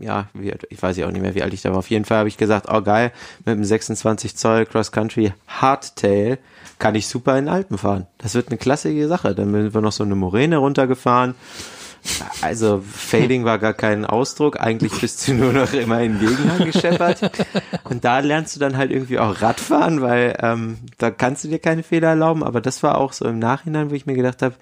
ja, 0.00 0.28
wie, 0.34 0.54
ich 0.70 0.82
weiß 0.82 0.96
ja 0.96 1.06
auch 1.06 1.10
nicht 1.10 1.22
mehr, 1.22 1.34
wie 1.34 1.42
alt 1.42 1.52
ich 1.52 1.62
da 1.62 1.70
war. 1.70 1.78
Auf 1.78 1.90
jeden 1.90 2.04
Fall 2.04 2.18
habe 2.18 2.28
ich 2.28 2.36
gesagt, 2.36 2.66
oh 2.72 2.80
geil, 2.82 3.12
mit 3.44 3.54
einem 3.54 3.64
26 3.64 4.36
Zoll 4.36 4.66
Cross 4.66 4.92
Country 4.92 5.32
Hardtail 5.46 6.38
kann 6.78 6.94
ich 6.94 7.08
super 7.08 7.36
in 7.38 7.46
den 7.46 7.54
Alpen 7.54 7.76
fahren. 7.76 8.06
Das 8.18 8.34
wird 8.34 8.48
eine 8.48 8.58
klassische 8.58 9.08
Sache. 9.08 9.34
Dann 9.34 9.52
sind 9.52 9.74
wir 9.74 9.80
noch 9.80 9.92
so 9.92 10.04
eine 10.04 10.14
Moräne 10.14 10.58
runtergefahren. 10.58 11.34
Also 12.40 12.82
Fading 12.90 13.44
war 13.44 13.58
gar 13.58 13.74
kein 13.74 14.04
Ausdruck. 14.04 14.60
Eigentlich 14.60 14.92
bist 15.00 15.26
du 15.26 15.34
nur 15.34 15.52
noch 15.52 15.72
immer 15.72 16.00
in 16.00 16.18
den 16.18 16.28
Gegenhang 16.28 16.64
gescheppert. 16.64 17.30
Und 17.84 18.04
da 18.04 18.20
lernst 18.20 18.56
du 18.56 18.60
dann 18.60 18.76
halt 18.76 18.90
irgendwie 18.90 19.18
auch 19.18 19.40
Radfahren, 19.40 20.00
weil 20.00 20.36
ähm, 20.42 20.78
da 20.98 21.10
kannst 21.10 21.44
du 21.44 21.48
dir 21.48 21.58
keine 21.58 21.82
Fehler 21.82 22.08
erlauben. 22.08 22.44
Aber 22.44 22.60
das 22.60 22.82
war 22.82 22.98
auch 22.98 23.12
so 23.12 23.24
im 23.26 23.38
Nachhinein, 23.38 23.90
wo 23.90 23.94
ich 23.94 24.06
mir 24.06 24.14
gedacht 24.14 24.42
habe, 24.42 24.54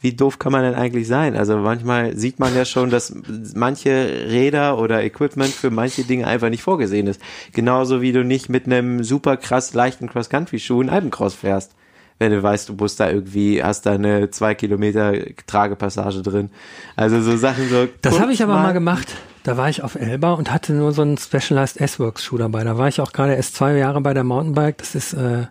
wie 0.00 0.12
doof 0.12 0.38
kann 0.38 0.52
man 0.52 0.62
denn 0.62 0.74
eigentlich 0.74 1.08
sein? 1.08 1.34
Also 1.34 1.56
manchmal 1.56 2.14
sieht 2.14 2.38
man 2.38 2.54
ja 2.54 2.66
schon, 2.66 2.90
dass 2.90 3.14
manche 3.54 4.26
Räder 4.28 4.78
oder 4.78 5.02
Equipment 5.02 5.50
für 5.50 5.70
manche 5.70 6.04
Dinge 6.04 6.26
einfach 6.26 6.50
nicht 6.50 6.62
vorgesehen 6.62 7.06
ist. 7.06 7.22
Genauso 7.52 8.02
wie 8.02 8.12
du 8.12 8.22
nicht 8.22 8.50
mit 8.50 8.66
einem 8.66 9.02
super 9.02 9.38
krass 9.38 9.72
leichten 9.72 10.10
Cross-Country-Schuh 10.10 10.80
einen 10.80 10.90
Alpencross 10.90 11.34
fährst. 11.34 11.74
Wenn 12.18 12.32
du 12.32 12.42
weißt, 12.42 12.68
du 12.68 12.74
musst 12.74 13.00
da 13.00 13.10
irgendwie, 13.10 13.62
hast 13.62 13.86
da 13.86 13.92
eine 13.92 14.30
zwei 14.30 14.54
Kilometer 14.54 15.14
Tragepassage 15.46 16.22
drin. 16.22 16.50
Also 16.96 17.20
so 17.20 17.36
Sachen 17.36 17.68
so. 17.68 17.88
Das 18.02 18.20
habe 18.20 18.32
ich 18.32 18.42
aber 18.42 18.54
mal 18.54 18.72
gemacht. 18.72 19.08
Da 19.42 19.56
war 19.56 19.68
ich 19.68 19.82
auf 19.82 19.94
Elba 19.94 20.32
und 20.32 20.50
hatte 20.50 20.72
nur 20.72 20.92
so 20.92 21.02
einen 21.02 21.18
Specialized 21.18 21.78
S-Works 21.78 22.24
Schuh 22.24 22.38
dabei. 22.38 22.64
Da 22.64 22.78
war 22.78 22.88
ich 22.88 23.00
auch 23.00 23.12
gerade 23.12 23.34
erst 23.34 23.56
zwei 23.56 23.76
Jahre 23.76 24.00
bei 24.00 24.14
der 24.14 24.24
Mountainbike. 24.24 24.78
Das 24.78 24.94
ist 24.94 25.12
äh, 25.12 25.46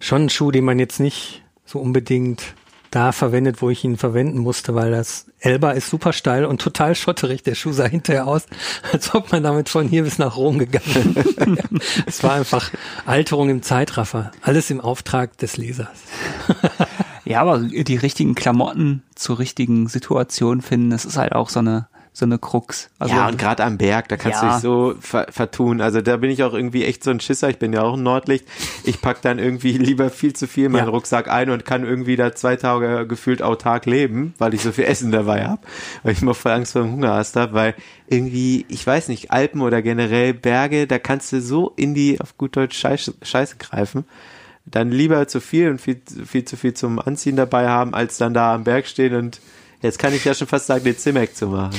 schon 0.00 0.24
ein 0.24 0.30
Schuh, 0.30 0.50
den 0.50 0.64
man 0.64 0.78
jetzt 0.78 1.00
nicht 1.00 1.42
so 1.64 1.78
unbedingt 1.78 2.42
da 2.92 3.10
verwendet, 3.10 3.62
wo 3.62 3.70
ich 3.70 3.82
ihn 3.84 3.96
verwenden 3.96 4.38
musste, 4.38 4.74
weil 4.74 4.90
das 4.92 5.26
Elba 5.40 5.72
ist 5.72 5.90
super 5.90 6.12
steil 6.12 6.44
und 6.44 6.60
total 6.60 6.94
schotterig. 6.94 7.42
Der 7.42 7.54
Schuh 7.54 7.72
sah 7.72 7.86
hinterher 7.86 8.26
aus, 8.28 8.46
als 8.92 9.14
ob 9.14 9.32
man 9.32 9.42
damit 9.42 9.68
von 9.68 9.88
hier 9.88 10.04
bis 10.04 10.18
nach 10.18 10.36
Rom 10.36 10.58
gegangen 10.58 11.16
wäre. 11.16 11.56
es 12.06 12.22
war 12.22 12.34
einfach 12.34 12.70
Alterung 13.06 13.48
im 13.48 13.62
Zeitraffer. 13.62 14.30
Alles 14.42 14.70
im 14.70 14.80
Auftrag 14.80 15.36
des 15.38 15.56
Lesers. 15.56 15.88
Ja, 17.24 17.40
aber 17.40 17.60
die 17.60 17.96
richtigen 17.96 18.34
Klamotten 18.34 19.02
zur 19.14 19.38
richtigen 19.38 19.88
Situation 19.88 20.60
finden, 20.60 20.90
das 20.90 21.04
ist 21.04 21.16
halt 21.16 21.32
auch 21.32 21.48
so 21.48 21.60
eine, 21.60 21.88
so 22.14 22.26
eine 22.26 22.38
Krux. 22.38 22.90
Also, 22.98 23.14
ja, 23.14 23.26
und 23.26 23.38
gerade 23.38 23.64
am 23.64 23.78
Berg, 23.78 24.08
da 24.08 24.18
kannst 24.18 24.42
du 24.42 24.46
Ja. 24.46 24.52
dich 24.54 24.62
so 24.62 24.94
ver 25.00 25.26
vertun. 25.30 25.80
Also 25.80 26.02
da 26.02 26.18
bin 26.18 26.30
ich 26.30 26.42
auch 26.44 26.52
irgendwie 26.52 26.84
echt 26.84 27.02
so 27.02 27.10
ein 27.10 27.20
Schisser. 27.20 27.48
Ich 27.48 27.58
bin 27.58 27.72
ja 27.72 27.80
auch 27.82 27.94
ein 27.94 28.02
Nordlicht. 28.02 28.44
Ich 28.84 29.00
pack 29.00 29.22
dann 29.22 29.38
irgendwie 29.38 29.72
lieber 29.78 30.10
viel 30.10 30.34
zu 30.34 30.46
viel 30.46 30.66
in 30.66 30.72
meinen 30.72 30.84
Ja. 30.84 30.90
Rucksack 30.90 31.28
ein 31.28 31.48
und 31.48 31.64
kann 31.64 31.84
irgendwie 31.84 32.16
da 32.16 32.34
zwei 32.34 32.56
Tage 32.56 33.06
gefühlt 33.06 33.40
autark 33.42 33.86
leben, 33.86 34.34
weil 34.36 34.52
ich 34.52 34.60
so 34.60 34.72
viel 34.72 34.84
Essen 34.86 35.10
dabei 35.10 35.46
habe. 35.46 35.62
Weil 36.02 36.12
ich 36.12 36.20
immer 36.20 36.34
voll 36.34 36.52
Angst 36.52 36.72
vor 36.72 36.82
dem 36.82 36.92
Hungerast 36.92 37.36
habe, 37.36 37.54
weil 37.54 37.74
irgendwie, 38.08 38.66
ich 38.68 38.86
weiß 38.86 39.08
nicht, 39.08 39.30
Alpen 39.30 39.62
oder 39.62 39.80
generell 39.80 40.34
Berge, 40.34 40.86
da 40.86 40.98
kannst 40.98 41.32
du 41.32 41.40
so 41.40 41.72
in 41.76 41.94
die, 41.94 42.20
auf 42.20 42.36
gut 42.36 42.56
Deutsch, 42.56 42.76
Scheiße, 42.78 43.14
Scheiße 43.22 43.56
greifen. 43.56 44.04
Dann 44.66 44.90
lieber 44.90 45.26
zu 45.28 45.40
viel 45.40 45.70
und 45.70 45.80
viel, 45.80 46.02
viel 46.26 46.44
zu 46.44 46.58
viel 46.58 46.74
zum 46.74 46.98
Anziehen 46.98 47.36
dabei 47.36 47.68
haben, 47.68 47.94
als 47.94 48.18
dann 48.18 48.34
da 48.34 48.54
am 48.54 48.64
Berg 48.64 48.86
stehen 48.86 49.14
und 49.14 49.40
jetzt 49.82 49.98
kann 49.98 50.14
ich 50.14 50.24
ja 50.24 50.34
schon 50.34 50.46
fast 50.46 50.66
sagen, 50.66 50.84
den 50.84 50.96
Zimek 50.96 51.36
zu 51.36 51.46
machen. 51.48 51.76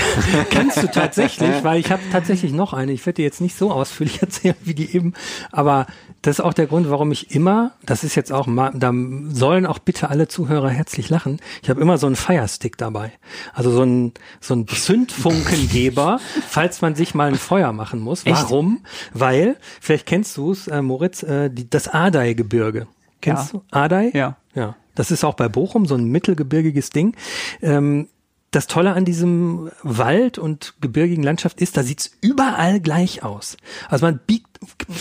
Kannst 0.50 0.82
du 0.82 0.90
tatsächlich, 0.90 1.64
weil 1.64 1.80
ich 1.80 1.90
habe 1.90 2.02
tatsächlich 2.12 2.52
noch 2.52 2.72
eine. 2.72 2.92
Ich 2.92 3.04
werde 3.06 3.16
dir 3.16 3.24
jetzt 3.24 3.40
nicht 3.40 3.56
so 3.56 3.70
ausführlich 3.72 4.20
erzählen 4.22 4.54
wie 4.62 4.74
die 4.74 4.94
eben, 4.94 5.14
aber 5.52 5.86
das 6.22 6.38
ist 6.38 6.44
auch 6.44 6.54
der 6.54 6.66
Grund, 6.66 6.90
warum 6.90 7.12
ich 7.12 7.34
immer, 7.34 7.72
das 7.84 8.02
ist 8.04 8.14
jetzt 8.14 8.32
auch, 8.32 8.46
mal, 8.46 8.72
da 8.74 8.92
sollen 9.28 9.66
auch 9.66 9.78
bitte 9.78 10.08
alle 10.10 10.28
Zuhörer 10.28 10.70
herzlich 10.70 11.08
lachen. 11.10 11.40
Ich 11.62 11.70
habe 11.70 11.80
immer 11.80 11.98
so 11.98 12.06
einen 12.06 12.16
Firestick 12.16 12.76
dabei, 12.78 13.12
also 13.54 13.70
so 13.70 13.82
ein 13.82 14.12
so 14.40 14.54
ein 14.54 14.66
Zündfunkengeber, 14.66 16.20
falls 16.48 16.82
man 16.82 16.94
sich 16.94 17.14
mal 17.14 17.28
ein 17.28 17.36
Feuer 17.36 17.72
machen 17.72 18.00
muss. 18.00 18.24
Warum? 18.26 18.84
Weil 19.12 19.56
vielleicht 19.80 20.06
kennst 20.06 20.36
du 20.36 20.52
es, 20.52 20.66
äh, 20.68 20.82
Moritz, 20.82 21.22
äh, 21.22 21.50
die, 21.50 21.68
das 21.68 21.88
Adai-Gebirge. 21.88 22.86
Kennst 23.20 23.52
Ja. 23.52 23.58
du 23.60 23.64
Adai? 23.76 24.10
Ja. 24.14 24.36
Ja, 24.54 24.74
das 24.96 25.12
ist 25.12 25.22
auch 25.24 25.34
bei 25.34 25.48
Bochum 25.48 25.86
so 25.86 25.94
ein 25.94 26.06
mittelgebirgiges 26.06 26.90
Ding. 26.90 27.14
Ähm, 27.62 28.08
das 28.52 28.66
Tolle 28.68 28.92
an 28.94 29.04
diesem 29.04 29.70
Wald 29.82 30.38
und 30.38 30.74
gebirgigen 30.80 31.22
Landschaft 31.22 31.60
ist, 31.60 31.76
da 31.76 31.82
sieht's 31.82 32.12
überall 32.22 32.80
gleich 32.80 33.22
aus. 33.22 33.56
Also 33.88 34.06
man 34.06 34.18
biegt, 34.26 34.46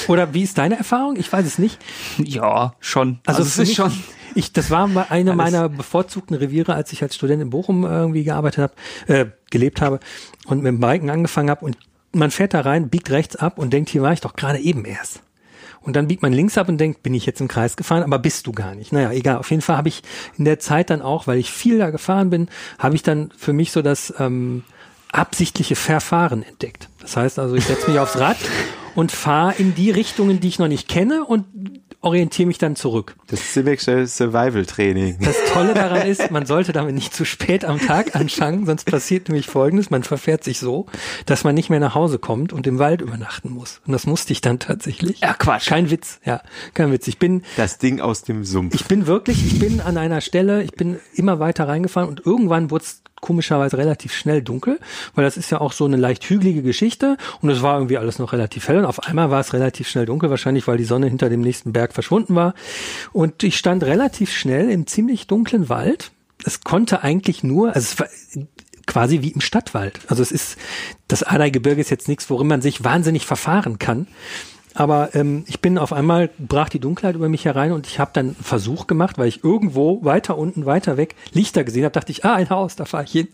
oder 0.08 0.34
wie 0.34 0.44
ist 0.44 0.58
deine 0.58 0.78
Erfahrung? 0.78 1.16
Ich 1.16 1.32
weiß 1.32 1.46
es 1.46 1.58
nicht. 1.58 1.80
ja, 2.18 2.74
schon. 2.80 3.20
Also, 3.26 3.44
es 3.44 3.56
für 3.56 3.62
ist 3.64 3.70
mich- 3.70 3.78
schon. 3.78 3.92
Ich, 4.38 4.52
das 4.52 4.70
war 4.70 4.84
eine 5.10 5.32
Alles- 5.32 5.36
meiner 5.36 5.70
bevorzugten 5.70 6.36
Reviere, 6.36 6.74
als 6.76 6.92
ich 6.92 7.02
als 7.02 7.16
Student 7.16 7.42
in 7.42 7.50
Bochum 7.52 7.86
irgendwie 7.86 8.26
gearbeitet 8.26 8.58
habe, 9.08 9.14
äh, 9.14 9.26
gelebt 9.50 9.80
habe 9.80 10.02
und 10.46 10.58
mit 10.62 10.68
dem 10.74 10.82
Biken 10.82 11.10
angefangen 11.10 11.50
habe. 11.50 11.64
Und 11.64 11.78
man 12.12 12.32
fährt 12.32 12.54
da 12.54 12.62
rein, 12.62 12.90
biegt 12.90 13.10
rechts 13.12 13.38
ab 13.38 13.58
und 13.58 13.72
denkt, 13.72 13.90
hier 13.90 14.02
war 14.02 14.12
ich 14.12 14.20
doch 14.20 14.34
gerade 14.36 14.60
eben 14.60 14.84
erst. 14.84 15.22
Und 15.86 15.96
dann 15.96 16.08
biegt 16.08 16.24
man 16.24 16.34
links 16.34 16.58
ab 16.58 16.68
und 16.68 16.80
denkt, 16.80 17.04
bin 17.04 17.14
ich 17.14 17.28
jetzt 17.28 17.40
im 17.40 17.48
Kreis 17.48 17.78
gefahren, 17.78 18.02
aber 18.02 18.18
bist 18.18 18.48
du 18.48 18.52
gar 18.52 18.74
nicht. 18.74 18.92
Naja, 18.92 19.12
egal. 19.12 19.38
Auf 19.38 19.52
jeden 19.52 19.62
Fall 19.62 19.78
habe 19.78 19.88
ich 19.88 20.02
in 20.38 20.44
der 20.44 20.60
Zeit 20.60 20.90
dann 20.90 21.02
auch, 21.02 21.28
weil 21.28 21.38
ich 21.38 21.52
viel 21.52 21.78
da 21.78 21.92
gefahren 21.92 22.32
bin, 22.32 22.50
habe 22.80 22.96
ich 22.96 23.04
dann 23.04 23.32
für 23.38 23.54
mich 23.54 23.72
so 23.72 23.84
das 23.84 24.14
ähm, 24.20 24.64
absichtliche 25.12 25.76
Verfahren 25.76 26.42
entdeckt. 26.42 26.90
Das 27.02 27.16
heißt 27.16 27.38
also, 27.38 27.56
ich 27.56 27.66
setze 27.66 27.90
mich 27.90 28.00
aufs 28.00 28.18
Rad 28.18 28.38
und 28.96 29.12
fahre 29.12 29.54
in 29.60 29.76
die 29.76 29.92
Richtungen, 29.92 30.40
die 30.40 30.48
ich 30.48 30.60
noch 30.60 30.68
nicht 30.68 30.88
kenne 30.88 31.24
und 31.24 31.46
orientiere 32.06 32.48
mich 32.48 32.58
dann 32.60 32.76
zurück. 32.76 33.16
Das 33.28 33.42
Civic 33.54 33.82
Survival 33.82 34.66
Training. 34.66 35.18
Das 35.22 35.36
Tolle 35.52 35.74
daran 35.74 36.08
ist, 36.08 36.30
man 36.32 36.46
sollte 36.46 36.72
damit 36.72 36.94
nicht 36.94 37.14
zu 37.14 37.26
spät 37.26 37.66
am 37.66 37.80
Tag 37.80 38.16
anfangen, 38.16 38.66
sonst 38.66 38.86
passiert 38.86 39.28
nämlich 39.28 39.48
Folgendes, 39.48 39.90
man 39.90 40.04
verfährt 40.04 40.44
sich 40.44 40.60
so, 40.60 40.86
dass 41.26 41.44
man 41.44 41.56
nicht 41.56 41.70
mehr 41.70 41.80
nach 41.80 41.96
Hause 41.96 42.20
kommt 42.20 42.54
und 42.54 42.68
im 42.68 42.80
Wald 42.80 43.02
übernachten 43.02 43.50
muss. 43.50 43.82
Und 43.86 43.94
das 43.94 44.06
musste 44.06 44.34
ich 44.34 44.42
dann 44.42 44.60
tatsächlich. 44.60 45.20
Ja, 45.20 45.34
Quatsch. 45.34 45.68
Kein 45.68 45.90
Witz, 45.90 46.20
ja, 46.24 46.42
kein 46.74 46.92
Witz. 46.92 47.08
Ich 47.08 47.18
bin, 47.18 47.44
Das 47.58 47.80
Ding 47.80 48.00
aus 48.00 48.22
dem 48.24 48.46
Sumpf. 48.46 48.76
ich 48.76 48.86
bin 48.86 49.08
wirklich, 49.08 49.46
ich 49.46 49.60
bin 49.60 49.82
an 49.82 49.98
einer 49.98 50.22
Stelle, 50.22 50.64
ich 50.64 50.72
bin 50.74 51.00
immer 51.16 51.40
weiter 51.40 51.68
reingefahren 51.68 52.08
und 52.08 52.26
irgendwann 52.26 52.70
wurde 52.70 52.84
es 52.86 53.02
komischerweise 53.22 53.78
relativ 53.78 54.14
schnell 54.14 54.42
dunkel, 54.42 54.80
weil 55.16 55.24
das 55.24 55.38
ist 55.38 55.50
ja 55.50 55.62
auch 55.62 55.72
so 55.72 55.86
eine 55.86 55.98
leicht 55.98 56.24
hügelige 56.26 56.62
Geschichte 56.62 57.18
und 57.42 57.50
es 57.50 57.62
war 57.62 57.76
irgendwie 57.78 57.98
alles 57.98 58.20
noch 58.20 58.34
relativ 58.34 58.68
hell 58.68 58.80
und 58.80 58.86
auf 58.86 59.04
einmal 59.04 59.32
war 59.32 59.40
es 59.40 59.54
relativ 59.54 59.88
schnell 59.88 60.06
dunkel, 60.06 60.30
wahrscheinlich 60.30 60.68
weil 60.68 60.78
die 60.78 60.86
Sonne 60.86 61.08
hinter 61.08 61.30
dem 61.30 61.42
nächsten 61.42 61.74
Berg 61.74 61.94
verschwunden 61.94 62.36
war 62.36 62.54
und 63.14 63.44
ich 63.44 63.58
stand 63.58 63.84
relativ 63.84 64.32
schnell 64.32 64.70
im 64.70 64.88
ziemlich 64.88 65.28
dunklen 65.28 65.70
Wald. 65.70 66.12
Es 66.44 66.62
konnte 66.62 67.02
eigentlich 67.02 67.44
nur, 67.44 67.76
also 67.76 67.80
es 67.80 68.00
war 68.00 68.08
quasi 68.86 69.22
wie 69.22 69.32
im 69.32 69.42
Stadtwald. 69.42 70.00
Also 70.08 70.22
es 70.22 70.32
ist, 70.32 70.58
das 71.08 71.24
Adai-Gebirge 71.24 71.82
ist 71.82 71.90
jetzt 71.90 72.08
nichts, 72.08 72.30
worin 72.30 72.48
man 72.48 72.62
sich 72.62 72.84
wahnsinnig 72.84 73.26
verfahren 73.26 73.80
kann. 73.80 74.08
Aber 74.76 75.16
ähm, 75.16 75.46
ich 75.48 75.62
bin 75.62 75.78
auf 75.78 75.94
einmal, 75.94 76.30
brach 76.38 76.70
die 76.70 76.80
Dunkelheit 76.80 77.16
über 77.16 77.30
mich 77.30 77.46
herein 77.46 77.72
und 77.72 77.88
ich 77.88 78.00
habe 78.00 78.12
dann 78.14 78.28
einen 78.28 78.36
Versuch 78.36 78.88
gemacht, 78.88 79.18
weil 79.18 79.30
ich 79.30 79.44
irgendwo 79.44 80.04
weiter 80.04 80.38
unten, 80.38 80.66
weiter 80.66 80.98
weg 80.98 81.16
Lichter 81.32 81.64
gesehen 81.64 81.86
habe, 81.86 81.94
dachte 81.94 82.12
ich, 82.12 82.26
ah, 82.26 82.36
ein 82.36 82.50
Haus, 82.50 82.76
da 82.76 82.86
fahre 82.86 83.06
ich 83.06 83.12
hin. 83.12 83.28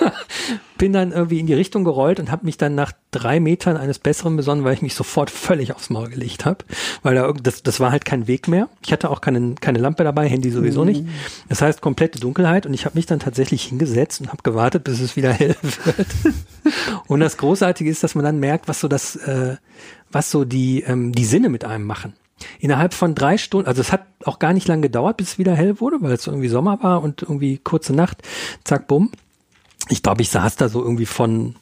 bin 0.78 0.92
dann 0.92 1.12
irgendwie 1.12 1.38
in 1.38 1.46
die 1.46 1.54
Richtung 1.54 1.84
gerollt 1.84 2.18
und 2.18 2.30
habe 2.30 2.44
mich 2.44 2.58
dann 2.58 2.74
nach 2.74 2.92
drei 3.10 3.38
Metern 3.40 3.76
eines 3.76 3.98
Besseren 3.98 4.36
besonnen, 4.36 4.64
weil 4.64 4.74
ich 4.74 4.82
mich 4.82 4.94
sofort 4.94 5.30
völlig 5.30 5.72
aufs 5.72 5.90
Maul 5.90 6.08
gelegt 6.08 6.44
habe, 6.44 6.64
weil 7.02 7.14
da 7.14 7.32
das, 7.32 7.62
das 7.62 7.80
war 7.80 7.92
halt 7.92 8.04
kein 8.04 8.26
Weg 8.26 8.48
mehr. 8.48 8.68
Ich 8.84 8.92
hatte 8.92 9.10
auch 9.10 9.20
keine, 9.20 9.54
keine 9.56 9.78
Lampe 9.78 10.04
dabei, 10.04 10.28
Handy 10.28 10.50
sowieso 10.50 10.84
nicht. 10.84 11.04
Das 11.48 11.62
heißt 11.62 11.80
komplette 11.80 12.18
Dunkelheit 12.18 12.66
und 12.66 12.74
ich 12.74 12.84
habe 12.84 12.96
mich 12.96 13.06
dann 13.06 13.20
tatsächlich 13.20 13.64
hingesetzt 13.64 14.20
und 14.20 14.28
habe 14.28 14.42
gewartet, 14.42 14.84
bis 14.84 15.00
es 15.00 15.16
wieder 15.16 15.32
hell 15.32 15.56
wird. 15.62 16.08
und 17.06 17.20
das 17.20 17.36
Großartige 17.36 17.90
ist, 17.90 18.02
dass 18.02 18.14
man 18.14 18.24
dann 18.24 18.40
merkt, 18.40 18.68
was 18.68 18.80
so 18.80 18.88
das, 18.88 19.16
äh, 19.16 19.56
was 20.10 20.30
so 20.30 20.44
die 20.44 20.82
ähm, 20.82 21.12
die 21.12 21.24
Sinne 21.24 21.48
mit 21.48 21.64
einem 21.64 21.86
machen. 21.86 22.14
Innerhalb 22.58 22.94
von 22.94 23.14
drei 23.14 23.38
Stunden, 23.38 23.68
also 23.68 23.80
es 23.80 23.92
hat 23.92 24.06
auch 24.24 24.38
gar 24.38 24.52
nicht 24.52 24.68
lange 24.68 24.82
gedauert, 24.82 25.16
bis 25.16 25.32
es 25.32 25.38
wieder 25.38 25.54
hell 25.54 25.80
wurde, 25.80 25.98
weil 26.00 26.12
es 26.12 26.26
irgendwie 26.26 26.48
Sommer 26.48 26.82
war 26.82 27.02
und 27.02 27.22
irgendwie 27.22 27.58
kurze 27.58 27.94
Nacht, 27.94 28.22
zack, 28.64 28.88
bumm. 28.88 29.10
Ich 29.88 30.02
glaube, 30.02 30.22
ich 30.22 30.30
saß 30.30 30.56
da 30.56 30.68
so 30.68 30.82
irgendwie 30.82 31.06
von, 31.06 31.56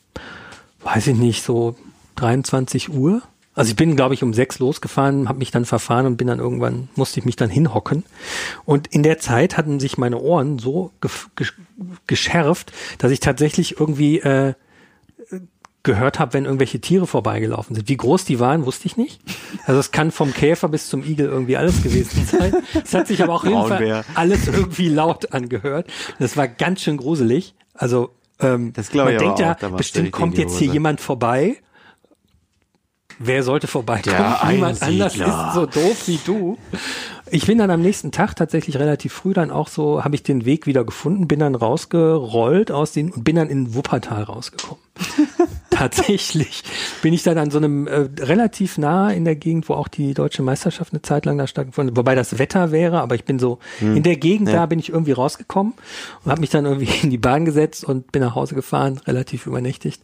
weiß 0.82 1.08
ich 1.08 1.16
nicht, 1.16 1.42
so 1.42 1.76
23 2.16 2.90
Uhr. 2.92 3.22
Also 3.54 3.70
ich 3.70 3.76
bin, 3.76 3.96
glaube 3.96 4.14
ich, 4.14 4.22
um 4.22 4.32
sechs 4.32 4.58
losgefahren, 4.58 5.28
habe 5.28 5.40
mich 5.40 5.50
dann 5.50 5.64
verfahren 5.64 6.06
und 6.06 6.16
bin 6.16 6.28
dann 6.28 6.38
irgendwann, 6.38 6.88
musste 6.94 7.18
ich 7.20 7.26
mich 7.26 7.36
dann 7.36 7.50
hinhocken. 7.50 8.04
Und 8.64 8.86
in 8.86 9.02
der 9.02 9.18
Zeit 9.18 9.56
hatten 9.56 9.80
sich 9.80 9.98
meine 9.98 10.18
Ohren 10.18 10.58
so 10.58 10.92
gef- 11.02 11.26
gesch- 11.36 11.54
geschärft, 12.06 12.72
dass 12.98 13.10
ich 13.10 13.20
tatsächlich 13.20 13.78
irgendwie 13.80 14.20
äh, 14.20 14.54
gehört 15.82 16.18
habe, 16.18 16.34
wenn 16.34 16.44
irgendwelche 16.44 16.80
Tiere 16.80 17.06
vorbeigelaufen 17.06 17.74
sind. 17.74 17.88
Wie 17.88 17.96
groß 17.96 18.24
die 18.26 18.38
waren, 18.38 18.66
wusste 18.66 18.86
ich 18.86 18.96
nicht. 18.98 19.20
Also 19.64 19.80
es 19.80 19.90
kann 19.90 20.10
vom 20.10 20.32
Käfer 20.34 20.68
bis 20.68 20.88
zum 20.88 21.02
Igel 21.04 21.26
irgendwie 21.26 21.56
alles 21.56 21.82
gewesen 21.82 22.26
sein. 22.26 22.54
Es 22.84 22.92
hat 22.94 23.08
sich 23.08 23.22
aber 23.22 23.34
auch 23.34 23.44
Braunbär. 23.44 24.04
alles 24.14 24.46
irgendwie 24.46 24.88
laut 24.88 25.32
angehört. 25.32 25.86
Das 26.18 26.36
war 26.36 26.48
ganz 26.48 26.82
schön 26.82 26.98
gruselig. 26.98 27.54
Also 27.80 28.14
ähm, 28.40 28.74
Das 28.74 28.92
man 28.92 29.16
denkt 29.16 29.38
ja, 29.38 29.56
auch, 29.56 29.70
bestimmt 29.76 30.12
kommt 30.12 30.36
jetzt 30.36 30.58
hier 30.58 30.70
jemand 30.70 31.00
vorbei. 31.00 31.56
Wer 33.18 33.42
sollte 33.42 33.66
vorbeikommen? 33.66 34.16
Der 34.16 34.48
Niemand 34.50 34.82
anders 34.82 35.16
ist 35.16 35.54
so 35.54 35.64
doof 35.66 36.06
wie 36.06 36.18
du. 36.24 36.58
Ich 37.32 37.46
bin 37.46 37.58
dann 37.58 37.70
am 37.70 37.80
nächsten 37.80 38.10
Tag 38.10 38.34
tatsächlich 38.34 38.78
relativ 38.78 39.12
früh 39.12 39.32
dann 39.32 39.50
auch 39.50 39.68
so, 39.68 40.02
habe 40.02 40.14
ich 40.14 40.22
den 40.22 40.44
Weg 40.44 40.66
wieder 40.66 40.84
gefunden, 40.84 41.28
bin 41.28 41.38
dann 41.38 41.54
rausgerollt 41.54 42.72
aus 42.72 42.92
den 42.92 43.10
und 43.12 43.22
bin 43.24 43.36
dann 43.36 43.48
in 43.48 43.74
Wuppertal 43.74 44.24
rausgekommen. 44.24 44.82
tatsächlich 45.70 46.62
bin 47.02 47.14
ich 47.14 47.22
dann 47.22 47.38
an 47.38 47.50
so 47.50 47.58
einem 47.58 47.86
äh, 47.86 48.08
relativ 48.20 48.76
nah 48.78 49.10
in 49.10 49.24
der 49.24 49.36
Gegend, 49.36 49.68
wo 49.68 49.74
auch 49.74 49.88
die 49.88 50.12
deutsche 50.12 50.42
Meisterschaft 50.42 50.92
eine 50.92 51.02
Zeit 51.02 51.24
lang 51.24 51.38
da 51.38 51.46
stattgefunden, 51.46 51.96
wobei 51.96 52.14
das 52.14 52.38
Wetter 52.38 52.70
wäre, 52.70 53.00
aber 53.00 53.14
ich 53.14 53.24
bin 53.24 53.38
so 53.38 53.58
in 53.80 54.02
der 54.02 54.16
Gegend 54.16 54.48
Hm. 54.48 54.54
Ja. 54.54 54.60
da 54.60 54.66
bin 54.66 54.78
ich 54.78 54.90
irgendwie 54.90 55.12
rausgekommen 55.12 55.74
und 56.24 56.30
habe 56.30 56.40
mich 56.40 56.50
dann 56.50 56.64
irgendwie 56.66 56.88
in 57.02 57.10
die 57.10 57.18
Bahn 57.18 57.44
gesetzt 57.44 57.84
und 57.84 58.12
bin 58.12 58.22
nach 58.22 58.34
Hause 58.34 58.54
gefahren, 58.54 59.00
relativ 59.06 59.46
übernächtigt. 59.46 60.02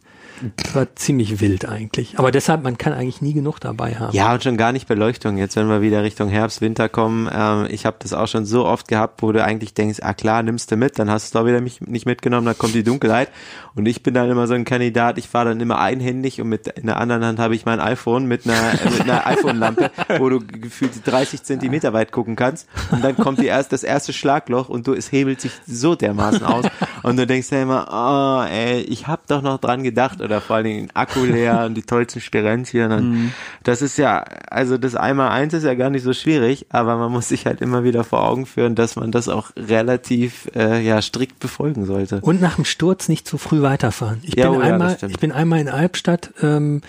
Das 0.57 0.75
war 0.75 0.95
ziemlich 0.95 1.39
wild 1.39 1.67
eigentlich. 1.67 2.19
Aber 2.19 2.31
deshalb, 2.31 2.63
man 2.63 2.77
kann 2.77 2.93
eigentlich 2.93 3.21
nie 3.21 3.33
genug 3.33 3.59
dabei 3.59 3.95
haben. 3.95 4.15
Ja, 4.15 4.33
und 4.33 4.43
schon 4.43 4.57
gar 4.57 4.71
nicht 4.71 4.87
Beleuchtung. 4.87 5.37
Jetzt, 5.37 5.55
wenn 5.55 5.67
wir 5.67 5.81
wieder 5.81 6.03
Richtung 6.03 6.29
Herbst, 6.29 6.61
Winter 6.61 6.89
kommen, 6.89 7.29
ähm, 7.33 7.67
ich 7.69 7.85
habe 7.85 7.97
das 7.99 8.13
auch 8.13 8.27
schon 8.27 8.45
so 8.45 8.65
oft 8.65 8.87
gehabt, 8.87 9.21
wo 9.21 9.31
du 9.31 9.43
eigentlich 9.43 9.73
denkst, 9.73 9.99
ah 10.01 10.13
klar, 10.13 10.43
nimmst 10.43 10.71
du 10.71 10.75
mit, 10.75 10.99
dann 10.99 11.09
hast 11.09 11.23
du 11.23 11.27
es 11.27 11.31
doch 11.31 11.47
wieder 11.47 11.61
mich 11.61 11.81
nicht 11.81 12.05
mitgenommen, 12.05 12.45
dann 12.45 12.57
kommt 12.57 12.75
die 12.75 12.83
Dunkelheit. 12.83 13.29
Und 13.75 13.87
ich 13.87 14.03
bin 14.03 14.13
dann 14.13 14.29
immer 14.29 14.47
so 14.47 14.53
ein 14.53 14.65
Kandidat, 14.65 15.17
ich 15.17 15.27
fahre 15.27 15.49
dann 15.49 15.59
immer 15.59 15.79
einhändig 15.79 16.41
und 16.41 16.49
mit 16.49 16.67
in 16.67 16.87
der 16.87 16.97
anderen 16.97 17.23
Hand 17.23 17.39
habe 17.39 17.55
ich 17.55 17.65
mein 17.65 17.79
iPhone 17.79 18.25
mit 18.25 18.45
einer, 18.45 18.73
äh, 18.73 18.89
mit 18.89 19.01
einer 19.01 19.25
iPhone-Lampe, 19.27 19.91
wo 20.19 20.29
du 20.29 20.39
gefühlt 20.39 20.91
30 21.05 21.43
Zentimeter 21.43 21.93
weit 21.93 22.11
gucken 22.11 22.35
kannst. 22.35 22.67
Und 22.91 23.03
dann 23.03 23.15
kommt 23.15 23.39
die 23.39 23.45
erst, 23.47 23.71
das 23.73 23.83
erste 23.83 24.13
Schlagloch 24.13 24.69
und 24.69 24.87
du, 24.87 24.93
es 24.93 25.11
hebelt 25.11 25.41
sich 25.41 25.51
so 25.65 25.95
dermaßen 25.95 26.43
aus. 26.43 26.65
Und 27.03 27.17
du 27.17 27.25
denkst 27.25 27.51
ja 27.51 27.61
immer, 27.61 27.87
oh, 27.91 28.51
ey, 28.51 28.81
ich 28.81 29.07
habe 29.07 29.21
doch 29.27 29.41
noch 29.41 29.59
dran 29.59 29.83
gedacht 29.83 30.21
oder 30.27 30.41
vor 30.41 30.57
allen 30.57 30.65
Dingen 30.65 30.87
den 30.87 30.95
Akku 30.95 31.23
leer 31.25 31.65
und 31.65 31.73
die 31.75 31.81
tollsten 31.81 32.21
Spirenzchen. 32.21 32.91
Und 32.91 33.33
Das 33.63 33.81
ist 33.81 33.97
ja, 33.97 34.23
also 34.49 34.77
das 34.77 34.95
einmal 34.95 35.29
eins 35.29 35.53
ist 35.53 35.63
ja 35.63 35.73
gar 35.73 35.89
nicht 35.89 36.03
so 36.03 36.13
schwierig, 36.13 36.67
aber 36.69 36.97
man 36.97 37.11
muss 37.11 37.29
sich 37.29 37.45
halt 37.45 37.61
immer 37.61 37.83
wieder 37.83 38.03
vor 38.03 38.23
Augen 38.23 38.45
führen, 38.45 38.75
dass 38.75 38.95
man 38.95 39.11
das 39.11 39.27
auch 39.29 39.51
relativ 39.57 40.49
äh, 40.55 40.81
ja 40.81 41.01
strikt 41.01 41.39
befolgen 41.39 41.85
sollte. 41.85 42.19
Und 42.21 42.41
nach 42.41 42.55
dem 42.55 42.65
Sturz 42.65 43.09
nicht 43.09 43.27
zu 43.27 43.37
früh 43.37 43.61
weiterfahren. 43.61 44.19
Ich 44.23 44.35
Ja, 44.35 44.49
bin 44.49 44.59
oh 44.59 44.63
ja, 44.63 44.73
einmal, 44.73 44.95
stimmt. 44.97 45.11
ich 45.13 45.19
bin 45.19 45.31
einmal 45.31 45.59
in 45.59 45.69
Albstadt 45.69 46.31
ähm, 46.41 46.81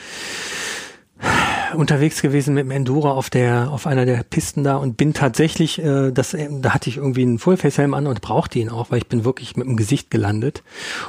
unterwegs 1.74 2.22
gewesen 2.22 2.54
mit 2.54 2.64
dem 2.64 2.70
Enduro 2.70 3.10
auf 3.10 3.30
der 3.30 3.70
auf 3.70 3.86
einer 3.86 4.06
der 4.06 4.22
Pisten 4.22 4.64
da 4.64 4.76
und 4.76 4.96
bin 4.96 5.14
tatsächlich 5.14 5.78
äh, 5.82 6.10
das 6.10 6.34
äh, 6.34 6.48
da 6.50 6.74
hatte 6.74 6.90
ich 6.90 6.96
irgendwie 6.96 7.22
einen 7.22 7.38
Fullface-Helm 7.38 7.94
an 7.94 8.06
und 8.06 8.20
brauchte 8.20 8.58
ihn 8.58 8.68
auch, 8.68 8.90
weil 8.90 8.98
ich 8.98 9.06
bin 9.06 9.24
wirklich 9.24 9.56
mit 9.56 9.66
dem 9.66 9.76
Gesicht 9.76 10.10
gelandet 10.10 10.62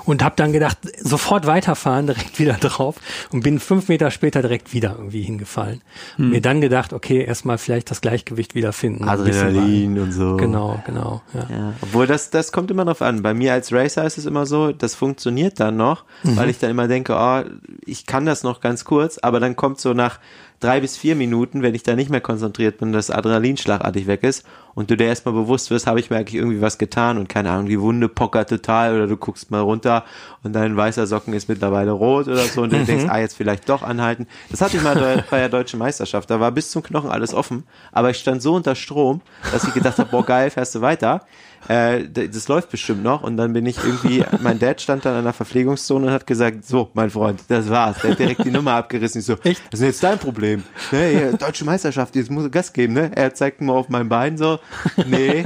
und 0.06 0.24
habe 0.24 0.36
dann 0.36 0.52
gedacht 0.54 0.78
sofort 1.02 1.46
weiterfahren 1.48 2.08
direkt 2.08 2.40
wieder 2.40 2.54
drauf 2.54 2.96
und 3.32 3.44
bin 3.44 3.60
fünf 3.60 3.88
Meter 3.88 4.12
später 4.12 4.42
direkt 4.42 4.74
wieder 4.74 4.96
irgendwie 4.98 5.22
hingefallen. 5.22 5.82
Hm. 6.16 6.26
Und 6.26 6.32
mir 6.32 6.42
dann 6.42 6.62
gedacht 6.62 6.94
okay 6.94 7.24
erstmal 7.24 7.58
vielleicht 7.58 7.92
das 7.92 8.02
Gleichgewicht 8.02 8.56
wiederfinden. 8.56 9.08
Adrenalin 9.08 10.00
und 10.00 10.12
so. 10.12 10.38
Genau 10.38 10.82
genau 10.86 11.22
ja. 11.34 11.48
Ja, 11.50 11.74
obwohl 11.82 12.08
das, 12.08 12.30
das 12.30 12.52
kommt 12.52 12.72
immer 12.72 12.86
drauf 12.86 13.02
an. 13.02 13.22
Bei 13.22 13.34
mir 13.34 13.54
als 13.54 13.72
Racer 13.72 14.06
ist 14.06 14.18
es 14.18 14.26
immer 14.26 14.46
so, 14.46 14.72
das 14.72 14.96
funktioniert 14.96 15.60
dann 15.60 15.78
noch, 15.78 16.06
weil 16.24 16.50
ich 16.50 16.60
dann 16.60 16.70
immer 16.70 16.88
denke, 16.88 17.16
oh, 17.16 17.44
ich 17.86 18.06
kann 18.06 18.26
das 18.26 18.44
noch 18.44 18.62
ganz 18.62 18.86
kurz, 18.86 19.18
aber 19.18 19.40
dann 19.40 19.56
kommt 19.56 19.80
so 19.80 19.94
nach 19.94 20.20
drei 20.60 20.80
bis 20.82 20.98
vier 20.98 21.16
Minuten, 21.16 21.62
wenn 21.62 21.76
ich 21.76 21.84
da 21.84 21.96
nicht 21.96 22.10
mehr 22.10 22.22
konzentriert 22.22 22.78
bin, 22.78 22.92
das 22.92 23.12
Adrenalin 23.12 23.58
schlagartig 23.58 24.08
weg 24.08 24.24
ist 24.24 24.46
und 24.80 24.90
du 24.90 24.96
dir 24.96 25.08
erstmal 25.08 25.34
bewusst 25.34 25.70
wirst, 25.72 25.88
habe 25.88 26.00
ich 26.00 26.10
mir 26.10 26.16
eigentlich 26.16 26.36
irgendwie 26.36 26.62
was 26.62 26.78
getan 26.78 27.18
und 27.18 27.28
keine 27.28 27.52
Ahnung, 27.52 27.66
die 27.66 27.82
Wunde 27.82 28.08
pockert 28.08 28.48
total 28.48 28.96
oder 28.96 29.08
du 29.08 29.18
guckst 29.18 29.52
mal 29.52 29.60
runter 29.60 30.06
und 30.42 30.54
dein 30.54 30.78
weißer 30.78 31.06
Socken 31.06 31.34
ist 31.34 31.50
mittlerweile 31.50 31.92
rot 31.92 32.28
oder 32.30 32.44
so 32.46 32.62
und 32.62 32.72
du 32.72 32.82
denkst, 32.86 33.06
ah, 33.10 33.20
jetzt 33.20 33.36
vielleicht 33.36 33.68
doch 33.68 33.84
anhalten. 33.84 34.26
Das 34.50 34.62
hatte 34.62 34.78
ich 34.78 34.84
mal 34.84 34.96
bei- 35.30 35.38
der 35.38 35.50
deutschen 35.50 35.80
Meisterschaft, 35.80 36.30
da 36.30 36.40
war 36.40 36.52
bis 36.54 36.72
zum 36.72 36.82
Knochen 36.82 37.10
alles 37.12 37.34
offen, 37.34 37.66
aber 37.92 38.10
ich 38.12 38.18
stand 38.20 38.42
so 38.42 38.54
unter 38.56 38.74
Strom, 38.74 39.20
dass 39.52 39.66
ich 39.66 39.74
gedacht 39.74 39.98
habe, 39.98 40.10
boah 40.10 40.26
geil, 40.26 40.50
fährst 40.50 40.76
du 40.76 40.80
weiter. 40.82 41.26
Äh, 41.68 42.08
das 42.10 42.48
läuft 42.48 42.72
bestimmt 42.72 43.04
noch 43.04 43.22
und 43.22 43.36
dann 43.36 43.52
bin 43.52 43.66
ich 43.66 43.78
irgendwie, 43.84 44.24
mein 44.40 44.60
Dad 44.60 44.80
stand 44.80 45.04
dann 45.04 45.16
an 45.18 45.26
der 45.26 45.34
Verpflegungszone 45.34 46.08
und 46.08 46.14
hat 46.14 46.26
gesagt, 46.26 46.66
so, 46.66 46.90
mein 46.94 47.10
Freund, 47.10 47.42
das 47.50 47.70
war's. 47.70 47.98
Der 48.02 48.12
hat 48.12 48.20
direkt 48.20 48.46
die 48.46 48.50
Nummer 48.52 48.76
abgerissen. 48.76 49.20
Ich 49.20 49.26
so, 49.26 49.34
Echt? 49.44 49.62
das 49.70 49.82
ist 49.82 49.86
jetzt 49.86 50.04
dein 50.04 50.18
Problem. 50.18 50.64
Ne, 50.94 51.34
deutsche 51.38 51.66
Meisterschaft, 51.66 52.16
jetzt 52.16 52.32
muss 52.32 52.50
Gas 52.50 52.72
geben, 52.72 52.94
ne? 52.94 53.12
Er 53.14 53.34
zeigt 53.34 53.60
mal 53.60 53.74
auf 53.74 53.90
mein 53.90 54.08
Bein 54.08 54.38
so, 54.38 54.58
nee, 55.08 55.44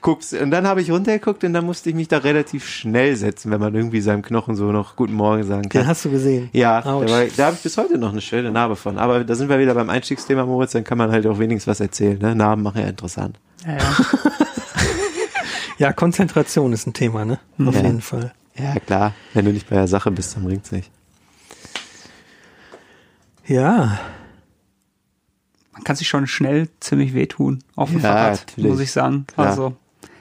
guckst. 0.00 0.32
Und 0.34 0.50
dann 0.50 0.66
habe 0.66 0.80
ich 0.80 0.90
runtergeguckt 0.90 1.44
und 1.44 1.52
dann 1.52 1.64
musste 1.66 1.90
ich 1.90 1.94
mich 1.96 2.08
da 2.08 2.18
relativ 2.18 2.66
schnell 2.68 3.16
setzen, 3.16 3.50
wenn 3.50 3.60
man 3.60 3.74
irgendwie 3.74 4.00
seinem 4.00 4.22
Knochen 4.22 4.54
so 4.56 4.72
noch 4.72 4.96
Guten 4.96 5.14
Morgen 5.14 5.42
sagen 5.44 5.68
kann. 5.68 5.82
Den 5.82 5.86
hast 5.88 6.04
du 6.04 6.10
gesehen. 6.10 6.48
Ja, 6.52 6.80
da, 6.82 7.24
da 7.36 7.46
habe 7.46 7.56
ich 7.56 7.62
bis 7.62 7.76
heute 7.76 7.98
noch 7.98 8.12
eine 8.12 8.20
schöne 8.20 8.50
Narbe 8.50 8.76
von. 8.76 8.98
Aber 8.98 9.24
da 9.24 9.34
sind 9.34 9.48
wir 9.48 9.58
wieder 9.58 9.74
beim 9.74 9.90
Einstiegsthema, 9.90 10.44
Moritz, 10.46 10.72
dann 10.72 10.84
kann 10.84 10.98
man 10.98 11.10
halt 11.10 11.26
auch 11.26 11.38
wenigstens 11.38 11.70
was 11.70 11.80
erzählen. 11.80 12.18
Ne? 12.18 12.34
Narben 12.34 12.62
machen 12.62 12.80
ja 12.80 12.88
interessant. 12.88 13.38
Ja, 13.66 13.72
ja. 13.76 13.96
Ja, 15.78 15.94
Konzentration 15.94 16.74
ist 16.74 16.86
ein 16.86 16.92
Thema, 16.92 17.24
ne? 17.24 17.38
Auf 17.64 17.74
Ja. 17.74 17.80
jeden 17.80 18.02
Fall. 18.02 18.32
Ja, 18.54 18.74
klar. 18.80 19.14
Wenn 19.32 19.46
du 19.46 19.52
nicht 19.52 19.70
bei 19.70 19.76
der 19.76 19.88
Sache 19.88 20.10
bist, 20.10 20.36
dann 20.36 20.44
bringt's 20.44 20.70
nicht. 20.72 20.90
Ja, 23.46 23.98
Man 25.80 25.84
kann 25.84 25.96
sich 25.96 26.08
schon 26.08 26.26
schnell 26.26 26.68
ziemlich 26.80 27.14
wehtun 27.14 27.60
auf 27.74 27.88
dem 27.88 28.00
Ja, 28.00 28.12
Fahrrad, 28.12 28.44
natürlich. 28.48 28.70
muss 28.70 28.80
ich 28.80 28.92
sagen. 28.92 29.24
Klar. 29.32 29.46
Also, 29.46 29.76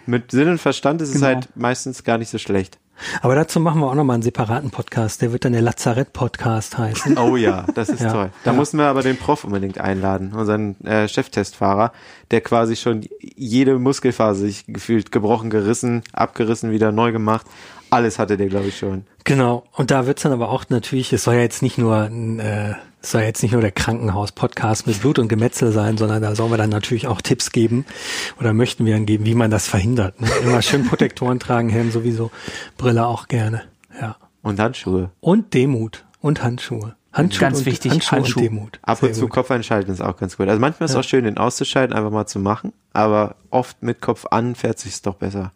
Mit 0.06 0.32
Sinn 0.32 0.48
und 0.48 0.58
Verstand 0.58 1.02
ist 1.02 1.10
es 1.10 1.16
Genau. 1.16 1.26
halt 1.28 1.50
meistens 1.58 2.06
gar 2.06 2.18
nicht 2.18 2.30
so 2.30 2.38
schlecht. 2.38 2.80
aber 3.22 3.36
dazu 3.36 3.60
machen 3.60 3.82
wir 3.82 3.88
auch 3.88 3.94
nochmal 3.96 4.14
einen 4.14 4.24
separaten 4.24 4.72
Podcast. 4.72 5.22
Der 5.22 5.34
wird 5.34 5.44
dann 5.44 5.52
der 5.52 5.62
Lazarett-Podcast 5.62 6.78
heißen. 6.78 7.18
Oh 7.18 7.36
ja, 7.36 7.66
das 7.76 7.90
ist 7.90 8.00
Ja. 8.04 8.12
toll. 8.14 8.30
Da 8.46 8.52
Ja. 8.52 8.56
mussten 8.58 8.78
wir 8.78 8.86
aber 8.86 9.02
den 9.04 9.18
Prof 9.18 9.44
unbedingt 9.44 9.80
einladen, 9.82 10.32
unseren 10.34 10.80
äh, 10.86 11.08
Cheftestfahrer, 11.10 11.92
der 12.32 12.40
quasi 12.40 12.78
schon 12.78 13.06
jede 13.20 13.78
Muskelphase 13.80 14.42
sich 14.46 14.66
gefühlt 14.68 15.12
gebrochen, 15.12 15.50
gerissen, 15.50 16.04
abgerissen, 16.14 16.72
wieder 16.72 16.94
neu 16.94 17.12
gemacht. 17.12 17.46
Alles 17.90 18.20
hatte 18.20 18.38
der, 18.38 18.48
glaube 18.48 18.68
ich, 18.68 18.78
schon. 18.78 19.06
Genau. 19.24 19.64
Und 19.74 19.92
da 19.92 20.06
wird's 20.06 20.24
dann 20.24 20.32
aber 20.32 20.50
auch 20.50 20.66
natürlich, 20.70 21.12
es 21.14 21.24
soll 21.24 21.36
ja 21.36 21.42
jetzt 21.42 21.62
nicht 21.62 21.78
nur 21.78 21.98
ein, 21.98 22.40
äh, 22.40 22.76
es 23.02 23.12
soll 23.12 23.22
ja 23.22 23.28
jetzt 23.28 23.42
nicht 23.42 23.54
nur 23.54 23.62
der 23.62 23.72
Krankenhaus-Podcast 23.72 24.86
mit 24.88 25.00
Blut 25.02 25.20
und 25.20 25.28
Gemetzel 25.28 25.72
sein, 25.72 25.98
sondern 25.98 26.22
da 26.22 26.36
sollen 26.36 26.52
wir 26.52 26.58
dann 26.58 26.70
natürlich 26.70 27.08
auch 27.08 27.22
Tipps 27.22 27.52
geben 27.52 27.86
oder 28.40 28.54
möchten 28.54 28.86
wir 28.86 28.94
dann 28.94 29.06
geben, 29.06 29.26
wie 29.26 29.36
man 29.36 29.52
das 29.52 29.68
verhindert. 29.68 30.20
Ne? 30.22 30.28
Immer 30.44 30.62
schön 30.62 30.86
Protektoren 30.88 31.40
tragen, 31.40 31.70
Helm 31.70 31.92
sowieso, 31.92 32.32
Brille 32.78 33.08
auch 33.08 33.28
gerne. 33.28 33.64
Ja. 34.00 34.18
Und 34.42 34.60
Handschuhe. 34.60 35.12
Und 35.20 35.54
Demut 35.54 36.06
und 36.22 36.44
Handschuhe. 36.44 36.96
Handschuhe 37.12 37.40
Ganz 37.40 37.60
und, 37.60 37.66
wichtig, 37.66 37.92
Handschuhe 37.92 38.20
Handschuh. 38.20 38.40
und 38.40 38.46
Demut. 38.46 38.80
Ab 38.84 39.00
Sehr 39.00 39.10
und 39.10 39.16
zu 39.16 39.22
gut. 39.22 39.32
Kopf 39.32 39.52
einschalten 39.52 39.92
ist 39.92 40.02
auch 40.02 40.18
ganz 40.18 40.38
gut. 40.38 40.48
Also 40.48 40.60
manchmal 40.60 40.86
ist 40.86 40.92
es 40.92 40.98
auch 40.98 41.04
schön, 41.04 41.24
den 41.24 41.38
auszuschalten, 41.38 41.96
einfach 41.96 42.12
mal 42.12 42.28
zu 42.28 42.40
machen, 42.40 42.74
aber 42.94 43.36
oft 43.50 43.82
mit 43.82 44.02
Kopf 44.02 44.26
an 44.30 44.56
fährt 44.56 44.80
sich's 44.80 45.02
doch 45.02 45.16
besser. 45.16 45.52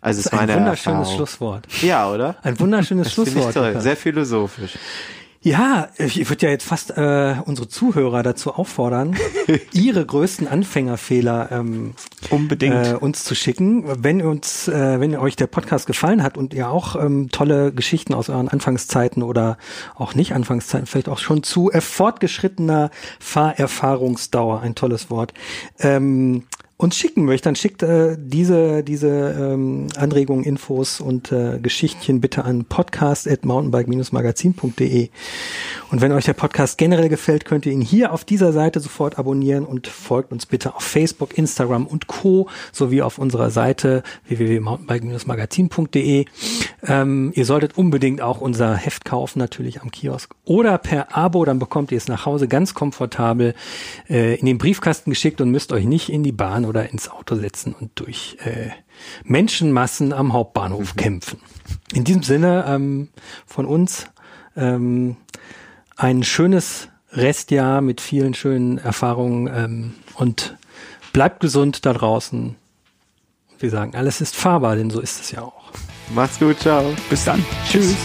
Also 0.00 0.18
Das 0.22 0.26
ist 0.26 0.32
ist 0.32 0.38
ein 0.38 0.48
wunderschönes 0.48 0.98
Erfahrung. 0.98 1.16
Schlusswort. 1.16 1.66
Ja, 1.82 2.10
oder? 2.10 2.36
Ein 2.42 2.58
wunderschönes 2.60 3.06
Das 3.06 3.14
finde 3.14 3.30
ich 3.30 3.34
Schlusswort. 3.36 3.54
toll. 3.74 3.80
Sehr 3.80 3.96
philosophisch. 3.96 4.78
Ja, 5.40 5.88
ich 5.96 6.28
würde 6.28 6.46
ja 6.46 6.50
jetzt 6.52 6.64
fast 6.66 6.90
äh, 6.98 7.36
unsere 7.44 7.68
Zuhörer 7.68 8.24
dazu 8.24 8.54
auffordern, 8.54 9.16
ihre 9.72 10.04
größten 10.04 10.48
Anfängerfehler 10.48 11.52
ähm, 11.52 11.94
unbedingt. 12.28 12.74
äh, 12.74 12.94
uns 12.94 13.22
zu 13.22 13.36
schicken. 13.36 13.84
Wenn 14.02 14.20
uns, 14.20 14.66
äh, 14.66 14.98
wenn 14.98 15.16
euch 15.16 15.36
der 15.36 15.46
Podcast 15.46 15.86
gefallen 15.86 16.24
hat 16.24 16.36
und 16.36 16.54
ihr 16.54 16.68
auch 16.68 16.96
ähm, 16.96 17.28
tolle 17.30 17.72
Geschichten 17.72 18.14
aus 18.14 18.28
euren 18.28 18.48
Anfangszeiten 18.48 19.22
oder 19.22 19.58
auch 19.94 20.16
nicht 20.16 20.34
Anfangszeiten, 20.34 20.86
vielleicht 20.86 21.08
auch 21.08 21.18
schon 21.18 21.44
zu 21.44 21.70
fortgeschrittener 21.72 22.90
Fahrerfahrungsdauer, 23.20 24.60
ein 24.60 24.74
tolles 24.74 25.08
Wort, 25.08 25.34
ähm, 25.78 26.44
uns 26.78 26.96
schicken 26.96 27.24
möchtet, 27.24 27.46
dann 27.46 27.56
schickt 27.56 27.82
äh, 27.82 28.16
diese, 28.18 28.84
diese 28.84 29.08
ähm, 29.08 29.88
Anregungen, 29.96 30.44
Infos 30.44 31.00
und 31.00 31.32
äh, 31.32 31.58
Geschichtchen 31.60 32.20
bitte 32.20 32.44
an 32.44 32.66
podcast.mountainbike-magazin.de. 32.66 35.08
Und 35.90 36.00
wenn 36.00 36.12
euch 36.12 36.26
der 36.26 36.34
Podcast 36.34 36.78
generell 36.78 37.08
gefällt, 37.08 37.44
könnt 37.44 37.66
ihr 37.66 37.72
ihn 37.72 37.80
hier 37.80 38.12
auf 38.12 38.24
dieser 38.24 38.52
Seite 38.52 38.78
sofort 38.78 39.18
abonnieren 39.18 39.66
und 39.66 39.88
folgt 39.88 40.30
uns 40.30 40.46
bitte 40.46 40.76
auf 40.76 40.84
Facebook, 40.84 41.36
Instagram 41.36 41.84
und 41.84 42.06
Co. 42.06 42.48
sowie 42.70 43.02
auf 43.02 43.18
unserer 43.18 43.50
Seite 43.50 44.04
www.mountainbike-magazin.de. 44.28 46.26
Ähm, 46.86 47.32
ihr 47.34 47.44
solltet 47.44 47.76
unbedingt 47.76 48.22
auch 48.22 48.40
unser 48.40 48.76
Heft 48.76 49.04
kaufen, 49.04 49.40
natürlich 49.40 49.82
am 49.82 49.90
Kiosk 49.90 50.32
oder 50.44 50.78
per 50.78 51.16
Abo, 51.16 51.44
dann 51.44 51.58
bekommt 51.58 51.90
ihr 51.90 51.98
es 51.98 52.06
nach 52.06 52.24
Hause 52.24 52.46
ganz 52.46 52.74
komfortabel 52.74 53.54
äh, 54.08 54.36
in 54.36 54.46
den 54.46 54.58
Briefkasten 54.58 55.10
geschickt 55.10 55.40
und 55.40 55.50
müsst 55.50 55.72
euch 55.72 55.84
nicht 55.84 56.08
in 56.08 56.22
die 56.22 56.32
Bahn 56.32 56.67
oder 56.68 56.90
ins 56.90 57.08
Auto 57.08 57.34
setzen 57.36 57.74
und 57.78 57.90
durch 57.96 58.36
äh, 58.44 58.70
Menschenmassen 59.24 60.12
am 60.12 60.32
Hauptbahnhof 60.32 60.96
kämpfen. 60.96 61.40
In 61.92 62.04
diesem 62.04 62.22
Sinne 62.22 62.64
ähm, 62.68 63.08
von 63.46 63.66
uns 63.66 64.06
ähm, 64.56 65.16
ein 65.96 66.22
schönes 66.22 66.88
Restjahr 67.12 67.80
mit 67.80 68.00
vielen 68.00 68.34
schönen 68.34 68.78
Erfahrungen 68.78 69.50
ähm, 69.52 69.94
und 70.14 70.56
bleibt 71.12 71.40
gesund 71.40 71.86
da 71.86 71.92
draußen. 71.92 72.56
Wir 73.58 73.70
sagen, 73.70 73.96
alles 73.96 74.20
ist 74.20 74.36
fahrbar, 74.36 74.76
denn 74.76 74.90
so 74.90 75.00
ist 75.00 75.20
es 75.20 75.30
ja 75.32 75.42
auch. 75.42 75.72
Macht's 76.14 76.38
gut, 76.38 76.60
ciao. 76.60 76.94
Bis 77.10 77.24
dann. 77.24 77.44
Tschüss. 77.68 77.96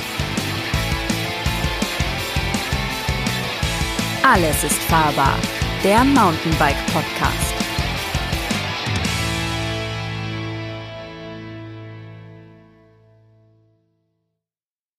Alles 4.23 4.63
ist 4.63 4.81
fahrbar. 4.83 5.37
Der 5.83 6.03
Mountainbike 6.03 6.85
Podcast. 6.87 7.52